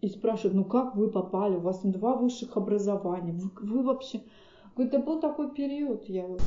и 0.00 0.08
спрашивают, 0.08 0.54
ну 0.54 0.64
как 0.64 0.96
вы 0.96 1.10
попали, 1.10 1.56
у 1.56 1.60
вас 1.60 1.80
два 1.82 2.16
высших 2.16 2.56
образования, 2.56 3.32
вы, 3.32 3.50
вы 3.60 3.82
вообще... 3.82 4.22
Говорит, 4.74 4.92
да 4.92 4.98
был 5.00 5.20
такой 5.20 5.52
период, 5.52 6.08
я 6.08 6.26
вот 6.26 6.40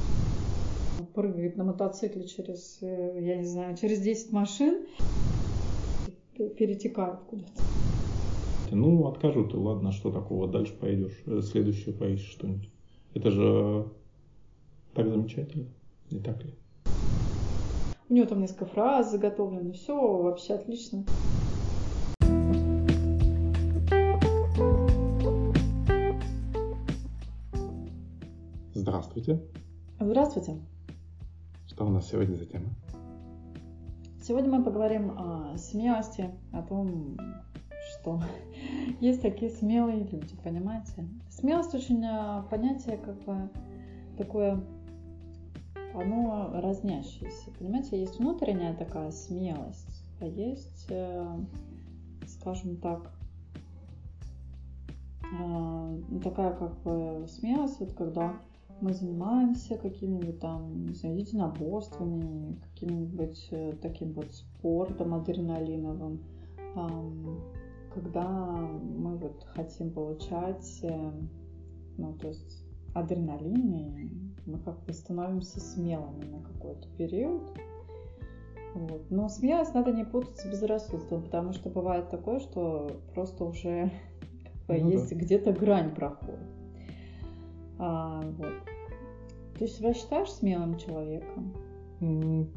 прыгает 1.13 1.57
на 1.57 1.63
мотоцикле 1.63 2.25
через, 2.25 2.79
э, 2.81 3.19
я 3.21 3.37
не 3.37 3.45
знаю, 3.45 3.77
через 3.77 4.01
10 4.01 4.31
машин, 4.31 4.85
перетекают 6.35 7.19
куда-то. 7.29 7.61
Ну, 8.71 9.07
откажу 9.07 9.47
ты, 9.47 9.57
ладно, 9.57 9.91
что 9.91 10.11
такого, 10.11 10.47
дальше 10.47 10.75
пойдешь, 10.79 11.21
э, 11.25 11.41
следующее 11.41 11.93
поищешь 11.93 12.31
что-нибудь. 12.31 12.69
Это 13.13 13.29
же 13.29 13.87
так 14.95 15.09
замечательно, 15.09 15.67
не 16.09 16.19
так 16.19 16.43
ли? 16.43 16.53
У 18.09 18.13
него 18.13 18.25
там 18.25 18.41
несколько 18.41 18.65
фраз 18.65 19.11
заготовлены, 19.11 19.73
все 19.73 19.95
вообще 19.95 20.53
отлично. 20.53 21.05
Здравствуйте. 29.15 29.45
Здравствуйте. 29.99 30.57
Что 31.67 31.85
у 31.85 31.89
нас 31.89 32.09
сегодня 32.09 32.35
за 32.35 32.47
тема? 32.47 32.65
Сегодня 34.19 34.49
мы 34.49 34.63
поговорим 34.63 35.11
о 35.11 35.55
смелости, 35.55 36.31
о 36.51 36.63
том, 36.63 37.15
что 37.91 38.19
есть 39.01 39.21
такие 39.21 39.51
смелые 39.51 40.03
люди, 40.03 40.35
понимаете? 40.43 41.07
Смелость 41.29 41.75
очень 41.75 42.03
а, 42.03 42.41
понятие 42.49 42.97
как 42.97 43.23
бы 43.23 43.51
такое, 44.17 44.59
оно 45.93 46.49
разнящееся. 46.51 47.51
Понимаете, 47.59 47.99
есть 47.99 48.17
внутренняя 48.17 48.73
такая 48.73 49.11
смелость, 49.11 50.09
а 50.21 50.25
есть, 50.25 50.87
э, 50.89 51.37
скажем 52.25 52.77
так, 52.77 53.11
а, 55.39 55.99
такая 56.23 56.55
как 56.55 56.81
бы 56.81 57.27
смелость, 57.27 57.79
вот 57.79 57.93
когда 57.93 58.39
мы 58.83 58.93
занимаемся 58.93 59.77
какими-нибудь 59.77 60.39
там, 60.39 60.87
не 60.87 60.93
знаю, 60.93 61.17
единоборствами, 61.17 62.59
каким-нибудь 62.61 63.47
э, 63.51 63.73
таким 63.81 64.11
вот 64.11 64.33
спортом 64.33 65.13
адреналиновым, 65.13 66.21
когда 67.93 68.27
мы 68.27 69.15
вот 69.17 69.45
хотим 69.55 69.91
получать, 69.91 70.79
э, 70.83 71.11
ну, 71.97 72.13
то 72.13 72.27
есть 72.27 72.65
адреналин, 72.93 73.73
и 73.73 74.09
мы 74.45 74.59
как 74.59 74.83
бы 74.83 74.91
становимся 74.91 75.61
смелыми 75.61 76.25
на 76.25 76.41
какой-то 76.41 76.87
период. 76.97 77.41
Вот. 78.75 79.09
Но 79.09 79.29
смелость 79.29 79.73
надо 79.73 79.93
не 79.93 80.03
путать 80.03 80.37
с 80.37 80.45
безрассудством, 80.45 81.23
потому 81.23 81.53
что 81.53 81.69
бывает 81.69 82.09
такое, 82.09 82.39
что 82.39 82.91
просто 83.13 83.45
уже 83.45 83.91
как 84.67 84.77
бы, 84.77 84.83
ну, 84.83 84.91
есть 84.91 85.09
да. 85.09 85.15
где-то 85.15 85.53
грань 85.53 85.95
проходит. 85.95 86.39
А, 87.79 88.21
вот. 88.21 88.72
Ты 89.57 89.67
себя 89.67 89.93
считаешь 89.93 90.31
смелым 90.31 90.77
человеком? 90.77 91.53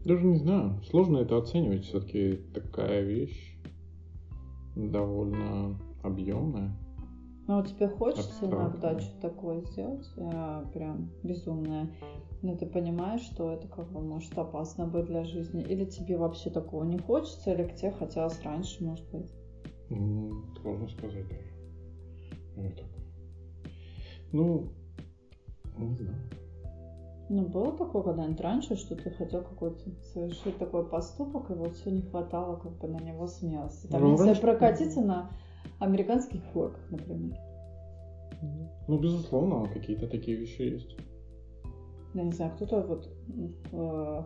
Даже 0.04 0.24
не 0.24 0.36
знаю. 0.36 0.80
Сложно 0.90 1.18
это 1.18 1.36
оценивать. 1.36 1.84
Все-таки 1.84 2.40
такая 2.54 3.02
вещь 3.02 3.56
довольно 4.74 5.78
объемная. 6.02 6.76
Ну, 7.46 7.60
а 7.60 7.62
тебе 7.62 7.86
хочется 7.88 8.46
иногда 8.46 8.98
что-то 8.98 9.20
такое 9.28 9.60
сделать, 9.60 10.04
а, 10.16 10.64
прям 10.72 11.10
безумное, 11.22 11.88
но 12.42 12.56
ты 12.56 12.66
понимаешь, 12.66 13.20
что 13.20 13.52
это 13.52 13.68
как 13.68 13.92
бы 13.92 14.00
может 14.00 14.36
опасно 14.36 14.84
быть 14.86 15.06
для 15.06 15.22
жизни, 15.22 15.62
или 15.62 15.84
тебе 15.84 16.16
вообще 16.16 16.50
такого 16.50 16.82
не 16.82 16.98
хочется, 16.98 17.52
или 17.52 17.62
к 17.62 17.76
тебе 17.76 17.92
хотелось 17.92 18.42
раньше, 18.42 18.82
может 18.82 19.08
быть? 19.12 19.32
Сложно 20.60 20.88
сказать 20.88 21.24
даже. 21.28 21.52
Вот 22.56 22.74
так. 22.74 22.86
Ну, 24.32 24.68
не 25.78 25.94
знаю. 25.94 26.18
Ну, 27.28 27.48
было 27.48 27.76
такое 27.76 28.02
когда-нибудь 28.02 28.40
раньше, 28.40 28.76
что 28.76 28.94
ты 28.94 29.10
хотел 29.10 29.42
какой-то 29.42 29.90
совершить 30.12 30.58
такой 30.58 30.88
поступок, 30.88 31.50
и 31.50 31.54
вот 31.54 31.74
все 31.74 31.90
не 31.90 32.02
хватало 32.02 32.56
как 32.56 32.78
бы 32.78 32.86
на 32.86 32.98
него 32.98 33.26
смелости. 33.26 33.88
Там, 33.88 34.02
ну, 34.02 34.12
если 34.12 34.26
раньше... 34.26 34.40
прокатиться 34.42 35.00
на 35.00 35.30
американских 35.80 36.40
горках, 36.52 36.88
например. 36.90 37.36
Ну, 38.86 38.98
безусловно, 38.98 39.68
какие-то 39.72 40.06
такие 40.06 40.36
вещи 40.36 40.62
есть. 40.62 40.96
Я 42.14 42.22
не 42.22 42.32
знаю, 42.32 42.52
кто-то 42.54 42.80
вот 42.82 43.08
э, 43.72 44.22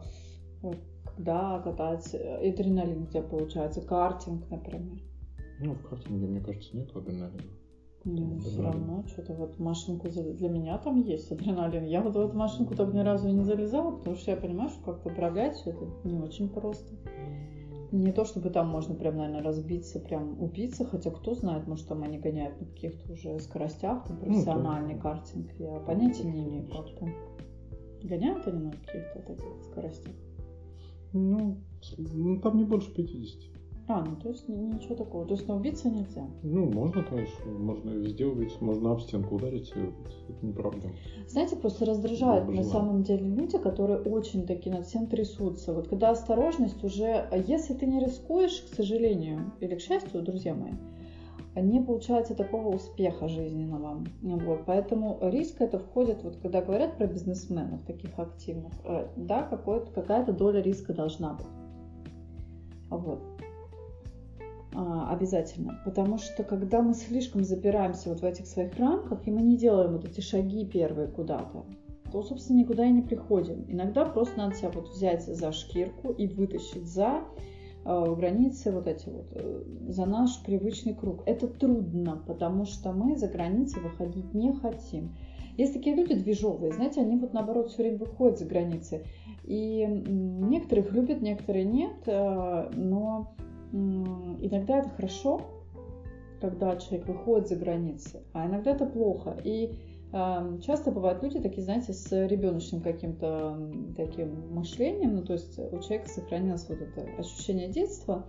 когда 1.16 1.60
катается 1.60 2.18
адреналин, 2.38 3.06
где 3.06 3.22
получается 3.22 3.80
картинг, 3.80 4.48
например. 4.50 5.00
Ну, 5.60 5.74
в 5.74 5.88
картинге, 5.88 6.26
мне 6.26 6.40
кажется, 6.40 6.76
нет 6.76 6.94
адреналина. 6.94 7.59
Ну, 8.04 8.38
все 8.38 8.62
равно, 8.62 9.04
что-то 9.08 9.34
вот 9.34 9.58
машинку 9.58 10.08
для 10.08 10.48
меня 10.48 10.78
там 10.78 11.02
есть 11.02 11.30
адреналин. 11.30 11.84
Я 11.84 12.00
вот 12.00 12.16
в 12.16 12.20
эту 12.20 12.36
машинку 12.36 12.74
только 12.74 12.96
ни 12.96 13.00
разу 13.00 13.28
не 13.28 13.42
залезала, 13.42 13.90
потому 13.96 14.16
что 14.16 14.30
я 14.30 14.38
понимаю, 14.38 14.70
что 14.70 14.82
как-то 14.82 15.10
все 15.10 15.70
это 15.70 15.84
не 16.04 16.18
очень 16.18 16.48
просто. 16.48 16.94
Не 17.92 18.12
то, 18.12 18.24
чтобы 18.24 18.50
там 18.50 18.68
можно 18.68 18.94
прям, 18.94 19.16
наверное, 19.16 19.42
разбиться, 19.42 19.98
прям 19.98 20.40
убиться, 20.40 20.84
хотя 20.84 21.10
кто 21.10 21.34
знает, 21.34 21.66
может, 21.66 21.88
там 21.88 22.02
они 22.04 22.18
гоняют 22.18 22.58
на 22.60 22.66
каких-то 22.66 23.12
уже 23.12 23.38
скоростях, 23.40 24.06
там 24.06 24.16
профессиональный 24.16 24.94
ну, 24.94 25.00
картинг. 25.00 25.50
Я 25.58 25.80
понятия 25.80 26.24
не 26.24 26.44
имею, 26.44 26.68
как 26.68 26.86
там. 26.98 27.12
Гоняют 28.02 28.46
они 28.46 28.66
на 28.66 28.70
каких-то 28.70 29.20
таких 29.22 29.62
скоростях? 29.70 30.14
Ну, 31.12 31.58
ну, 31.98 32.40
там 32.40 32.56
не 32.56 32.64
больше 32.64 32.94
50. 32.94 33.59
А, 33.92 34.04
ну 34.04 34.14
то 34.14 34.28
есть 34.28 34.48
ничего 34.48 34.94
такого. 34.94 35.26
То 35.26 35.34
есть 35.34 35.48
на 35.48 35.56
убийца 35.56 35.90
нельзя? 35.90 36.24
Ну, 36.44 36.70
можно, 36.70 37.02
конечно. 37.02 37.44
Можно 37.50 37.90
везде 37.90 38.24
убить, 38.24 38.60
можно 38.60 38.92
об 38.92 39.00
стенку 39.00 39.34
ударить. 39.34 39.72
Это 40.28 40.46
не 40.46 40.52
проблема. 40.52 40.94
Знаете, 41.26 41.56
просто 41.56 41.86
раздражают 41.86 42.48
на 42.48 42.62
самом 42.62 43.02
деле 43.02 43.26
люди, 43.26 43.58
которые 43.58 43.98
очень 43.98 44.46
таки 44.46 44.70
над 44.70 44.86
всем 44.86 45.08
трясутся. 45.08 45.72
Вот 45.72 45.88
когда 45.88 46.10
осторожность 46.10 46.84
уже... 46.84 47.28
Если 47.48 47.74
ты 47.74 47.86
не 47.86 47.98
рискуешь, 47.98 48.60
к 48.70 48.74
сожалению, 48.74 49.52
или 49.58 49.74
к 49.74 49.80
счастью, 49.80 50.22
друзья 50.22 50.54
мои, 50.54 50.72
не 51.56 51.80
получается 51.80 52.36
такого 52.36 52.68
успеха 52.76 53.26
жизненного. 53.26 54.04
Вот. 54.22 54.60
Поэтому 54.66 55.18
риск 55.20 55.60
это 55.60 55.80
входит, 55.80 56.22
вот 56.22 56.36
когда 56.36 56.62
говорят 56.62 56.96
про 56.96 57.08
бизнесменов 57.08 57.82
таких 57.86 58.16
активных, 58.20 58.72
э, 58.84 59.08
да, 59.16 59.42
какая-то 59.42 60.32
доля 60.32 60.62
риска 60.62 60.92
должна 60.94 61.32
быть. 61.32 61.46
Вот. 62.90 63.20
А, 64.72 65.12
обязательно. 65.12 65.80
Потому 65.84 66.18
что 66.18 66.44
когда 66.44 66.80
мы 66.80 66.94
слишком 66.94 67.44
запираемся 67.44 68.10
вот 68.10 68.20
в 68.20 68.24
этих 68.24 68.46
своих 68.46 68.78
рамках, 68.78 69.26
и 69.26 69.30
мы 69.30 69.42
не 69.42 69.56
делаем 69.56 69.92
вот 69.92 70.04
эти 70.04 70.20
шаги 70.20 70.64
первые 70.64 71.08
куда-то, 71.08 71.64
то, 72.12 72.22
собственно, 72.22 72.58
никуда 72.58 72.86
и 72.86 72.90
не 72.90 73.02
приходим. 73.02 73.64
Иногда 73.68 74.04
просто 74.04 74.38
надо 74.38 74.54
себя 74.54 74.70
вот 74.72 74.88
взять 74.88 75.24
за 75.24 75.52
шкирку 75.52 76.10
и 76.12 76.26
вытащить 76.26 76.88
за 76.88 77.22
э, 77.84 78.14
границы 78.16 78.72
вот 78.72 78.86
эти 78.86 79.08
вот, 79.08 79.26
э, 79.32 79.62
за 79.88 80.06
наш 80.06 80.42
привычный 80.42 80.94
круг. 80.94 81.22
Это 81.26 81.46
трудно, 81.46 82.22
потому 82.26 82.64
что 82.64 82.92
мы 82.92 83.16
за 83.16 83.28
границы 83.28 83.80
выходить 83.80 84.34
не 84.34 84.52
хотим. 84.52 85.16
Есть 85.56 85.74
такие 85.74 85.94
люди 85.94 86.14
движовые, 86.14 86.72
знаете, 86.72 87.00
они 87.00 87.16
вот 87.16 87.32
наоборот 87.32 87.70
все 87.70 87.82
время 87.82 87.98
выходят 87.98 88.38
за 88.38 88.46
границы. 88.46 89.04
И 89.44 89.84
некоторых 89.86 90.92
любят, 90.92 91.22
некоторые 91.22 91.64
нет, 91.64 91.96
э, 92.06 92.70
но 93.72 94.36
иногда 94.40 94.78
это 94.78 94.90
хорошо, 94.90 95.40
когда 96.40 96.76
человек 96.76 97.06
выходит 97.06 97.48
за 97.48 97.56
границы, 97.56 98.22
а 98.32 98.46
иногда 98.46 98.72
это 98.72 98.86
плохо. 98.86 99.36
И 99.44 99.78
э, 100.12 100.58
часто 100.62 100.90
бывают 100.90 101.22
люди 101.22 101.38
такие, 101.40 101.62
знаете, 101.62 101.92
с 101.92 102.26
ребеночным 102.26 102.80
каким-то 102.80 103.70
таким 103.96 104.54
мышлением, 104.54 105.16
ну 105.16 105.22
то 105.22 105.34
есть 105.34 105.58
у 105.58 105.78
человека 105.80 106.08
сохранилось 106.08 106.68
вот 106.68 106.78
это 106.80 107.02
ощущение 107.18 107.68
детства. 107.68 108.26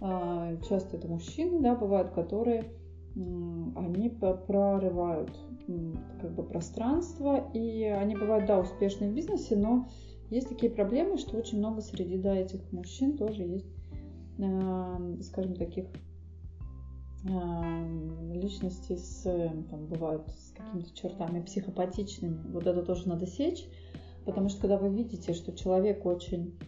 Э, 0.00 0.56
часто 0.68 0.96
это 0.96 1.08
мужчины, 1.08 1.60
да, 1.60 1.74
бывают, 1.74 2.10
которые 2.10 2.72
они 3.14 4.08
прорывают 4.08 5.38
как 6.20 6.34
бы 6.34 6.42
пространство, 6.42 7.50
и 7.52 7.84
они 7.84 8.16
бывают, 8.16 8.46
да, 8.46 8.58
успешны 8.58 9.10
в 9.10 9.14
бизнесе, 9.14 9.54
но 9.54 9.86
есть 10.30 10.48
такие 10.48 10.72
проблемы, 10.72 11.18
что 11.18 11.36
очень 11.36 11.58
много 11.58 11.82
среди 11.82 12.16
да, 12.16 12.34
этих 12.34 12.60
мужчин 12.72 13.18
тоже 13.18 13.42
есть 13.42 13.66
скажем, 15.22 15.54
таких 15.54 15.86
личностей 18.34 18.96
с, 18.96 19.22
там, 19.70 19.86
бывают 19.86 20.28
с 20.28 20.52
какими-то 20.56 20.92
чертами 20.94 21.40
психопатичными. 21.40 22.40
Вот 22.50 22.66
это 22.66 22.82
тоже 22.82 23.08
надо 23.08 23.26
сечь, 23.26 23.64
потому 24.24 24.48
что 24.48 24.62
когда 24.62 24.76
вы 24.76 24.88
видите, 24.88 25.32
что 25.32 25.52
человек 25.52 26.04
очень 26.04 26.58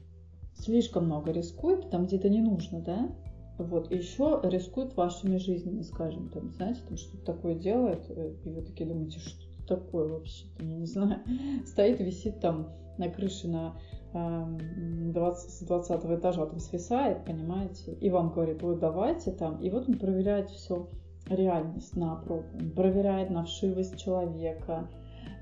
слишком 0.55 1.07
много 1.07 1.33
рискует, 1.33 1.91
там 1.91 2.07
где-то 2.07 2.29
не 2.29 2.41
нужно, 2.41 2.81
да, 2.81 3.11
вот, 3.59 3.91
и 3.93 3.97
еще 3.97 4.41
рискует 4.43 4.97
вашими 4.97 5.37
жизнями, 5.37 5.83
скажем, 5.83 6.29
там, 6.29 6.51
знаете, 6.51 6.81
там 6.89 6.97
что-то 6.97 7.25
такое 7.25 7.55
делает, 7.55 8.05
э, 8.09 8.35
и 8.45 8.51
вы 8.51 8.63
такие 8.63 8.89
думаете, 8.89 9.21
что 9.21 9.45
такое 9.67 10.09
вообще, 10.09 10.47
я 10.59 10.77
не 10.77 10.87
знаю, 10.87 11.21
стоит, 11.67 12.01
висит 12.01 12.41
там 12.41 12.73
на 12.99 13.09
крыше 13.09 13.49
на 13.49 13.77
20, 14.15 15.51
с 15.51 15.63
20 15.63 16.05
этажа 16.05 16.47
там 16.47 16.59
свисает, 16.59 17.25
понимаете, 17.25 17.93
и 17.93 18.11
вам 18.11 18.31
говорит, 18.31 18.63
вот 18.63 18.79
давайте 18.79 19.33
там, 19.33 19.61
и 19.61 19.71
вот 19.71 19.89
он 19.89 19.99
проверяет 19.99 20.51
все 20.51 20.89
реальность 21.29 21.97
на 21.97 22.17
пробу, 22.17 22.45
проверяет 22.77 23.31
на 23.31 23.45
вшивость 23.45 23.99
человека, 23.99 24.89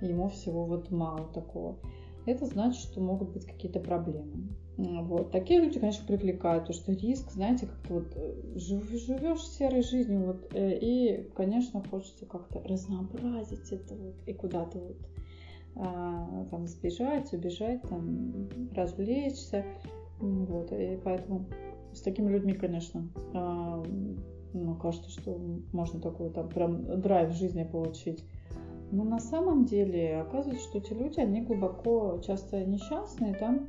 ему 0.01 0.29
всего 0.29 0.65
вот 0.65 0.91
мало 0.91 1.27
такого. 1.35 1.77
Это 2.25 2.47
значит, 2.47 2.81
что 2.81 3.01
могут 3.01 3.33
быть 3.33 3.47
какие-то 3.47 3.81
проблемы. 3.81 4.49
Вот. 4.79 5.33
Такие 5.33 5.61
люди, 5.61 5.79
конечно, 5.79 6.07
привлекают, 6.07 6.67
потому 6.67 6.83
что 6.83 6.93
риск, 6.93 7.31
знаете, 7.33 7.67
как-то 7.67 7.95
вот 7.95 8.13
э, 8.17 8.35
живешь 8.57 9.45
серой 9.45 9.83
жизнью, 9.83 10.27
вот, 10.27 10.47
э, 10.55 10.79
и, 10.79 11.31
конечно, 11.35 11.83
хочется 11.91 12.25
как-то 12.25 12.63
разнообразить 12.65 13.71
это 13.71 13.95
вот, 13.95 14.15
и 14.27 14.33
куда-то 14.33 14.79
вот 14.79 14.97
а, 15.75 16.47
там 16.51 16.67
сбежать, 16.67 17.33
убежать, 17.33 17.83
там 17.83 18.49
развлечься, 18.75 19.65
вот, 20.21 20.73
и 20.73 20.99
поэтому 21.03 21.47
с 21.93 22.01
такими 22.03 22.31
людьми, 22.31 22.55
конечно, 22.55 23.09
а, 23.35 23.83
ну, 24.53 24.75
кажется, 24.77 25.11
что 25.11 25.39
можно 25.73 26.01
такой 26.01 26.31
там 26.31 26.49
прям 26.49 27.01
драйв 27.01 27.33
жизни 27.33 27.65
получить. 27.65 28.25
Но 28.91 29.05
на 29.05 29.19
самом 29.19 29.65
деле 29.65 30.21
оказывается, 30.21 30.69
что 30.69 30.79
эти 30.79 30.93
люди, 30.93 31.19
они 31.19 31.41
глубоко 31.41 32.21
часто 32.23 32.63
несчастные, 32.65 33.35
там 33.35 33.69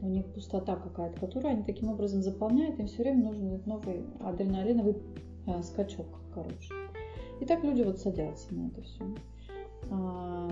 у 0.00 0.08
них 0.08 0.26
пустота 0.32 0.76
какая-то, 0.76 1.20
которую 1.20 1.52
они 1.52 1.62
таким 1.62 1.90
образом 1.90 2.22
заполняют, 2.22 2.78
им 2.78 2.86
все 2.86 3.02
время 3.02 3.24
нужен 3.24 3.62
новый 3.66 4.04
адреналиновый 4.20 4.96
э, 5.46 5.62
скачок, 5.62 6.06
короче. 6.32 6.72
И 7.40 7.44
так 7.44 7.62
люди 7.64 7.82
вот 7.82 7.98
садятся 7.98 8.54
на 8.54 8.68
это 8.68 8.82
все. 8.82 9.04
А, 9.90 10.50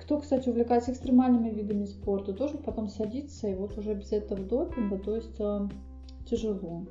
кто, 0.00 0.18
кстати, 0.18 0.48
увлекается 0.48 0.92
экстремальными 0.92 1.50
видами 1.50 1.84
спорта, 1.84 2.32
тоже 2.32 2.58
потом 2.58 2.88
садится, 2.88 3.48
и 3.48 3.54
вот 3.54 3.76
уже 3.78 3.94
без 3.94 4.12
этого 4.12 4.42
допинга, 4.42 4.98
то 4.98 5.16
есть 5.16 5.38
э, 5.38 5.68
тяжело. 6.28 6.86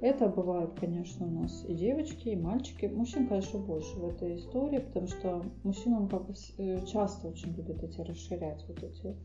Это 0.00 0.28
бывают, 0.28 0.78
конечно, 0.78 1.26
у 1.26 1.30
нас 1.30 1.64
и 1.66 1.74
девочки, 1.74 2.28
и 2.28 2.36
мальчики. 2.36 2.86
Мужчин, 2.86 3.26
конечно, 3.26 3.58
больше 3.58 3.96
в 3.96 4.08
этой 4.08 4.36
истории, 4.36 4.78
потому 4.78 5.08
что 5.08 5.42
мужчины, 5.64 5.96
он 5.96 6.08
как 6.08 6.26
бы 6.26 6.34
э, 6.58 6.86
часто 6.86 7.28
очень 7.28 7.52
любят 7.52 7.82
эти 7.82 8.00
расширять 8.00 8.64
вот 8.68 8.82
эти 8.82 9.16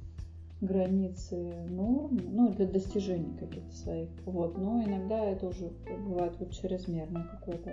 границы 0.62 1.68
норм, 1.70 2.20
ну, 2.32 2.50
для 2.54 2.66
достижений 2.66 3.38
каких-то 3.38 3.76
своих. 3.76 4.10
Вот, 4.26 4.58
но 4.58 4.84
иногда 4.84 5.24
это 5.26 5.48
уже 5.48 5.72
бывает 6.08 6.34
вот 6.40 6.52
чрезмерно 6.52 7.28
какое-то. 7.32 7.72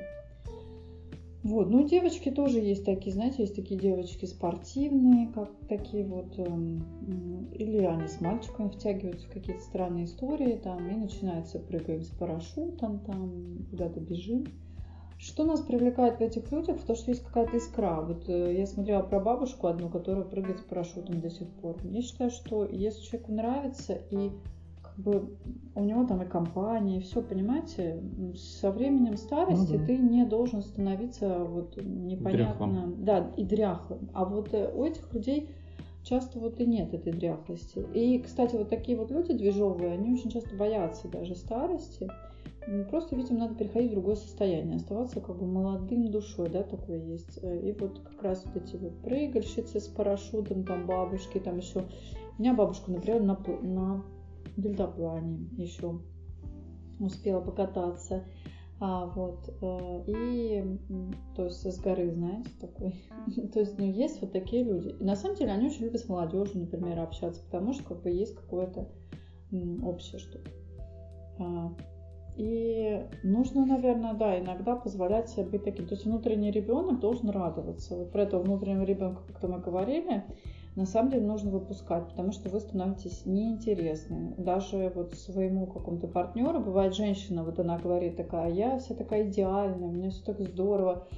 Вот, 1.42 1.70
ну 1.70 1.88
девочки 1.88 2.30
тоже 2.30 2.58
есть 2.58 2.84
такие, 2.84 3.14
знаете, 3.14 3.42
есть 3.42 3.56
такие 3.56 3.80
девочки 3.80 4.26
спортивные, 4.26 5.28
как 5.28 5.48
такие 5.68 6.04
вот, 6.04 6.38
эм, 6.38 7.48
или 7.52 7.78
они 7.78 8.08
с 8.08 8.20
мальчиками 8.20 8.68
втягиваются 8.68 9.26
в 9.26 9.32
какие-то 9.32 9.62
странные 9.62 10.04
истории, 10.04 10.60
там, 10.62 10.86
и 10.90 10.94
начинается 10.94 11.58
прыгаем 11.58 12.02
с 12.02 12.08
парашютом, 12.08 12.98
там, 13.00 13.66
куда-то 13.70 14.00
бежим. 14.00 14.44
Что 15.16 15.44
нас 15.44 15.60
привлекает 15.60 16.18
в 16.18 16.22
этих 16.22 16.50
людях? 16.52 16.78
В 16.78 16.84
то, 16.86 16.94
что 16.94 17.10
есть 17.10 17.22
какая-то 17.22 17.56
искра. 17.56 18.00
Вот 18.00 18.28
э, 18.28 18.56
я 18.56 18.66
смотрела 18.66 19.02
про 19.02 19.20
бабушку 19.20 19.66
одну, 19.66 19.90
которая 19.90 20.24
прыгает 20.24 20.60
с 20.60 20.62
парашютом 20.62 21.20
до 21.20 21.30
сих 21.30 21.46
пор. 21.48 21.76
Я 21.84 22.00
считаю, 22.00 22.30
что 22.30 22.64
если 22.64 23.02
человеку 23.02 23.32
нравится 23.32 23.98
и 24.10 24.30
бы 25.00 25.36
у 25.74 25.84
него 25.84 26.04
там 26.04 26.22
и 26.22 26.26
компания, 26.26 26.98
и 26.98 27.00
все, 27.00 27.22
понимаете, 27.22 28.02
со 28.34 28.70
временем 28.70 29.16
старости 29.16 29.72
ну, 29.72 29.78
да. 29.78 29.86
ты 29.86 29.98
не 29.98 30.24
должен 30.24 30.62
становиться 30.62 31.44
вот 31.44 31.76
непонятно, 31.76 32.66
дряхлым. 32.66 33.04
да, 33.04 33.30
и 33.36 33.44
дряхлым. 33.44 34.10
А 34.12 34.24
вот 34.24 34.52
э, 34.52 34.70
у 34.74 34.84
этих 34.84 35.12
людей 35.14 35.48
часто 36.02 36.38
вот 36.38 36.60
и 36.60 36.66
нет 36.66 36.94
этой 36.94 37.12
дряхлости. 37.12 37.84
И, 37.94 38.18
кстати, 38.18 38.56
вот 38.56 38.68
такие 38.68 38.96
вот 38.96 39.10
люди 39.10 39.32
движовые, 39.32 39.92
они 39.92 40.12
очень 40.12 40.30
часто 40.30 40.54
боятся 40.56 41.08
даже 41.08 41.34
старости. 41.34 42.08
Просто, 42.90 43.16
видимо, 43.16 43.40
надо 43.40 43.54
переходить 43.54 43.90
в 43.90 43.94
другое 43.94 44.16
состояние, 44.16 44.76
оставаться 44.76 45.20
как 45.20 45.38
бы 45.38 45.46
молодым 45.46 46.10
душой, 46.10 46.50
да, 46.50 46.62
такое 46.62 46.98
есть. 46.98 47.38
Э, 47.42 47.58
и 47.58 47.72
вот 47.72 48.00
как 48.00 48.22
раз 48.22 48.44
вот 48.44 48.62
эти 48.62 48.76
вот 48.76 48.98
прыгальщицы 49.00 49.80
с 49.80 49.88
парашютом, 49.88 50.64
там 50.64 50.86
бабушки, 50.86 51.38
там 51.38 51.56
еще. 51.56 51.84
У 52.38 52.42
меня 52.42 52.54
бабушка, 52.54 52.90
например, 52.90 53.22
на, 53.22 53.38
на 53.62 54.04
дельтаплане 54.60 55.48
еще 55.56 56.00
успела 56.98 57.40
покататься. 57.40 58.24
А, 58.82 59.06
вот, 59.06 59.54
э, 59.60 60.04
и, 60.06 60.78
то 61.36 61.44
есть, 61.44 61.70
с 61.70 61.78
горы, 61.80 62.10
знаете, 62.12 62.48
такой. 62.58 62.94
то 63.52 63.60
есть, 63.60 63.78
ну, 63.78 63.84
есть 63.84 64.22
вот 64.22 64.32
такие 64.32 64.64
люди. 64.64 64.96
И 64.98 65.04
на 65.04 65.16
самом 65.16 65.36
деле 65.36 65.52
они 65.52 65.66
очень 65.66 65.84
любят 65.84 66.00
с 66.00 66.08
молодежью, 66.08 66.60
например, 66.60 66.98
общаться, 66.98 67.42
потому 67.44 67.74
что, 67.74 67.84
как 67.84 68.02
бы, 68.02 68.10
есть 68.10 68.34
какое-то 68.34 68.88
общее 69.82 70.18
что-то. 70.18 70.50
А, 71.40 71.74
и 72.36 73.06
нужно, 73.22 73.66
наверное, 73.66 74.14
да, 74.14 74.38
иногда 74.40 74.76
позволять 74.76 75.28
себе 75.28 75.44
быть 75.44 75.64
таким. 75.64 75.86
То 75.86 75.94
есть 75.94 76.06
внутренний 76.06 76.50
ребенок 76.50 77.00
должен 77.00 77.28
радоваться. 77.28 77.96
Вот 77.96 78.12
про 78.12 78.22
этого 78.22 78.42
внутреннего 78.42 78.84
ребенка, 78.84 79.22
как-то 79.26 79.48
мы 79.48 79.58
говорили, 79.58 80.24
на 80.76 80.86
самом 80.86 81.10
деле 81.10 81.26
нужно 81.26 81.50
выпускать, 81.50 82.08
потому 82.08 82.32
что 82.32 82.48
вы 82.48 82.60
становитесь 82.60 83.26
неинтересны. 83.26 84.34
Даже 84.38 84.92
вот 84.94 85.14
своему 85.14 85.66
какому-то 85.66 86.06
партнеру, 86.06 86.60
бывает 86.60 86.94
женщина, 86.94 87.44
вот 87.44 87.58
она 87.58 87.78
говорит 87.78 88.16
такая, 88.16 88.50
я 88.52 88.78
вся 88.78 88.94
такая 88.94 89.28
идеальная, 89.28 89.88
у 89.88 89.92
меня 89.92 90.10
все 90.10 90.22
так 90.22 90.40
здорово, 90.40 91.08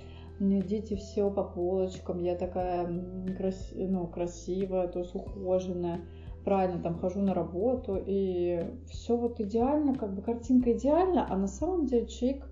у 0.40 0.44
меня 0.44 0.62
дети 0.62 0.94
все 0.94 1.30
по 1.30 1.44
полочкам, 1.44 2.18
я 2.18 2.34
такая 2.34 2.88
крас... 3.36 3.72
ну, 3.74 4.06
красивая, 4.06 4.88
то 4.88 5.00
есть 5.00 5.14
ухоженная 5.14 6.00
правильно 6.44 6.82
там 6.82 6.98
хожу 6.98 7.20
на 7.20 7.34
работу, 7.34 8.02
и 8.04 8.64
все 8.88 9.16
вот 9.16 9.38
идеально, 9.38 9.94
как 9.94 10.14
бы 10.14 10.22
картинка 10.22 10.72
идеальна, 10.72 11.26
а 11.28 11.36
на 11.36 11.46
самом 11.46 11.86
деле 11.86 12.06
человек 12.06 12.48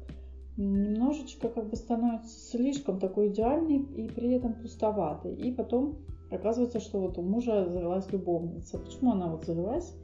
немножечко 0.56 1.48
как 1.48 1.70
бы 1.70 1.76
становится 1.76 2.38
слишком 2.50 2.98
такой 2.98 3.28
идеальный 3.28 3.78
и 3.78 4.08
при 4.08 4.32
этом 4.32 4.54
пустоватый. 4.54 5.34
И 5.34 5.52
потом 5.52 5.96
оказывается, 6.30 6.80
что 6.80 7.00
вот 7.00 7.18
у 7.18 7.22
мужа 7.22 7.68
завелась 7.68 8.10
любовница. 8.12 8.78
Почему 8.78 9.12
она 9.12 9.28
вот 9.28 9.44
завелась? 9.44 9.94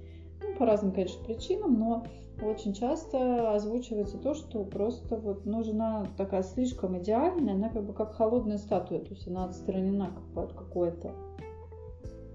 Ну, 0.43 0.55
по 0.57 0.67
разным, 0.67 0.93
конечно, 0.93 1.25
причинам, 1.25 1.79
но 1.79 2.05
очень 2.43 2.75
часто 2.75 3.55
озвучивается 3.55 4.19
то, 4.19 4.35
что 4.35 4.65
просто 4.65 5.17
вот 5.17 5.47
ну, 5.47 5.65
жена 5.65 6.07
такая 6.17 6.43
слишком 6.43 6.99
идеальная, 6.99 7.55
она 7.55 7.71
как 7.71 7.85
бы 7.87 7.95
как 7.95 8.15
холодная 8.15 8.59
статуя, 8.59 9.01
то 9.01 9.15
есть 9.15 9.27
она 9.27 9.47
отстранена 9.47 10.11
как 10.15 10.25
бы 10.35 10.43
от 10.43 10.53
какой-то 10.53 11.13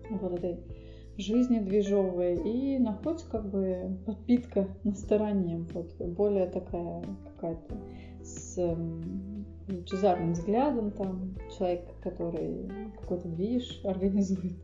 вот 0.09 0.33
этой 0.33 0.59
жизни 1.17 1.59
движовой 1.59 2.35
и 2.35 2.79
находится 2.79 3.29
как 3.29 3.49
бы 3.49 3.97
подпитка 4.05 4.67
на 4.83 4.93
стороне, 4.95 5.65
вот, 5.73 5.93
более 5.99 6.47
такая 6.47 7.03
какая-то 7.35 7.75
с 8.23 8.57
лучезарным 9.67 10.33
взглядом, 10.33 10.91
там 10.91 11.35
человек, 11.57 11.87
который 12.01 12.69
какой-то 12.99 13.27
движ 13.27 13.81
организует. 13.85 14.57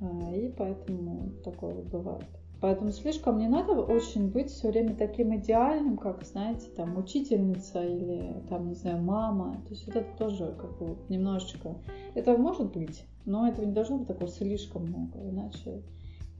А, 0.00 0.34
и 0.34 0.50
поэтому 0.50 1.32
такое 1.44 1.74
вот 1.74 1.86
бывает. 1.86 2.26
Поэтому 2.60 2.92
слишком 2.92 3.38
не 3.38 3.48
надо 3.48 3.72
очень 3.72 4.30
быть 4.30 4.48
все 4.48 4.68
время 4.68 4.94
таким 4.94 5.34
идеальным, 5.36 5.98
как, 5.98 6.24
знаете, 6.24 6.68
там, 6.76 6.96
учительница 6.96 7.82
или, 7.84 8.40
там, 8.48 8.68
не 8.68 8.74
знаю, 8.74 9.02
мама. 9.02 9.60
То 9.66 9.70
есть 9.70 9.84
вот 9.86 9.96
это 9.96 10.16
тоже 10.16 10.54
как 10.60 10.78
бы 10.78 10.96
немножечко... 11.08 11.76
Это 12.14 12.36
может 12.36 12.72
быть, 12.72 13.04
но 13.24 13.48
этого 13.48 13.64
не 13.64 13.72
должно 13.72 13.98
быть 13.98 14.06
такого 14.06 14.30
слишком 14.30 14.86
много, 14.86 15.18
иначе... 15.28 15.82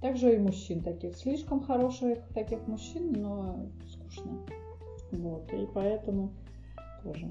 Также 0.01 0.35
и 0.35 0.39
мужчин 0.39 0.83
таких. 0.83 1.17
Слишком 1.17 1.61
хороших 1.61 2.19
таких 2.35 2.67
мужчин, 2.67 3.13
но 3.13 3.71
скучно. 3.89 4.33
Вот, 5.13 5.53
и 5.53 5.67
поэтому 5.73 6.33
тоже 7.05 7.31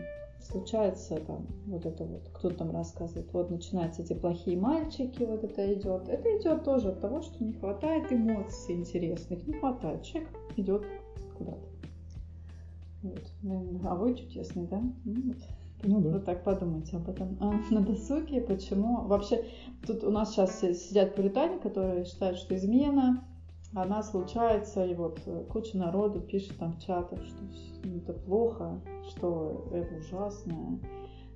случается 0.52 1.16
там 1.18 1.48
вот 1.66 1.86
это 1.86 2.04
вот, 2.04 2.30
кто-то 2.34 2.56
там 2.58 2.72
рассказывает, 2.72 3.32
вот 3.34 3.50
начинаются 3.50 4.02
эти 4.02 4.14
плохие 4.14 4.58
мальчики, 4.58 5.24
вот 5.24 5.44
это 5.44 5.74
идет. 5.74 6.08
Это 6.08 6.38
идет 6.38 6.64
тоже 6.64 6.90
от 6.90 7.02
того, 7.02 7.22
что 7.22 7.44
не 7.44 7.54
хватает 7.54 8.12
эмоций 8.12 8.76
интересных, 8.76 9.48
не 9.48 9.54
хватает. 9.54 10.04
Человек 10.04 10.30
идет 10.58 10.86
куда-то. 11.38 11.72
Вот. 13.04 13.32
А 13.84 13.96
вы 13.96 14.16
чудесный, 14.16 14.68
да? 14.68 14.82
Ну, 15.06 15.22
вот. 15.28 15.38
Ну, 15.84 16.00
да. 16.02 16.10
Вот 16.12 16.26
так 16.26 16.44
подумайте 16.44 16.98
об 16.98 17.10
этом. 17.10 17.38
А, 17.40 17.54
на 17.72 17.82
досуге, 17.82 18.42
почему? 18.42 19.02
Вообще, 19.08 19.46
тут 19.88 20.04
у 20.04 20.12
нас 20.12 20.32
сейчас 20.32 20.60
сидят 20.60 21.16
пуритане, 21.16 21.58
которые 21.58 22.06
считают, 22.06 22.38
что 22.38 22.56
измена, 22.56 23.24
она 23.74 24.04
случается, 24.04 24.86
и 24.86 24.94
вот 24.94 25.20
куча 25.50 25.78
народу 25.78 26.22
пишет 26.22 26.58
там 26.58 26.74
в 26.74 26.80
чатах, 26.80 27.20
что 27.24 27.44
это 27.88 28.14
плохо, 28.14 28.82
что 29.10 29.70
это 29.72 29.96
ужасно. 29.96 30.80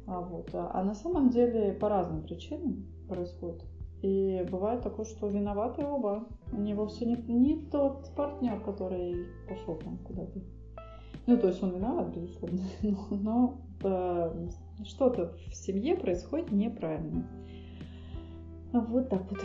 А, 0.07 0.21
вот. 0.21 0.49
а 0.53 0.83
на 0.83 0.93
самом 0.93 1.29
деле 1.29 1.73
по 1.73 1.89
разным 1.89 2.23
причинам 2.23 2.85
происходит. 3.07 3.63
И 4.01 4.45
бывает 4.51 4.81
такое, 4.81 5.05
что 5.05 5.27
виноваты 5.27 5.83
оба. 5.83 6.27
У 6.51 6.57
него 6.57 6.87
все 6.87 7.05
не, 7.05 7.15
не 7.15 7.59
тот 7.71 8.13
партнер, 8.15 8.59
который 8.59 9.25
пошел 9.49 9.75
там 9.77 9.97
куда-то. 9.99 10.41
Ну, 11.25 11.37
то 11.37 11.47
есть 11.47 11.63
он 11.63 11.71
виноват, 11.71 12.15
безусловно, 12.15 12.61
но, 13.09 13.57
э, 13.83 14.49
что-то 14.83 15.33
в 15.49 15.55
семье 15.55 15.95
происходит 15.95 16.51
неправильно. 16.51 17.25
Вот 18.73 19.09
так 19.09 19.23
вот. 19.31 19.39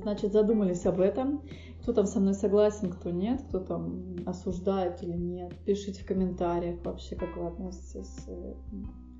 Значит, 0.00 0.32
задумались 0.32 0.86
об 0.86 1.00
этом. 1.00 1.42
Кто 1.82 1.92
там 1.92 2.06
со 2.06 2.20
мной 2.20 2.34
согласен, 2.34 2.90
кто 2.90 3.10
нет, 3.10 3.42
кто 3.48 3.60
там 3.60 4.16
осуждает 4.26 5.02
или 5.02 5.16
нет. 5.16 5.52
Пишите 5.64 6.02
в 6.02 6.06
комментариях 6.06 6.84
вообще, 6.84 7.16
как 7.16 7.36
вы 7.36 7.48
относитесь 7.48 8.24
э, 8.28 8.54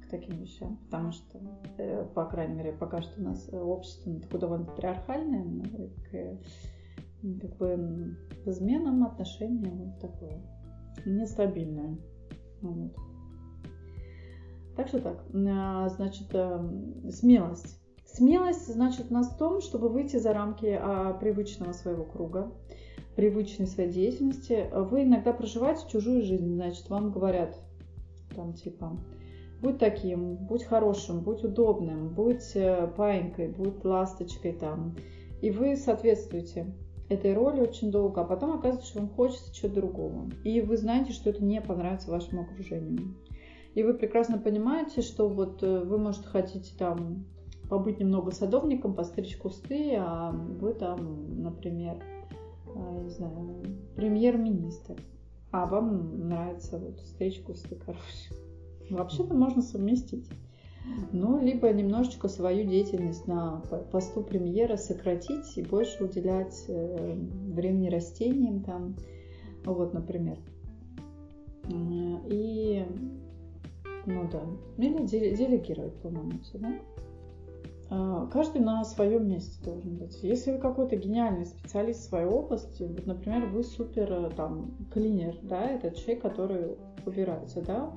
к 0.03 0.11
таким 0.11 0.39
вещам. 0.39 0.79
Потому 0.85 1.13
что, 1.13 1.39
э, 1.79 2.05
по 2.15 2.25
крайней 2.25 2.55
мере, 2.55 2.73
пока 2.73 3.03
что 3.03 3.21
у 3.21 3.25
нас 3.25 3.49
общество 3.53 4.21
такое 4.21 4.41
довольно 4.41 4.65
патриархальное, 4.65 5.45
к 6.11 6.39
как 7.41 7.57
бы 7.57 8.17
изменам 8.47 9.05
отношения 9.05 9.71
вот 9.71 10.01
такое 10.01 10.43
нестабильное. 11.05 11.99
Вот. 12.63 12.93
Так 14.77 14.89
что 14.89 15.01
так, 15.01 15.25
значит, 15.31 16.29
смелость 17.15 17.82
Смелость 18.13 18.73
значит 18.73 19.07
у 19.11 19.15
нас 19.15 19.31
в 19.31 19.39
том, 19.39 19.61
чтобы 19.61 19.89
выйти 19.89 20.17
за 20.17 20.33
рамки 20.33 20.79
а, 20.79 21.15
привычного 21.15 21.73
своего 21.73 22.05
круга, 22.05 22.53
привычной 23.17 23.67
своей 23.67 23.91
деятельности. 23.91 24.69
Вы 24.73 25.05
иногда 25.05 25.33
проживаете 25.33 25.89
чужую 25.91 26.23
жизнь, 26.23 26.55
значит, 26.55 26.89
вам 26.91 27.11
говорят 27.11 27.57
там 28.35 28.53
типа 28.53 28.99
будь 29.63 29.79
таким, 29.79 30.35
будь 30.35 30.65
хорошим, 30.65 31.21
будь 31.21 31.45
удобным, 31.45 32.09
будь 32.09 32.51
э, 32.55 32.89
паинькой, 32.97 33.49
будь 33.49 33.85
ласточкой 33.85 34.53
там. 34.53 34.97
И 35.41 35.51
вы 35.51 35.77
соответствуете 35.77 36.75
этой 37.09 37.33
роли 37.33 37.61
очень 37.61 37.91
долго, 37.91 38.23
а 38.23 38.25
потом 38.25 38.53
оказывается, 38.53 38.91
что 38.91 39.01
вам 39.01 39.09
хочется 39.11 39.55
чего-то 39.55 39.77
другого. 39.77 40.31
И 40.45 40.61
вы 40.61 40.77
знаете, 40.77 41.13
что 41.13 41.31
это 41.31 41.45
не 41.45 41.61
понравится 41.61 42.11
вашему 42.11 42.43
окружению. 42.43 43.15
И 43.75 43.83
вы 43.83 43.95
прекрасно 43.95 44.39
понимаете, 44.39 45.01
что 45.01 45.29
вот 45.29 45.63
э, 45.63 45.85
вы, 45.85 45.97
может, 45.97 46.27
хотите 46.27 46.75
там 46.77 47.25
побыть 47.73 48.01
немного 48.01 48.33
садовником, 48.33 48.93
постричь 48.93 49.39
кусты, 49.39 49.95
а 49.97 50.31
вы 50.31 50.75
там, 50.75 51.43
например, 51.43 52.05
э, 52.67 53.01
не 53.05 53.09
знаю, 53.09 53.63
премьер-министр, 53.97 54.97
а 55.53 55.65
вам 55.65 56.29
нравится 56.29 56.79
вот 56.79 57.01
стричь 57.01 57.41
кусты, 57.41 57.77
короче. 57.77 58.35
Вообще-то 58.91 59.33
можно 59.33 59.63
совместить. 59.63 60.29
Ну, 61.13 61.41
либо 61.41 61.73
немножечко 61.73 62.29
свою 62.29 62.69
деятельность 62.69 63.27
на 63.27 63.63
посту 63.91 64.23
премьера 64.23 64.77
сократить 64.77 65.57
и 65.57 65.63
больше 65.63 66.05
уделять 66.05 66.67
э, 66.69 67.15
времени 67.55 67.89
растениям 67.89 68.65
там, 68.65 68.97
вот, 69.65 69.95
например. 69.95 70.37
И, 71.71 72.85
ну 74.05 74.29
да, 74.31 74.43
или 74.77 75.07
делегировать 75.07 75.95
полномочия, 76.03 76.59
да? 76.59 76.75
А, 77.95 78.27
каждый 78.29 78.63
на 78.63 78.85
своем 78.85 79.29
месте 79.29 79.63
должен 79.63 79.97
быть. 79.97 80.23
Если 80.23 80.53
вы 80.53 80.59
какой-то 80.59 80.97
гениальный 80.97 81.45
специалист 81.45 82.01
в 82.01 82.09
своей 82.09 82.25
области, 82.25 82.85
вот, 82.85 83.07
например, 83.07 83.45
вы 83.47 83.63
супер 83.63 84.11
э, 84.11 84.31
там 84.31 84.75
клинер, 84.91 85.37
да, 85.43 85.67
это 85.67 85.95
человек, 85.95 86.23
который 86.23 86.79
убирается, 87.05 87.61
да, 87.61 87.93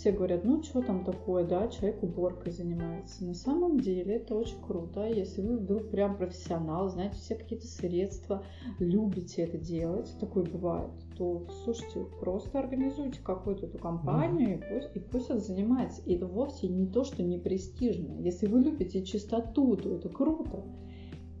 все 0.00 0.12
говорят, 0.12 0.44
ну 0.44 0.62
что 0.62 0.80
там 0.80 1.04
такое, 1.04 1.44
да, 1.44 1.68
человек 1.68 2.02
уборкой 2.02 2.52
занимается. 2.52 3.22
На 3.22 3.34
самом 3.34 3.80
деле 3.80 4.16
это 4.16 4.34
очень 4.34 4.58
круто, 4.62 5.06
если 5.06 5.42
вы 5.42 5.58
вдруг 5.58 5.90
прям 5.90 6.16
профессионал, 6.16 6.88
знаете 6.88 7.16
все 7.16 7.34
какие-то 7.34 7.66
средства, 7.66 8.42
любите 8.78 9.42
это 9.42 9.58
делать, 9.58 10.10
такое 10.18 10.44
бывает, 10.44 10.90
то, 11.18 11.46
слушайте, 11.64 12.06
просто 12.18 12.58
организуйте 12.58 13.20
какую-то 13.22 13.66
эту 13.66 13.76
компанию, 13.76 14.58
mm-hmm. 14.58 14.70
и, 14.70 14.80
пусть, 14.80 14.96
и 14.96 15.00
пусть 15.00 15.30
это 15.30 15.40
занимается. 15.40 16.00
И 16.06 16.14
это 16.14 16.26
вовсе 16.26 16.68
не 16.68 16.86
то, 16.86 17.04
что 17.04 17.22
не 17.22 17.38
престижно. 17.38 18.18
Если 18.20 18.46
вы 18.46 18.60
любите 18.60 19.04
чистоту, 19.04 19.76
то 19.76 19.96
это 19.96 20.08
круто. 20.08 20.64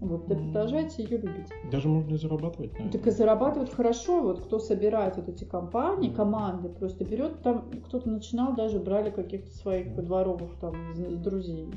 Вот, 0.00 0.26
да 0.28 0.34
продолжайте 0.34 1.02
ее 1.02 1.18
любить. 1.18 1.48
Даже 1.70 1.88
можно 1.88 2.14
и 2.14 2.16
зарабатывать. 2.16 2.72
Наверное. 2.72 2.92
Так 2.92 3.06
и 3.06 3.10
зарабатывать 3.10 3.70
хорошо. 3.70 4.22
Вот 4.22 4.40
кто 4.40 4.58
собирает 4.58 5.16
вот 5.16 5.28
эти 5.28 5.44
компании, 5.44 6.08
команды, 6.08 6.70
просто 6.70 7.04
берет 7.04 7.42
там, 7.42 7.70
кто-то 7.84 8.08
начинал, 8.08 8.54
даже 8.54 8.78
брали 8.78 9.10
каких-то 9.10 9.50
своих 9.50 9.94
дворовых 9.94 10.58
там 10.58 10.74
друзей. 11.22 11.68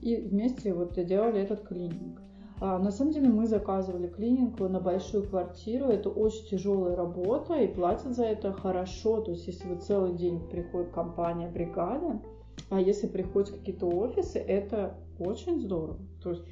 И 0.00 0.16
вместе 0.16 0.72
вот 0.72 0.94
делали 0.94 1.40
этот 1.40 1.62
клининг. 1.68 2.22
А, 2.58 2.78
на 2.78 2.90
самом 2.90 3.12
деле 3.12 3.28
мы 3.28 3.46
заказывали 3.46 4.06
клининг 4.06 4.58
на 4.58 4.80
большую 4.80 5.28
квартиру. 5.28 5.86
Это 5.86 6.08
очень 6.08 6.46
тяжелая 6.46 6.96
работа 6.96 7.54
и 7.56 7.66
платят 7.66 8.14
за 8.14 8.24
это 8.24 8.52
хорошо. 8.52 9.20
То 9.20 9.32
есть 9.32 9.46
если 9.46 9.68
вы 9.68 9.76
целый 9.76 10.14
день 10.14 10.40
приходит 10.48 10.90
компания, 10.90 11.50
бригада, 11.50 12.22
а 12.70 12.80
если 12.80 13.08
приходят 13.08 13.50
какие-то 13.50 13.86
офисы, 13.86 14.38
это 14.38 14.94
очень 15.18 15.60
здорово. 15.60 15.98
То 16.22 16.30
есть 16.30 16.44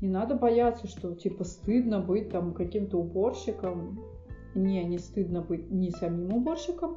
не 0.00 0.08
надо 0.08 0.34
бояться, 0.34 0.86
что 0.86 1.14
типа 1.14 1.44
стыдно 1.44 2.00
быть 2.00 2.30
там 2.30 2.54
каким-то 2.54 2.98
уборщиком. 2.98 4.00
Не, 4.54 4.84
не 4.84 4.98
стыдно 4.98 5.42
быть 5.42 5.70
не 5.70 5.90
самим 5.90 6.32
уборщиком, 6.32 6.96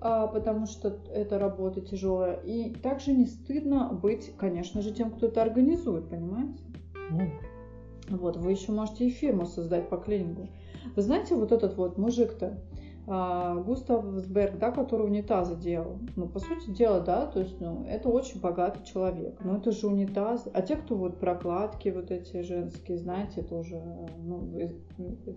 а, 0.00 0.26
потому 0.26 0.66
что 0.66 1.00
это 1.12 1.38
работа 1.38 1.80
тяжелая. 1.80 2.34
И 2.40 2.74
также 2.74 3.12
не 3.12 3.26
стыдно 3.26 3.92
быть, 3.92 4.32
конечно 4.36 4.82
же, 4.82 4.92
тем, 4.92 5.10
кто 5.10 5.26
это 5.26 5.42
организует, 5.42 6.08
понимаете? 6.08 6.62
Mm. 7.10 7.30
Вот, 8.10 8.36
вы 8.36 8.52
еще 8.52 8.72
можете 8.72 9.06
и 9.06 9.10
фирму 9.10 9.46
создать 9.46 9.88
по 9.88 9.96
клинингу. 9.96 10.48
Вы 10.94 11.02
знаете, 11.02 11.34
вот 11.34 11.52
этот 11.52 11.76
вот 11.76 11.96
мужик-то, 11.96 12.58
Густав 13.04 14.04
Сберг, 14.18 14.58
да, 14.58 14.70
который 14.70 15.06
унитазы 15.06 15.56
делал. 15.56 15.98
Ну, 16.14 16.28
по 16.28 16.38
сути 16.38 16.70
дела, 16.70 17.00
да, 17.00 17.26
то 17.26 17.40
есть, 17.40 17.60
ну, 17.60 17.84
это 17.88 18.08
очень 18.08 18.40
богатый 18.40 18.84
человек. 18.84 19.38
Но 19.42 19.56
это 19.56 19.72
же 19.72 19.88
унитаз. 19.88 20.48
А 20.54 20.62
те, 20.62 20.76
кто 20.76 20.94
вот 20.94 21.18
прокладки 21.18 21.88
вот 21.88 22.12
эти 22.12 22.42
женские, 22.42 22.98
знаете, 22.98 23.42
тоже, 23.42 23.82
ну, 24.18 24.56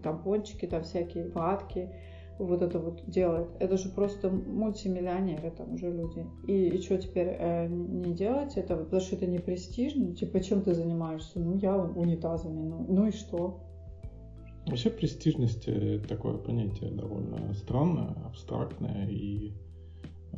тампончики, 0.03 0.67
там 0.67 0.84
всякие 0.84 1.29
ватки, 1.29 1.89
вот 2.38 2.62
это 2.62 2.79
вот 2.79 3.03
делает. 3.07 3.48
Это 3.60 3.77
же 3.77 3.89
просто 3.89 4.29
мультимиллионеры 4.29 5.51
там 5.51 5.74
уже 5.74 5.91
люди. 5.91 6.25
И, 6.48 6.67
и 6.67 6.81
что 6.81 6.98
теперь 6.98 7.36
э, 7.39 7.67
не 7.67 8.13
делать 8.13 8.57
это? 8.57 8.75
Потому 8.75 9.01
что 9.01 9.15
это 9.15 9.25
не 9.25 9.39
престижно. 9.39 10.13
Типа, 10.13 10.41
чем 10.41 10.62
ты 10.62 10.74
занимаешься? 10.74 11.39
Ну, 11.39 11.55
я 11.55 11.75
унитазами. 11.77 12.62
Ну, 12.62 12.86
ну 12.88 13.07
и 13.07 13.12
что? 13.12 13.62
Вообще 14.67 14.89
престижность 14.89 15.67
э, 15.67 16.00
такое 16.07 16.38
понятие 16.38 16.89
довольно 16.91 17.53
странное, 17.53 18.15
абстрактное 18.25 19.07
и, 19.07 19.53
э, 20.34 20.38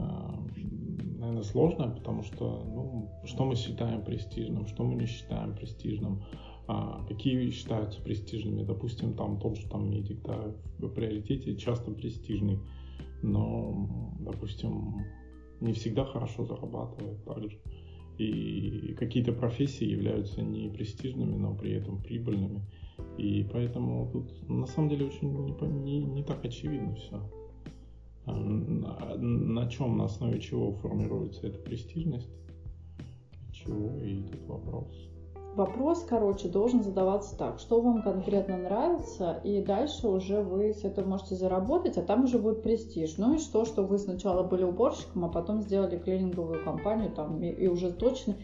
наверное, 1.19 1.43
сложное, 1.43 1.89
потому 1.89 2.23
что, 2.23 2.61
ну, 2.65 3.09
что 3.25 3.45
мы 3.45 3.55
считаем 3.55 4.03
престижным, 4.03 4.67
что 4.67 4.83
мы 4.83 4.95
не 4.95 5.05
считаем 5.05 5.55
престижным, 5.55 6.23
а 6.67 7.05
какие 7.07 7.49
считаются 7.51 8.01
престижными. 8.01 8.63
Допустим, 8.63 9.13
там 9.13 9.39
тот 9.39 9.57
же 9.57 9.67
там 9.69 9.89
медик, 9.89 10.21
да, 10.23 10.53
в 10.79 10.89
приоритете 10.89 11.55
часто 11.55 11.91
престижный, 11.91 12.59
но, 13.23 14.15
допустим, 14.19 15.05
не 15.61 15.71
всегда 15.71 16.03
хорошо 16.03 16.45
зарабатывает 16.45 17.23
также. 17.23 17.57
И 18.17 18.93
какие-то 18.99 19.31
профессии 19.31 19.85
являются 19.85 20.41
не 20.41 20.69
престижными, 20.69 21.35
но 21.35 21.55
при 21.55 21.71
этом 21.73 22.01
прибыльными. 22.01 22.65
И 23.17 23.47
поэтому 23.51 24.09
тут 24.11 24.49
на 24.49 24.67
самом 24.67 24.89
деле 24.89 25.07
очень 25.07 25.31
не, 25.31 25.53
не, 25.69 26.03
не 26.03 26.23
так 26.23 26.43
очевидно 26.43 26.95
все. 26.95 27.19
А, 28.25 28.33
на, 28.33 29.15
на 29.15 29.69
чем, 29.69 29.97
на 29.97 30.05
основе 30.05 30.39
чего 30.39 30.73
формируется 30.73 31.47
эта 31.47 31.59
престижность, 31.59 32.29
чего 33.51 33.89
и 34.03 34.23
тут 34.23 34.47
вопрос. 34.47 35.07
Вопрос, 35.55 36.05
короче, 36.07 36.49
должен 36.49 36.83
задаваться 36.83 37.35
так, 37.35 37.59
что 37.59 37.81
вам 37.81 38.03
конкретно 38.03 38.57
нравится, 38.57 39.41
и 39.43 39.59
дальше 39.59 40.07
уже 40.07 40.43
вы 40.43 40.71
с 40.71 40.83
этого 40.83 41.07
можете 41.07 41.33
заработать, 41.33 41.97
а 41.97 42.03
там 42.03 42.25
уже 42.25 42.37
будет 42.37 42.61
престиж. 42.61 43.17
Ну 43.17 43.33
и 43.33 43.39
что, 43.39 43.65
что 43.65 43.81
вы 43.81 43.97
сначала 43.97 44.43
были 44.43 44.63
уборщиком, 44.63 45.25
а 45.25 45.29
потом 45.29 45.63
сделали 45.63 45.97
клининговую 45.97 46.63
компанию 46.63 47.11
там, 47.11 47.41
и, 47.41 47.49
и 47.49 47.67
уже 47.67 47.91
точно 47.91 48.35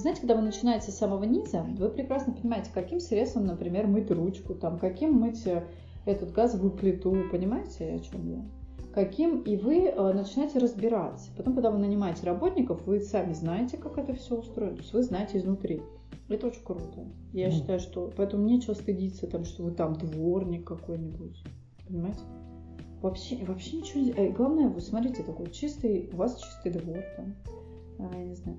знаете, 0.00 0.20
когда 0.20 0.36
вы 0.36 0.42
начинаете 0.42 0.90
с 0.90 0.96
самого 0.96 1.24
низа, 1.24 1.62
вы 1.62 1.88
прекрасно 1.88 2.32
понимаете, 2.32 2.70
каким 2.72 3.00
средством, 3.00 3.46
например, 3.46 3.86
мыть 3.86 4.10
ручку, 4.10 4.54
там, 4.54 4.78
каким 4.78 5.14
мыть 5.14 5.46
э, 5.46 5.64
этот 6.06 6.32
газовую 6.32 6.72
плиту, 6.72 7.16
понимаете, 7.30 7.94
о 7.94 7.98
чем 7.98 8.28
я? 8.28 8.44
Каким, 8.92 9.42
и 9.42 9.56
вы 9.56 9.86
э, 9.86 10.12
начинаете 10.12 10.58
разбираться. 10.58 11.30
Потом, 11.36 11.54
когда 11.54 11.70
вы 11.70 11.78
нанимаете 11.78 12.26
работников, 12.26 12.84
вы 12.86 13.00
сами 13.00 13.32
знаете, 13.32 13.76
как 13.76 13.98
это 13.98 14.14
все 14.14 14.36
устроено, 14.36 14.76
то 14.76 14.82
есть 14.82 14.92
вы 14.92 15.02
знаете 15.02 15.38
изнутри. 15.38 15.82
Это 16.28 16.48
очень 16.48 16.64
круто. 16.64 17.06
Я 17.32 17.48
mm. 17.48 17.52
считаю, 17.52 17.80
что 17.80 18.12
поэтому 18.16 18.44
нечего 18.44 18.74
стыдиться, 18.74 19.26
там, 19.26 19.44
что 19.44 19.64
вы 19.64 19.72
там 19.72 19.94
дворник 19.94 20.66
какой-нибудь. 20.66 21.42
Понимаете? 21.86 22.20
Вообще, 23.02 23.44
вообще 23.44 23.78
ничего 23.78 24.00
не... 24.00 24.10
Э, 24.10 24.30
главное, 24.30 24.68
вы 24.68 24.80
смотрите, 24.80 25.22
такой 25.22 25.50
чистый, 25.50 26.10
у 26.12 26.16
вас 26.16 26.40
чистый 26.40 26.72
двор 26.72 27.02
там. 27.16 27.34
А, 27.98 28.16
я 28.16 28.24
не 28.24 28.34
знаю 28.34 28.58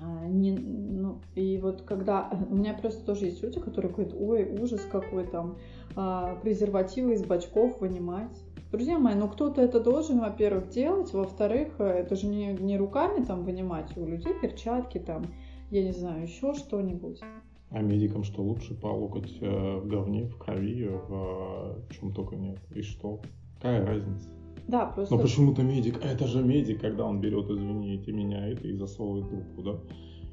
не, 0.00 0.52
ну, 0.52 1.20
и 1.34 1.58
вот 1.58 1.82
когда... 1.82 2.30
У 2.50 2.54
меня 2.54 2.74
просто 2.74 3.04
тоже 3.04 3.26
есть 3.26 3.42
люди, 3.42 3.60
которые 3.60 3.92
говорят, 3.92 4.14
ой, 4.18 4.44
ужас 4.60 4.86
какой 4.90 5.26
там, 5.26 5.56
а, 5.96 6.36
презервативы 6.36 7.14
из 7.14 7.24
бачков 7.24 7.80
вынимать. 7.80 8.44
Друзья 8.70 8.98
мои, 8.98 9.14
ну 9.14 9.28
кто-то 9.28 9.62
это 9.62 9.80
должен, 9.80 10.20
во-первых, 10.20 10.68
делать, 10.68 11.12
во-вторых, 11.14 11.76
э, 11.78 11.84
это 11.84 12.16
же 12.16 12.26
не, 12.26 12.52
не 12.52 12.76
руками 12.76 13.24
там 13.24 13.44
вынимать, 13.44 13.96
у 13.96 14.06
людей 14.06 14.34
перчатки 14.34 14.98
там, 14.98 15.24
я 15.70 15.82
не 15.82 15.92
знаю, 15.92 16.24
еще 16.24 16.52
что-нибудь. 16.52 17.20
А 17.70 17.80
медикам 17.80 18.24
что 18.24 18.42
лучше 18.42 18.78
по 18.78 18.88
локоть 18.88 19.38
э, 19.40 19.78
в 19.78 19.88
говне, 19.88 20.26
в 20.26 20.36
крови, 20.36 20.86
в 21.08 21.88
чем 21.90 22.12
только 22.12 22.36
нет? 22.36 22.58
И 22.74 22.82
что? 22.82 23.20
Какая 23.56 23.86
разница? 23.86 24.28
Да, 24.68 24.86
просто... 24.86 25.14
Но 25.14 25.20
почему-то 25.20 25.62
медик, 25.62 25.98
а 26.04 26.08
это 26.08 26.26
же 26.26 26.44
медик, 26.44 26.80
когда 26.80 27.04
он 27.04 27.20
берет, 27.20 27.50
извините 27.50 28.12
меня, 28.12 28.46
это 28.48 28.68
и 28.68 28.74
засовывает 28.74 29.28
трубку, 29.28 29.62
да? 29.62 29.80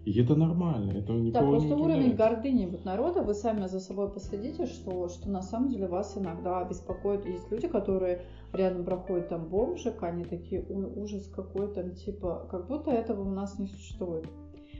И 0.06 0.22
это 0.22 0.36
нормально, 0.36 0.92
это 0.92 1.13
никого 1.13 1.46
Да, 1.46 1.50
просто 1.51 1.68
не 1.70 1.82
уровень 1.82 2.10
удивляет. 2.10 2.18
гордыни 2.18 2.65
вот 2.68 2.86
народа, 2.86 3.24
вы 3.24 3.34
сами 3.34 3.65
за 3.65 3.80
собой 3.80 4.13
последите, 4.13 4.68
что, 4.68 5.08
что 5.10 5.30
на 5.30 5.42
самом 5.42 5.70
деле 5.70 5.88
вас 5.88 6.15
иногда 6.15 6.63
беспокоит. 6.63 7.25
Есть 7.25 7.50
люди, 7.50 7.68
которые 7.68 8.22
рядом 8.54 8.86
проходят 8.86 9.30
там 9.30 9.48
бомжик, 9.50 10.04
они 10.04 10.24
такие, 10.24 10.63
ой, 10.70 10.86
ужас 10.86 11.27
какой 11.36 11.74
там, 11.74 11.96
типа, 11.96 12.48
как 12.51 12.68
будто 12.68 12.92
этого 12.92 13.22
у 13.22 13.32
нас 13.32 13.58
не 13.58 13.68
существует. 13.68 14.27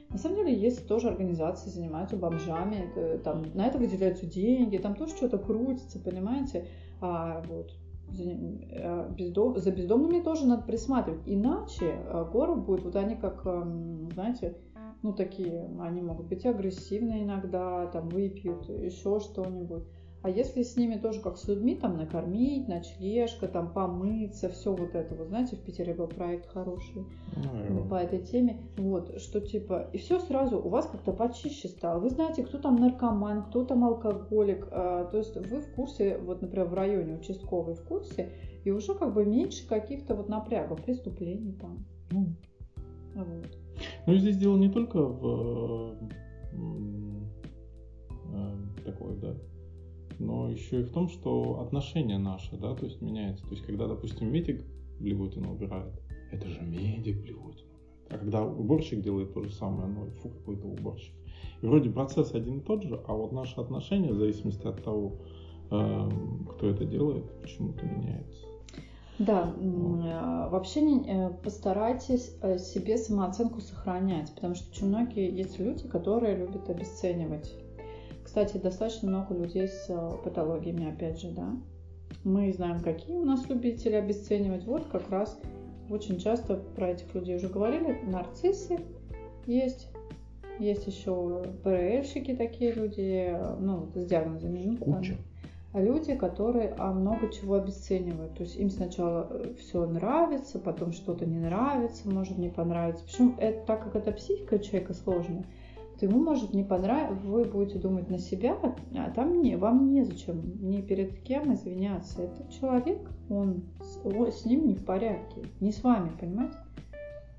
На 0.10 0.20
самом 0.20 0.36
деле 0.36 0.54
есть 0.54 0.88
тоже 0.88 1.08
организации, 1.08 1.72
занимаются 1.72 2.18
бомжами, 2.18 2.92
это, 2.92 3.18
там 3.24 3.46
на 3.56 3.66
это 3.66 3.80
выделяются 3.80 4.28
деньги, 4.28 4.78
там 4.78 4.94
тоже 4.96 5.16
что-то 5.16 5.40
крутится, 5.40 6.00
понимаете? 6.00 6.68
А 7.02 7.42
вот 7.50 7.72
за, 8.10 8.24
э, 8.32 9.10
бездом, 9.12 9.58
за 9.58 9.72
бездомными 9.72 10.22
тоже 10.22 10.46
надо 10.46 10.64
присматривать. 10.64 11.22
Иначе 11.26 11.86
э, 11.86 12.26
город 12.32 12.66
будет, 12.66 12.84
вот 12.84 12.96
они 12.96 13.16
как, 13.16 13.46
эм, 13.46 14.10
знаете, 14.14 14.58
ну, 15.02 15.14
такие, 15.14 15.70
они 15.80 16.02
могут 16.02 16.28
быть 16.28 16.46
агрессивны 16.46 17.24
иногда, 17.24 17.86
там, 17.88 18.10
выпьют, 18.10 18.68
еще 18.70 19.20
что-нибудь. 19.20 19.84
А 20.26 20.30
если 20.30 20.64
с 20.64 20.76
ними 20.76 20.96
тоже 20.96 21.22
как 21.22 21.38
с 21.38 21.48
людьми, 21.48 21.76
там, 21.76 21.98
накормить, 21.98 22.68
ночлежка, 22.68 23.48
там, 23.48 23.72
помыться, 23.72 24.50
все 24.50 24.74
вот 24.74 24.96
это, 24.96 25.14
вот 25.14 25.28
знаете, 25.28 25.56
в 25.56 25.60
Питере 25.60 25.94
был 25.94 26.08
проект 26.08 26.48
хороший 26.48 27.06
Ну, 27.70 27.88
по 27.88 27.94
этой 27.94 28.18
теме, 28.18 28.60
вот, 28.76 29.22
что 29.22 29.40
типа, 29.40 29.88
и 29.94 30.00
все 30.00 30.18
сразу 30.18 30.58
у 30.58 30.68
вас 30.68 30.88
как-то 30.88 31.14
почище 31.14 31.68
стало. 31.68 32.00
Вы 32.00 32.10
знаете, 32.10 32.44
кто 32.44 32.58
там 32.58 32.76
наркоман, 32.78 33.44
кто 33.44 33.66
там 33.66 33.84
алкоголик, 33.84 34.68
а, 34.72 35.06
то 35.06 35.20
есть 35.20 35.36
вы 35.36 35.62
в 35.62 35.72
курсе, 35.76 36.18
вот, 36.18 36.42
например, 36.42 36.70
в 36.70 36.74
районе 36.74 37.14
участковый 37.14 37.76
в 37.76 37.84
курсе, 37.84 38.32
и 38.64 38.72
уже 38.72 38.96
как 38.96 39.14
бы 39.14 39.26
меньше 39.26 39.68
каких-то 39.68 40.16
вот 40.16 40.28
напрягов, 40.28 40.84
преступлений 40.84 41.54
там. 41.54 41.86
ну, 42.10 42.30
Вот. 43.14 43.58
Ну 44.08 44.14
и 44.14 44.18
здесь 44.18 44.38
дело 44.38 44.58
не 44.58 44.70
только 44.70 45.04
в 45.04 45.96
м, 46.52 47.30
э, 48.34 48.84
такое, 48.84 49.16
да, 49.18 49.36
но 50.20 50.50
еще 50.50 50.82
и 50.82 50.84
в 50.84 50.92
том, 50.92 51.10
что 51.10 51.60
отношение 51.62 52.18
наше, 52.18 52.58
да, 52.58 52.76
то 52.76 52.86
есть 52.86 53.02
меняется. 53.02 53.44
То 53.46 53.52
есть 53.52 53.66
когда, 53.66 53.88
допустим, 53.88 54.32
медик 54.32 54.64
блевотину 55.00 55.54
убирает, 55.54 55.94
это 56.32 56.48
же 56.48 56.62
медик 56.62 57.22
блевотину 57.22 57.46
убирает. 57.46 57.76
А 58.10 58.18
когда 58.18 58.44
уборщик 58.46 59.02
делает 59.02 59.34
то 59.34 59.42
же 59.42 59.52
самое, 59.52 59.88
ну 59.88 60.12
фу, 60.22 60.30
какой-то 60.30 60.68
уборщик. 60.68 61.14
И 61.62 61.66
вроде 61.66 61.90
процесс 61.90 62.34
один 62.34 62.60
и 62.60 62.62
тот 62.62 62.84
же, 62.84 63.02
а 63.08 63.14
вот 63.14 63.32
наше 63.32 63.60
отношение, 63.60 64.14
в 64.14 64.18
зависимости 64.18 64.66
от 64.68 64.84
того, 64.84 65.14
э, 65.72 66.10
кто 66.52 66.70
это 66.70 66.86
делает, 66.86 67.26
почему-то 67.42 67.86
меняется. 67.86 68.46
Да, 69.18 69.56
м, 69.58 70.02
э, 70.02 70.50
вообще 70.50 70.82
не- 70.82 71.06
э, 71.08 71.30
постарайтесь 71.42 72.36
э, 72.42 72.58
себе 72.58 72.98
самооценку 72.98 73.62
сохранять, 73.62 74.34
потому 74.36 74.56
что 74.56 74.70
очень 74.72 74.88
многие 74.88 75.34
есть 75.36 75.58
люди, 75.58 75.88
которые 75.88 76.36
любят 76.36 76.70
обесценивать. 76.70 77.56
Кстати, 78.36 78.58
достаточно 78.58 79.08
много 79.08 79.34
людей 79.34 79.66
с 79.66 79.86
э, 79.88 80.12
патологиями, 80.22 80.92
опять 80.92 81.22
же, 81.22 81.32
да. 81.32 81.56
Мы 82.26 82.52
знаем, 82.52 82.82
какие 82.82 83.16
у 83.16 83.24
нас 83.24 83.48
любители 83.48 83.94
обесценивать. 83.94 84.66
Вот 84.66 84.88
как 84.88 85.10
раз 85.10 85.40
очень 85.90 86.20
часто 86.20 86.58
про 86.58 86.90
этих 86.90 87.16
людей 87.16 87.38
уже 87.38 87.48
говорили. 87.48 87.98
Нарциссы 88.04 88.80
есть. 89.46 89.88
Есть 90.60 90.86
еще 90.86 91.46
ПРЛьщики 91.64 92.36
такие 92.36 92.74
люди, 92.74 93.30
э, 93.30 93.56
ну, 93.58 93.88
с 93.96 94.06
диагнозами. 94.06 94.64
ну, 94.66 94.78
там, 94.80 94.98
Куча. 94.98 95.16
а 95.72 95.82
люди, 95.82 96.14
которые 96.14 96.76
а, 96.78 96.92
много 96.92 97.32
чего 97.32 97.54
обесценивают. 97.54 98.34
То 98.34 98.44
есть 98.44 98.58
им 98.58 98.70
сначала 98.70 99.32
все 99.58 99.86
нравится, 99.86 100.60
потом 100.60 100.92
что-то 100.92 101.26
не 101.26 101.40
нравится, 101.40 102.10
может 102.10 102.38
не 102.38 102.50
понравится. 102.50 103.06
Причем 103.06 103.38
это, 103.40 103.66
так 103.66 103.86
как 103.86 103.96
это 103.96 104.12
психика 104.12 104.60
человека 104.60 104.94
сложная, 104.94 105.46
то 106.00 106.06
ему 106.06 106.20
может 106.22 106.54
не 106.54 106.64
понравиться, 106.64 107.26
вы 107.28 107.46
будете 107.46 107.80
думать 107.80 108.10
на 108.10 108.18
себя, 108.20 108.58
а 108.96 109.10
там 109.12 109.42
не, 109.42 109.56
вам 109.56 109.92
незачем 109.92 110.42
ни 110.62 110.82
перед 110.82 111.20
кем 111.22 111.54
извиняться. 111.54 112.24
Это 112.24 112.52
человек, 112.52 113.00
он, 113.30 113.64
с- 113.82 114.00
о- 114.06 114.32
с 114.32 114.46
ним 114.46 114.68
не 114.68 114.74
в 114.76 114.84
порядке, 114.84 115.44
не 115.62 115.72
с 115.72 115.84
вами, 115.84 116.12
понимаете? 116.20 116.58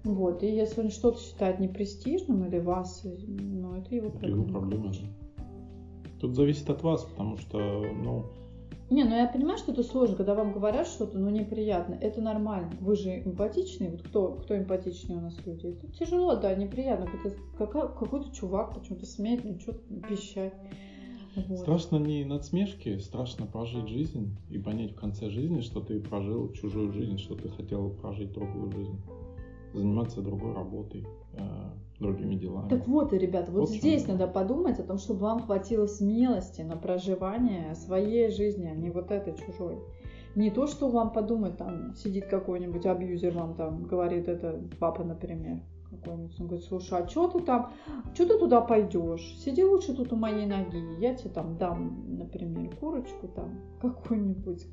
Вот, 0.05 0.43
и 0.43 0.47
если 0.47 0.83
он 0.83 0.91
что-то 0.91 1.19
считает 1.21 1.59
непрестижным 1.59 2.45
или 2.47 2.59
вас, 2.59 3.03
ну, 3.05 3.75
это 3.75 3.95
его 3.95 4.09
Это 4.09 4.27
его 4.27 4.45
проблема. 4.45 4.61
проблема. 4.61 4.93
Тут 6.21 6.35
зависит 6.35 6.71
от 6.71 6.83
вас, 6.83 7.03
потому 7.05 7.37
что, 7.37 7.59
ну, 8.03 8.25
Не, 8.89 9.03
ну 9.03 9.17
я 9.17 9.27
понимаю, 9.27 9.59
что 9.59 9.73
это 9.73 9.83
сложно, 9.83 10.15
когда 10.15 10.35
вам 10.35 10.53
говорят 10.53 10.87
что-то, 10.87 11.19
ну 11.19 11.29
неприятно. 11.29 11.95
Это 11.95 12.21
нормально. 12.21 12.71
Вы 12.81 12.95
же 12.95 13.21
эмпатичный. 13.25 13.91
Вот 13.91 14.03
кто, 14.03 14.33
кто 14.35 14.57
эмпатичнее 14.57 15.19
у 15.19 15.23
нас 15.23 15.35
люди? 15.45 15.67
Это 15.67 15.89
тяжело, 15.89 16.37
да, 16.37 16.55
неприятно. 16.55 17.09
Какой-то 17.59 18.31
чувак 18.33 18.75
почему-то 18.75 19.05
смеет, 19.07 19.45
ну 19.45 19.59
что 19.59 19.73
пищать. 20.09 20.55
Вот. 21.35 21.59
Страшно 21.59 21.97
не 21.97 22.25
надсмешки, 22.25 22.97
страшно 22.99 23.47
прожить 23.47 23.89
жизнь 23.89 24.37
и 24.49 24.59
понять 24.59 24.93
в 24.93 24.97
конце 24.97 25.29
жизни, 25.29 25.61
что 25.61 25.81
ты 25.81 26.01
прожил 26.01 26.53
чужую 26.53 26.93
жизнь, 26.93 27.19
что 27.19 27.35
ты 27.35 27.51
хотел 27.51 27.91
прожить 27.91 28.33
другую 28.33 28.71
жизнь, 28.71 28.99
заниматься 29.75 30.23
другой 30.23 30.55
работой, 30.55 31.05
э, 31.35 31.71
другими 32.01 32.37
делами. 32.37 32.69
Так 32.69 32.87
вот, 32.87 33.13
и, 33.13 33.19
ребята, 33.19 33.51
вот 33.53 33.65
общем, 33.65 33.79
здесь 33.79 34.07
надо 34.07 34.27
подумать 34.27 34.79
о 34.79 34.83
том, 34.83 34.99
чтобы 34.99 35.21
вам 35.21 35.43
хватило 35.43 35.87
смелости 35.87 36.63
на 36.63 36.77
проживание 36.77 37.75
своей 37.75 38.31
жизни, 38.31 38.67
а 38.67 38.75
не 38.75 38.91
вот 38.91 39.11
этой 39.11 39.35
чужой. 39.35 39.79
Не 40.35 40.51
то, 40.51 40.67
что 40.67 40.91
вам 40.91 41.13
подумать, 41.13 41.57
там 41.57 41.95
сидит 41.95 42.27
какой-нибудь 42.27 42.85
абьюзер, 42.85 43.33
вам 43.33 43.55
там 43.55 43.85
говорит, 43.85 44.29
это 44.29 44.63
папа, 44.79 45.03
например, 45.03 45.63
какой-нибудь, 45.91 46.39
он 46.39 46.47
говорит, 46.47 46.67
слушай, 46.67 46.99
а 46.99 47.09
что 47.09 47.29
ты 47.29 47.41
там, 47.41 47.73
что 48.13 48.27
ты 48.27 48.39
туда 48.39 48.61
пойдешь? 48.61 49.37
Сиди 49.39 49.65
лучше 49.65 49.95
тут 49.95 50.13
у 50.13 50.17
моей 50.17 50.45
ноги, 50.47 51.01
я 51.01 51.15
тебе 51.15 51.31
там 51.31 51.57
дам, 51.57 52.19
например, 52.19 52.77
курочку 52.77 53.29
там, 53.29 53.61
какой-нибудь 53.81 54.67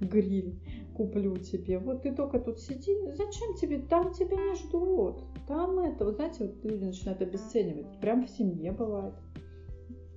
гриль 0.00 0.60
куплю 0.94 1.36
тебе. 1.36 1.78
Вот 1.78 2.02
ты 2.02 2.12
только 2.14 2.38
тут 2.38 2.58
сиди, 2.58 2.94
зачем 3.12 3.54
тебе, 3.54 3.78
там 3.78 4.12
тебя 4.12 4.36
не 4.36 4.54
ждут. 4.54 5.22
Там 5.46 5.78
это, 5.78 6.04
вот 6.04 6.16
знаете, 6.16 6.44
вот 6.44 6.64
люди 6.64 6.84
начинают 6.84 7.22
обесценивать. 7.22 8.00
Прям 8.00 8.26
в 8.26 8.30
семье 8.30 8.72
бывает. 8.72 9.14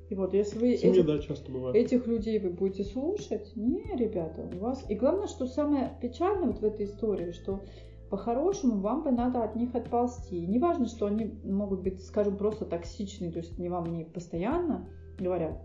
И 0.09 0.15
вот 0.15 0.33
если 0.33 0.59
вы 0.59 0.77
семье, 0.77 1.01
этих, 1.01 1.05
да, 1.05 1.19
часто 1.19 1.51
бывает. 1.51 1.75
этих 1.75 2.05
людей 2.05 2.37
вы 2.39 2.49
будете 2.49 2.83
слушать, 2.83 3.51
не, 3.55 3.95
ребята, 3.95 4.47
у 4.55 4.59
вас... 4.59 4.85
И 4.89 4.95
главное, 4.95 5.27
что 5.27 5.45
самое 5.47 5.97
печальное 6.01 6.47
вот 6.47 6.59
в 6.59 6.63
этой 6.63 6.85
истории, 6.85 7.31
что 7.31 7.63
по-хорошему 8.09 8.79
вам 8.79 9.03
бы 9.03 9.11
надо 9.11 9.43
от 9.43 9.55
них 9.55 9.73
отползти. 9.73 10.43
И 10.43 10.45
неважно, 10.45 10.85
что 10.85 11.07
они 11.07 11.33
могут 11.43 11.81
быть, 11.81 12.03
скажем, 12.05 12.37
просто 12.37 12.65
токсичные, 12.65 13.31
то 13.31 13.39
есть 13.39 13.57
не 13.57 13.69
вам 13.69 13.85
не 13.91 14.03
постоянно 14.03 14.87
говорят, 15.17 15.59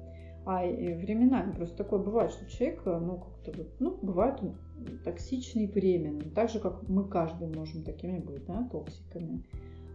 а 0.49 0.63
временами. 0.63 1.53
Просто 1.53 1.77
такое 1.77 1.99
бывает, 1.99 2.31
что 2.31 2.51
человек, 2.51 2.81
ну, 2.87 3.19
как-то 3.19 3.53
вот, 3.59 3.69
ну, 3.81 3.99
бывает 4.01 4.43
он 4.43 4.57
токсичный 5.05 5.67
временно, 5.67 6.23
так 6.35 6.49
же, 6.49 6.59
как 6.59 6.89
мы 6.89 7.07
каждый 7.07 7.49
можем 7.55 7.83
такими 7.83 8.19
быть, 8.19 8.47
да, 8.47 8.67
токсиками. 8.73 9.45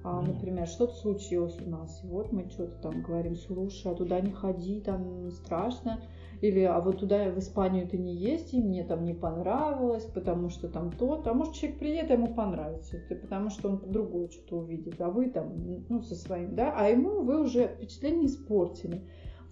А, 0.03 0.21
например, 0.21 0.67
что-то 0.67 0.93
случилось 0.93 1.57
у 1.65 1.69
нас, 1.69 2.03
и 2.03 2.07
вот 2.07 2.31
мы 2.31 2.49
что-то 2.49 2.75
там 2.83 3.01
говорим, 3.01 3.35
слушай, 3.35 3.91
а 3.91 3.95
туда 3.95 4.19
не 4.19 4.31
ходи, 4.31 4.81
там 4.81 5.31
страшно, 5.31 6.01
или 6.41 6.59
а 6.59 6.79
вот 6.81 6.99
туда 6.99 7.31
в 7.31 7.39
Испанию 7.39 7.87
ты 7.87 7.97
не 7.97 8.13
езди, 8.13 8.57
мне 8.57 8.83
там 8.83 9.05
не 9.05 9.13
понравилось, 9.13 10.03
потому 10.03 10.49
что 10.49 10.67
там 10.67 10.91
то, 10.91 11.23
а 11.25 11.33
может 11.33 11.55
человек 11.55 11.79
приедет, 11.79 12.11
а 12.11 12.13
ему 12.13 12.35
понравится, 12.35 12.97
это 12.97 13.15
потому 13.15 13.49
что 13.49 13.69
он 13.69 13.81
другое 13.91 14.27
что-то 14.27 14.57
увидит, 14.57 15.01
а 15.01 15.09
вы 15.09 15.31
там, 15.31 15.53
ну, 15.89 16.01
со 16.03 16.13
своим, 16.15 16.53
да, 16.53 16.75
а 16.77 16.89
ему 16.89 17.21
вы 17.21 17.41
уже 17.41 17.69
впечатление 17.69 18.27
испортили. 18.27 19.01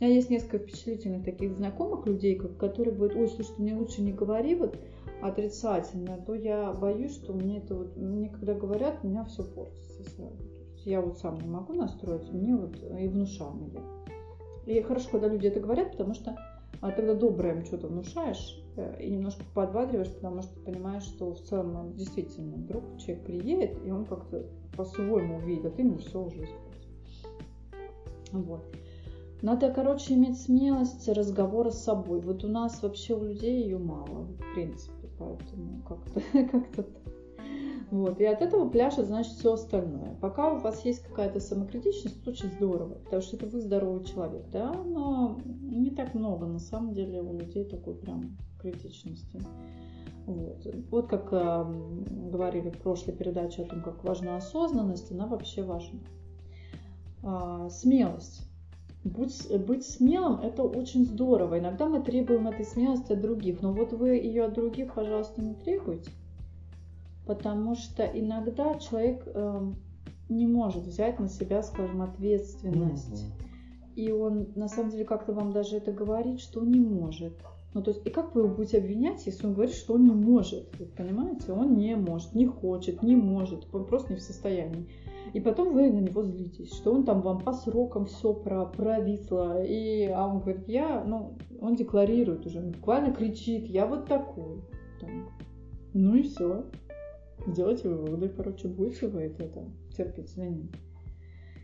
У 0.02 0.04
меня 0.04 0.16
есть 0.16 0.32
несколько 0.32 0.58
впечатлительных 0.58 1.24
таких 1.24 1.56
знакомых 1.56 2.08
людей, 2.08 2.36
которые 2.36 2.96
говорят, 2.96 3.16
ой, 3.16 3.28
слушай, 3.28 3.54
мне 3.60 3.76
лучше 3.76 4.02
не 4.02 4.12
говори 4.12 4.56
вот 4.56 4.76
отрицательно, 5.22 6.16
а 6.16 6.18
то 6.18 6.34
я 6.34 6.74
боюсь, 6.74 7.14
что 7.14 7.34
мне 7.34 7.60
это 7.60 7.76
вот, 7.76 7.96
мне 7.98 8.30
когда 8.30 8.56
говорят, 8.56 8.98
у 9.04 9.08
меня 9.08 9.24
все 9.26 9.44
портится 9.44 10.04
сразу. 10.10 10.42
Я 10.86 11.02
вот 11.02 11.20
сам 11.20 11.38
не 11.38 11.48
могу 11.48 11.74
настроиться, 11.74 12.34
мне 12.34 12.56
вот 12.56 12.78
и 13.00 13.08
внушаем. 13.08 13.72
И 14.66 14.82
хорошо, 14.82 15.08
когда 15.12 15.28
люди 15.28 15.46
это 15.46 15.60
говорят, 15.60 15.92
потому 15.92 16.16
что 16.16 16.36
а 16.80 16.92
тогда 16.92 17.14
доброе 17.14 17.58
им 17.58 17.64
что-то 17.64 17.88
внушаешь 17.88 18.60
э, 18.78 19.04
и 19.04 19.12
немножко 19.12 19.44
подбадриваешь, 19.54 20.12
потому 20.16 20.42
что 20.42 20.60
понимаешь, 20.62 21.04
что 21.04 21.32
в 21.32 21.42
целом 21.44 21.76
он 21.76 21.94
действительно 21.94 22.56
вдруг 22.56 22.98
человек 22.98 23.24
приедет, 23.24 23.86
и 23.86 23.92
он 23.92 24.06
как-то 24.06 24.48
по-своему 24.76 25.36
увидит, 25.36 25.66
а 25.66 25.70
ты 25.70 25.84
ему 25.84 26.00
все 26.00 26.24
уже 26.24 26.38
испортил. 26.38 26.90
Вот. 28.32 28.64
Надо, 29.42 29.72
короче, 29.72 30.14
иметь 30.14 30.40
смелость 30.40 31.08
разговора 31.10 31.72
с 31.72 31.84
собой. 31.84 32.22
Вот 32.22 32.44
у 32.44 32.48
нас 32.48 32.82
вообще 32.84 33.16
у 33.16 33.24
людей 33.24 33.64
ее 33.64 33.80
мало, 33.80 34.26
в 34.26 34.54
принципе, 34.54 35.10
поэтому 35.18 35.82
как-то 35.88 36.22
как. 36.76 36.86
Вот. 37.92 38.22
И 38.22 38.26
от 38.26 38.42
этого 38.42 38.70
пляшет, 38.70 39.08
значит, 39.08 39.34
все 39.34 39.54
остальное. 39.54 40.16
Пока 40.22 40.54
у 40.54 40.60
вас 40.60 40.86
есть 40.86 41.04
какая-то 41.04 41.42
самокритичность, 41.42 42.26
очень 42.26 42.50
здорово, 42.52 42.94
потому 42.96 43.22
что 43.22 43.36
это 43.36 43.48
вы 43.48 43.60
здоровый 43.60 44.06
человек, 44.06 44.46
да, 44.50 44.72
но 44.72 45.38
не 45.62 45.92
так 45.92 46.14
много, 46.14 46.46
на 46.46 46.60
самом 46.60 46.94
деле, 46.94 47.22
у 47.22 47.38
людей 47.38 47.66
такой 47.66 47.96
прям 47.96 48.38
критичности. 48.60 49.42
Вот, 50.26 50.66
вот 50.90 51.08
как 51.08 51.34
э, 51.34 51.66
говорили 52.32 52.70
в 52.70 52.78
прошлой 52.78 53.14
передаче 53.14 53.64
о 53.64 53.66
том, 53.66 53.82
как 53.82 54.04
важна 54.06 54.38
осознанность, 54.38 55.12
она 55.12 55.28
вообще 55.28 55.64
важна. 55.64 56.00
А, 57.24 57.70
смелость. 57.70 58.51
Будь, 59.04 59.50
быть 59.66 59.84
смелым– 59.84 60.40
это 60.44 60.64
очень 60.64 61.06
здорово. 61.06 61.58
Иногда 61.58 61.88
мы 61.88 62.02
требуем 62.02 62.48
этой 62.48 62.66
смелости 62.66 63.14
от 63.14 63.22
других, 63.22 63.62
но 63.62 63.74
вот 63.74 63.94
вы 63.94 64.10
ее 64.10 64.46
от 64.46 64.54
других, 64.54 64.94
пожалуйста, 64.94 65.42
не 65.42 65.56
требуйте, 65.56 66.12
потому 67.26 67.76
что 67.76 68.04
иногда 68.04 68.78
человек 68.78 69.24
э, 69.26 69.72
не 70.30 70.46
может 70.46 70.84
взять 70.84 71.20
на 71.20 71.30
себя, 71.30 71.64
скажем, 71.64 72.04
ответственность. 72.04 73.24
Mm-hmm. 73.24 73.96
И 73.96 74.12
он 74.12 74.50
на 74.56 74.68
самом 74.68 74.92
деле 74.92 75.04
как-то 75.04 75.34
вам 75.34 75.52
даже 75.52 75.78
это 75.78 75.92
говорит, 75.92 76.40
что 76.40 76.62
не 76.64 76.80
может. 76.80 77.34
Ну, 77.74 77.82
то 77.82 77.92
есть, 77.92 78.06
и 78.06 78.10
как 78.10 78.36
вы 78.36 78.42
его 78.42 78.54
будете 78.54 78.80
обвинять, 78.80 79.26
если 79.26 79.48
он 79.48 79.54
говорит, 79.54 79.74
что 79.74 79.94
он 79.94 80.06
не 80.06 80.14
может? 80.14 80.70
Вы 80.78 80.86
понимаете? 80.88 81.54
Он 81.54 81.78
не 81.78 81.96
может, 81.96 82.36
не 82.36 82.46
хочет, 82.46 83.02
не 83.02 83.16
может, 83.16 83.66
он 83.72 83.86
просто 83.86 84.12
не 84.12 84.20
в 84.20 84.22
состоянии. 84.22 84.90
И 85.34 85.40
потом 85.40 85.74
вы 85.74 85.90
на 85.90 86.00
него 86.00 86.24
злитесь, 86.24 86.74
что 86.74 86.94
он 86.94 87.06
там 87.06 87.22
вам 87.22 87.40
по 87.40 87.54
срокам 87.54 88.06
все 88.08 88.34
про 88.34 88.66
провисло. 88.66 89.64
И, 89.64 90.06
а 90.06 90.28
он 90.28 90.42
говорит, 90.42 90.68
я, 90.68 91.04
ну, 91.06 91.38
он 91.62 91.76
декларирует 91.76 92.46
уже, 92.46 92.60
буквально 92.60 93.14
кричит, 93.14 93.68
я 93.68 93.86
вот 93.86 94.06
такой. 94.06 94.62
Там. 95.00 95.30
Ну 95.94 96.16
и 96.16 96.24
все. 96.24 96.66
Делайте 97.48 97.88
выводы, 97.88 98.28
короче, 98.30 98.68
будете 98.68 99.08
вы 99.08 99.22
это, 99.22 99.46
это 99.46 99.66
терпеть 99.96 100.38
или 100.38 100.48
нет. 100.48 100.72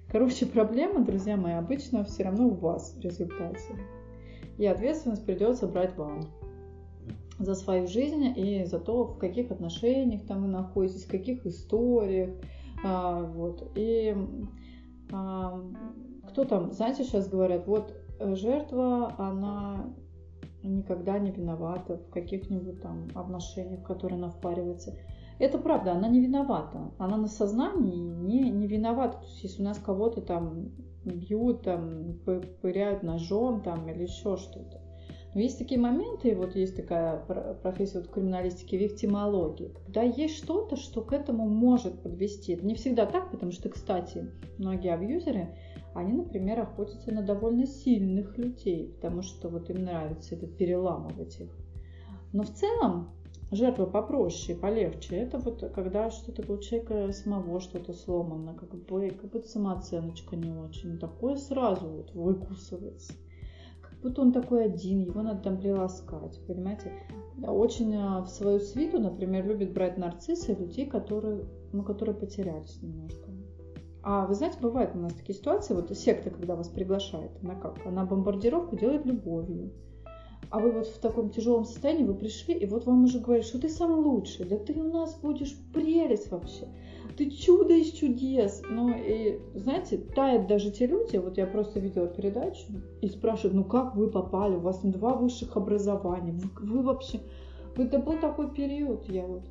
Короче, 0.09 0.45
проблема, 0.45 1.03
друзья 1.03 1.35
мои, 1.35 1.53
обычно 1.53 2.05
все 2.05 2.23
равно 2.23 2.47
у 2.47 2.53
вас 2.53 2.95
в 2.95 3.01
результате. 3.01 3.75
И 4.57 4.65
ответственность 4.65 5.25
придется 5.25 5.67
брать 5.67 5.95
вам 5.95 6.21
за 7.39 7.53
свою 7.53 7.87
жизнь 7.87 8.33
и 8.35 8.65
за 8.65 8.79
то, 8.79 9.03
в 9.03 9.17
каких 9.17 9.51
отношениях 9.51 10.25
там 10.25 10.41
вы 10.43 10.47
находитесь, 10.47 11.05
в 11.05 11.11
каких 11.11 11.45
историях. 11.45 12.31
А, 12.83 13.21
вот. 13.21 13.71
И 13.75 14.15
а, 15.11 15.61
кто 16.29 16.45
там, 16.45 16.71
знаете, 16.71 17.03
сейчас 17.03 17.27
говорят, 17.27 17.67
вот 17.67 17.93
жертва, 18.19 19.15
она 19.17 19.93
никогда 20.63 21.19
не 21.19 21.31
виновата 21.31 21.97
в 21.97 22.09
каких-нибудь 22.09 22.81
там 22.81 23.07
отношениях, 23.15 23.81
в 23.81 23.83
которые 23.83 24.17
она 24.17 24.29
впаривается. 24.29 24.97
Это 25.39 25.57
правда, 25.57 25.93
она 25.93 26.07
не 26.07 26.19
виновата. 26.19 26.91
Она 26.97 27.17
на 27.17 27.27
сознании 27.27 27.97
не, 27.97 28.49
не 28.49 28.67
виновата. 28.67 29.17
То 29.19 29.25
есть, 29.25 29.43
если 29.43 29.61
у 29.61 29.65
нас 29.65 29.77
кого-то 29.77 30.21
там 30.21 30.71
бьют, 31.05 31.61
там, 31.63 32.19
пыряют 32.61 33.03
ножом 33.03 33.61
там, 33.61 33.87
или 33.89 34.03
еще 34.03 34.37
что-то. 34.37 34.81
Но 35.33 35.41
есть 35.41 35.59
такие 35.59 35.79
моменты, 35.79 36.35
вот 36.35 36.55
есть 36.55 36.75
такая 36.75 37.19
профессия 37.61 37.99
вот, 37.99 38.07
криминалистики, 38.07 38.75
виктимологии, 38.75 39.71
когда 39.85 40.01
есть 40.01 40.37
что-то, 40.37 40.75
что 40.77 41.01
к 41.01 41.13
этому 41.13 41.47
может 41.47 42.01
подвести. 42.01 42.53
Это 42.53 42.65
не 42.65 42.73
всегда 42.73 43.05
так, 43.05 43.29
потому 43.29 43.51
что, 43.51 43.69
кстати, 43.69 44.31
многие 44.57 44.91
абьюзеры, 44.91 45.55
они, 45.93 46.13
например, 46.13 46.61
охотятся 46.61 47.13
на 47.13 47.21
довольно 47.21 47.67
сильных 47.67 48.35
людей, 48.37 48.93
потому 48.95 49.21
что 49.21 49.49
вот 49.49 49.69
им 49.69 49.83
нравится 49.83 50.33
это 50.33 50.47
переламывать 50.47 51.39
их. 51.39 51.55
Но 52.33 52.43
в 52.43 52.49
целом 52.49 53.09
жертва 53.51 53.85
попроще, 53.85 54.57
полегче. 54.57 55.15
Это 55.15 55.37
вот 55.37 55.71
когда 55.73 56.11
что-то 56.11 56.51
у 56.51 56.57
человека 56.57 57.11
самого 57.13 57.59
что-то 57.59 57.93
сломано, 57.93 58.53
как 58.53 58.69
бы, 58.69 59.09
как 59.11 59.31
будто 59.31 59.47
самооценочка 59.47 60.35
не 60.35 60.51
очень. 60.51 60.99
Такое 60.99 61.37
сразу 61.37 61.87
вот 61.87 62.13
выкусывается. 62.13 63.13
Как 63.81 63.99
будто 64.01 64.21
он 64.21 64.33
такой 64.33 64.65
один, 64.65 65.01
его 65.01 65.21
надо 65.21 65.41
там 65.43 65.57
приласкать, 65.59 66.39
понимаете? 66.45 66.91
Очень 67.45 67.95
а, 67.95 68.21
в 68.21 68.29
свою 68.29 68.59
свиту, 68.59 68.99
например, 68.99 69.47
любит 69.47 69.73
брать 69.73 69.97
нарциссы 69.97 70.53
людей, 70.53 70.85
которые, 70.85 71.45
ну, 71.71 71.83
которые 71.83 72.15
потерялись 72.15 72.81
немножко. 72.81 73.29
А 74.03 74.25
вы 74.25 74.35
знаете, 74.35 74.57
бывают 74.61 74.95
у 74.95 74.99
нас 74.99 75.13
такие 75.13 75.37
ситуации, 75.37 75.73
вот 75.73 75.95
секта, 75.97 76.29
когда 76.29 76.55
вас 76.55 76.69
приглашает, 76.69 77.31
она 77.43 77.55
как? 77.55 77.85
Она 77.85 78.05
бомбардировку 78.05 78.77
делает 78.77 79.05
любовью 79.05 79.73
а 80.49 80.59
вы 80.59 80.71
вот 80.71 80.87
в 80.87 80.99
таком 80.99 81.29
тяжелом 81.29 81.65
состоянии, 81.65 82.03
вы 82.03 82.15
пришли, 82.15 82.55
и 82.55 82.65
вот 82.65 82.85
вам 82.85 83.03
уже 83.03 83.19
говорят, 83.19 83.45
что 83.45 83.59
ты 83.59 83.69
самый 83.69 83.99
лучший, 83.99 84.45
да 84.45 84.57
ты 84.57 84.73
у 84.73 84.83
нас 84.83 85.17
будешь 85.21 85.55
прелесть 85.73 86.31
вообще, 86.31 86.67
ты 87.17 87.29
чудо 87.29 87.73
из 87.73 87.91
чудес. 87.91 88.61
Ну 88.69 88.93
и, 88.95 89.39
знаете, 89.55 89.97
тают 89.97 90.47
даже 90.47 90.71
те 90.71 90.85
люди, 90.85 91.17
вот 91.17 91.37
я 91.37 91.47
просто 91.47 91.79
видела 91.79 92.07
передачу, 92.07 92.65
и 93.01 93.07
спрашивают, 93.07 93.55
ну 93.55 93.63
как 93.63 93.95
вы 93.95 94.09
попали, 94.09 94.55
у 94.55 94.61
вас 94.61 94.79
два 94.81 95.15
высших 95.15 95.57
образования, 95.57 96.31
вы, 96.31 96.49
вы 96.65 96.83
вообще... 96.83 97.19
Это 97.75 97.99
был 97.99 98.17
такой 98.17 98.51
период, 98.51 99.07
я 99.07 99.23
вот 99.23 99.43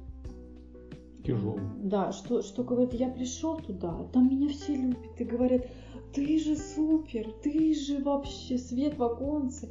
тяжелый. 1.24 1.62
Да, 1.82 2.12
что, 2.12 2.42
что 2.42 2.64
говорит, 2.64 2.94
я 2.94 3.08
пришел 3.08 3.56
туда, 3.56 3.94
там 4.12 4.28
меня 4.28 4.48
все 4.48 4.74
любят 4.74 5.20
и 5.20 5.24
говорят, 5.24 5.66
ты 6.14 6.38
же 6.38 6.56
супер, 6.56 7.26
ты 7.42 7.74
же 7.74 7.98
вообще 8.02 8.58
свет 8.58 8.96
в 8.96 9.02
оконце, 9.02 9.68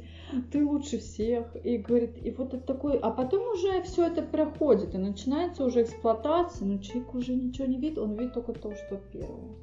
ты 0.52 0.64
лучше 0.64 0.98
всех. 0.98 1.56
И 1.64 1.78
говорит, 1.78 2.16
и 2.24 2.30
вот 2.30 2.54
это 2.54 2.64
такой, 2.64 2.98
а 2.98 3.10
потом 3.10 3.48
уже 3.52 3.82
все 3.82 4.06
это 4.06 4.22
проходит, 4.22 4.94
и 4.94 4.98
начинается 4.98 5.64
уже 5.64 5.82
эксплуатация, 5.82 6.66
но 6.66 6.78
человек 6.78 7.14
уже 7.14 7.34
ничего 7.34 7.66
не 7.66 7.78
видит, 7.78 7.98
он 7.98 8.14
видит 8.14 8.34
только 8.34 8.52
то, 8.52 8.74
что 8.74 9.00
первое 9.12 9.56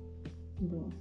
было. 0.59 0.91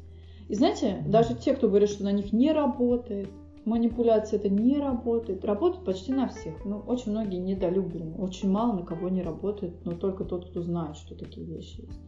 И 0.48 0.54
знаете, 0.54 1.02
даже 1.06 1.34
те, 1.34 1.54
кто 1.54 1.68
говорит, 1.68 1.88
что 1.88 2.04
на 2.04 2.12
них 2.12 2.32
не 2.32 2.52
работает, 2.52 3.28
манипуляция 3.64 4.38
это 4.38 4.48
не 4.48 4.78
работает, 4.78 5.44
работает 5.44 5.84
почти 5.84 6.12
на 6.12 6.28
всех. 6.28 6.64
Ну, 6.64 6.78
очень 6.78 7.12
многие 7.12 7.38
недолюблены, 7.38 8.16
очень 8.16 8.50
мало 8.50 8.74
на 8.74 8.82
кого 8.84 9.08
не 9.08 9.22
работает, 9.22 9.84
но 9.84 9.92
только 9.92 10.24
тот, 10.24 10.50
кто 10.50 10.62
знает, 10.62 10.96
что 10.96 11.14
такие 11.14 11.46
вещи 11.46 11.82
есть. 11.82 12.00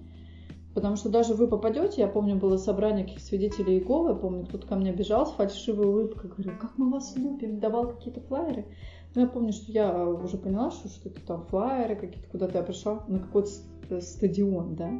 Потому 0.74 0.96
что 0.96 1.08
даже 1.08 1.34
вы 1.34 1.46
попадете, 1.46 2.02
я 2.02 2.08
помню, 2.08 2.34
было 2.34 2.56
собрание 2.56 3.04
каких 3.04 3.20
свидетелей 3.20 3.78
Иеговы, 3.78 4.10
я 4.10 4.16
помню, 4.16 4.44
кто-то 4.44 4.66
ко 4.66 4.74
мне 4.74 4.92
бежал 4.92 5.24
с 5.24 5.32
фальшивой 5.32 5.86
улыбкой, 5.86 6.30
говорил, 6.30 6.58
как 6.60 6.76
мы 6.76 6.90
вас 6.90 7.16
любим, 7.16 7.60
давал 7.60 7.88
какие-то 7.88 8.20
флайеры. 8.20 8.66
Но 9.14 9.20
я 9.20 9.28
помню, 9.28 9.52
что 9.52 9.70
я 9.70 10.04
уже 10.04 10.36
поняла, 10.36 10.72
что 10.72 10.88
что-то 10.88 11.24
там 11.24 11.46
флайеры 11.46 11.94
какие-то, 11.94 12.28
куда-то 12.28 12.58
я 12.58 12.64
пришла 12.64 13.04
на 13.06 13.20
какой-то 13.20 13.50
э, 13.90 14.00
стадион, 14.00 14.74
да. 14.74 14.90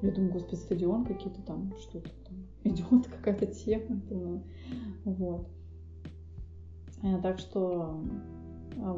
Я 0.00 0.12
думаю, 0.12 0.32
господи, 0.32 0.60
стадион 0.60 1.04
какие-то 1.04 1.42
там, 1.42 1.74
что-то 1.78 2.10
там 2.24 2.46
идет, 2.64 3.06
какая-то 3.06 3.46
тема, 3.46 4.00
думаю, 4.08 4.42
вот. 5.04 5.46
Э, 7.02 7.20
так 7.20 7.38
что 7.38 8.02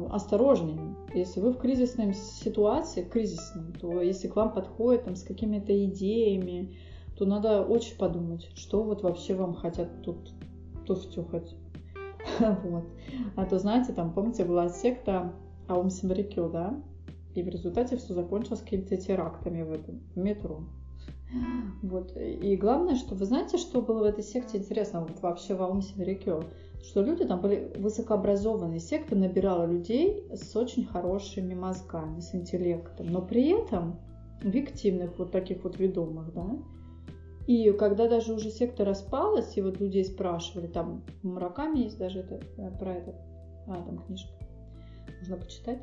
осторожнее. 0.09 0.95
Если 1.13 1.39
вы 1.39 1.51
в 1.51 1.57
кризисной 1.57 2.13
ситуации, 2.13 3.03
кризисной, 3.03 3.71
то 3.79 4.01
если 4.01 4.27
к 4.27 4.35
вам 4.35 4.53
подходят 4.53 5.05
там, 5.05 5.15
с 5.15 5.23
какими-то 5.23 5.85
идеями, 5.85 6.77
то 7.17 7.25
надо 7.25 7.63
очень 7.63 7.97
подумать, 7.97 8.49
что 8.55 8.83
вот 8.83 9.03
вообще 9.03 9.35
вам 9.35 9.53
хотят 9.53 10.01
тут, 10.03 10.31
тут 10.85 10.99
втюхать. 10.99 11.55
вот. 12.39 12.85
А 13.35 13.45
то, 13.45 13.59
знаете, 13.59 13.93
там, 13.93 14.13
помните, 14.13 14.45
была 14.45 14.69
секта 14.69 15.33
Аум 15.67 15.89
Симрикю, 15.89 16.49
да? 16.49 16.81
И 17.35 17.43
в 17.43 17.47
результате 17.47 17.97
все 17.97 18.13
закончилось 18.13 18.61
какими-то 18.61 18.97
терактами 18.97 19.63
в 19.63 19.71
этом 19.71 20.01
в 20.15 20.17
метро. 20.17 20.63
Вот. 21.83 22.17
И 22.17 22.55
главное, 22.55 22.95
что 22.95 23.15
вы 23.15 23.25
знаете, 23.25 23.57
что 23.57 23.81
было 23.81 23.99
в 23.99 24.03
этой 24.03 24.23
секте 24.23 24.57
интересно, 24.57 25.01
вот 25.01 25.21
вообще 25.21 25.55
в 25.55 25.61
Аум 25.61 25.81
Симрикю? 25.81 26.43
Что 26.83 27.01
люди 27.01 27.25
там 27.25 27.41
были 27.41 27.71
высокообразованные. 27.77 28.79
Секта 28.79 29.15
набирала 29.15 29.65
людей 29.65 30.25
с 30.33 30.55
очень 30.55 30.85
хорошими 30.85 31.53
мозгами, 31.53 32.19
с 32.19 32.33
интеллектом, 32.33 33.07
но 33.07 33.21
при 33.21 33.49
этом 33.49 33.99
виктивных 34.41 35.17
вот 35.17 35.31
таких 35.31 35.63
вот 35.63 35.77
ведомых, 35.77 36.33
да. 36.33 36.57
И 37.47 37.71
когда 37.71 38.07
даже 38.07 38.33
уже 38.33 38.51
секта 38.51 38.85
распалась, 38.85 39.57
и 39.57 39.61
вот 39.61 39.79
людей 39.79 40.05
спрашивали, 40.05 40.67
там 40.67 41.03
в 41.23 41.27
Мураками 41.27 41.79
есть 41.79 41.97
даже 41.97 42.19
это, 42.19 42.39
э, 42.57 42.71
про 42.77 42.93
это, 42.93 43.15
а, 43.67 43.81
там 43.81 43.97
книжка, 44.05 44.31
можно 45.19 45.37
почитать, 45.37 45.79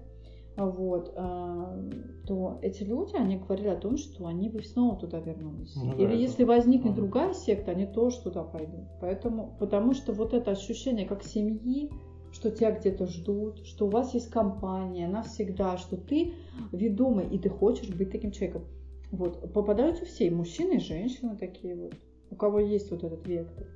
вот, 0.64 1.14
то 1.14 2.58
эти 2.62 2.82
люди, 2.82 3.14
они 3.14 3.36
говорили 3.36 3.68
о 3.68 3.76
том, 3.76 3.98
что 3.98 4.26
они 4.26 4.48
бы 4.48 4.62
снова 4.62 4.96
туда 4.96 5.20
вернулись. 5.20 5.76
Ну, 5.76 5.94
Или 5.96 6.06
да, 6.06 6.12
если 6.12 6.44
это... 6.44 6.46
возникнет 6.46 6.92
ага. 6.92 7.02
другая 7.02 7.34
секта, 7.34 7.72
они 7.72 7.84
тоже 7.86 8.22
туда 8.22 8.42
пойдут. 8.42 8.86
Поэтому, 9.00 9.54
потому 9.60 9.92
что 9.92 10.12
вот 10.14 10.32
это 10.32 10.52
ощущение 10.52 11.06
как 11.06 11.22
семьи, 11.24 11.90
что 12.32 12.50
тебя 12.50 12.72
где-то 12.72 13.06
ждут, 13.06 13.66
что 13.66 13.86
у 13.86 13.90
вас 13.90 14.14
есть 14.14 14.30
компания 14.30 15.08
навсегда, 15.08 15.76
что 15.76 15.98
ты 15.98 16.32
ведомый 16.72 17.28
и 17.28 17.38
ты 17.38 17.50
хочешь 17.50 17.88
быть 17.90 18.10
таким 18.10 18.30
человеком. 18.30 18.64
Вот, 19.12 19.52
попадаются 19.52 20.04
все, 20.06 20.26
и 20.26 20.30
мужчины, 20.30 20.76
и 20.76 20.80
женщины 20.80 21.36
такие 21.36 21.76
вот, 21.76 21.94
у 22.30 22.34
кого 22.34 22.60
есть 22.60 22.90
вот 22.90 23.04
этот 23.04 23.26
вектор. 23.26 23.66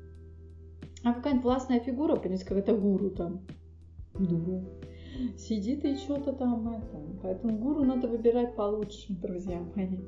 А 1.05 1.12
какая-нибудь 1.12 1.45
властная 1.45 1.81
фигура, 1.81 2.16
понять, 2.16 2.45
как 2.45 2.59
это 2.59 2.75
гуру 2.75 3.11
там, 3.11 3.43
дуру 4.19 4.64
сидит 5.37 5.85
и 5.85 5.96
что-то 5.96 6.33
там 6.33 6.68
это. 6.68 7.01
Поэтому 7.23 7.59
гуру 7.59 7.85
надо 7.85 8.09
выбирать 8.09 8.55
получше, 8.57 9.12
друзья 9.12 9.61
мои. 9.75 9.99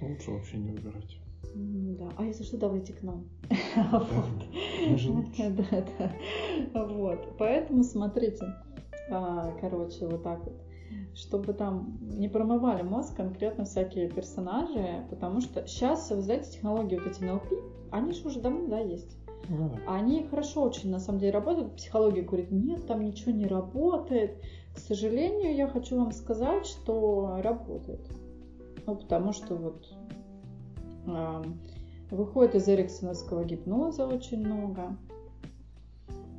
Лучше 0.00 0.30
вообще 0.30 0.58
не 0.58 0.70
выбирать. 0.70 1.18
Да, 1.54 2.12
а 2.16 2.24
если 2.24 2.44
что, 2.44 2.58
давайте 2.58 2.92
к 2.92 3.02
нам. 3.02 3.26
Же 4.96 5.10
лучше. 5.10 5.56
Да, 5.70 5.84
да. 6.72 6.86
Вот. 6.86 7.36
Поэтому 7.38 7.82
смотрите, 7.82 8.44
а, 9.10 9.56
короче, 9.60 10.06
вот 10.06 10.22
так 10.22 10.44
вот 10.44 10.62
чтобы 11.14 11.52
там 11.52 11.98
не 12.00 12.28
промывали 12.28 12.82
мозг 12.82 13.16
конкретно 13.16 13.64
всякие 13.64 14.08
персонажи, 14.08 15.04
потому 15.10 15.40
что 15.40 15.66
сейчас, 15.66 16.10
вы 16.10 16.22
знаете, 16.22 16.52
технологии 16.52 16.96
вот 16.96 17.08
эти 17.08 17.22
NLP, 17.22 17.88
они 17.90 18.12
же 18.12 18.26
уже 18.26 18.40
давно, 18.40 18.68
да, 18.68 18.78
есть. 18.78 19.16
Да. 19.48 19.70
Они 19.86 20.24
хорошо 20.24 20.62
очень, 20.62 20.90
на 20.90 21.00
самом 21.00 21.20
деле, 21.20 21.32
работают. 21.32 21.76
Психология 21.76 22.22
говорит, 22.22 22.50
нет, 22.50 22.86
там 22.86 23.02
ничего 23.02 23.32
не 23.32 23.46
работает. 23.46 24.42
К 24.74 24.78
сожалению, 24.78 25.54
я 25.54 25.66
хочу 25.66 25.96
вам 25.96 26.12
сказать, 26.12 26.66
что 26.66 27.40
работает. 27.42 28.00
Ну, 28.86 28.96
потому 28.96 29.32
что 29.32 29.54
вот 29.54 29.86
э, 31.06 31.42
выходит 32.10 32.54
из 32.54 32.68
эриксоновского 32.68 33.44
гипноза 33.44 34.06
очень 34.06 34.44
много. 34.44 34.96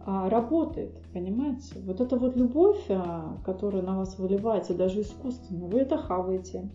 А, 0.06 0.30
работает, 0.30 0.92
понимаете? 1.14 1.80
Вот 1.86 2.02
эта 2.02 2.16
вот 2.16 2.36
любовь, 2.36 2.84
а, 2.90 3.38
которая 3.46 3.84
на 3.84 3.98
вас 3.98 4.18
выливается, 4.18 4.74
даже 4.74 5.02
искусственно, 5.02 5.68
вы 5.68 5.82
это 5.82 5.98
хаваете. 5.98 6.70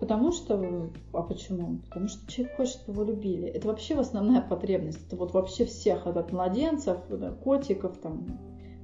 Потому 0.00 0.30
что, 0.30 0.90
а 1.12 1.22
почему? 1.22 1.78
Потому 1.88 2.08
что 2.08 2.30
человек 2.30 2.56
хочет, 2.56 2.74
чтобы 2.74 3.02
его 3.02 3.12
любили. 3.12 3.46
Это 3.48 3.68
вообще 3.68 3.94
основная 3.94 4.42
потребность. 4.42 5.06
Это 5.06 5.16
вот 5.16 5.32
вообще 5.32 5.64
всех, 5.64 6.06
от 6.06 6.32
младенцев, 6.32 6.98
да, 7.08 7.32
котиков, 7.32 7.96
там, 7.98 8.26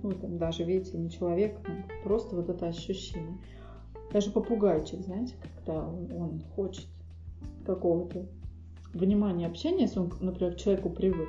ну, 0.03 0.13
там 0.13 0.39
даже, 0.39 0.65
видите, 0.65 0.97
не 0.97 1.11
человек, 1.11 1.61
ну, 1.69 1.75
просто 2.03 2.35
вот 2.35 2.49
это 2.49 2.67
ощущение. 2.67 3.39
Даже 4.11 4.31
попугайчик, 4.31 5.01
знаете, 5.01 5.35
когда 5.57 5.87
он, 5.87 6.13
он 6.13 6.41
хочет 6.57 6.87
какого-то 7.67 8.27
внимания, 8.95 9.47
общения, 9.47 9.83
если 9.83 10.01
он, 10.01 10.13
например, 10.21 10.55
к 10.55 10.59
человеку 10.59 10.91
привык, 10.91 11.29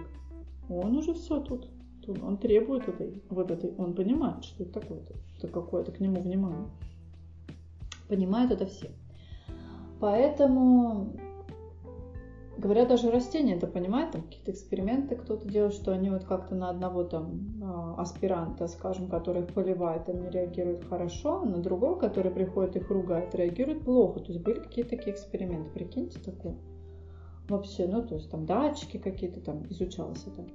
он 0.70 0.98
уже 0.98 1.14
все 1.14 1.40
тут 1.42 1.70
он 2.08 2.38
требует 2.38 2.88
этой, 2.88 3.24
вот 3.30 3.52
этой, 3.52 3.74
он 3.78 3.94
понимает, 3.94 4.44
что 4.44 4.64
это 4.64 4.82
такое, 4.82 5.00
это 5.38 5.48
какое-то 5.48 5.92
к 5.92 6.00
нему 6.00 6.22
внимание. 6.22 6.68
Понимают 8.08 8.52
это 8.52 8.66
все. 8.66 8.92
Поэтому, 10.04 11.14
говорят, 12.58 12.90
даже 12.90 13.10
растения 13.10 13.56
это 13.56 13.68
понимают, 13.68 14.12
там 14.12 14.24
какие-то 14.24 14.52
эксперименты 14.52 15.16
кто-то 15.16 15.48
делает, 15.48 15.74
что 15.74 15.94
они 15.94 16.10
вот 16.10 16.26
как-то 16.26 16.56
на 16.56 16.70
одного 16.70 17.06
там 17.06 17.64
а, 17.64 17.96
аспиранта, 18.02 18.68
скажем, 18.68 19.08
который 19.08 19.44
их 19.44 19.54
поливает, 19.54 20.10
они 20.10 20.30
реагируют 20.30 20.84
хорошо, 20.90 21.44
а 21.44 21.46
на 21.46 21.60
другого, 21.60 21.98
который 21.98 22.34
приходит 22.34 22.76
их 22.76 22.90
ругает, 22.90 23.34
реагирует 23.34 23.86
плохо. 23.86 24.20
То 24.20 24.34
есть 24.34 24.44
были 24.44 24.60
какие-то 24.60 24.90
такие 24.90 25.16
эксперименты, 25.16 25.70
прикиньте 25.70 26.20
такое. 26.20 26.58
Вообще, 27.48 27.88
ну, 27.88 28.06
то 28.06 28.16
есть 28.16 28.30
там 28.30 28.46
датчики 28.46 28.98
какие-то 28.98 29.40
там 29.40 29.66
изучалось 29.70 30.26
это. 30.28 30.46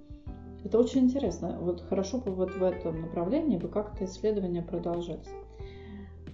Это 0.62 0.78
очень 0.78 1.04
интересно. 1.04 1.56
Вот 1.58 1.80
хорошо 1.80 2.18
бы 2.18 2.32
вот 2.32 2.54
в 2.54 2.62
этом 2.62 3.00
направлении 3.00 3.56
бы 3.56 3.68
как-то 3.68 4.04
исследования 4.04 4.60
продолжать. 4.60 5.26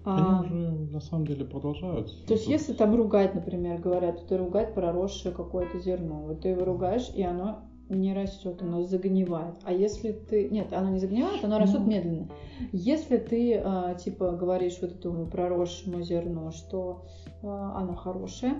Они 0.04 0.26
а, 0.28 0.40
уже 0.40 0.54
на 0.54 1.00
самом 1.00 1.26
деле 1.26 1.46
продолжаются. 1.46 2.26
То 2.26 2.34
есть, 2.34 2.46
если 2.46 2.74
там 2.74 2.94
ругать, 2.94 3.34
например, 3.34 3.80
говорят, 3.80 4.26
ты 4.26 4.36
ругать 4.36 4.74
проросшее 4.74 5.34
какое-то 5.34 5.78
зерно, 5.80 6.22
вот 6.26 6.42
ты 6.42 6.48
его 6.48 6.64
ругаешь, 6.64 7.10
и 7.14 7.22
оно 7.22 7.60
не 7.88 8.12
растет, 8.14 8.60
оно 8.60 8.84
загнивает. 8.84 9.56
А 9.64 9.72
если 9.72 10.12
ты... 10.12 10.48
Нет, 10.50 10.72
оно 10.72 10.90
не 10.90 10.98
загнивает, 10.98 11.42
оно 11.44 11.58
растет 11.58 11.80
ну... 11.80 11.86
медленно. 11.86 12.28
Если 12.72 13.16
ты, 13.16 13.60
а, 13.64 13.94
типа, 13.94 14.32
говоришь 14.32 14.78
вот 14.80 14.92
этому 14.92 15.26
проросшему 15.26 16.02
зерну, 16.02 16.52
что 16.52 17.06
а, 17.42 17.80
оно 17.80 17.94
хорошее, 17.94 18.54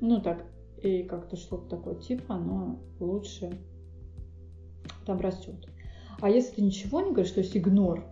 ну 0.00 0.20
так, 0.20 0.44
и 0.82 1.02
как-то 1.02 1.36
что-то 1.36 1.76
такое, 1.76 1.96
типа, 1.96 2.34
оно 2.34 2.78
лучше 3.00 3.58
там 5.04 5.20
растет. 5.20 5.68
А 6.20 6.30
если 6.30 6.56
ты 6.56 6.62
ничего 6.62 7.00
не 7.00 7.12
говоришь, 7.12 7.32
то 7.32 7.40
есть 7.40 7.56
игнор, 7.56 8.02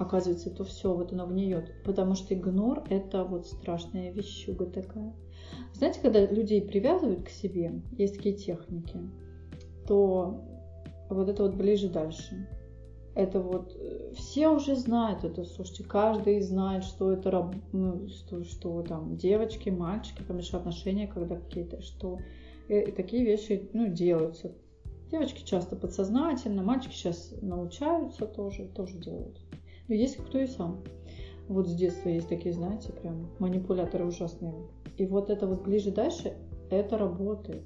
оказывается, 0.00 0.50
то 0.50 0.64
все, 0.64 0.94
вот 0.94 1.12
оно 1.12 1.26
гниет. 1.26 1.70
Потому 1.84 2.14
что 2.14 2.34
игнор– 2.34 2.84
это 2.90 3.24
вот 3.24 3.46
страшная 3.46 4.10
вещуга 4.10 4.66
такая. 4.66 5.14
Знаете, 5.74 6.00
когда 6.00 6.24
людей 6.26 6.62
привязывают 6.62 7.24
к 7.24 7.28
себе, 7.28 7.82
есть 7.92 8.16
такие 8.16 8.34
техники, 8.34 8.98
то 9.86 10.42
вот 11.10 11.28
это 11.28 11.42
вот 11.42 11.54
ближе 11.54 11.90
дальше. 11.90 12.48
Это 13.14 13.40
вот 13.40 13.76
э, 13.76 14.12
все 14.14 14.48
уже 14.48 14.76
знают 14.76 15.24
это, 15.24 15.44
слушайте, 15.44 15.84
каждый 15.84 16.40
знает, 16.40 16.84
что 16.84 17.12
это 17.12 17.52
ну, 17.72 18.08
что, 18.08 18.44
что 18.44 18.82
там 18.82 19.16
девочки, 19.16 19.68
мальчики, 19.68 20.22
там 20.22 20.38
еще 20.38 20.56
отношения, 20.56 21.08
когда 21.08 21.36
какие-то, 21.36 21.82
что 21.82 22.20
э, 22.68 22.92
такие 22.92 23.24
вещи 23.24 23.68
ну, 23.74 23.88
делаются 23.88 24.52
Девочки 25.10 25.44
часто 25.44 25.74
подсознательно, 25.74 26.62
мальчики 26.62 26.92
сейчас 26.92 27.34
научаются 27.42 28.26
тоже, 28.26 28.68
тоже 28.68 28.96
делают. 28.98 29.40
Есть 29.94 30.16
кто 30.16 30.38
и 30.38 30.46
сам. 30.46 30.82
Вот 31.48 31.68
с 31.68 31.74
детства 31.74 32.08
есть 32.08 32.28
такие, 32.28 32.54
знаете, 32.54 32.92
прям 32.92 33.26
манипуляторы 33.38 34.06
ужасные. 34.06 34.54
И 34.96 35.06
вот 35.06 35.30
это 35.30 35.46
вот 35.46 35.62
ближе 35.62 35.90
дальше, 35.90 36.36
это 36.70 36.96
работает. 36.96 37.64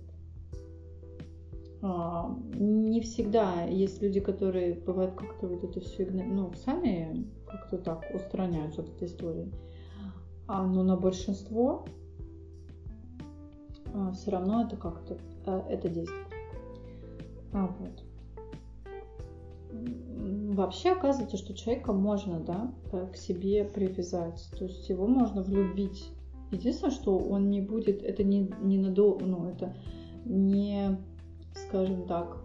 А, 1.83 2.35
не 2.55 3.03
всегда 3.03 3.65
есть 3.65 4.01
люди, 4.01 4.21
которые 4.21 4.75
бывают 4.75 5.15
как-то 5.15 5.47
вот 5.47 5.65
это 5.65 5.81
все, 5.81 6.07
ну, 6.07 6.51
сами 6.65 7.27
как-то 7.47 7.77
так 7.77 8.11
устраняются 8.15 8.81
от 8.81 8.89
этой 8.89 9.07
истории. 9.09 9.53
А, 10.47 10.67
но 10.67 10.83
на 10.83 10.97
большинство 10.97 11.85
а, 13.93 14.13
все 14.13 14.31
равно 14.31 14.63
это 14.63 14.77
как-то 14.77 15.19
а, 15.45 15.67
это 15.69 15.91
действует. 15.91 16.27
А, 17.53 17.67
вот. 17.67 18.03
Вообще 20.55 20.93
оказывается, 20.93 21.37
что 21.37 21.53
человека 21.53 21.93
можно, 21.93 22.39
да, 22.39 22.73
к 23.13 23.17
себе 23.17 23.65
привязать. 23.65 24.49
То 24.57 24.67
есть 24.67 24.89
его 24.89 25.09
можно 25.09 25.43
влюбить. 25.43 26.09
Единственное, 26.53 26.95
что 26.95 27.19
он 27.19 27.51
не 27.51 27.61
будет, 27.61 28.05
это 28.05 28.23
не, 28.23 28.49
не 28.63 28.79
надолго, 28.79 29.25
ну, 29.27 29.49
это 29.49 29.75
не, 30.25 30.97
скажем 31.55 32.07
так, 32.07 32.37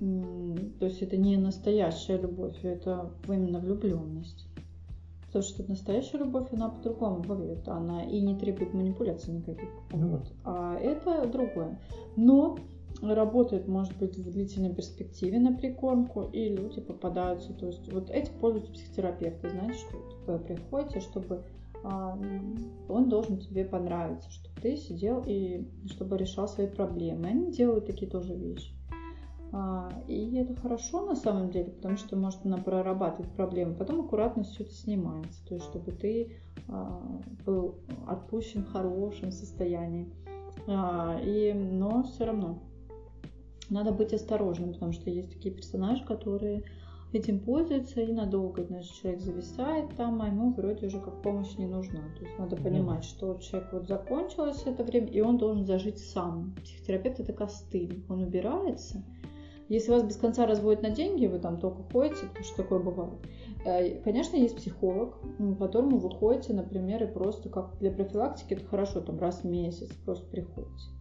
то 0.00 0.86
есть 0.86 1.00
это 1.00 1.16
не 1.16 1.36
настоящая 1.36 2.18
любовь, 2.18 2.56
это 2.64 3.12
именно 3.28 3.60
влюбленность. 3.60 4.48
Потому 5.26 5.44
что 5.44 5.68
настоящая 5.68 6.18
любовь, 6.18 6.48
она 6.52 6.70
по-другому 6.70 7.22
выглядит. 7.22 7.68
Она 7.68 8.02
и 8.04 8.20
не 8.20 8.34
требует 8.34 8.74
манипуляций 8.74 9.34
никаких. 9.34 9.68
Ну, 9.92 10.08
вот. 10.08 10.32
А 10.44 10.74
это 10.76 11.28
другое. 11.28 11.78
Но 12.16 12.58
работает, 13.02 13.68
может 13.68 13.96
быть, 13.98 14.16
в 14.16 14.30
длительной 14.30 14.74
перспективе 14.74 15.38
на 15.38 15.52
прикормку, 15.52 16.22
и 16.32 16.48
люди 16.48 16.80
попадаются, 16.80 17.52
то 17.54 17.66
есть 17.66 17.92
вот 17.92 18.10
этим 18.10 18.34
пользуются 18.40 18.72
психотерапевты, 18.72 19.50
знаете, 19.50 19.78
что 19.78 19.98
вы 20.26 20.38
приходите, 20.38 21.00
чтобы 21.00 21.44
а, 21.84 22.18
он 22.88 23.08
должен 23.08 23.38
тебе 23.38 23.64
понравиться, 23.64 24.30
чтобы 24.30 24.60
ты 24.60 24.76
сидел 24.76 25.22
и 25.26 25.66
чтобы 25.86 26.16
решал 26.16 26.48
свои 26.48 26.66
проблемы. 26.66 27.28
Они 27.28 27.52
делают 27.52 27.86
такие 27.86 28.10
тоже 28.10 28.34
вещи. 28.34 28.72
А, 29.52 29.90
и 30.08 30.36
это 30.36 30.54
хорошо 30.56 31.06
на 31.06 31.14
самом 31.14 31.50
деле, 31.50 31.70
потому 31.70 31.96
что 31.96 32.16
может 32.16 32.44
она 32.44 32.58
прорабатывать 32.58 33.30
проблемы, 33.32 33.74
потом 33.74 34.00
аккуратно 34.00 34.42
все 34.42 34.64
это 34.64 34.72
снимается, 34.72 35.46
то 35.46 35.54
есть 35.54 35.66
чтобы 35.66 35.92
ты 35.92 36.36
а, 36.66 37.00
был 37.46 37.76
отпущен 38.06 38.64
в 38.64 38.72
хорошем 38.72 39.30
состоянии. 39.30 40.12
И, 41.24 41.54
но 41.54 42.02
все 42.02 42.26
равно 42.26 42.58
надо 43.70 43.92
быть 43.92 44.12
осторожным, 44.12 44.72
потому 44.72 44.92
что 44.92 45.10
есть 45.10 45.30
такие 45.30 45.54
персонажи, 45.54 46.04
которые 46.04 46.64
этим 47.12 47.40
пользуются 47.40 48.00
и 48.02 48.12
надолго, 48.12 48.64
значит, 48.64 48.92
человек 48.94 49.20
зависает 49.20 49.96
там, 49.96 50.20
а 50.20 50.28
ему 50.28 50.52
вроде 50.52 50.86
уже 50.86 51.00
как 51.00 51.22
помощь 51.22 51.56
не 51.56 51.66
нужна. 51.66 52.00
То 52.18 52.24
есть 52.24 52.38
надо 52.38 52.56
понимать, 52.56 53.04
что 53.04 53.34
человек 53.38 53.72
вот 53.72 53.88
закончилось 53.88 54.62
это 54.66 54.84
время, 54.84 55.08
и 55.08 55.20
он 55.20 55.38
должен 55.38 55.64
зажить 55.64 55.98
сам. 55.98 56.54
Психотерапевт 56.62 57.20
это 57.20 57.32
костыль, 57.32 58.04
он 58.08 58.22
убирается. 58.22 59.02
Если 59.68 59.90
вас 59.90 60.02
без 60.02 60.16
конца 60.16 60.46
разводят 60.46 60.82
на 60.82 60.90
деньги, 60.90 61.26
вы 61.26 61.38
там 61.38 61.60
только 61.60 61.82
ходите, 61.92 62.26
потому 62.26 62.44
что 62.44 62.56
такое 62.56 62.78
бывает. 62.78 63.18
Э, 63.66 64.00
конечно, 64.02 64.36
есть 64.36 64.56
психолог, 64.56 65.20
к 65.38 65.58
которому 65.58 65.98
вы 65.98 66.10
ходите, 66.10 66.54
например, 66.54 67.02
и 67.02 67.06
просто 67.06 67.50
как 67.50 67.78
для 67.78 67.90
профилактики 67.90 68.54
это 68.54 68.64
хорошо, 68.64 69.00
там 69.02 69.18
раз 69.18 69.42
в 69.42 69.44
месяц 69.44 69.90
просто 70.06 70.26
приходите. 70.30 70.97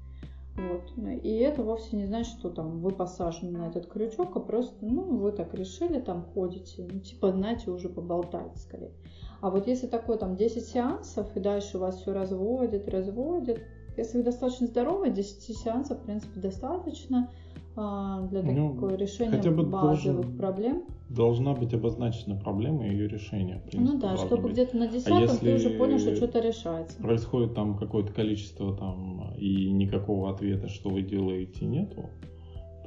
Вот. 0.57 0.91
И 1.23 1.37
это 1.37 1.61
вовсе 1.61 1.95
не 1.95 2.05
значит, 2.07 2.39
что 2.39 2.49
там 2.49 2.81
вы 2.81 2.91
посажены 2.91 3.51
на 3.51 3.67
этот 3.67 3.85
крючок, 3.87 4.35
а 4.35 4.39
просто, 4.39 4.75
ну, 4.81 5.17
вы 5.17 5.31
так 5.31 5.53
решили, 5.53 5.99
там 5.99 6.25
ходите, 6.33 6.87
ну, 6.91 6.99
типа, 6.99 7.31
знаете, 7.31 7.69
уже 7.69 7.89
поболтать 7.89 8.57
скорее. 8.57 8.91
А 9.39 9.51
вот 9.51 9.67
если 9.67 9.85
такое 9.85 10.17
там 10.17 10.35
10 10.35 10.65
сеансов, 10.65 11.35
и 11.35 11.39
дальше 11.39 11.77
вас 11.77 12.01
все 12.01 12.11
разводит, 12.11 12.89
разводит, 12.89 13.61
если 13.97 14.17
вы 14.17 14.23
достаточно 14.23 14.67
здоровы, 14.67 15.11
10 15.11 15.57
сеансов, 15.57 15.99
в 15.99 16.05
принципе, 16.05 16.39
достаточно, 16.39 17.29
для 17.77 18.41
ну, 18.41 18.73
такого 18.73 18.95
решения 18.95 19.29
хотя 19.29 19.51
бы 19.51 19.63
базовых 19.63 20.21
должен, 20.21 20.37
проблем. 20.37 20.83
Должна 21.09 21.53
быть 21.53 21.75
обозначена 21.75 22.35
проблема 22.35 22.87
и 22.87 22.91
ее 22.91 23.07
решение. 23.07 23.59
В 23.59 23.69
принципе, 23.69 23.93
ну 23.93 23.99
да, 23.99 24.17
чтобы 24.17 24.49
где-то 24.49 24.75
на 24.75 24.85
а 24.85 24.87
десятом 24.87 25.35
а 25.35 25.37
ты 25.37 25.55
уже 25.55 25.69
понял, 25.69 25.99
что 25.99 26.15
что-то 26.15 26.39
решается. 26.39 26.97
Происходит 26.97 27.53
там 27.53 27.77
какое-то 27.77 28.11
количество 28.11 28.75
там 28.75 29.31
и 29.37 29.71
никакого 29.71 30.31
ответа, 30.31 30.69
что 30.69 30.89
вы 30.89 31.03
делаете, 31.03 31.65
нету, 31.65 32.09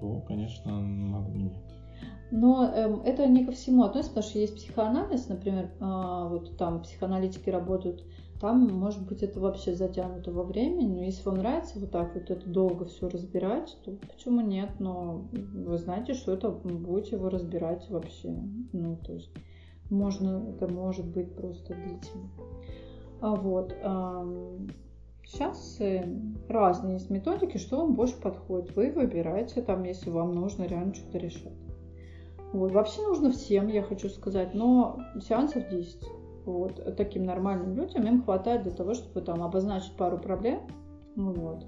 то, 0.01 0.25
конечно, 0.27 0.81
надо 0.81 1.31
менять. 1.31 1.63
Но 2.33 2.65
эм, 2.65 3.03
это 3.03 3.27
не 3.27 3.45
ко 3.45 3.53
всему 3.53 3.85
относится, 3.85 4.15
потому 4.15 4.31
что 4.31 4.39
есть 4.41 4.57
психоанализ, 4.57 5.29
например, 5.29 5.71
э, 5.81 6.29
вот 6.31 6.57
там 6.57 6.83
психоаналитики 6.83 7.51
работают, 7.51 8.05
там, 8.41 8.67
может 8.73 9.07
быть, 9.07 9.23
это 9.23 9.39
вообще 9.39 9.75
затянуто 9.75 10.33
во 10.33 10.45
времени, 10.45 10.87
но 10.87 11.03
если 11.03 11.23
вам 11.25 11.39
нравится 11.39 11.79
вот 11.79 11.91
так 11.91 12.15
вот 12.15 12.31
это 12.31 12.49
долго 12.49 12.87
все 12.87 13.09
разбирать, 13.09 13.77
то 13.85 13.93
почему 13.93 14.41
нет? 14.41 14.71
Но 14.79 15.29
вы 15.33 15.77
знаете, 15.77 16.15
что 16.15 16.33
это 16.33 16.51
будете 16.51 17.19
вы 17.19 17.29
разбирать 17.29 17.89
вообще. 17.91 18.31
Ну, 18.73 18.97
то 18.97 19.13
есть 19.13 19.31
можно, 19.91 20.55
это 20.55 20.73
может 20.73 21.07
быть 21.07 21.35
просто 21.35 21.75
длительно. 21.75 22.31
А 23.21 23.35
вот. 23.35 23.75
Сейчас 25.27 25.77
э, 25.81 26.05
разные 26.49 26.95
есть 26.95 27.09
методики, 27.09 27.57
что 27.59 27.77
вам 27.77 27.95
больше 27.95 28.21
подходит. 28.21 28.75
Вы 28.75 28.91
выбираете 28.91 29.63
там, 29.63 29.85
если 29.85 30.11
вам 30.11 30.33
нужно 30.33 30.65
реально 30.65 30.93
что-то 30.93 31.19
решать. 31.19 31.53
Вот. 32.53 32.73
Вообще 32.73 33.01
нужно 33.03 33.31
всем, 33.31 33.69
я 33.69 33.83
хочу 33.83 34.09
сказать, 34.09 34.55
но 34.55 34.99
сеансов 35.21 35.69
10. 35.69 36.03
Вот. 36.51 36.97
Таким 36.97 37.25
нормальным 37.25 37.77
людям 37.77 38.07
им 38.07 38.23
хватает 38.23 38.63
для 38.65 38.73
того, 38.73 38.95
чтобы 38.95 39.21
там 39.21 39.43
обозначить 39.43 39.97
пару 39.97 40.19
проблем. 40.19 40.61
Вот. 41.17 41.65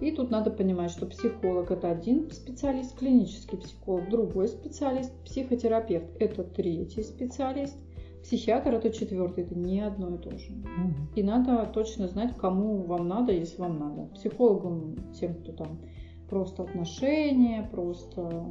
И 0.00 0.10
тут 0.10 0.30
надо 0.30 0.50
понимать, 0.50 0.90
что 0.90 1.06
психолог 1.06 1.70
это 1.70 1.90
один 1.90 2.30
специалист, 2.30 2.98
клинический 2.98 3.56
психолог, 3.56 4.10
другой 4.10 4.48
специалист, 4.48 5.12
психотерапевт 5.24 6.16
это 6.18 6.42
третий 6.42 7.04
специалист, 7.04 7.76
психиатр 8.22 8.74
это 8.74 8.90
четвертый, 8.90 9.44
это 9.44 9.54
не 9.54 9.80
одно 9.80 10.16
и 10.16 10.18
то 10.18 10.36
же. 10.36 10.52
Угу. 10.52 11.14
И 11.16 11.22
надо 11.22 11.70
точно 11.72 12.08
знать, 12.08 12.36
кому 12.36 12.82
вам 12.82 13.06
надо, 13.06 13.32
если 13.32 13.60
вам 13.60 13.78
надо. 13.78 14.06
Психологам, 14.14 14.96
тем, 15.12 15.34
кто 15.36 15.52
там 15.52 15.78
просто 16.28 16.64
отношения, 16.64 17.68
просто 17.70 18.44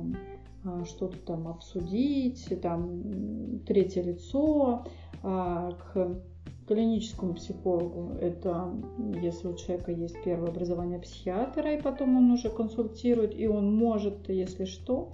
а, 0.64 0.86
что-то 0.86 1.18
там 1.18 1.48
обсудить, 1.48 2.48
там 2.62 3.60
третье 3.66 4.04
лицо, 4.04 4.86
к 5.22 6.22
клиническому 6.68 7.34
психологу. 7.34 8.14
Это 8.20 8.74
если 9.22 9.48
у 9.48 9.56
человека 9.56 9.92
есть 9.92 10.16
первое 10.24 10.50
образование 10.50 11.00
психиатра, 11.00 11.74
и 11.74 11.82
потом 11.82 12.18
он 12.18 12.32
уже 12.32 12.50
консультирует, 12.50 13.38
и 13.38 13.48
он 13.48 13.76
может, 13.76 14.30
если 14.30 14.66
что, 14.66 15.12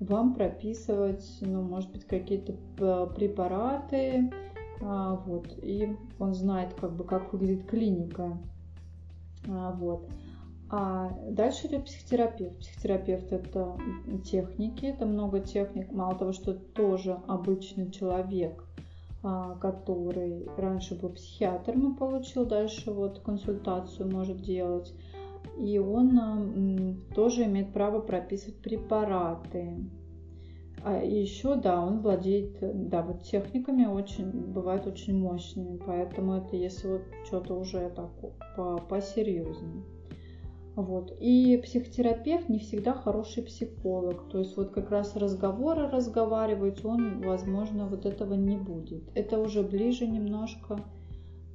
вам 0.00 0.34
прописывать, 0.34 1.38
ну, 1.40 1.62
может 1.62 1.90
быть, 1.92 2.04
какие-то 2.04 2.54
препараты, 3.14 4.30
а, 4.80 5.16
вот, 5.26 5.52
и 5.62 5.96
он 6.18 6.34
знает, 6.34 6.74
как 6.74 6.96
бы, 6.96 7.04
как 7.04 7.32
выглядит 7.32 7.66
клиника, 7.66 8.38
вот. 9.46 10.08
А 10.74 11.10
дальше 11.28 11.66
идет 11.66 11.84
психотерапевт. 11.84 12.58
Психотерапевт 12.60 13.30
это 13.30 13.76
техники, 14.24 14.86
это 14.86 15.04
много 15.04 15.40
техник. 15.40 15.92
Мало 15.92 16.14
того, 16.14 16.32
что 16.32 16.54
тоже 16.54 17.18
обычный 17.28 17.90
человек, 17.90 18.64
а, 18.64 18.71
который 19.22 20.48
раньше 20.56 20.98
был 20.98 21.10
психиатром 21.10 21.92
и 21.92 21.98
получил 21.98 22.44
дальше 22.44 22.90
вот 22.90 23.20
консультацию 23.20 24.10
может 24.10 24.42
делать. 24.42 24.92
И 25.58 25.78
он 25.78 26.98
тоже 27.14 27.44
имеет 27.44 27.72
право 27.72 28.00
прописывать 28.00 28.60
препараты. 28.60 29.84
А 30.84 30.96
еще, 30.96 31.54
да, 31.54 31.80
он 31.80 32.00
владеет, 32.00 32.56
да, 32.88 33.02
вот 33.02 33.22
техниками 33.22 33.86
очень, 33.86 34.30
бывают 34.30 34.86
очень 34.86 35.16
мощными, 35.16 35.78
поэтому 35.86 36.34
это 36.34 36.56
если 36.56 36.88
вот 36.88 37.02
что-то 37.24 37.54
уже 37.54 37.88
так 37.90 38.10
по, 38.56 38.78
посерьезнее. 38.78 39.84
Вот. 40.74 41.14
И 41.20 41.60
психотерапевт 41.62 42.48
не 42.48 42.58
всегда 42.58 42.94
хороший 42.94 43.42
психолог. 43.42 44.28
То 44.30 44.38
есть 44.38 44.56
вот 44.56 44.70
как 44.70 44.90
раз 44.90 45.16
разговоры 45.16 45.88
разговаривать, 45.88 46.84
он, 46.84 47.20
возможно, 47.20 47.86
вот 47.86 48.06
этого 48.06 48.34
не 48.34 48.56
будет. 48.56 49.04
Это 49.14 49.38
уже 49.38 49.62
ближе 49.62 50.06
немножко, 50.06 50.80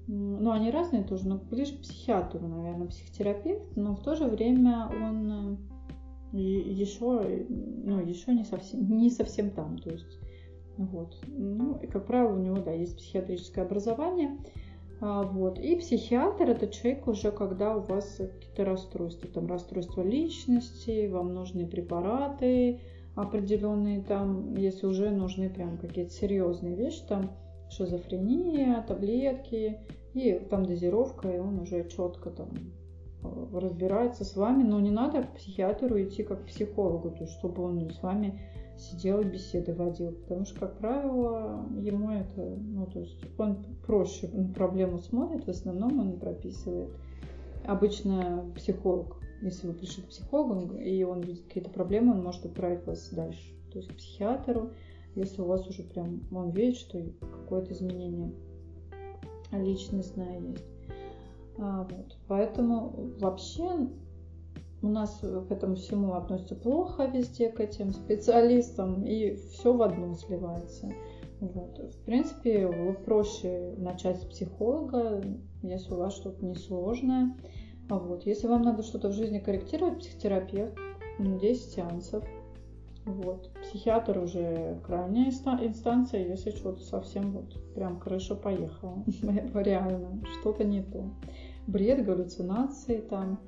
ну 0.07 0.51
они 0.51 0.69
разные 0.69 1.03
тоже, 1.03 1.27
но 1.27 1.37
ближе 1.37 1.77
к 1.77 1.81
психиатру, 1.81 2.47
наверное, 2.47 2.87
психотерапевт, 2.87 3.75
но 3.75 3.95
в 3.95 4.03
то 4.03 4.15
же 4.15 4.25
время 4.25 4.87
он 4.87 5.57
еще, 6.31 7.45
ну, 7.49 7.99
еще 7.99 8.33
не 8.33 8.43
совсем, 8.43 8.97
не 8.97 9.09
совсем 9.09 9.49
там. 9.49 9.77
То 9.79 9.89
есть, 9.91 10.19
вот. 10.77 11.17
Ну, 11.27 11.77
и, 11.77 11.87
как 11.87 12.05
правило, 12.05 12.33
у 12.33 12.41
него, 12.41 12.57
да, 12.57 12.71
есть 12.71 12.97
психиатрическое 12.97 13.65
образование. 13.65 14.37
А, 14.99 15.23
вот. 15.23 15.59
И 15.59 15.75
психиатр 15.75 16.49
это 16.49 16.67
человек 16.67 17.07
уже, 17.07 17.31
когда 17.31 17.77
у 17.77 17.81
вас 17.81 18.17
какие-то 18.17 18.65
расстройства, 18.65 19.29
там 19.29 19.47
расстройства 19.47 20.01
личности, 20.01 21.07
вам 21.07 21.33
нужны 21.33 21.67
препараты 21.67 22.79
определенные, 23.15 24.01
там, 24.01 24.55
если 24.55 24.85
уже 24.85 25.09
нужны 25.09 25.49
прям 25.49 25.77
какие-то 25.77 26.11
серьезные 26.11 26.75
вещи, 26.75 27.01
там 27.07 27.31
шизофрения, 27.69 28.83
таблетки, 28.87 29.79
и 30.13 30.33
там 30.49 30.65
дозировка, 30.65 31.29
и 31.29 31.39
он 31.39 31.59
уже 31.59 31.87
четко 31.89 32.29
там 32.29 32.49
э, 33.23 33.59
разбирается 33.59 34.23
с 34.23 34.35
вами, 34.35 34.63
но 34.63 34.79
не 34.79 34.91
надо 34.91 35.23
к 35.23 35.33
психиатру 35.35 36.01
идти 36.01 36.23
как 36.23 36.43
к 36.43 36.47
психологу, 36.47 37.11
то 37.11 37.23
есть 37.23 37.33
чтобы 37.37 37.63
он 37.63 37.89
с 37.91 38.01
вами 38.01 38.39
сидел 38.77 39.21
и 39.21 39.25
беседы 39.25 39.73
водил, 39.73 40.11
потому 40.11 40.45
что, 40.45 40.59
как 40.59 40.77
правило, 40.77 41.65
ему 41.79 42.11
это, 42.11 42.41
ну, 42.41 42.85
то 42.87 42.99
есть 42.99 43.19
он 43.37 43.63
проще 43.85 44.27
на 44.29 44.53
проблему 44.53 44.99
смотрит, 44.99 45.45
в 45.45 45.49
основном 45.49 45.99
он 45.99 46.19
прописывает. 46.19 46.89
Обычно 47.65 48.45
психолог, 48.55 49.17
если 49.41 49.67
вы 49.67 49.73
пришли 49.73 50.03
к 50.03 50.07
психологу, 50.07 50.75
и 50.75 51.03
он 51.03 51.21
видит 51.21 51.43
какие-то 51.43 51.69
проблемы, 51.69 52.13
он 52.13 52.23
может 52.23 52.45
отправить 52.45 52.85
вас 52.85 53.09
дальше, 53.11 53.53
то 53.71 53.79
есть 53.79 53.91
к 53.91 53.95
психиатру, 53.95 54.71
если 55.15 55.41
у 55.41 55.45
вас 55.45 55.67
уже 55.67 55.83
прям, 55.83 56.21
он 56.31 56.51
видит, 56.51 56.77
что 56.77 57.03
какое-то 57.19 57.73
изменение 57.73 58.31
личностное 59.51 60.39
есть. 60.39 60.65
А, 61.57 61.87
вот. 61.89 62.17
Поэтому 62.27 63.13
вообще 63.19 63.89
у 64.81 64.87
нас 64.87 65.19
к 65.19 65.51
этому 65.51 65.75
всему 65.75 66.13
относятся 66.13 66.55
плохо 66.55 67.05
везде, 67.05 67.49
к 67.49 67.59
этим 67.59 67.91
специалистам, 67.91 69.03
и 69.03 69.35
все 69.35 69.73
в 69.73 69.81
одно 69.81 70.13
сливается. 70.13 70.91
Вот. 71.39 71.77
В 71.79 72.05
принципе, 72.05 72.95
проще 73.05 73.73
начать 73.77 74.21
с 74.21 74.25
психолога, 74.25 75.23
если 75.61 75.93
у 75.93 75.97
вас 75.97 76.15
что-то 76.15 76.45
несложное. 76.45 77.35
Вот. 77.89 78.25
Если 78.25 78.47
вам 78.47 78.63
надо 78.63 78.83
что-то 78.83 79.09
в 79.09 79.13
жизни 79.13 79.39
корректировать, 79.39 79.99
психотерапевт, 79.99 80.77
10 81.19 81.71
сеансов. 81.71 82.23
Вот. 83.05 83.49
Психиатр 83.61 84.17
уже 84.17 84.81
крайняя 84.85 85.29
инстанция, 85.29 86.27
если 86.27 86.51
что-то 86.51 86.81
совсем 86.81 87.31
вот 87.31 87.73
прям 87.73 87.99
крыша 87.99 88.35
поехала. 88.35 89.03
Реально, 89.53 90.21
что-то 90.39 90.65
не 90.65 90.81
то. 90.81 91.05
Бред, 91.67 92.05
галлюцинации 92.05 92.99
там, 92.99 93.39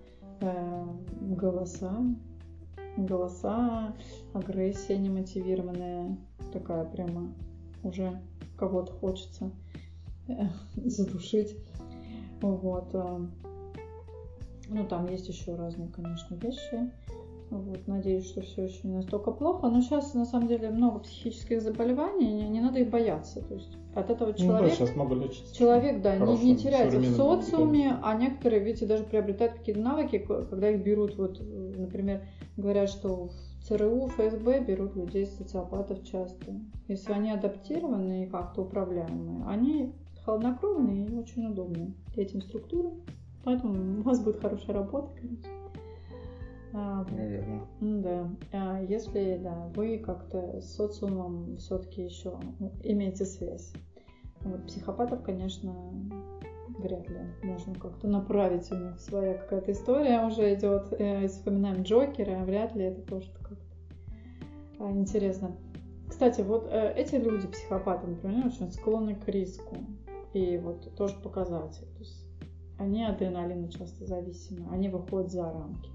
Голоса, 0.41 1.93
голоса, 2.97 3.95
агрессия 4.33 4.97
немотивированная, 4.97 6.17
такая 6.53 6.85
прямо 6.85 7.33
уже 7.83 8.21
кого-то 8.57 8.91
хочется 8.93 9.51
э, 10.27 10.47
задушить. 10.75 11.55
Вот. 12.41 12.89
Э. 12.93 13.25
Ну, 14.69 14.85
там 14.87 15.07
есть 15.07 15.27
еще 15.27 15.55
разные, 15.55 15.89
конечно, 15.89 16.35
вещи. 16.35 16.91
Вот, 17.49 17.87
надеюсь, 17.87 18.27
что 18.27 18.41
все 18.41 18.65
еще 18.65 18.79
не 18.83 18.95
настолько 18.95 19.31
плохо. 19.31 19.67
Но 19.69 19.81
сейчас, 19.81 20.13
на 20.13 20.25
самом 20.25 20.47
деле, 20.47 20.69
много 20.69 20.99
психических 20.99 21.61
заболеваний, 21.61 22.31
не, 22.31 22.47
не 22.47 22.61
надо 22.61 22.79
их 22.79 22.89
бояться. 22.89 23.41
То 23.41 23.55
есть 23.55 23.75
от 23.95 24.09
этого 24.09 24.33
человек, 24.33 24.77
ну, 24.79 24.85
да, 24.85 24.93
много 24.93 25.15
лечится. 25.15 25.55
человек 25.55 26.01
да, 26.01 26.17
не, 26.17 26.37
не 26.37 26.55
теряется 26.55 26.99
в 26.99 27.15
социуме, 27.15 27.97
а 28.03 28.15
некоторые, 28.15 28.63
видите, 28.63 28.85
даже 28.85 29.03
приобретают 29.03 29.53
какие-то 29.53 29.81
навыки, 29.81 30.19
когда 30.19 30.69
их 30.69 30.83
берут, 30.83 31.17
вот, 31.17 31.41
например, 31.75 32.21
говорят, 32.55 32.89
что 32.89 33.29
в 33.29 33.63
ЦРУ, 33.63 34.07
ФСБ 34.09 34.63
берут 34.63 34.95
людей 34.95 35.25
социопатов 35.25 36.03
часто. 36.03 36.53
Если 36.87 37.11
они 37.11 37.31
адаптированы 37.31 38.25
и 38.25 38.27
как-то 38.27 38.61
управляемые, 38.61 39.43
они 39.47 39.93
холоднокровные 40.23 41.07
и 41.07 41.15
очень 41.15 41.47
удобные 41.47 41.93
этим 42.15 42.41
структурам. 42.41 43.01
Поэтому 43.43 43.99
у 43.99 44.03
вас 44.03 44.19
будет 44.19 44.39
хорошая 44.39 44.75
работа, 44.75 45.09
конечно. 45.19 45.58
А, 46.73 47.05
Наверное. 47.11 47.61
Да. 47.81 48.29
А 48.51 48.81
если 48.81 49.37
да, 49.37 49.71
вы 49.75 49.97
как-то 49.97 50.61
с 50.61 50.75
социумом 50.75 51.57
все-таки 51.57 52.03
еще 52.03 52.39
имеете 52.83 53.25
связь. 53.25 53.73
Вот, 54.41 54.67
психопатов, 54.67 55.23
конечно, 55.23 55.75
вряд 56.77 57.09
ли 57.09 57.19
можно 57.43 57.73
как-то 57.75 58.07
направить 58.07 58.71
у 58.71 58.75
них 58.75 58.99
своя 58.99 59.33
какая-то 59.33 59.71
история 59.71 60.25
уже 60.25 60.53
идет. 60.53 60.93
Э, 60.93 61.27
вспоминаем 61.27 61.83
Джокера, 61.83 62.43
вряд 62.43 62.75
ли 62.75 62.85
это 62.85 63.01
тоже 63.01 63.31
как-то 63.33 63.57
а, 64.79 64.91
интересно. 64.91 65.57
Кстати, 66.07 66.41
вот 66.41 66.67
э, 66.71 66.93
эти 66.95 67.15
люди, 67.15 67.47
психопаты, 67.47 68.07
например, 68.07 68.47
очень 68.47 68.71
склонны 68.71 69.15
к 69.15 69.27
риску. 69.27 69.77
И 70.33 70.57
вот 70.57 70.95
тоже 70.95 71.15
показатель. 71.15 71.87
То 71.93 71.99
есть 71.99 72.25
они 72.77 73.03
адреналина 73.03 73.69
часто 73.69 74.05
зависимы, 74.05 74.69
они 74.71 74.89
выходят 74.89 75.31
за 75.31 75.51
рамки. 75.51 75.89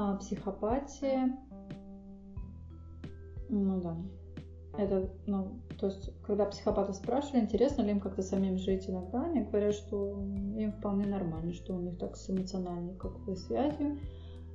А 0.00 0.14
психопатия, 0.14 1.36
ну 3.48 3.80
да, 3.80 3.96
это, 4.78 5.10
ну, 5.26 5.58
то 5.76 5.86
есть, 5.86 6.12
когда 6.22 6.44
психопаты 6.44 6.92
спрашивали, 6.92 7.40
интересно 7.40 7.82
ли 7.82 7.90
им 7.90 7.98
как-то 7.98 8.22
самим 8.22 8.58
жить 8.58 8.88
иногда, 8.88 9.24
они 9.24 9.40
говорят, 9.40 9.74
что 9.74 10.22
им 10.56 10.70
вполне 10.70 11.04
нормально, 11.04 11.52
что 11.52 11.74
у 11.74 11.80
них 11.80 11.98
так 11.98 12.16
с 12.16 12.30
эмоциональной 12.30 12.94
какой 12.94 13.36
связью, 13.36 13.98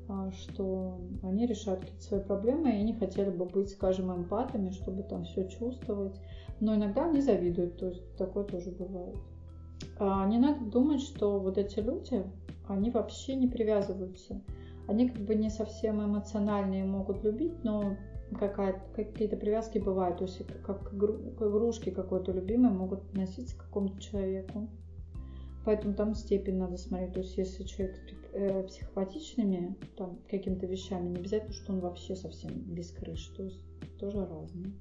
а, 0.07 0.31
что 0.31 1.01
они 1.23 1.45
решают 1.45 1.81
какие-то 1.81 2.03
свои 2.03 2.21
проблемы 2.21 2.79
и 2.79 2.83
не 2.83 2.93
хотели 2.93 3.29
бы 3.29 3.43
быть, 3.43 3.69
скажем, 3.69 4.15
эмпатами, 4.15 4.69
чтобы 4.69 5.03
там 5.03 5.25
все 5.25 5.49
чувствовать. 5.49 6.15
Но 6.61 6.73
иногда 6.73 7.03
они 7.09 7.19
завидуют, 7.19 7.75
то 7.79 7.87
есть 7.87 8.15
такое 8.15 8.45
тоже 8.45 8.71
бывает. 8.71 9.17
А 9.99 10.25
не 10.25 10.37
надо 10.37 10.63
думать, 10.63 11.01
что 11.01 11.37
вот 11.37 11.57
эти 11.57 11.81
люди, 11.81 12.23
они 12.69 12.91
вообще 12.91 13.35
не 13.35 13.47
привязываются. 13.47 14.39
Они 14.87 15.09
как 15.09 15.21
бы 15.21 15.35
не 15.35 15.49
совсем 15.49 16.03
эмоциональные 16.03 16.83
могут 16.85 17.23
любить, 17.23 17.63
но 17.63 17.97
какие-то 18.35 19.37
привязки 19.37 19.77
бывают. 19.77 20.17
То 20.17 20.25
есть 20.25 20.45
как 20.63 20.89
к 20.89 20.93
игрушке 20.93 21.91
какой-то 21.91 22.31
любимой 22.31 22.71
могут 22.71 23.03
относиться 23.03 23.55
к 23.55 23.65
какому-то 23.65 24.01
человеку. 24.01 24.69
Поэтому 25.65 25.93
там 25.93 26.13
степень 26.13 26.57
надо 26.57 26.77
смотреть. 26.77 27.13
То 27.13 27.19
есть 27.19 27.37
если 27.37 27.63
человек 27.63 27.95
с 27.95 27.99
э, 28.33 28.63
психопатичными 28.63 29.77
там, 29.95 30.19
какими-то 30.29 30.65
вещами, 30.65 31.09
не 31.09 31.17
обязательно, 31.17 31.53
что 31.53 31.71
он 31.71 31.79
вообще 31.79 32.15
совсем 32.15 32.51
без 32.53 32.91
крыши. 32.91 33.33
То 33.33 33.43
есть 33.43 33.61
тоже 33.97 34.25
разные. 34.25 34.73